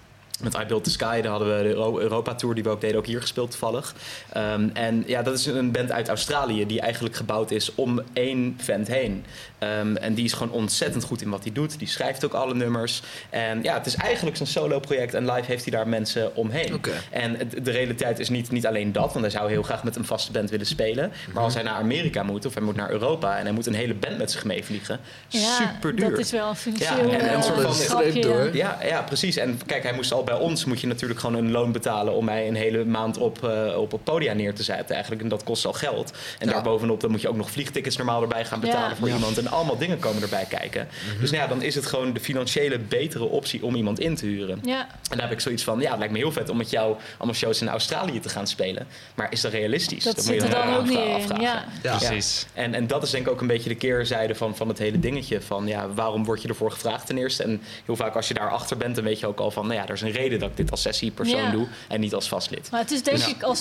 met 0.43 0.55
I 0.55 0.65
Built 0.67 0.85
the 0.85 0.91
Sky, 0.91 1.21
daar 1.21 1.31
hadden 1.31 1.57
we 1.57 1.63
de 1.63 1.69
Euro- 1.69 1.99
Europa 1.99 2.35
Tour 2.35 2.55
die 2.55 2.65
we 2.65 2.71
ook 2.71 2.81
deden, 2.81 2.97
ook 2.97 3.07
hier 3.07 3.21
gespeeld 3.21 3.51
toevallig. 3.51 3.95
Ehm, 4.33 4.69
en 4.73 5.05
ja, 5.07 5.23
dat 5.23 5.39
is 5.39 5.47
een 5.47 5.73
band 5.73 5.93
uit 5.93 6.09
Australië 6.09 6.67
die 6.67 6.81
eigenlijk 6.81 7.17
gebouwd 7.17 7.51
is 7.51 7.75
om 7.75 8.01
één 8.13 8.55
vent 8.63 8.89
heen. 8.89 9.25
Ehm, 9.59 9.97
en 9.97 10.15
die 10.15 10.25
is 10.25 10.33
gewoon 10.33 10.53
ontzettend 10.53 11.05
goed 11.05 11.23
in 11.23 11.31
wat 11.31 11.43
hij 11.43 11.53
doet. 11.53 11.79
Die 11.79 11.89
schrijft 11.89 12.25
ook 12.25 12.33
alle 12.33 12.55
nummers. 12.55 13.03
En 13.31 13.63
ja, 13.63 13.75
het 13.75 13.87
is 13.87 13.95
eigenlijk 13.95 14.37
zijn 14.37 14.49
solo 14.49 14.81
project 14.81 15.15
en 15.15 15.31
live 15.31 15.45
heeft 15.47 15.63
hij 15.65 15.73
daar 15.73 15.89
mensen 15.89 16.37
omheen. 16.37 16.75
Oké. 16.75 16.91
En 17.11 17.39
de 17.63 17.71
realiteit 17.71 18.19
is 18.19 18.29
niet, 18.29 18.51
niet 18.51 18.67
alleen 18.67 18.93
dat, 18.93 19.09
want 19.13 19.21
hij 19.21 19.31
zou 19.31 19.51
heel 19.51 19.63
graag 19.63 19.85
met 19.85 19.97
een 19.97 20.05
vaste 20.05 20.33
band 20.33 20.51
willen 20.51 20.67
spelen. 20.67 21.13
Maar 21.33 21.43
als 21.43 21.55
hij 21.55 21.63
naar 21.63 21.75
Amerika 21.75 22.23
moet 22.23 22.47
of 22.47 22.55
hij 22.55 22.63
moet 22.63 22.77
naar 22.77 22.91
Europa 22.91 23.37
en 23.39 23.43
hij 23.45 23.53
moet 23.53 23.67
een 23.67 23.75
hele 23.75 23.95
band 23.95 24.19
met 24.19 24.31
zich 24.31 24.45
meevliegen, 24.45 25.01
Ja, 25.29 25.41
super 25.57 25.97
duur. 25.97 26.11
dat 26.11 26.19
is 26.19 26.31
wel 26.31 26.41
een 26.43 26.49
Ja, 26.49 26.55
financieel 26.55 27.11
en- 27.11 27.21
en 27.21 27.75
streep 27.75 28.15
ja. 28.15 28.23
door. 28.23 28.57
ja, 28.57 28.79
ja, 28.85 29.03
precies. 29.03 29.37
En 29.37 29.61
kijk, 29.67 29.83
hij 29.83 29.93
moest 29.93 30.13
al 30.13 30.25
bij 30.29 30.37
ons 30.37 30.65
moet 30.65 30.81
je 30.81 30.87
natuurlijk 30.87 31.21
gewoon 31.21 31.37
een 31.37 31.51
loon 31.51 31.73
betalen 31.73 32.13
om 32.15 32.25
mij 32.25 32.49
een 32.49 32.55
hele 32.55 32.85
maand 32.85 33.17
op, 33.19 33.45
eh, 33.45 33.77
op 33.79 33.93
het 33.93 34.05
podia 34.05 34.33
neer 34.33 34.55
te 34.55 34.63
zetten. 34.63 34.93
Eigenlijk. 34.95 35.23
En 35.23 35.29
dat 35.29 35.45
kost 35.45 35.65
al 35.67 35.73
geld. 35.73 36.13
En 36.39 36.47
Ja. 36.47 36.53
daarbovenop 36.53 37.01
dan 37.01 37.11
moet 37.11 37.21
je 37.21 37.29
ook 37.29 37.37
nog 37.37 37.51
vliegtickets 37.51 37.97
normaal 37.97 38.23
erbij 38.23 38.45
gaan 38.45 38.61
betalen 38.61 38.89
Ja. 38.89 38.97
voor 38.97 39.09
iemand. 39.09 39.39
En 39.39 39.47
allemaal 39.49 39.79
dingen 39.79 39.99
komen 39.99 40.23
erbij 40.23 40.45
kijken. 40.49 40.89
Dus 41.21 41.31
nou 41.31 41.43
ja, 41.43 41.49
dan 41.49 41.63
is 41.63 41.75
het 41.75 41.87
gewoon 41.87 42.13
de 42.13 42.21
financiële 42.21 42.79
betere 42.79 43.25
optie 43.25 43.65
om 43.65 43.75
iemand 43.75 44.01
in 44.01 44.15
te 44.15 44.27
huren. 44.27 44.61
Ja, 44.65 44.81
En 44.81 45.17
daar 45.17 45.21
heb 45.29 45.31
ik 45.33 45.41
zoiets 45.41 45.65
van, 45.65 45.81
ja, 45.81 45.89
het 45.91 45.99
lijkt 45.99 46.13
me 46.13 46.19
heel 46.19 46.33
vet 46.33 46.49
om 46.49 46.57
met 46.57 46.71
jou 46.71 46.97
allemaal 47.17 47.35
shows 47.35 47.61
in 47.61 47.69
Australië 47.69 48.21
te 48.21 48.29
gaan 48.29 48.47
spelen. 48.47 48.87
Maar 49.15 49.33
is 49.33 49.41
dat 49.41 49.53
realistisch? 49.53 50.05
dat 50.05 50.17
moet 50.17 50.25
zit 50.25 50.35
je 50.35 50.41
er 50.43 50.51
dan 50.65 50.75
ook 50.77 50.85
niet 50.89 50.99
in. 50.99 51.13
afvragen. 51.15 51.41
Ja. 51.45 51.65
Ja. 51.83 51.97
Precies. 51.97 52.47
En, 52.55 52.75
en 52.75 52.87
dat 52.87 53.03
is 53.03 53.11
denk 53.11 53.27
ik 53.27 53.33
ook 53.33 53.41
een 53.41 53.47
beetje 53.47 53.69
de 53.69 53.75
keerzijde 53.75 54.35
van, 54.35 54.57
van 54.57 54.69
het 54.69 54.79
hele 54.79 54.99
dingetje. 54.99 55.41
Van 55.41 55.67
ja, 55.67 55.89
waarom 55.95 56.25
word 56.25 56.43
je 56.43 56.49
ervoor 56.49 56.71
gevraagd 56.71 57.07
ten 57.07 57.19
eerste? 57.19 57.43
En 57.43 57.61
heel 57.85 57.97
vaak 57.97 58.15
als 58.15 58.29
je 58.29 58.35
daarachter 58.35 58.77
bent, 58.77 58.95
dan 58.95 59.05
weet 59.05 59.21
je 59.21 59.27
ook 59.27 59.39
al 59.41 59.51
van... 59.51 59.67
nou 59.67 59.79
ja, 59.79 59.87
er 59.87 59.95
is 59.95 60.01
een 60.01 60.13
reden 60.19 60.39
dat 60.39 60.51
ik 60.51 60.57
dit 60.57 60.71
als 60.71 60.83
sessiepersoon 60.83 61.41
Ja. 61.41 61.51
doe 61.51 61.67
en 61.89 62.01
niet 62.01 62.15
als 62.15 62.29
vastlid. 62.29 62.71
Maar 62.71 62.81
het 62.81 62.91
is 62.91 63.03
denk 63.03 63.19
Ja. 63.19 63.27
ik 63.29 63.43
als 63.43 63.61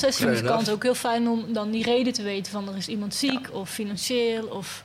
ook 0.69 0.83
heel 0.83 0.95
fijn 0.95 1.27
om 1.27 1.53
dan 1.53 1.71
die 1.71 1.83
reden 1.83 2.13
te 2.13 2.23
weten 2.23 2.51
van 2.51 2.69
er 2.69 2.77
is 2.77 2.87
iemand 2.87 3.15
ziek 3.15 3.49
of 3.53 3.69
financieel 3.69 4.45
of 4.47 4.83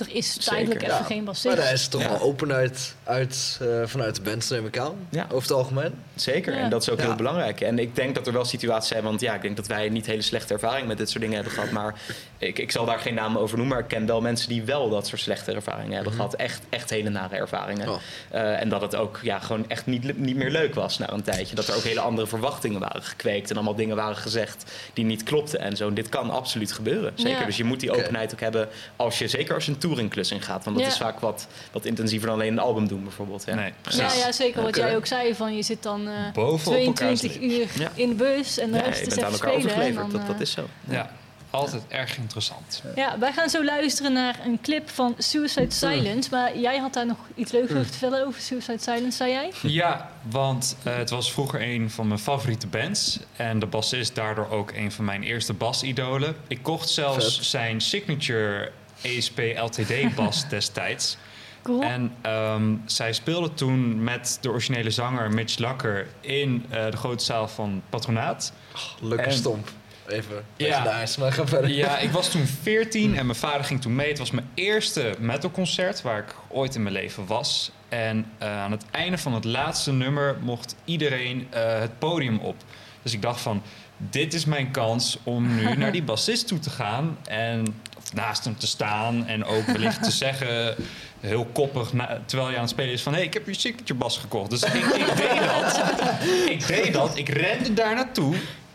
er 0.00 0.14
is 0.14 0.34
tijdelijk 0.34 0.82
even 0.82 0.94
Ja. 0.94 1.02
geen 1.02 1.16
Maar 1.16 1.24
bassist. 1.24 1.56
daar 1.56 1.72
is 1.72 1.82
het 1.82 1.90
toch 1.90 2.02
Ja. 2.02 2.08
wel 2.08 2.20
openheid 2.20 2.94
uit, 3.04 3.58
eh, 3.62 3.66
vanuit 3.84 4.14
de 4.16 4.22
band, 4.22 4.50
neem 4.50 4.66
ik 4.66 4.78
aan. 4.78 4.94
Ja. 5.10 5.22
Over 5.24 5.42
het 5.42 5.50
algemeen. 5.52 5.94
Zeker, 6.14 6.54
Ja. 6.54 6.60
en 6.60 6.70
dat 6.70 6.82
is 6.82 6.90
ook 6.90 6.98
Ja. 6.98 7.04
heel 7.06 7.14
belangrijk. 7.14 7.60
En 7.60 7.78
ik 7.78 7.94
denk 7.96 8.14
dat 8.14 8.26
er 8.26 8.32
wel 8.32 8.44
situaties 8.44 8.88
zijn, 8.88 9.02
want 9.02 9.20
ja, 9.20 9.34
ik 9.34 9.42
denk 9.42 9.56
dat 9.56 9.66
wij 9.66 9.88
niet 9.88 10.06
hele 10.06 10.22
slechte 10.22 10.52
ervaring 10.54 10.86
met 10.86 10.98
dit 10.98 11.08
soort 11.08 11.20
dingen 11.20 11.34
hebben 11.36 11.52
gehad. 11.54 11.70
Maar 11.70 11.94
ik, 12.38 12.58
ik 12.58 12.70
zal 12.70 12.84
daar 12.84 12.98
geen 12.98 13.14
namen 13.14 13.40
over 13.40 13.56
noemen, 13.56 13.74
maar 13.76 13.84
ik 13.84 13.90
ken 13.90 14.06
wel 14.06 14.20
mensen 14.20 14.48
die 14.48 14.62
wel 14.62 14.88
dat 14.90 15.06
soort 15.06 15.20
slechte 15.20 15.52
ervaringen 15.52 15.94
hebben 15.94 16.12
gehad. 16.12 16.34
Echt, 16.34 16.62
echt 16.68 16.90
hele 16.90 17.08
nare 17.10 17.36
ervaringen. 17.36 17.88
Oh. 17.88 17.96
Eh, 18.30 18.60
en 18.60 18.68
dat 18.68 18.80
het 18.80 18.94
ook 18.94 19.18
ja, 19.22 19.38
gewoon 19.38 19.64
echt 19.68 19.86
niet, 19.86 20.18
niet 20.18 20.36
meer 20.36 20.50
leuk 20.50 20.74
was 20.74 20.98
na 20.98 21.10
een 21.12 21.22
tijdje. 21.22 21.54
Dat 21.54 21.68
er 21.68 21.74
ook 21.76 21.82
hele 21.82 22.00
andere 22.00 22.26
verwachtingen 22.26 22.80
waren 22.80 23.02
gekweekt 23.02 23.50
en 23.50 23.56
allemaal 23.56 23.74
dingen 23.74 23.96
waren 23.96 24.16
gezegd 24.16 24.64
die 24.94 25.04
niet 25.04 25.22
klopten 25.22 25.60
en 25.60 25.76
zo. 25.76 25.88
En 25.88 25.94
dit 25.94 26.08
kan 26.08 26.30
absoluut 26.30 26.72
gebeuren. 26.72 27.12
Zeker. 27.14 27.40
Ja. 27.40 27.46
Dus 27.46 27.56
je 27.56 27.64
moet 27.64 27.80
die 27.80 27.90
openheid 27.92 28.32
ook 28.32 28.40
hebben 28.40 28.68
als 28.96 29.18
je, 29.18 29.28
zeker 29.28 29.54
als 29.54 29.64
je 29.66 29.72
een 29.72 29.78
touringklus 29.90 30.30
ingaat. 30.30 30.64
Want 30.64 30.76
dat 30.76 30.86
Ja. 30.86 30.92
is 30.92 30.98
vaak 30.98 31.20
wat, 31.20 31.46
wat 31.72 31.84
intensiever 31.84 32.26
dan 32.28 32.36
alleen 32.36 32.52
een 32.52 32.58
album 32.58 32.88
doen 32.88 33.02
bijvoorbeeld. 33.02 33.42
Ja. 33.46 33.54
Nee, 33.54 33.72
precies. 33.80 34.00
ja, 34.00 34.12
ja, 34.26 34.32
zeker. 34.32 34.62
Wat 34.62 34.76
jij 34.76 34.96
ook 34.96 35.06
zei, 35.06 35.34
van 35.34 35.56
je 35.56 35.62
zit 35.62 35.82
dan 35.82 36.08
eh, 36.08 36.14
Bovenop 36.32 36.78
elkaars 36.78 37.20
22 37.20 37.40
leven. 37.40 37.60
uur 37.60 37.82
Ja. 37.82 37.90
in 37.94 38.08
de 38.08 38.14
bus 38.14 38.58
en 38.58 38.70
de 38.70 38.76
Ja, 38.76 38.82
rest 38.84 39.00
je 39.00 39.06
is 39.06 39.14
bent 39.14 39.26
aan 39.26 39.32
elkaar 39.32 39.48
spelen. 39.52 39.60
en 39.62 39.66
overgeleverd, 39.70 40.10
dan, 40.10 40.18
dat, 40.20 40.26
dat 40.26 40.36
eh, 40.36 40.42
is 40.42 40.50
zo. 40.50 40.66
Ja, 40.88 41.10
altijd 41.50 41.82
erg 41.88 42.16
interessant. 42.18 42.82
Ja, 42.94 43.18
wij 43.18 43.32
gaan 43.32 43.48
zo 43.50 43.64
luisteren 43.64 44.12
naar 44.12 44.38
een 44.44 44.58
clip 44.62 44.90
van 44.90 45.14
Suicide 45.18 45.70
Silence. 45.70 46.30
Maar 46.30 46.58
jij 46.58 46.78
had 46.78 46.92
daar 46.94 47.06
nog 47.06 47.16
iets 47.34 47.52
leuks 47.52 47.70
over 47.70 47.86
te 47.86 47.98
vertellen 47.98 48.26
over 48.26 48.40
Suicide 48.40 48.78
Silence, 48.78 49.16
zei 49.16 49.30
jij? 49.30 49.52
Ja, 49.62 50.10
want 50.30 50.76
eh, 50.82 50.96
het 50.96 51.10
was 51.10 51.32
vroeger 51.32 51.62
een 51.62 51.90
van 51.90 52.06
mijn 52.08 52.20
favoriete 52.20 52.66
bands. 52.66 53.18
En 53.36 53.58
de 53.58 53.66
bassist 53.66 54.14
daardoor 54.14 54.50
ook 54.50 54.72
een 54.72 54.92
van 54.92 55.04
mijn 55.04 55.22
eerste 55.22 55.52
basidolen. 55.52 56.36
Ik 56.48 56.62
kocht 56.62 56.88
zelfs 56.88 57.36
Vet. 57.36 57.44
zijn 57.44 57.80
signature 57.80 58.72
ESP 59.02 59.38
LTD 59.62 60.14
bas 60.14 60.48
destijds. 60.48 61.16
Cool. 61.62 61.82
En 61.82 62.12
ehm, 62.22 62.74
zij 62.86 63.12
speelde 63.12 63.54
toen 63.54 64.04
met 64.04 64.38
de 64.40 64.48
originele 64.50 64.90
zanger 64.90 65.30
Mitch 65.30 65.58
Lakker 65.58 66.06
in 66.20 66.64
eh, 66.70 66.90
de 66.90 66.96
grote 66.96 67.24
zaal 67.24 67.48
van 67.48 67.82
Patronaat. 67.90 68.52
Leuke 69.00 69.22
En- 69.22 69.32
stomp. 69.32 69.68
Even 70.06 70.44
Ja. 70.56 70.66
legendarisch, 70.66 71.16
maar 71.16 71.32
ga 71.32 71.46
verder. 71.46 71.70
Ja, 71.70 71.98
ik 71.98 72.10
was 72.10 72.30
toen 72.30 72.46
14 72.62 73.16
en 73.16 73.26
mijn 73.26 73.38
vader 73.38 73.64
ging 73.64 73.80
toen 73.80 73.94
mee. 73.94 74.08
Het 74.08 74.18
was 74.18 74.30
mijn 74.30 74.48
eerste 74.54 75.14
metalconcert 75.18 76.02
waar 76.02 76.18
ik 76.18 76.34
ooit 76.48 76.74
in 76.74 76.82
mijn 76.82 76.94
leven 76.94 77.26
was. 77.26 77.70
En 77.88 78.26
eh, 78.38 78.58
aan 78.62 78.70
het 78.70 78.84
einde 78.90 79.18
van 79.18 79.34
het 79.34 79.44
laatste 79.44 79.92
nummer 79.92 80.36
mocht 80.40 80.76
iedereen 80.84 81.46
eh, 81.50 81.78
het 81.80 81.98
podium 81.98 82.38
op. 82.38 82.56
Dus 83.02 83.12
ik 83.12 83.22
dacht 83.22 83.40
van, 83.40 83.62
dit 83.96 84.34
is 84.34 84.44
mijn 84.44 84.70
kans 84.70 85.18
om 85.22 85.54
nu 85.56 85.74
naar 85.76 85.92
die 85.92 86.02
bassist 86.02 86.46
toe 86.48 86.58
te 86.58 86.70
gaan. 86.70 87.18
En 87.24 87.74
naast 88.14 88.44
hem 88.44 88.56
te 88.58 88.66
staan 88.66 89.26
en 89.26 89.44
ook 89.44 89.64
wellicht 89.66 90.02
te 90.02 90.10
zeggen... 90.26 90.74
Heel 91.20 91.46
koppig, 91.52 91.92
na- 91.92 92.20
terwijl 92.26 92.50
je 92.50 92.54
aan 92.56 92.62
het 92.62 92.70
spelen 92.70 92.92
is 92.92 93.02
van... 93.02 93.12
hé, 93.12 93.18
hey, 93.18 93.26
ik 93.26 93.34
heb 93.34 93.46
je 93.46 93.54
signature 93.54 93.94
bas 93.98 94.18
gekocht. 94.18 94.50
Dus 94.50 94.62
ik, 94.62 94.74
ik 94.74 95.16
deed 95.16 95.40
dat. 95.46 95.82
Ik 96.50 96.66
deed 96.66 96.92
dat. 96.92 97.16
Ik 97.18 97.28
rende 97.28 97.74
daar 97.74 97.94
naartoe. 97.94 98.34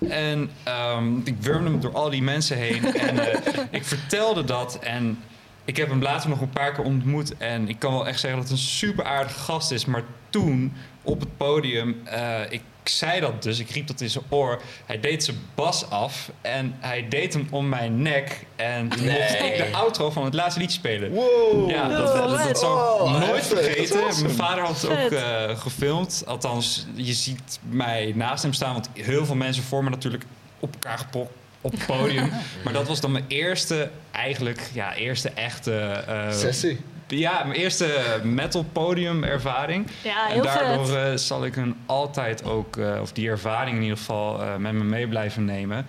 En 0.10 0.50
ehm, 0.64 1.18
ik 1.24 1.36
wurmde 1.40 1.70
hem 1.70 1.80
door 1.80 1.94
al 1.94 2.10
die 2.10 2.22
mensen 2.22 2.58
heen. 2.58 2.96
En 2.96 3.20
eh, 3.32 3.40
ik 3.70 3.86
vertelde 3.86 4.44
dat. 4.44 4.80
En 4.80 5.20
ik 5.66 5.78
heb 5.78 5.90
hem 5.90 6.02
later 6.02 6.30
nog 6.30 6.42
een 6.42 6.50
paar 6.50 6.74
keer 6.74 6.84
ontmoet. 6.84 7.38
En 7.38 7.70
ik 7.70 7.80
kan 7.80 7.94
wel 7.94 8.08
echt 8.08 8.20
zeggen 8.20 8.40
dat 8.40 8.50
het 8.50 8.58
een 8.60 8.66
super 8.66 9.06
aardige 9.06 9.40
gast 9.40 9.72
is. 9.72 9.86
Maar 9.86 10.04
toen 10.30 10.74
op 11.02 11.20
het 11.20 11.38
podium, 11.38 12.02
eh, 12.04 12.40
ik 12.50 12.62
zei 12.90 13.20
dat 13.20 13.44
dus, 13.44 13.60
ik 13.60 13.70
riep 13.70 13.88
dat 13.88 14.02
in 14.02 14.10
zijn 14.10 14.24
oor. 14.30 14.62
Hij 14.86 15.00
deed 15.00 15.24
zijn 15.24 15.38
bas 15.56 15.90
af 15.90 16.32
en 16.42 16.76
hij 16.80 17.06
deed 17.10 17.34
hem 17.34 17.48
om 17.52 17.70
mijn 17.70 18.02
nek. 18.02 18.46
En 18.56 18.90
toen 18.90 19.06
mocht 19.06 19.34
ik 19.40 19.58
de 19.58 19.70
outro 19.72 20.12
van 20.12 20.26
het 20.26 20.34
laatste 20.34 20.60
liedje 20.60 20.78
spelen. 20.78 21.12
Wow. 21.12 21.70
Ja, 21.70 21.88
dat, 21.90 22.16
dat, 22.16 22.30
dat, 22.30 22.44
dat 22.48 22.60
zal 22.60 22.78
ik 22.96 23.02
Oh, 23.02 23.12
nooit 23.20 23.50
heftig. 23.50 23.60
vergeten. 23.60 24.22
Mijn 24.24 24.36
vader 24.36 24.64
had 24.64 24.82
het 24.82 24.92
ook 24.92 25.12
eh, 25.12 25.58
gefilmd. 25.60 26.24
Althans, 26.28 26.86
je 26.94 27.14
ziet 27.14 27.60
mij 27.70 28.12
naast 28.16 28.44
hem 28.44 28.54
staan. 28.54 28.74
Want 28.74 28.90
heel 28.94 29.26
veel 29.26 29.36
mensen 29.36 29.64
voor 29.64 29.84
me 29.84 29.90
natuurlijk 29.90 30.24
op 30.60 30.74
elkaar 30.74 30.98
gepokt 30.98 31.32
op 31.62 31.72
het 31.72 31.86
podium. 31.86 32.32
maar 32.64 32.74
dat 32.74 32.88
was 32.88 33.00
dan 33.02 33.12
mijn 33.12 33.26
eerste, 33.28 33.90
eigenlijk, 34.12 34.70
ja, 34.74 34.96
eerste 34.96 35.30
echte... 35.30 35.72
eh, 36.08 36.32
Sessie. 36.32 36.80
Ja, 37.18 37.44
mijn 37.44 37.60
eerste 37.60 38.20
metal 38.24 38.64
podium 38.72 39.24
ervaring. 39.24 39.88
Ja, 40.04 40.30
en 40.30 40.42
daardoor 40.42 40.86
vet. 40.86 40.96
eh, 41.12 41.18
zal 41.18 41.46
ik 41.46 41.56
hun 41.56 41.76
altijd 41.86 42.44
ook, 42.46 42.78
eh, 42.78 42.98
of 43.02 43.12
die 43.12 43.30
ervaring 43.30 43.76
in 43.76 43.82
ieder 43.82 43.98
geval, 43.98 44.42
eh, 44.42 44.56
met 44.56 44.74
me 44.74 44.84
mee 44.84 45.08
blijven 45.08 45.46
nemen. 45.46 45.86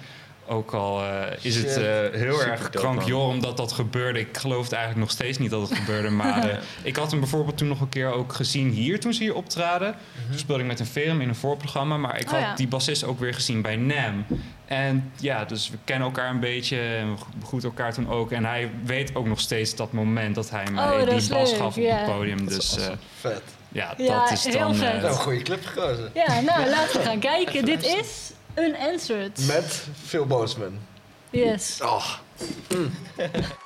Ook 0.49 0.73
al 0.73 1.03
eh, 1.03 1.23
is 1.41 1.57
het 1.57 1.77
eh, 1.77 1.85
heel 2.21 2.33
Super 2.35 2.51
erg 2.51 2.61
dope, 2.63 2.79
krankjoh 2.79 3.29
omdat 3.29 3.57
dat 3.57 3.73
gebeurde. 3.73 4.19
Ik 4.19 4.37
geloof 4.37 4.63
het 4.63 4.73
eigenlijk 4.73 5.03
nog 5.03 5.11
steeds 5.11 5.39
niet 5.39 5.51
dat 5.51 5.69
het 5.69 5.79
gebeurde. 5.79 6.11
Maar 6.27 6.49
eh, 6.49 6.59
ik 6.83 6.97
had 6.97 7.11
hem 7.11 7.21
bijvoorbeeld 7.21 7.57
toen 7.59 7.69
nog 7.69 7.81
een 7.81 7.89
keer 7.89 8.13
ook 8.13 8.33
gezien 8.33 8.71
hier, 8.71 9.01
toen 9.01 9.13
ze 9.15 9.23
hier 9.23 9.35
optraden. 9.35 9.95
Toen 10.29 10.39
speelde 10.39 10.63
ik 10.63 10.69
met 10.69 10.81
een 10.81 10.87
film 10.87 11.21
in 11.21 11.29
een 11.29 11.35
voorprogramma. 11.35 11.97
Maar 11.97 12.19
ik 12.19 12.27
Oh 12.27 12.33
had 12.33 12.41
ja. 12.41 12.55
die 12.55 12.69
bassist 12.69 13.05
ook 13.05 13.21
weer 13.21 13.35
gezien 13.35 13.63
bij 13.63 13.77
NAM. 13.77 14.25
En 14.65 15.13
ja, 15.17 15.45
dus 15.45 15.71
we 15.71 15.77
kennen 15.85 16.07
elkaar 16.07 16.31
een 16.31 16.41
beetje. 16.41 16.79
En 16.81 17.15
we 17.15 17.21
begroeten 17.39 17.69
elkaar 17.69 17.93
toen 17.93 18.11
ook. 18.11 18.31
En 18.33 18.45
hij 18.45 18.71
weet 18.85 19.15
ook 19.15 19.27
nog 19.27 19.41
steeds 19.41 19.75
dat 19.75 19.93
moment 19.93 20.35
dat 20.35 20.51
hij 20.51 20.65
mij 20.71 20.85
Oh, 20.85 20.99
die 20.99 21.29
bas 21.29 21.29
leuk, 21.29 21.61
gaf 21.61 21.77
op 21.77 21.85
het 21.89 22.05
podium. 22.05 22.39
Dat 22.45 22.51
is 22.59 22.71
Dus 22.71 22.87
eh. 22.87 22.93
Vet. 23.21 23.43
ja, 23.69 23.95
Ja, 23.97 24.21
dat 24.21 24.31
is 24.33 24.45
heel 24.45 24.59
dan... 24.59 24.75
vet. 24.75 24.95
eh, 24.95 25.03
Nou, 25.03 25.15
goede 25.15 25.43
clip 25.43 25.65
gekozen. 25.67 26.11
Ja, 26.15 26.41
nou, 26.41 26.69
laten 26.77 27.01
we 27.01 27.07
gaan 27.07 27.19
kijken. 27.19 27.65
Dit 27.65 27.85
is 27.85 28.31
Unanswered. 28.57 29.39
Met 29.47 29.65
Phil 30.05 30.27
Boseman. 30.27 30.79
Yes. 31.31 31.81
Oh. 31.83 32.21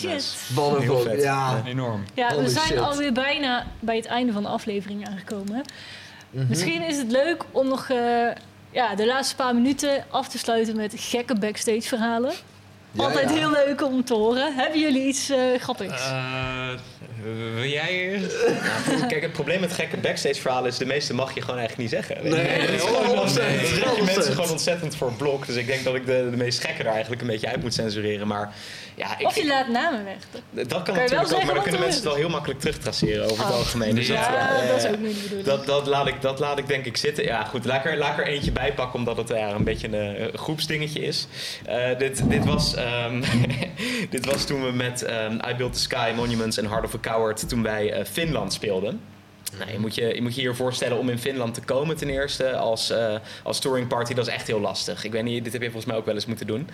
shit. 0.00 0.36
Heel 0.80 1.00
vet. 1.00 1.22
ja. 1.22 1.62
Enorm. 1.66 2.04
Ja, 2.14 2.36
we 2.36 2.48
zijn 2.48 2.66
shit. 2.66 2.78
alweer 2.78 3.12
bijna 3.12 3.66
bij 3.80 3.96
het 3.96 4.06
einde 4.06 4.32
van 4.32 4.42
de 4.42 4.48
aflevering 4.48 5.08
aangekomen. 5.08 5.62
Mhm. 6.30 6.46
Misschien 6.48 6.82
is 6.82 6.96
het 6.96 7.10
leuk 7.10 7.44
om 7.50 7.68
nog 7.68 7.88
eh, 7.90 7.96
ja, 8.70 8.94
de 8.94 9.06
laatste 9.06 9.36
paar 9.36 9.54
minuten 9.54 10.04
af 10.10 10.28
te 10.28 10.38
sluiten 10.38 10.76
met 10.76 10.92
gekke 10.96 11.34
backstage 11.38 11.82
verhalen. 11.82 12.32
Ja, 12.92 13.04
Altijd 13.04 13.28
ja. 13.30 13.36
heel 13.36 13.50
leuk 13.50 13.82
om 13.84 14.04
te 14.04 14.14
horen. 14.14 14.54
Hebben 14.54 14.80
jullie 14.80 15.06
iets 15.06 15.30
eh, 15.30 15.38
grappigs? 15.60 16.02
Eh, 16.02 16.68
wil 17.54 17.64
jij 17.64 17.88
eerst? 17.88 18.34
Nou, 18.88 19.06
kijk, 19.06 19.22
het 19.22 19.32
probleem 19.32 19.60
met 19.60 19.72
gekke 19.72 19.96
backstage 19.96 20.40
verhalen 20.40 20.70
is... 20.70 20.78
de 20.78 20.86
meeste 20.86 21.14
mag 21.14 21.34
je 21.34 21.40
gewoon 21.40 21.58
eigenlijk 21.58 21.90
niet 21.90 22.04
zeggen. 22.04 22.30
Nee, 22.30 22.58
dat 22.60 22.68
is 22.68 22.68
nee, 22.68 22.78
gewoon 22.78 23.16
dan- 23.16 23.28
100%, 23.28 23.32
dan 23.34 23.44
leg 23.46 23.96
je 23.96 24.02
100%. 24.02 24.04
mensen 24.14 24.32
gewoon 24.34 24.50
ontzettend 24.50 24.96
voor 24.96 25.12
blok. 25.12 25.46
Dus 25.46 25.56
ik 25.56 25.66
denk 25.66 25.84
dat 25.84 25.94
ik 25.94 26.06
de, 26.06 26.28
de 26.30 26.36
meest 26.36 26.60
gekke 26.64 26.82
daar 26.82 26.92
eigenlijk 26.92 27.22
een 27.22 27.28
beetje 27.28 27.48
uit 27.48 27.62
moet 27.62 27.74
censureren. 27.74 28.26
Maar 28.26 28.54
ja, 28.96 29.18
ik, 29.18 29.26
of 29.26 29.36
je 29.36 29.46
laat 29.46 29.68
namen 29.68 30.04
weg. 30.04 30.16
dat 30.50 30.82
kan 30.82 30.82
Kan 30.82 30.94
je 30.94 30.94
wel 30.94 30.94
natuurlijk 30.94 31.20
ook, 31.22 31.28
zeggen 31.28 31.46
maar 31.46 31.54
dan 31.54 31.62
kunnen 31.62 31.80
mensen 31.80 32.00
het 32.00 32.08
wel 32.08 32.14
heel 32.14 32.28
makkelijk 32.28 32.60
terugtraceren 32.60 33.24
over 33.24 33.44
het 33.44 33.52
Oh. 33.52 33.58
algemeen. 33.58 33.94
Dus 33.94 34.06
Ja, 34.06 34.60
eh, 34.60 34.68
dat 34.68 34.76
is 34.84 34.86
ook 34.90 34.98
niet 34.98 35.14
de 35.14 35.22
bedoeling. 35.22 35.46
Dat, 35.46 35.66
dat, 35.66 35.86
laat 35.86 36.06
ik, 36.06 36.22
dat 36.22 36.38
laat 36.38 36.58
ik 36.58 36.66
denk 36.66 36.84
ik 36.84 36.96
zitten. 36.96 37.24
Ja, 37.24 37.44
goed. 37.44 37.64
Laat 37.64 37.84
ik 37.84 37.90
er, 37.90 37.96
laat 37.96 38.12
ik 38.18 38.26
er 38.26 38.32
eentje 38.32 38.52
bij 38.52 38.72
pakken, 38.74 38.98
omdat 38.98 39.16
het 39.16 39.28
ja, 39.28 39.50
een 39.50 39.64
beetje 39.64 39.96
een 39.96 40.16
eh, 40.16 40.34
groepsdingetje 40.34 41.00
is. 41.00 41.26
Eh, 41.64 41.98
dit, 41.98 42.30
dit, 42.30 42.44
was, 42.44 42.74
ehm, 42.74 43.22
dit 44.10 44.26
was 44.26 44.44
toen 44.44 44.64
we 44.64 44.72
met 44.72 45.02
ehm, 45.02 45.32
I 45.48 45.54
Built 45.54 45.72
the 45.72 45.80
Sky, 45.80 46.12
Monuments 46.16 46.56
en 46.58 46.66
Heart 46.68 46.84
of 46.84 46.94
a 46.94 46.98
Coward... 46.98 47.48
toen 47.48 47.62
wij 47.62 47.92
eh, 47.92 48.04
Finland 48.04 48.52
speelden. 48.52 49.00
Nou, 49.58 49.72
je, 49.72 49.78
moet 49.78 49.94
je, 49.94 50.14
je 50.14 50.22
moet 50.22 50.34
je 50.34 50.40
hier 50.40 50.54
voorstellen 50.56 50.98
om 50.98 51.08
in 51.08 51.18
Finland 51.18 51.54
te 51.54 51.60
komen 51.60 51.96
ten 51.96 52.08
eerste 52.10 52.56
als, 52.56 52.90
eh 52.90 53.14
als 53.42 53.58
touring 53.58 53.88
party. 53.88 54.14
Dat 54.14 54.26
is 54.26 54.32
echt 54.32 54.46
heel 54.46 54.60
lastig. 54.60 55.04
Ik 55.04 55.12
weet 55.12 55.22
niet, 55.22 55.44
dit 55.44 55.52
heb 55.52 55.62
je 55.62 55.70
volgens 55.70 55.90
mij 55.90 55.96
ook 55.96 56.06
wel 56.06 56.14
eens 56.14 56.26
moeten 56.26 56.46
doen. 56.46 56.68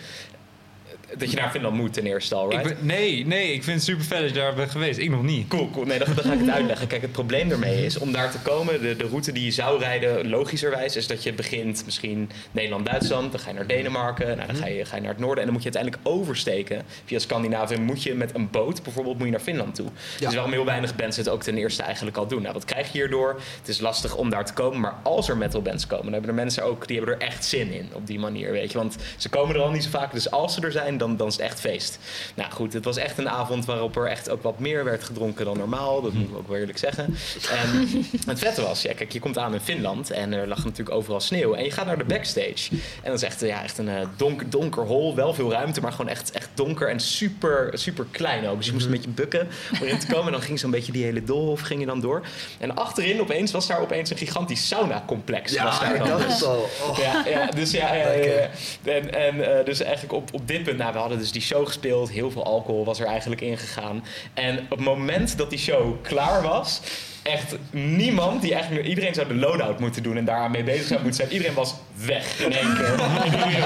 Dat 1.19 1.31
je 1.31 1.37
naar 1.37 1.51
Finland 1.51 1.77
moet 1.77 1.93
ten 1.93 2.07
eerste 2.07 2.35
al, 2.35 2.53
Ik 2.53 2.59
right? 2.59 2.77
ben, 2.77 2.87
nee, 2.87 3.27
nee, 3.27 3.53
ik 3.53 3.63
vind 3.63 3.77
het 3.77 3.85
super 3.85 4.05
vet 4.05 4.21
dat 4.21 4.29
je 4.29 4.35
daar 4.35 4.55
bent 4.55 4.71
geweest. 4.71 4.99
Ik 4.99 5.11
nog 5.11 5.23
niet. 5.23 5.49
Cool, 5.49 5.71
cool. 5.71 5.85
Nee, 5.85 5.99
dan, 5.99 6.09
dan 6.15 6.25
ga 6.25 6.33
ik 6.33 6.39
het 6.39 6.51
uitleggen. 6.51 6.87
Kijk, 6.87 7.03
het 7.03 7.13
probleem 7.13 7.49
daarmee 7.49 7.85
is, 7.85 7.99
om 7.99 8.13
daar 8.13 8.31
te 8.31 8.39
komen, 8.39 8.81
de, 8.83 8.97
de 8.97 9.07
route 9.07 9.33
die 9.33 9.45
je 9.45 9.51
zou 9.51 9.79
rijden, 9.79 10.29
logischerwijs, 10.29 10.97
is 10.97 11.07
dat 11.07 11.23
je 11.23 11.33
begint 11.33 11.83
misschien 11.85 12.31
Nederland-Duitsland, 12.51 13.33
dan 13.33 13.41
ga 13.41 13.49
je 13.49 13.55
naar 13.55 13.67
Denemarken, 13.67 14.37
nou, 14.37 14.47
dan 14.47 14.57
ga 14.57 14.67
je, 14.67 14.85
ga 14.85 14.97
je 14.97 15.03
naar 15.03 15.11
het 15.11 15.21
noorden 15.21 15.39
en 15.39 15.45
dan 15.45 15.53
moet 15.53 15.63
je 15.63 15.73
uiteindelijk 15.73 16.19
oversteken. 16.19 16.83
Via 17.05 17.19
Scandinavië 17.19 17.77
moet 17.77 18.03
je 18.03 18.15
met 18.15 18.35
een 18.35 18.51
boot, 18.51 18.83
bijvoorbeeld, 18.83 19.17
moet 19.17 19.27
je 19.27 19.33
naar 19.33 19.41
Finland 19.41 19.75
toe. 19.75 19.89
Dus 20.19 20.35
waarom 20.35 20.53
heel 20.53 20.65
weinig 20.65 20.97
bands 20.97 21.17
het 21.17 21.29
ook 21.29 21.43
ten 21.43 21.59
eerste 21.59 21.83
eigenlijk 21.83 22.17
al 22.17 22.27
doen. 22.27 22.43
Nou, 22.43 22.55
wat 22.55 22.65
krijg 22.65 22.93
je 22.93 22.99
hierdoor? 22.99 23.41
Het 23.59 23.69
is 23.69 23.81
lastig 23.81 24.17
om 24.17 24.31
daar 24.31 24.45
te 24.45 24.53
komen, 24.53 24.81
maar 24.81 24.95
als 25.03 25.29
er 25.29 25.37
metal 25.37 25.63
bands 25.63 25.87
komen, 25.87 26.05
dan 26.05 26.13
hebben 26.13 26.31
er 26.31 26.37
mensen 26.37 26.65
ook, 26.65 26.87
die 26.87 26.97
hebben 26.97 27.15
er 27.15 27.21
echt 27.27 27.45
zin 27.45 27.73
in, 27.73 27.89
op 27.93 28.07
die 28.07 28.19
manier, 28.19 28.53
weet 28.53 28.73
je. 28.73 28.79
Want 28.79 28.97
ze 29.17 29.29
komen 29.29 29.55
er 29.55 29.61
al 29.63 29.71
niet 29.71 29.85
zo 29.85 29.91
vaak, 29.91 30.13
dus 30.13 30.31
als 30.31 30.55
ze 30.55 30.61
er 30.61 30.73
zijn, 30.73 30.99
dan, 31.03 31.17
dan 31.17 31.27
is 31.27 31.37
het 31.37 31.43
echt 31.43 31.61
feest. 31.61 31.99
Nou 32.35 32.51
goed, 32.51 32.73
het 32.73 32.85
was 32.85 32.97
echt 32.97 33.19
een 33.19 33.29
avond 33.29 33.65
waarop 33.65 33.97
er 33.97 34.07
echt 34.07 34.31
ook 34.31 34.43
wat 34.43 34.59
meer 34.59 34.85
werd 34.85 35.05
gedronken 35.05 35.45
dan 35.45 35.59
normaal. 35.59 36.03
Dat 36.03 36.13
moet 36.13 36.29
ik 36.29 36.37
ook 36.37 36.49
wel 36.49 36.57
eerlijk 36.57 36.79
zeggen. 36.79 37.05
En 37.51 37.89
het 38.33 38.39
vette 38.39 38.63
was, 38.63 38.83
ja, 38.83 38.93
kijk, 38.95 39.13
je 39.13 39.21
komt 39.21 39.39
aan 39.39 39.55
in 39.55 39.61
Finland 39.61 40.11
en 40.11 40.33
er 40.33 40.49
lag 40.49 40.65
natuurlijk 40.65 40.97
overal 40.97 41.21
sneeuw. 41.21 41.55
En 41.55 41.65
je 41.65 41.71
gaat 41.71 41.87
naar 41.87 41.99
de 41.99 42.05
backstage. 42.05 42.71
En 43.03 43.11
dat 43.11 43.15
is 43.15 43.23
echt, 43.23 43.41
ja, 43.41 43.63
echt 43.63 43.79
een 43.79 43.89
eh, 43.89 44.07
donker, 44.17 44.51
donker 44.51 44.83
hol, 44.83 45.15
wel 45.15 45.35
veel 45.35 45.51
ruimte, 45.51 45.81
maar 45.81 45.93
gewoon 45.93 46.11
echt, 46.11 46.31
echt 46.31 46.49
donker 46.55 46.89
en 46.89 47.01
super, 47.01 47.71
super 47.73 48.07
klein 48.11 48.49
ook. 48.49 48.57
Dus 48.57 48.67
je 48.67 48.73
moest 48.73 48.85
een 48.85 48.91
beetje 48.91 49.11
bukken 49.11 49.49
om 49.73 49.87
erin 49.87 49.99
te 49.99 50.07
komen. 50.07 50.27
En 50.27 50.33
dan 50.33 50.43
ging 50.43 50.59
zo'n 50.59 50.71
beetje 50.71 50.93
die 50.93 51.05
hele 51.05 51.25
doolhof 51.25 51.61
ging 51.61 51.81
je 51.81 51.87
dan 51.87 52.01
door. 52.01 52.23
En 52.59 52.75
achterin 52.75 53.21
opeens 53.21 53.53
was 53.53 53.67
daar 53.67 53.81
opeens 53.81 54.11
een 54.11 54.17
gigantisch 54.17 54.69
sauna-complex. 54.69 55.53
Ja, 55.53 55.65
was 55.65 55.81
daar 55.81 55.99
dan. 55.99 56.09
dat 56.09 56.25
is 56.29 56.45
al... 56.45 56.69
oh. 56.89 56.99
Ja, 56.99 57.25
ja, 57.27 57.47
dus 57.47 57.71
ja, 57.71 57.95
ja, 57.95 57.95
ja, 57.95 58.09
Lekker. 58.09 58.51
ja. 58.83 58.93
En, 58.93 59.15
en 59.15 59.59
eh, 59.59 59.65
dus 59.65 59.81
eigenlijk 59.81 60.13
op, 60.13 60.35
op 60.35 60.49
dit 60.49 60.63
punt, 60.63 60.79
nou, 60.79 60.92
we 60.93 60.99
hadden 60.99 61.19
dus 61.19 61.33
die 61.33 61.43
show 61.43 61.67
gespeeld, 61.67 62.11
heel 62.11 62.31
veel 62.31 62.45
alcohol 62.45 62.85
was 62.85 63.01
er 63.01 63.07
eigenlijk 63.07 63.41
ingegaan. 63.41 64.05
En 64.35 64.59
op 64.59 64.71
het 64.71 64.81
moment 64.81 65.37
dat 65.37 65.51
die 65.51 65.59
show 65.59 66.03
klaar 66.03 66.43
was, 66.43 66.81
echt 67.23 67.57
niemand 67.71 68.43
die 68.43 68.55
eigenlijk, 68.55 68.87
iedereen 68.87 69.15
zou 69.15 69.29
de 69.29 69.35
loadout 69.35 69.81
moeten 69.81 70.03
doen 70.03 70.17
en 70.17 70.25
daar 70.25 70.51
mee 70.51 70.65
bezig 70.65 70.87
zou 70.87 71.03
moeten 71.03 71.21
zijn. 71.21 71.33
Iedereen 71.33 71.55
was 71.55 71.75
weg 72.05 72.41
in 72.41 72.53
één 72.53 72.75
keer. 72.77 72.95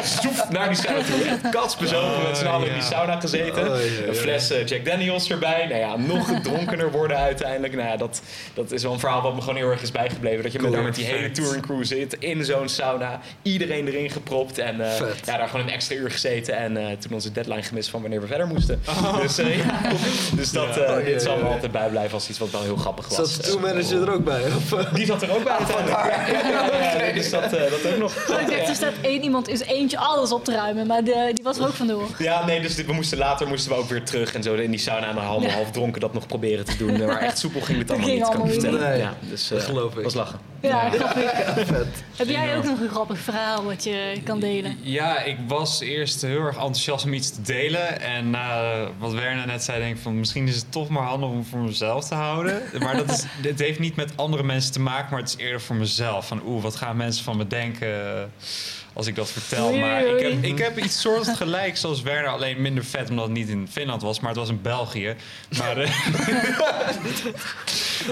Zoef 0.23 0.51
naar 0.51 0.69
die 0.69 0.77
sauna 0.77 1.03
toe. 1.03 1.23
Echt 1.25 1.51
katsbezopen 1.51 2.23
met 2.23 2.39
z'n 2.39 2.47
allen 2.47 2.69
in 2.69 2.73
die 2.75 2.83
sauna 2.83 3.21
gezeten. 3.21 3.69
Oh. 3.69 3.79
Een 4.07 4.15
fles 4.15 4.51
eh, 4.51 4.67
Jack 4.67 4.85
Daniels 4.85 5.31
erbij. 5.31 5.67
Nou 5.67 5.81
ja, 5.81 5.97
nog 5.97 6.41
dronkener 6.43 6.91
worden 6.91 7.17
uiteindelijk. 7.17 7.75
Nou 7.75 7.89
ja, 7.89 7.97
dat, 7.97 8.23
dat 8.55 8.73
is 8.73 8.83
wel 8.83 8.93
een 8.93 8.99
verhaal 8.99 9.23
wat 9.23 9.35
me 9.35 9.41
gewoon 9.41 9.57
heel 9.57 9.71
erg 9.71 9.83
is 9.83 9.91
bijgebleven. 9.91 10.43
Dat 10.43 10.53
je 10.53 10.61
met, 10.61 10.73
daar 10.73 10.83
met 10.83 10.95
die 10.95 11.05
hele 11.05 11.31
touring 11.31 11.63
crew 11.63 11.85
zit 11.85 12.17
in 12.19 12.45
zo'n 12.45 12.69
sauna. 12.69 13.21
Iedereen 13.43 13.87
erin 13.87 14.11
gepropt. 14.11 14.59
En 14.59 14.81
eh, 14.81 14.99
ja, 15.25 15.37
daar 15.37 15.49
gewoon 15.49 15.67
een 15.67 15.73
extra 15.73 15.95
uur 15.95 16.11
gezeten. 16.11 16.57
En 16.57 16.77
eh, 16.77 16.97
toen 16.97 17.13
onze 17.13 17.33
deadline 17.33 17.63
gemist 17.63 17.91
van 17.91 18.01
wanneer 18.01 18.21
we 18.21 18.27
verder 18.27 18.47
moesten. 18.47 18.83
Dus, 19.21 19.39
eh, 19.39 19.57
ja. 19.57 19.81
dus 20.37 20.53
dat, 20.53 20.77
Oh, 20.79 21.05
dit 21.05 21.23
zal 21.23 21.37
me 21.37 21.45
altijd 21.45 21.73
bijblijven 21.73 22.13
als 22.13 22.29
iets 22.29 22.39
wat 22.39 22.51
wel 22.51 22.63
heel 22.63 22.77
grappig 22.77 23.09
was. 23.09 23.17
De 23.47 23.53
tourmanager 23.53 24.03
er 24.03 24.13
ook 24.15 24.25
bij? 24.25 24.43
Of, 24.57 24.73
eh? 24.73 24.95
Die 24.95 25.07
zat 25.07 25.23
er 25.23 25.31
ook 25.37 25.45
bij. 25.45 25.57
Ja, 25.69 26.07
ja, 26.07 26.49
ja, 26.49 26.67
ja, 26.93 26.97
nee, 26.99 27.13
dus 27.15 27.31
dat, 27.31 27.43
eh, 27.43 27.51
dat 27.71 27.93
ook 27.93 27.99
nog. 27.99 28.13
Ik 28.15 28.27
dacht, 28.27 28.69
er 28.69 28.75
staat 28.75 28.93
één 29.01 29.23
iemand 29.23 29.49
is 29.49 29.61
eentje 29.61 29.99
alles 29.99 30.33
op 30.33 30.45
te 30.45 30.53
ruimen, 30.53 30.87
maar 30.87 31.05
de, 31.05 31.31
die 31.35 31.45
was 31.45 31.59
er 31.59 31.67
ook 31.67 31.73
vandoor. 31.75 32.09
Ja, 32.19 32.45
nee, 32.47 32.61
dus 32.61 32.75
we 32.85 32.93
moesten 32.93 33.19
later 33.19 33.49
moesten 33.49 33.71
we 33.73 33.77
ook 33.79 33.89
weer 33.89 34.03
terug 34.05 34.35
en 34.35 34.43
zo 34.43 34.55
in 34.55 34.71
die 34.71 34.81
sauna 34.81 35.09
en 35.09 35.17
half, 35.17 35.47
half 35.53 35.71
dronken 35.71 36.01
dat 36.01 36.13
nog 36.15 36.27
proberen 36.27 36.65
te 36.65 36.77
doen. 36.77 36.95
Maar 37.07 37.19
echt 37.21 37.39
soepel 37.39 37.61
ging 37.61 37.79
het 37.79 37.91
allemaal 37.91 38.09
ging 38.09 38.19
niet, 38.21 38.29
kan 38.37 38.47
ik 38.47 38.53
vertellen. 38.53 38.91
niet. 38.93 39.01
Ja, 39.01 39.15
dus 39.31 39.51
eh, 39.51 39.57
Dat 39.57 39.67
geloof 39.67 39.97
ik. 39.97 40.03
was 40.05 40.15
lachen. 40.15 40.39
Ja, 40.61 40.91
grappig. 40.91 41.23
Vet. 41.67 41.87
Heb 42.17 42.29
jij 42.29 42.57
ook 42.57 42.65
nog 42.65 42.81
een 42.81 42.89
grappig 42.89 43.19
verhaal 43.19 43.65
wat 43.65 43.85
je 43.85 44.21
kan 44.25 44.41
delen? 44.41 44.77
Ja, 44.83 45.23
ik 45.23 45.37
was 45.49 45.81
eerst 45.81 46.23
heel 46.23 46.41
erg 46.41 46.55
enthousiast 46.57 47.05
om 47.05 47.13
iets 47.13 47.31
te 47.35 47.43
delen. 47.43 48.01
En 48.01 48.31
na 48.31 48.73
wat 48.99 49.13
Werner 49.13 49.47
net 49.47 49.63
zei, 49.63 49.81
denk 49.81 49.97
ik 49.97 50.03
van 50.03 50.19
misschien 50.19 50.49
is 50.49 50.57
het 50.57 50.73
toch 50.73 50.89
maar 50.89 51.03
handig 51.03 51.29
om 51.29 51.45
voor 51.45 51.59
mezelf 51.59 52.09
te 52.09 52.15
houden. 52.15 52.63
Maar 52.79 52.97
dat 52.97 53.11
is, 53.11 53.25
dit 53.41 53.59
heeft 53.59 53.79
niet 53.79 53.97
met 53.97 54.17
andere 54.17 54.43
mensen 54.43 54.73
te 54.73 54.81
maken, 54.81 55.11
maar 55.11 55.21
het 55.21 55.29
is 55.29 55.37
eerder 55.37 55.61
voor 55.61 55.77
mezelf. 55.77 56.27
Van 56.27 56.43
oeh, 56.47 56.63
wat 56.63 56.77
gaan 56.77 56.97
mensen 56.97 57.25
van 57.25 57.37
me 57.37 57.47
denken 57.47 58.17
eh, 58.17 58.23
als 58.93 59.07
ik 59.07 59.15
dat 59.15 59.31
vertel. 59.31 59.73
Maar 59.73 60.07
ik 60.07 60.21
heb, 60.21 60.45
ik 60.45 60.59
heb 60.59 60.79
iets 60.79 61.01
soortgelijks 61.01 61.81
zoals 61.81 62.03
Werner, 62.03 62.31
alleen 62.31 62.63
minder 62.63 62.85
vet 62.85 63.11
omdat 63.11 63.25
het 63.25 63.35
niet 63.35 63.49
in 63.49 63.69
Finland 63.71 64.03
was, 64.03 64.21
maar 64.21 64.31
het 64.31 64.39
was 64.39 64.49
in 64.49 64.63
België. 64.63 65.17
Maar, 65.59 65.77
eh, 65.77 65.91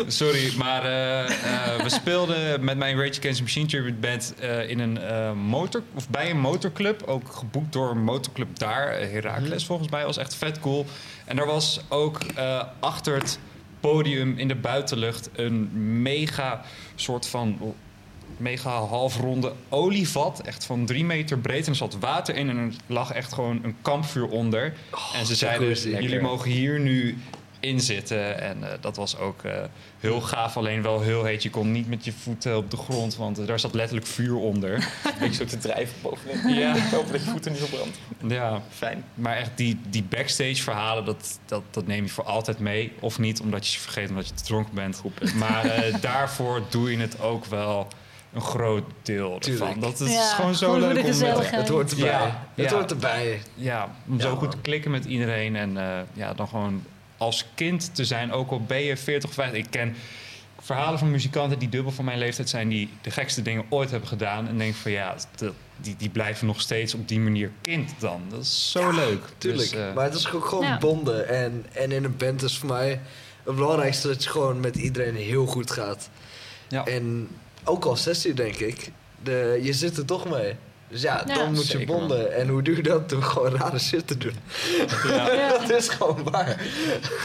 Sorry, 0.06 0.52
maar 0.56 0.82
eh, 0.82 1.82
we 1.82 1.88
speelden 1.88 2.64
met 2.64 2.76
mijn 2.76 2.96
Rage 2.96 3.18
Against 3.18 3.36
the 3.36 3.42
Machine 3.42 3.66
Tribute 3.66 3.94
Band 3.94 4.34
in 4.68 4.78
een 4.78 4.98
motor, 5.38 5.82
of 5.94 6.08
bij 6.08 6.30
een 6.30 6.40
motorclub. 6.40 7.02
Ook 7.02 7.32
geboekt 7.32 7.72
door 7.72 7.90
een 7.90 8.04
motorclub 8.04 8.58
daar. 8.58 8.88
Heracles 8.88 9.64
volgens 9.64 9.90
mij 9.90 10.04
was 10.04 10.16
echt 10.16 10.34
vet 10.34 10.60
cool. 10.60 10.86
En 11.24 11.38
er 11.38 11.46
was 11.46 11.80
ook 11.88 12.18
achter 12.80 13.14
het 13.14 13.38
podium 13.90 14.38
in 14.38 14.48
de 14.48 14.54
buitenlucht 14.54 15.30
een 15.32 15.70
mega 16.02 16.64
soort 16.94 17.26
van 17.26 17.74
mega 18.36 18.70
halfronde 18.70 19.52
olievat. 19.68 20.40
Echt 20.40 20.64
van 20.64 20.86
drie 20.86 21.04
meter 21.04 21.38
breed. 21.38 21.64
En 21.64 21.70
er 21.70 21.76
zat 21.76 21.96
water 22.00 22.36
in 22.36 22.48
en 22.48 22.56
er 22.56 22.72
lag 22.86 23.12
echt 23.12 23.32
gewoon 23.32 23.60
een 23.64 23.76
kampvuur 23.82 24.28
onder. 24.28 24.74
en 25.14 25.26
ze 25.26 25.34
zeiden, 25.34 25.90
jullie 26.02 26.20
mogen 26.20 26.50
hier 26.50 26.80
nu 26.80 27.18
in 27.64 27.80
zitten. 27.80 28.40
En 28.40 28.64
eh, 28.70 28.78
dat 28.80 28.96
was 28.96 29.18
ook 29.18 29.42
eh, 29.42 29.52
heel 30.00 30.20
gaaf. 30.20 30.56
Alleen 30.56 30.82
wel 30.82 31.00
heel 31.00 31.24
heet. 31.24 31.42
Je 31.42 31.50
kon 31.50 31.72
niet 31.72 31.88
met 31.88 32.04
je 32.04 32.12
voeten 32.12 32.56
op 32.56 32.70
de 32.70 32.76
grond, 32.76 33.16
want 33.16 33.38
eh, 33.38 33.46
daar 33.46 33.60
zat 33.60 33.74
letterlijk 33.74 34.06
vuur 34.06 34.36
onder. 34.36 34.88
Beetje 35.20 35.34
zo 35.34 35.44
te 35.44 35.58
drijven 35.58 35.94
bovenin. 36.02 36.54
Ja. 36.64 36.78
Hopen 36.78 37.12
dat 37.12 37.24
je 37.24 37.30
voeten 37.30 37.52
niet 37.52 37.62
opbrandt. 37.62 37.98
ja, 38.28 38.62
Fijn. 38.70 39.04
maar 39.14 39.36
echt 39.36 39.50
die, 39.54 39.80
die 39.88 40.02
backstage 40.02 40.62
verhalen, 40.62 41.04
dat, 41.04 41.38
dat, 41.46 41.62
dat 41.70 41.86
neem 41.86 42.04
je 42.04 42.10
voor 42.10 42.24
altijd 42.24 42.58
mee. 42.58 42.92
Of 43.00 43.18
niet, 43.18 43.40
omdat 43.40 43.66
je 43.66 43.72
ze 43.72 43.80
vergeet 43.80 44.08
omdat 44.10 44.28
je 44.28 44.34
te 44.34 44.44
dronken 44.44 44.74
bent. 44.74 45.02
Maar 45.34 45.64
eh, 45.64 45.94
daarvoor 46.00 46.62
doe 46.70 46.90
je 46.90 46.98
het 46.98 47.20
ook 47.20 47.44
wel 47.44 47.88
een 48.32 48.40
groot 48.40 48.84
deel 49.02 49.24
ervan. 49.40 49.40
Tuurlijk. 49.40 49.80
Dat 49.80 50.00
is 50.00 50.12
Ja, 50.12 50.34
gewoon 50.34 50.54
zo 50.54 50.78
leuk 50.78 51.04
om 51.04 51.18
met. 51.18 51.50
Het 51.50 51.68
hoort 51.68 51.90
erbij. 51.90 52.06
Ja, 52.06 52.46
Het 52.54 52.70
ja. 52.70 52.76
hoort 52.76 52.90
erbij. 52.90 53.40
ja, 53.54 53.94
om 54.08 54.20
zo 54.20 54.36
goed 54.36 54.50
te 54.50 54.56
klikken 54.62 54.90
met 54.90 55.04
iedereen. 55.04 55.56
En 55.56 55.76
eh, 55.76 55.98
ja, 56.12 56.34
dan 56.34 56.48
gewoon 56.48 56.82
als 57.16 57.44
kind 57.54 57.94
te 57.94 58.04
zijn, 58.04 58.32
ook 58.32 58.50
al 58.50 58.60
ben 58.62 58.82
je 58.82 58.96
40 58.96 59.28
of 59.28 59.34
50. 59.34 59.58
Ik 59.58 59.70
ken 59.70 59.96
verhalen 60.60 60.98
van 60.98 61.10
muzikanten 61.10 61.58
die 61.58 61.68
dubbel 61.68 61.92
van 61.92 62.04
mijn 62.04 62.18
leeftijd 62.18 62.48
zijn... 62.48 62.68
die 62.68 62.90
de 63.02 63.10
gekste 63.10 63.42
dingen 63.42 63.64
ooit 63.68 63.90
hebben 63.90 64.08
gedaan. 64.08 64.48
En 64.48 64.58
denk 64.58 64.74
van 64.74 64.90
ja, 64.90 65.16
dat, 65.36 65.52
die, 65.76 65.96
die 65.98 66.08
blijven 66.10 66.46
nog 66.46 66.60
steeds 66.60 66.94
op 66.94 67.08
die 67.08 67.20
manier 67.20 67.50
kind 67.60 67.90
dan. 67.98 68.22
Dat 68.28 68.40
is 68.42 68.70
zo 68.70 68.90
leuk. 68.90 69.22
Tuurlijk. 69.38 69.70
Dus, 69.70 69.94
maar 69.94 70.04
het 70.04 70.14
is 70.14 70.32
ook 70.32 70.44
gewoon 70.44 70.64
Ja. 70.66 70.78
bonden. 70.78 71.28
En, 71.28 71.66
en 71.72 71.92
in 71.92 72.04
een 72.04 72.16
band 72.16 72.42
is 72.42 72.58
voor 72.58 72.68
mij 72.68 73.00
het 73.44 73.54
belangrijkste 73.54 74.08
dat 74.08 74.24
je 74.24 74.30
gewoon 74.30 74.60
met 74.60 74.76
iedereen 74.76 75.14
heel 75.16 75.46
goed 75.46 75.70
gaat. 75.70 76.10
ja. 76.68 76.84
En 76.84 77.28
ook 77.64 77.84
al 77.84 77.96
sessie, 77.96 78.34
denk 78.34 78.56
ik. 78.56 78.90
De, 79.22 79.60
je 79.62 79.72
zit 79.72 79.96
er 79.96 80.04
toch 80.04 80.28
mee. 80.30 80.56
Dus 80.94 81.02
ja, 81.02 81.22
Ja, 81.26 81.34
dan 81.34 81.52
moet 81.52 81.66
je 81.66 81.78
zeker, 81.78 81.86
bonden. 81.86 82.34
En 82.36 82.48
hoe 82.48 82.62
doe 82.62 82.76
je 82.76 82.82
dat? 82.82 83.08
Door 83.08 83.22
gewoon 83.22 83.56
rare 83.56 83.78
shit 83.78 84.06
te 84.06 84.18
doen. 84.18 84.34
Ja, 85.08 85.48
dat 85.58 85.70
is 85.70 85.88
gewoon 85.88 86.22
waar. 86.30 86.66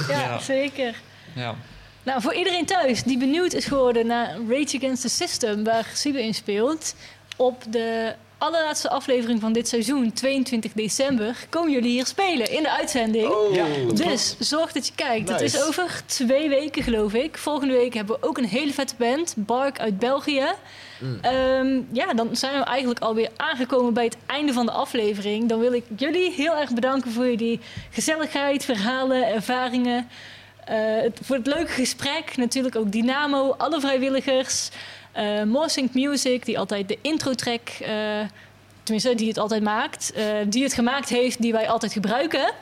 ja, 0.10 0.20
Ja. 0.20 0.40
zeker. 0.40 0.96
ja. 1.36 1.56
Nou, 2.04 2.22
voor 2.22 2.34
iedereen 2.34 2.66
thuis 2.66 3.04
die 3.04 3.18
benieuwd 3.18 3.54
is 3.54 3.66
geworden 3.66 4.08
naar 4.08 4.36
Rage 4.50 4.78
Against 4.78 5.02
the 5.02 5.10
System, 5.10 5.64
waar 5.64 5.88
Sibe 5.94 6.22
in 6.24 6.34
speelt, 6.34 6.96
op 7.38 7.64
de 7.70 8.14
allerlaatste 8.38 8.90
aflevering 8.90 9.42
van 9.42 9.54
dit 9.54 9.68
seizoen, 9.68 10.14
22 10.14 10.72
december, 10.74 11.36
komen 11.50 11.72
jullie 11.72 11.92
hier 11.92 12.06
spelen 12.06 12.52
in 12.52 12.64
de 12.64 12.72
uitzending. 12.72 13.28
Oh, 13.28 13.54
Ja, 13.56 13.66
Dus 13.94 14.36
zorg 14.40 14.72
dat 14.72 14.88
je 14.88 14.94
kijkt. 14.96 15.30
Het 15.30 15.42
is 15.42 15.64
over 15.64 16.02
twee 16.06 16.50
weken, 16.50 16.84
geloof 16.84 17.14
ik. 17.14 17.38
Volgende 17.38 17.74
week 17.74 17.94
hebben 17.94 18.16
we 18.20 18.28
ook 18.28 18.38
een 18.38 18.46
hele 18.48 18.74
vette 18.74 18.94
band, 18.98 19.34
Bark 19.38 19.80
uit 19.80 20.00
België. 20.00 20.46
Mm. 21.00 21.18
Ehm, 21.22 21.82
ja, 21.92 22.14
dan 22.14 22.36
zijn 22.36 22.60
we 22.60 22.64
eigenlijk 22.64 23.00
alweer 23.00 23.30
aangekomen 23.36 23.94
bij 23.94 24.04
het 24.04 24.18
einde 24.26 24.54
van 24.54 24.66
de 24.66 24.72
aflevering. 24.72 25.50
Dan 25.50 25.60
wil 25.60 25.74
ik 25.74 25.84
jullie 25.96 26.32
heel 26.32 26.56
erg 26.56 26.74
bedanken 26.74 27.12
voor 27.12 27.26
jullie 27.26 27.60
gezelligheid, 27.90 28.66
verhalen, 28.66 29.28
ervaringen. 29.28 30.08
Eh, 30.66 30.78
voor 31.22 31.36
het 31.36 31.48
leuke 31.48 31.72
gesprek. 31.72 32.38
Natuurlijk 32.38 32.76
ook 32.76 32.92
Dynamo, 32.92 33.56
alle 33.58 33.80
vrijwilligers. 33.80 34.70
eh 35.12 35.44
Morsink 35.44 35.94
Music, 35.94 36.46
die 36.46 36.60
altijd 36.60 36.88
de 36.88 36.98
intro-track, 37.02 37.70
eh, 37.70 37.90
tenminste 38.84 39.16
die 39.16 39.28
het 39.28 39.38
altijd 39.38 39.64
maakt, 39.64 40.14
die 40.48 40.64
het 40.64 40.74
gemaakt 40.74 41.10
heeft, 41.10 41.42
die 41.42 41.52
wij 41.52 41.70
altijd 41.70 41.94
gebruiken. 41.94 42.54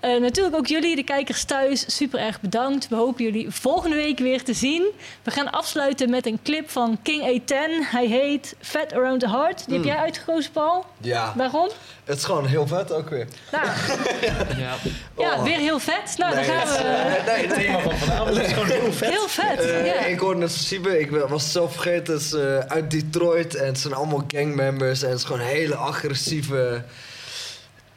Eh, 0.00 0.20
natuurlijk 0.20 0.56
ook 0.56 0.66
jullie, 0.66 0.96
de 0.96 1.02
kijkers 1.02 1.44
thuis, 1.44 1.84
super 1.96 2.20
erg 2.20 2.40
bedankt. 2.40 2.88
We 2.88 2.96
hopen 2.96 3.24
jullie 3.24 3.50
volgende 3.50 3.96
week 3.96 4.18
weer 4.18 4.42
te 4.44 4.52
zien. 4.54 4.82
We 5.22 5.30
gaan 5.30 5.50
afsluiten 5.50 6.10
met 6.10 6.26
een 6.26 6.38
clip 6.44 6.70
van 6.70 6.98
King 7.02 7.22
A10. 7.40 7.90
Hij 7.90 8.06
heet 8.06 8.54
Fat 8.60 8.92
Around 8.92 9.20
the 9.20 9.28
Heart. 9.30 9.64
Die 9.66 9.74
heb 9.76 9.84
jij 9.84 9.96
uitgekozen, 9.96 10.52
Paul. 10.52 10.84
Ja, 11.00 11.32
Waarom? 11.36 11.68
het 12.04 12.18
is 12.18 12.24
gewoon 12.24 12.46
heel 12.46 12.66
vet 12.66 12.92
ook 12.92 13.08
weer. 13.08 13.26
Nou, 13.52 13.64
ja. 14.58 14.74
ja, 15.18 15.34
Oh. 15.36 15.42
weer 15.42 15.58
heel 15.58 15.78
vet. 15.78 16.14
Nou, 16.16 16.34
Nee, 16.34 16.46
dan 16.46 16.54
gaan 16.54 16.66
we... 16.68 16.82
het- 16.82 17.26
nee, 17.26 17.46
Het 17.46 17.54
thema 17.54 17.80
van 17.80 17.98
vanavond 17.98 18.36
is 18.38 18.52
gewoon 18.52 18.70
heel 18.70 18.92
vet. 18.92 19.08
Heel 19.10 19.28
vet, 19.28 19.60
Eh, 19.60 19.86
ja. 19.86 19.94
Ik 20.04 20.18
hoorde 20.18 20.40
net 20.40 20.50
van 20.52 20.60
Siebe, 20.60 21.00
ik 21.00 21.10
was 21.10 21.42
het 21.42 21.52
zelf 21.52 21.72
vergeten. 21.72 22.14
Het 22.14 22.22
is 22.22 22.32
eh, 22.32 22.58
uit 22.58 22.90
Detroit 22.90 23.54
en 23.54 23.66
het 23.66 23.78
zijn 23.78 23.94
allemaal 23.94 24.24
gangmembers. 24.28 25.02
En 25.02 25.08
het 25.08 25.18
is 25.18 25.24
gewoon 25.24 25.40
hele 25.40 25.74
agressieve 25.74 26.82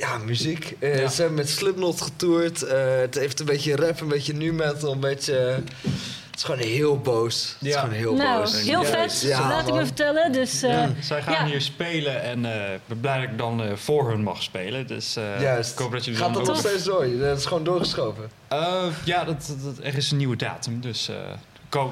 ja, 0.02 0.18
muziek. 0.18 0.76
Eh, 0.80 1.00
Ja. 1.00 1.08
Ze 1.10 1.20
hebben 1.22 1.38
met 1.40 1.50
Slipknot 1.50 2.02
getoerd. 2.02 2.62
Eh, 2.64 2.78
het 3.00 3.16
heeft 3.16 3.40
een 3.40 3.46
beetje 3.46 3.76
rap, 3.76 4.02
een 4.02 4.08
beetje 4.08 4.34
nu 4.34 4.54
metal, 4.54 4.92
een 4.92 5.00
beetje... 5.00 5.34
het 5.34 6.36
is 6.36 6.44
gewoon 6.44 6.60
heel 6.60 6.98
boos. 7.00 7.56
Het 7.60 7.68
is 7.68 7.74
Ja. 7.74 7.80
gewoon 7.80 7.96
heel 7.96 8.14
Nou, 8.16 8.40
boos. 8.40 8.62
heel 8.62 8.84
vet, 8.84 9.22
Ja, 9.22 9.48
laat 9.50 9.68
ik 9.68 9.74
me 9.74 9.86
vertellen. 9.86 10.32
Dus, 10.32 10.62
eh, 10.64 10.84
Zij 11.02 11.22
gaan 11.22 11.34
ja. 11.34 11.46
hier 11.46 11.62
spelen 11.62 12.22
en 12.22 12.46
eh, 12.66 12.74
ik 12.74 12.80
ben 12.86 13.00
blij 13.00 13.20
dat 13.22 13.30
ik 13.30 13.38
dan 13.38 13.64
eh, 13.64 13.76
voor 13.76 14.10
hun 14.10 14.24
mag 14.24 14.44
spelen. 14.44 14.88
Dus 14.88 15.16
eh, 15.16 15.42
Juist. 15.42 15.72
ik 15.72 15.78
hoop 15.78 15.92
dat 15.92 16.06
jullie 16.06 16.20
Gaat 16.20 16.34
dat 16.34 16.42
ook- 16.42 16.48
nog 16.48 16.58
steeds 16.58 16.84
door? 16.84 17.18
Dat 17.20 17.38
is 17.38 17.46
gewoon 17.46 17.64
doorgeschoven. 17.64 18.32
Eh, 18.48 18.84
ja, 19.06 19.24
dat, 19.24 19.54
er 19.84 19.98
is 19.98 20.12
een 20.12 20.18
nieuwe 20.18 20.36
datum, 20.36 20.82
dus 20.82 21.10
eh, 21.10 21.16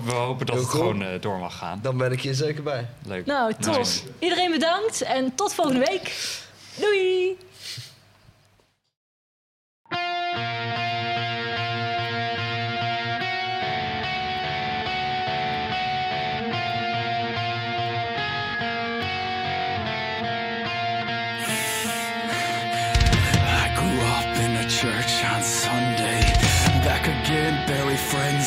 we 0.05 0.11
hopen 0.11 0.45
dat 0.45 0.55
het 0.55 0.65
gewoon 0.67 1.01
eh, 1.03 1.07
door 1.21 1.37
mag 1.39 1.57
gaan. 1.57 1.79
Dan 1.81 1.97
ben 1.97 2.11
ik 2.11 2.21
hier 2.21 2.33
zeker 2.33 2.63
bij. 2.63 2.85
Leuk. 3.05 3.25
nou, 3.25 3.53
tof. 3.59 3.77
Nice. 3.77 4.01
Iedereen 4.19 4.51
bedankt 4.51 5.01
en 5.01 5.35
tot 5.35 5.53
volgende 5.53 5.85
week. 5.89 6.15
Doei! 6.75 7.37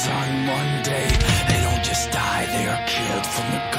on 0.09 0.47
Monday. 0.47 1.09
They 1.49 1.61
don't 1.62 1.85
just 1.85 2.11
die, 2.11 2.47
they 2.47 2.66
are 2.66 2.83
killed 2.87 3.27
from 3.27 3.51
the 3.53 3.72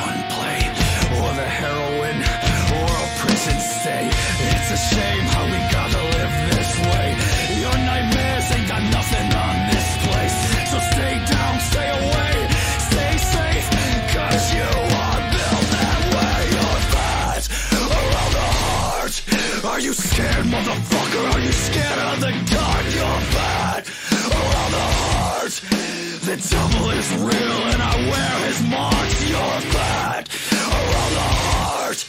The 26.34 26.50
devil 26.50 26.90
is 26.90 27.10
real 27.18 27.60
and 27.70 27.80
I 27.80 27.96
wear 28.10 28.48
his 28.48 28.60
marks. 28.68 29.30
You're 29.30 29.62
bad 29.70 30.28
around 30.66 31.14
the 31.14 31.30
heart. 31.46 32.06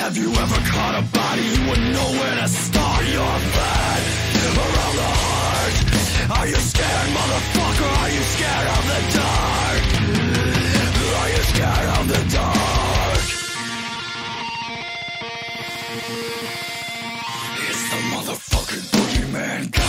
Have 0.00 0.16
you 0.16 0.32
ever 0.32 0.60
caught 0.72 0.94
a 0.96 1.04
body 1.12 1.42
you 1.42 1.68
wouldn't 1.68 1.92
know 1.92 2.10
where 2.16 2.36
to 2.40 2.48
start? 2.48 3.04
You're 3.04 3.40
bad 3.52 4.00
around 4.64 4.96
the 4.96 5.10
heart. 5.20 5.76
Are 6.40 6.46
you 6.48 6.56
scared, 6.56 7.08
motherfucker? 7.20 7.90
Are 8.00 8.10
you 8.16 8.22
scared 8.32 8.68
of 8.76 8.82
the 8.92 9.00
dark? 9.20 9.82
Are 11.20 11.30
you 11.36 11.42
scared 11.52 11.88
of 12.00 12.08
the 12.08 12.20
dark? 12.34 12.55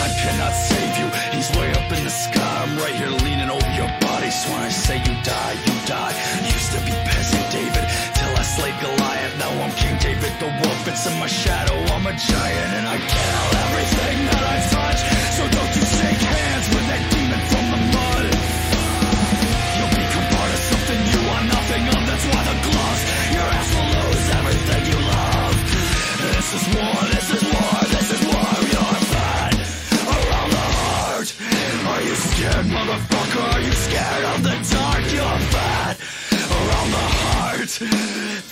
God 0.08 0.16
cannot 0.24 0.54
save 0.54 0.94
you. 1.00 1.08
He's 1.36 1.50
way 1.58 1.70
up 1.72 1.92
in 1.92 2.04
the 2.04 2.10
sky. 2.10 2.64
I'm 2.64 2.78
right 2.80 2.96
here 2.96 3.12
leaning 3.28 3.50
over 3.50 3.72
your 3.76 3.92
body. 4.00 4.32
So 4.32 4.52
when 4.54 4.64
I 4.64 4.70
say 4.70 4.98
you 5.04 5.16
die, 5.24 5.56
you 5.68 5.76
die. 5.84 6.14
Used 6.48 6.72
to 6.76 6.80
be 6.88 6.94
peasant 7.12 7.46
David 7.52 7.86
till 8.16 8.32
I 8.32 8.44
slayed 8.56 8.78
Goliath. 8.80 9.36
Now 9.38 9.52
I'm 9.52 9.74
King 9.76 9.98
David 10.00 10.32
the 10.40 10.48
wolf. 10.64 10.88
It's 10.88 11.04
in 11.12 11.16
my 11.20 11.28
shadow. 11.28 11.76
I'm 11.92 12.08
a 12.08 12.16
giant 12.16 12.72
and 12.80 12.88
I 12.88 12.98
kill 13.04 13.48
everything 13.68 14.18
that 14.32 14.44
I 14.48 14.58
touch. 14.72 15.00
So 15.36 15.44
don't 15.44 15.74
you 15.76 15.84
shake 16.00 16.24
hands 16.24 16.68
with 16.72 16.86
that 16.88 17.04
demon 17.12 17.42
from 17.52 17.66
the 17.74 17.80
mud. 17.92 18.26
You'll 19.76 19.96
become 20.08 20.28
part 20.40 20.52
of 20.56 20.62
something 20.72 21.00
you 21.12 21.20
want 21.28 21.46
nothing 21.52 21.84
of. 21.84 22.02
That's 22.08 22.26
why 22.32 22.42
the 22.48 22.58
gloves. 22.64 23.02
Your 23.36 23.48
ass 23.60 23.70
will 23.76 23.90
lose 23.92 24.28
everything 24.40 24.82
you 24.88 25.00
love. 25.04 25.56
This 26.32 26.48
is 26.56 26.64
war, 26.80 26.96
this 27.12 27.28
is 27.36 27.44
war, 27.44 27.57
scared, 32.48 32.65
motherfucker? 32.68 33.53
Are 33.53 33.61
you 33.61 33.72
scared 33.72 34.24
of 34.34 34.44
the 34.44 34.56
dark? 34.74 35.03
You're 35.11 35.40
fat 35.53 35.95
around 36.56 36.90
the 36.91 37.06
heart. 37.22 37.72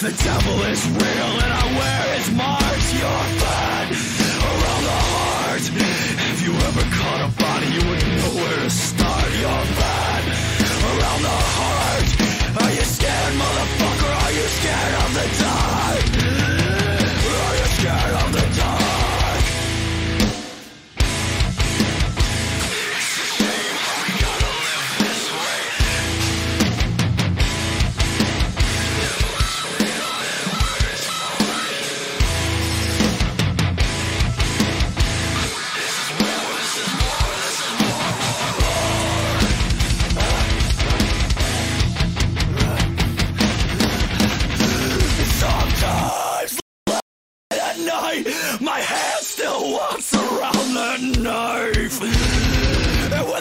The 0.03 0.11
devil 0.23 0.57
is 0.71 0.81
real 0.87 1.31
and 1.43 1.53
I 1.53 1.65
wear 1.79 2.01
his 2.17 2.29
marks. 2.31 2.87
You're 2.93 3.27
bad 3.43 3.87
around 4.51 4.83
the 4.91 4.99
heart. 5.11 5.63
Have 6.25 6.39
you 6.45 6.53
ever 6.67 6.85
caught 6.97 7.21
a 7.23 7.31
body 7.43 7.67
you 7.75 7.83
wouldn't 7.89 8.15
know 8.19 8.33
where 8.41 8.59
to 8.63 8.69
start? 8.69 9.29
You're 9.41 9.67
bad 9.79 10.23
around 10.91 11.21
the 11.29 11.39
heart. 11.55 12.09
Are 12.63 12.71
you 12.71 12.85
scared, 12.97 13.33
motherfucker? 13.41 14.11
Are 14.23 14.33
you 14.39 14.45
scared 14.59 14.93
of 15.03 15.09
the 15.17 15.27
dark? 15.43 16.14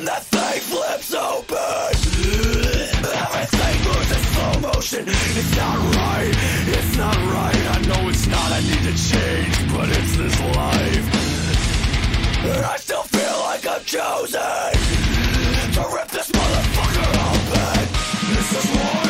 When 0.05 0.13
that 0.13 0.25
thing 0.25 0.61
flips 0.61 1.15
open, 1.15 1.95
everything 3.25 3.77
moves 3.89 4.11
in 4.13 4.23
slow 4.33 4.55
motion. 4.61 5.05
It's 5.09 5.57
not 5.57 5.77
right, 5.97 6.35
it's 6.69 6.97
not 6.97 7.17
right. 7.17 7.63
I 7.75 7.79
know 7.89 8.09
it's 8.11 8.27
not, 8.27 8.53
I 8.53 8.61
need 8.61 8.85
to 8.85 8.95
change, 9.01 9.57
but 9.73 9.89
it's 9.89 10.17
this 10.17 10.41
life. 10.57 11.07
And 12.45 12.65
I 12.67 12.77
still 12.77 13.05
feel 13.05 13.37
like 13.49 13.67
I'm 13.67 13.85
chosen 13.85 14.41
to 15.73 15.83
rip 15.95 16.09
this 16.09 16.31
motherfucker 16.31 17.09
open. 17.31 17.89
This 18.29 18.49
is 18.61 18.67
war, 18.77 19.04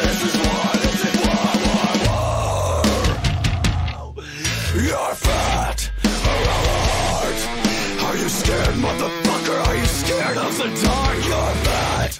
the 10.64 10.86
dark? 10.86 11.16
You're 11.28 11.54
fat 11.66 12.12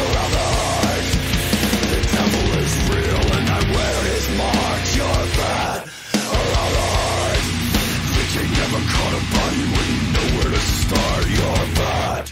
around 0.00 0.32
the 0.32 0.44
heart. 0.56 1.06
The 1.92 2.00
devil 2.12 2.46
is 2.62 2.74
real 2.88 3.24
and 3.36 3.46
I 3.48 3.60
wear 3.74 3.98
his 4.12 4.26
mark. 4.40 4.82
You're 4.96 5.26
fat 5.36 5.80
around 6.32 6.72
the 6.78 6.86
heart. 6.96 7.42
The 8.16 8.24
king 8.32 8.50
never 8.60 8.80
caught 8.92 9.14
a 9.18 9.22
body, 9.36 9.62
wouldn't 9.72 10.04
know 10.14 10.26
where 10.36 10.50
to 10.56 10.62
start. 10.80 11.24
You're 11.36 11.66
fat 11.76 12.24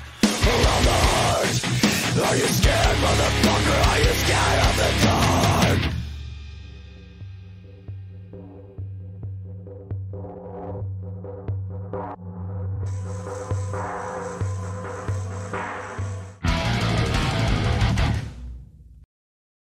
around 0.49 0.85
the 0.89 0.99
heart. 1.09 1.55
Are 2.27 2.37
you 2.37 2.49
scared, 2.59 2.97
motherfucker? 3.05 3.79
Are 3.91 3.99
you 3.99 4.13
scared 4.25 4.70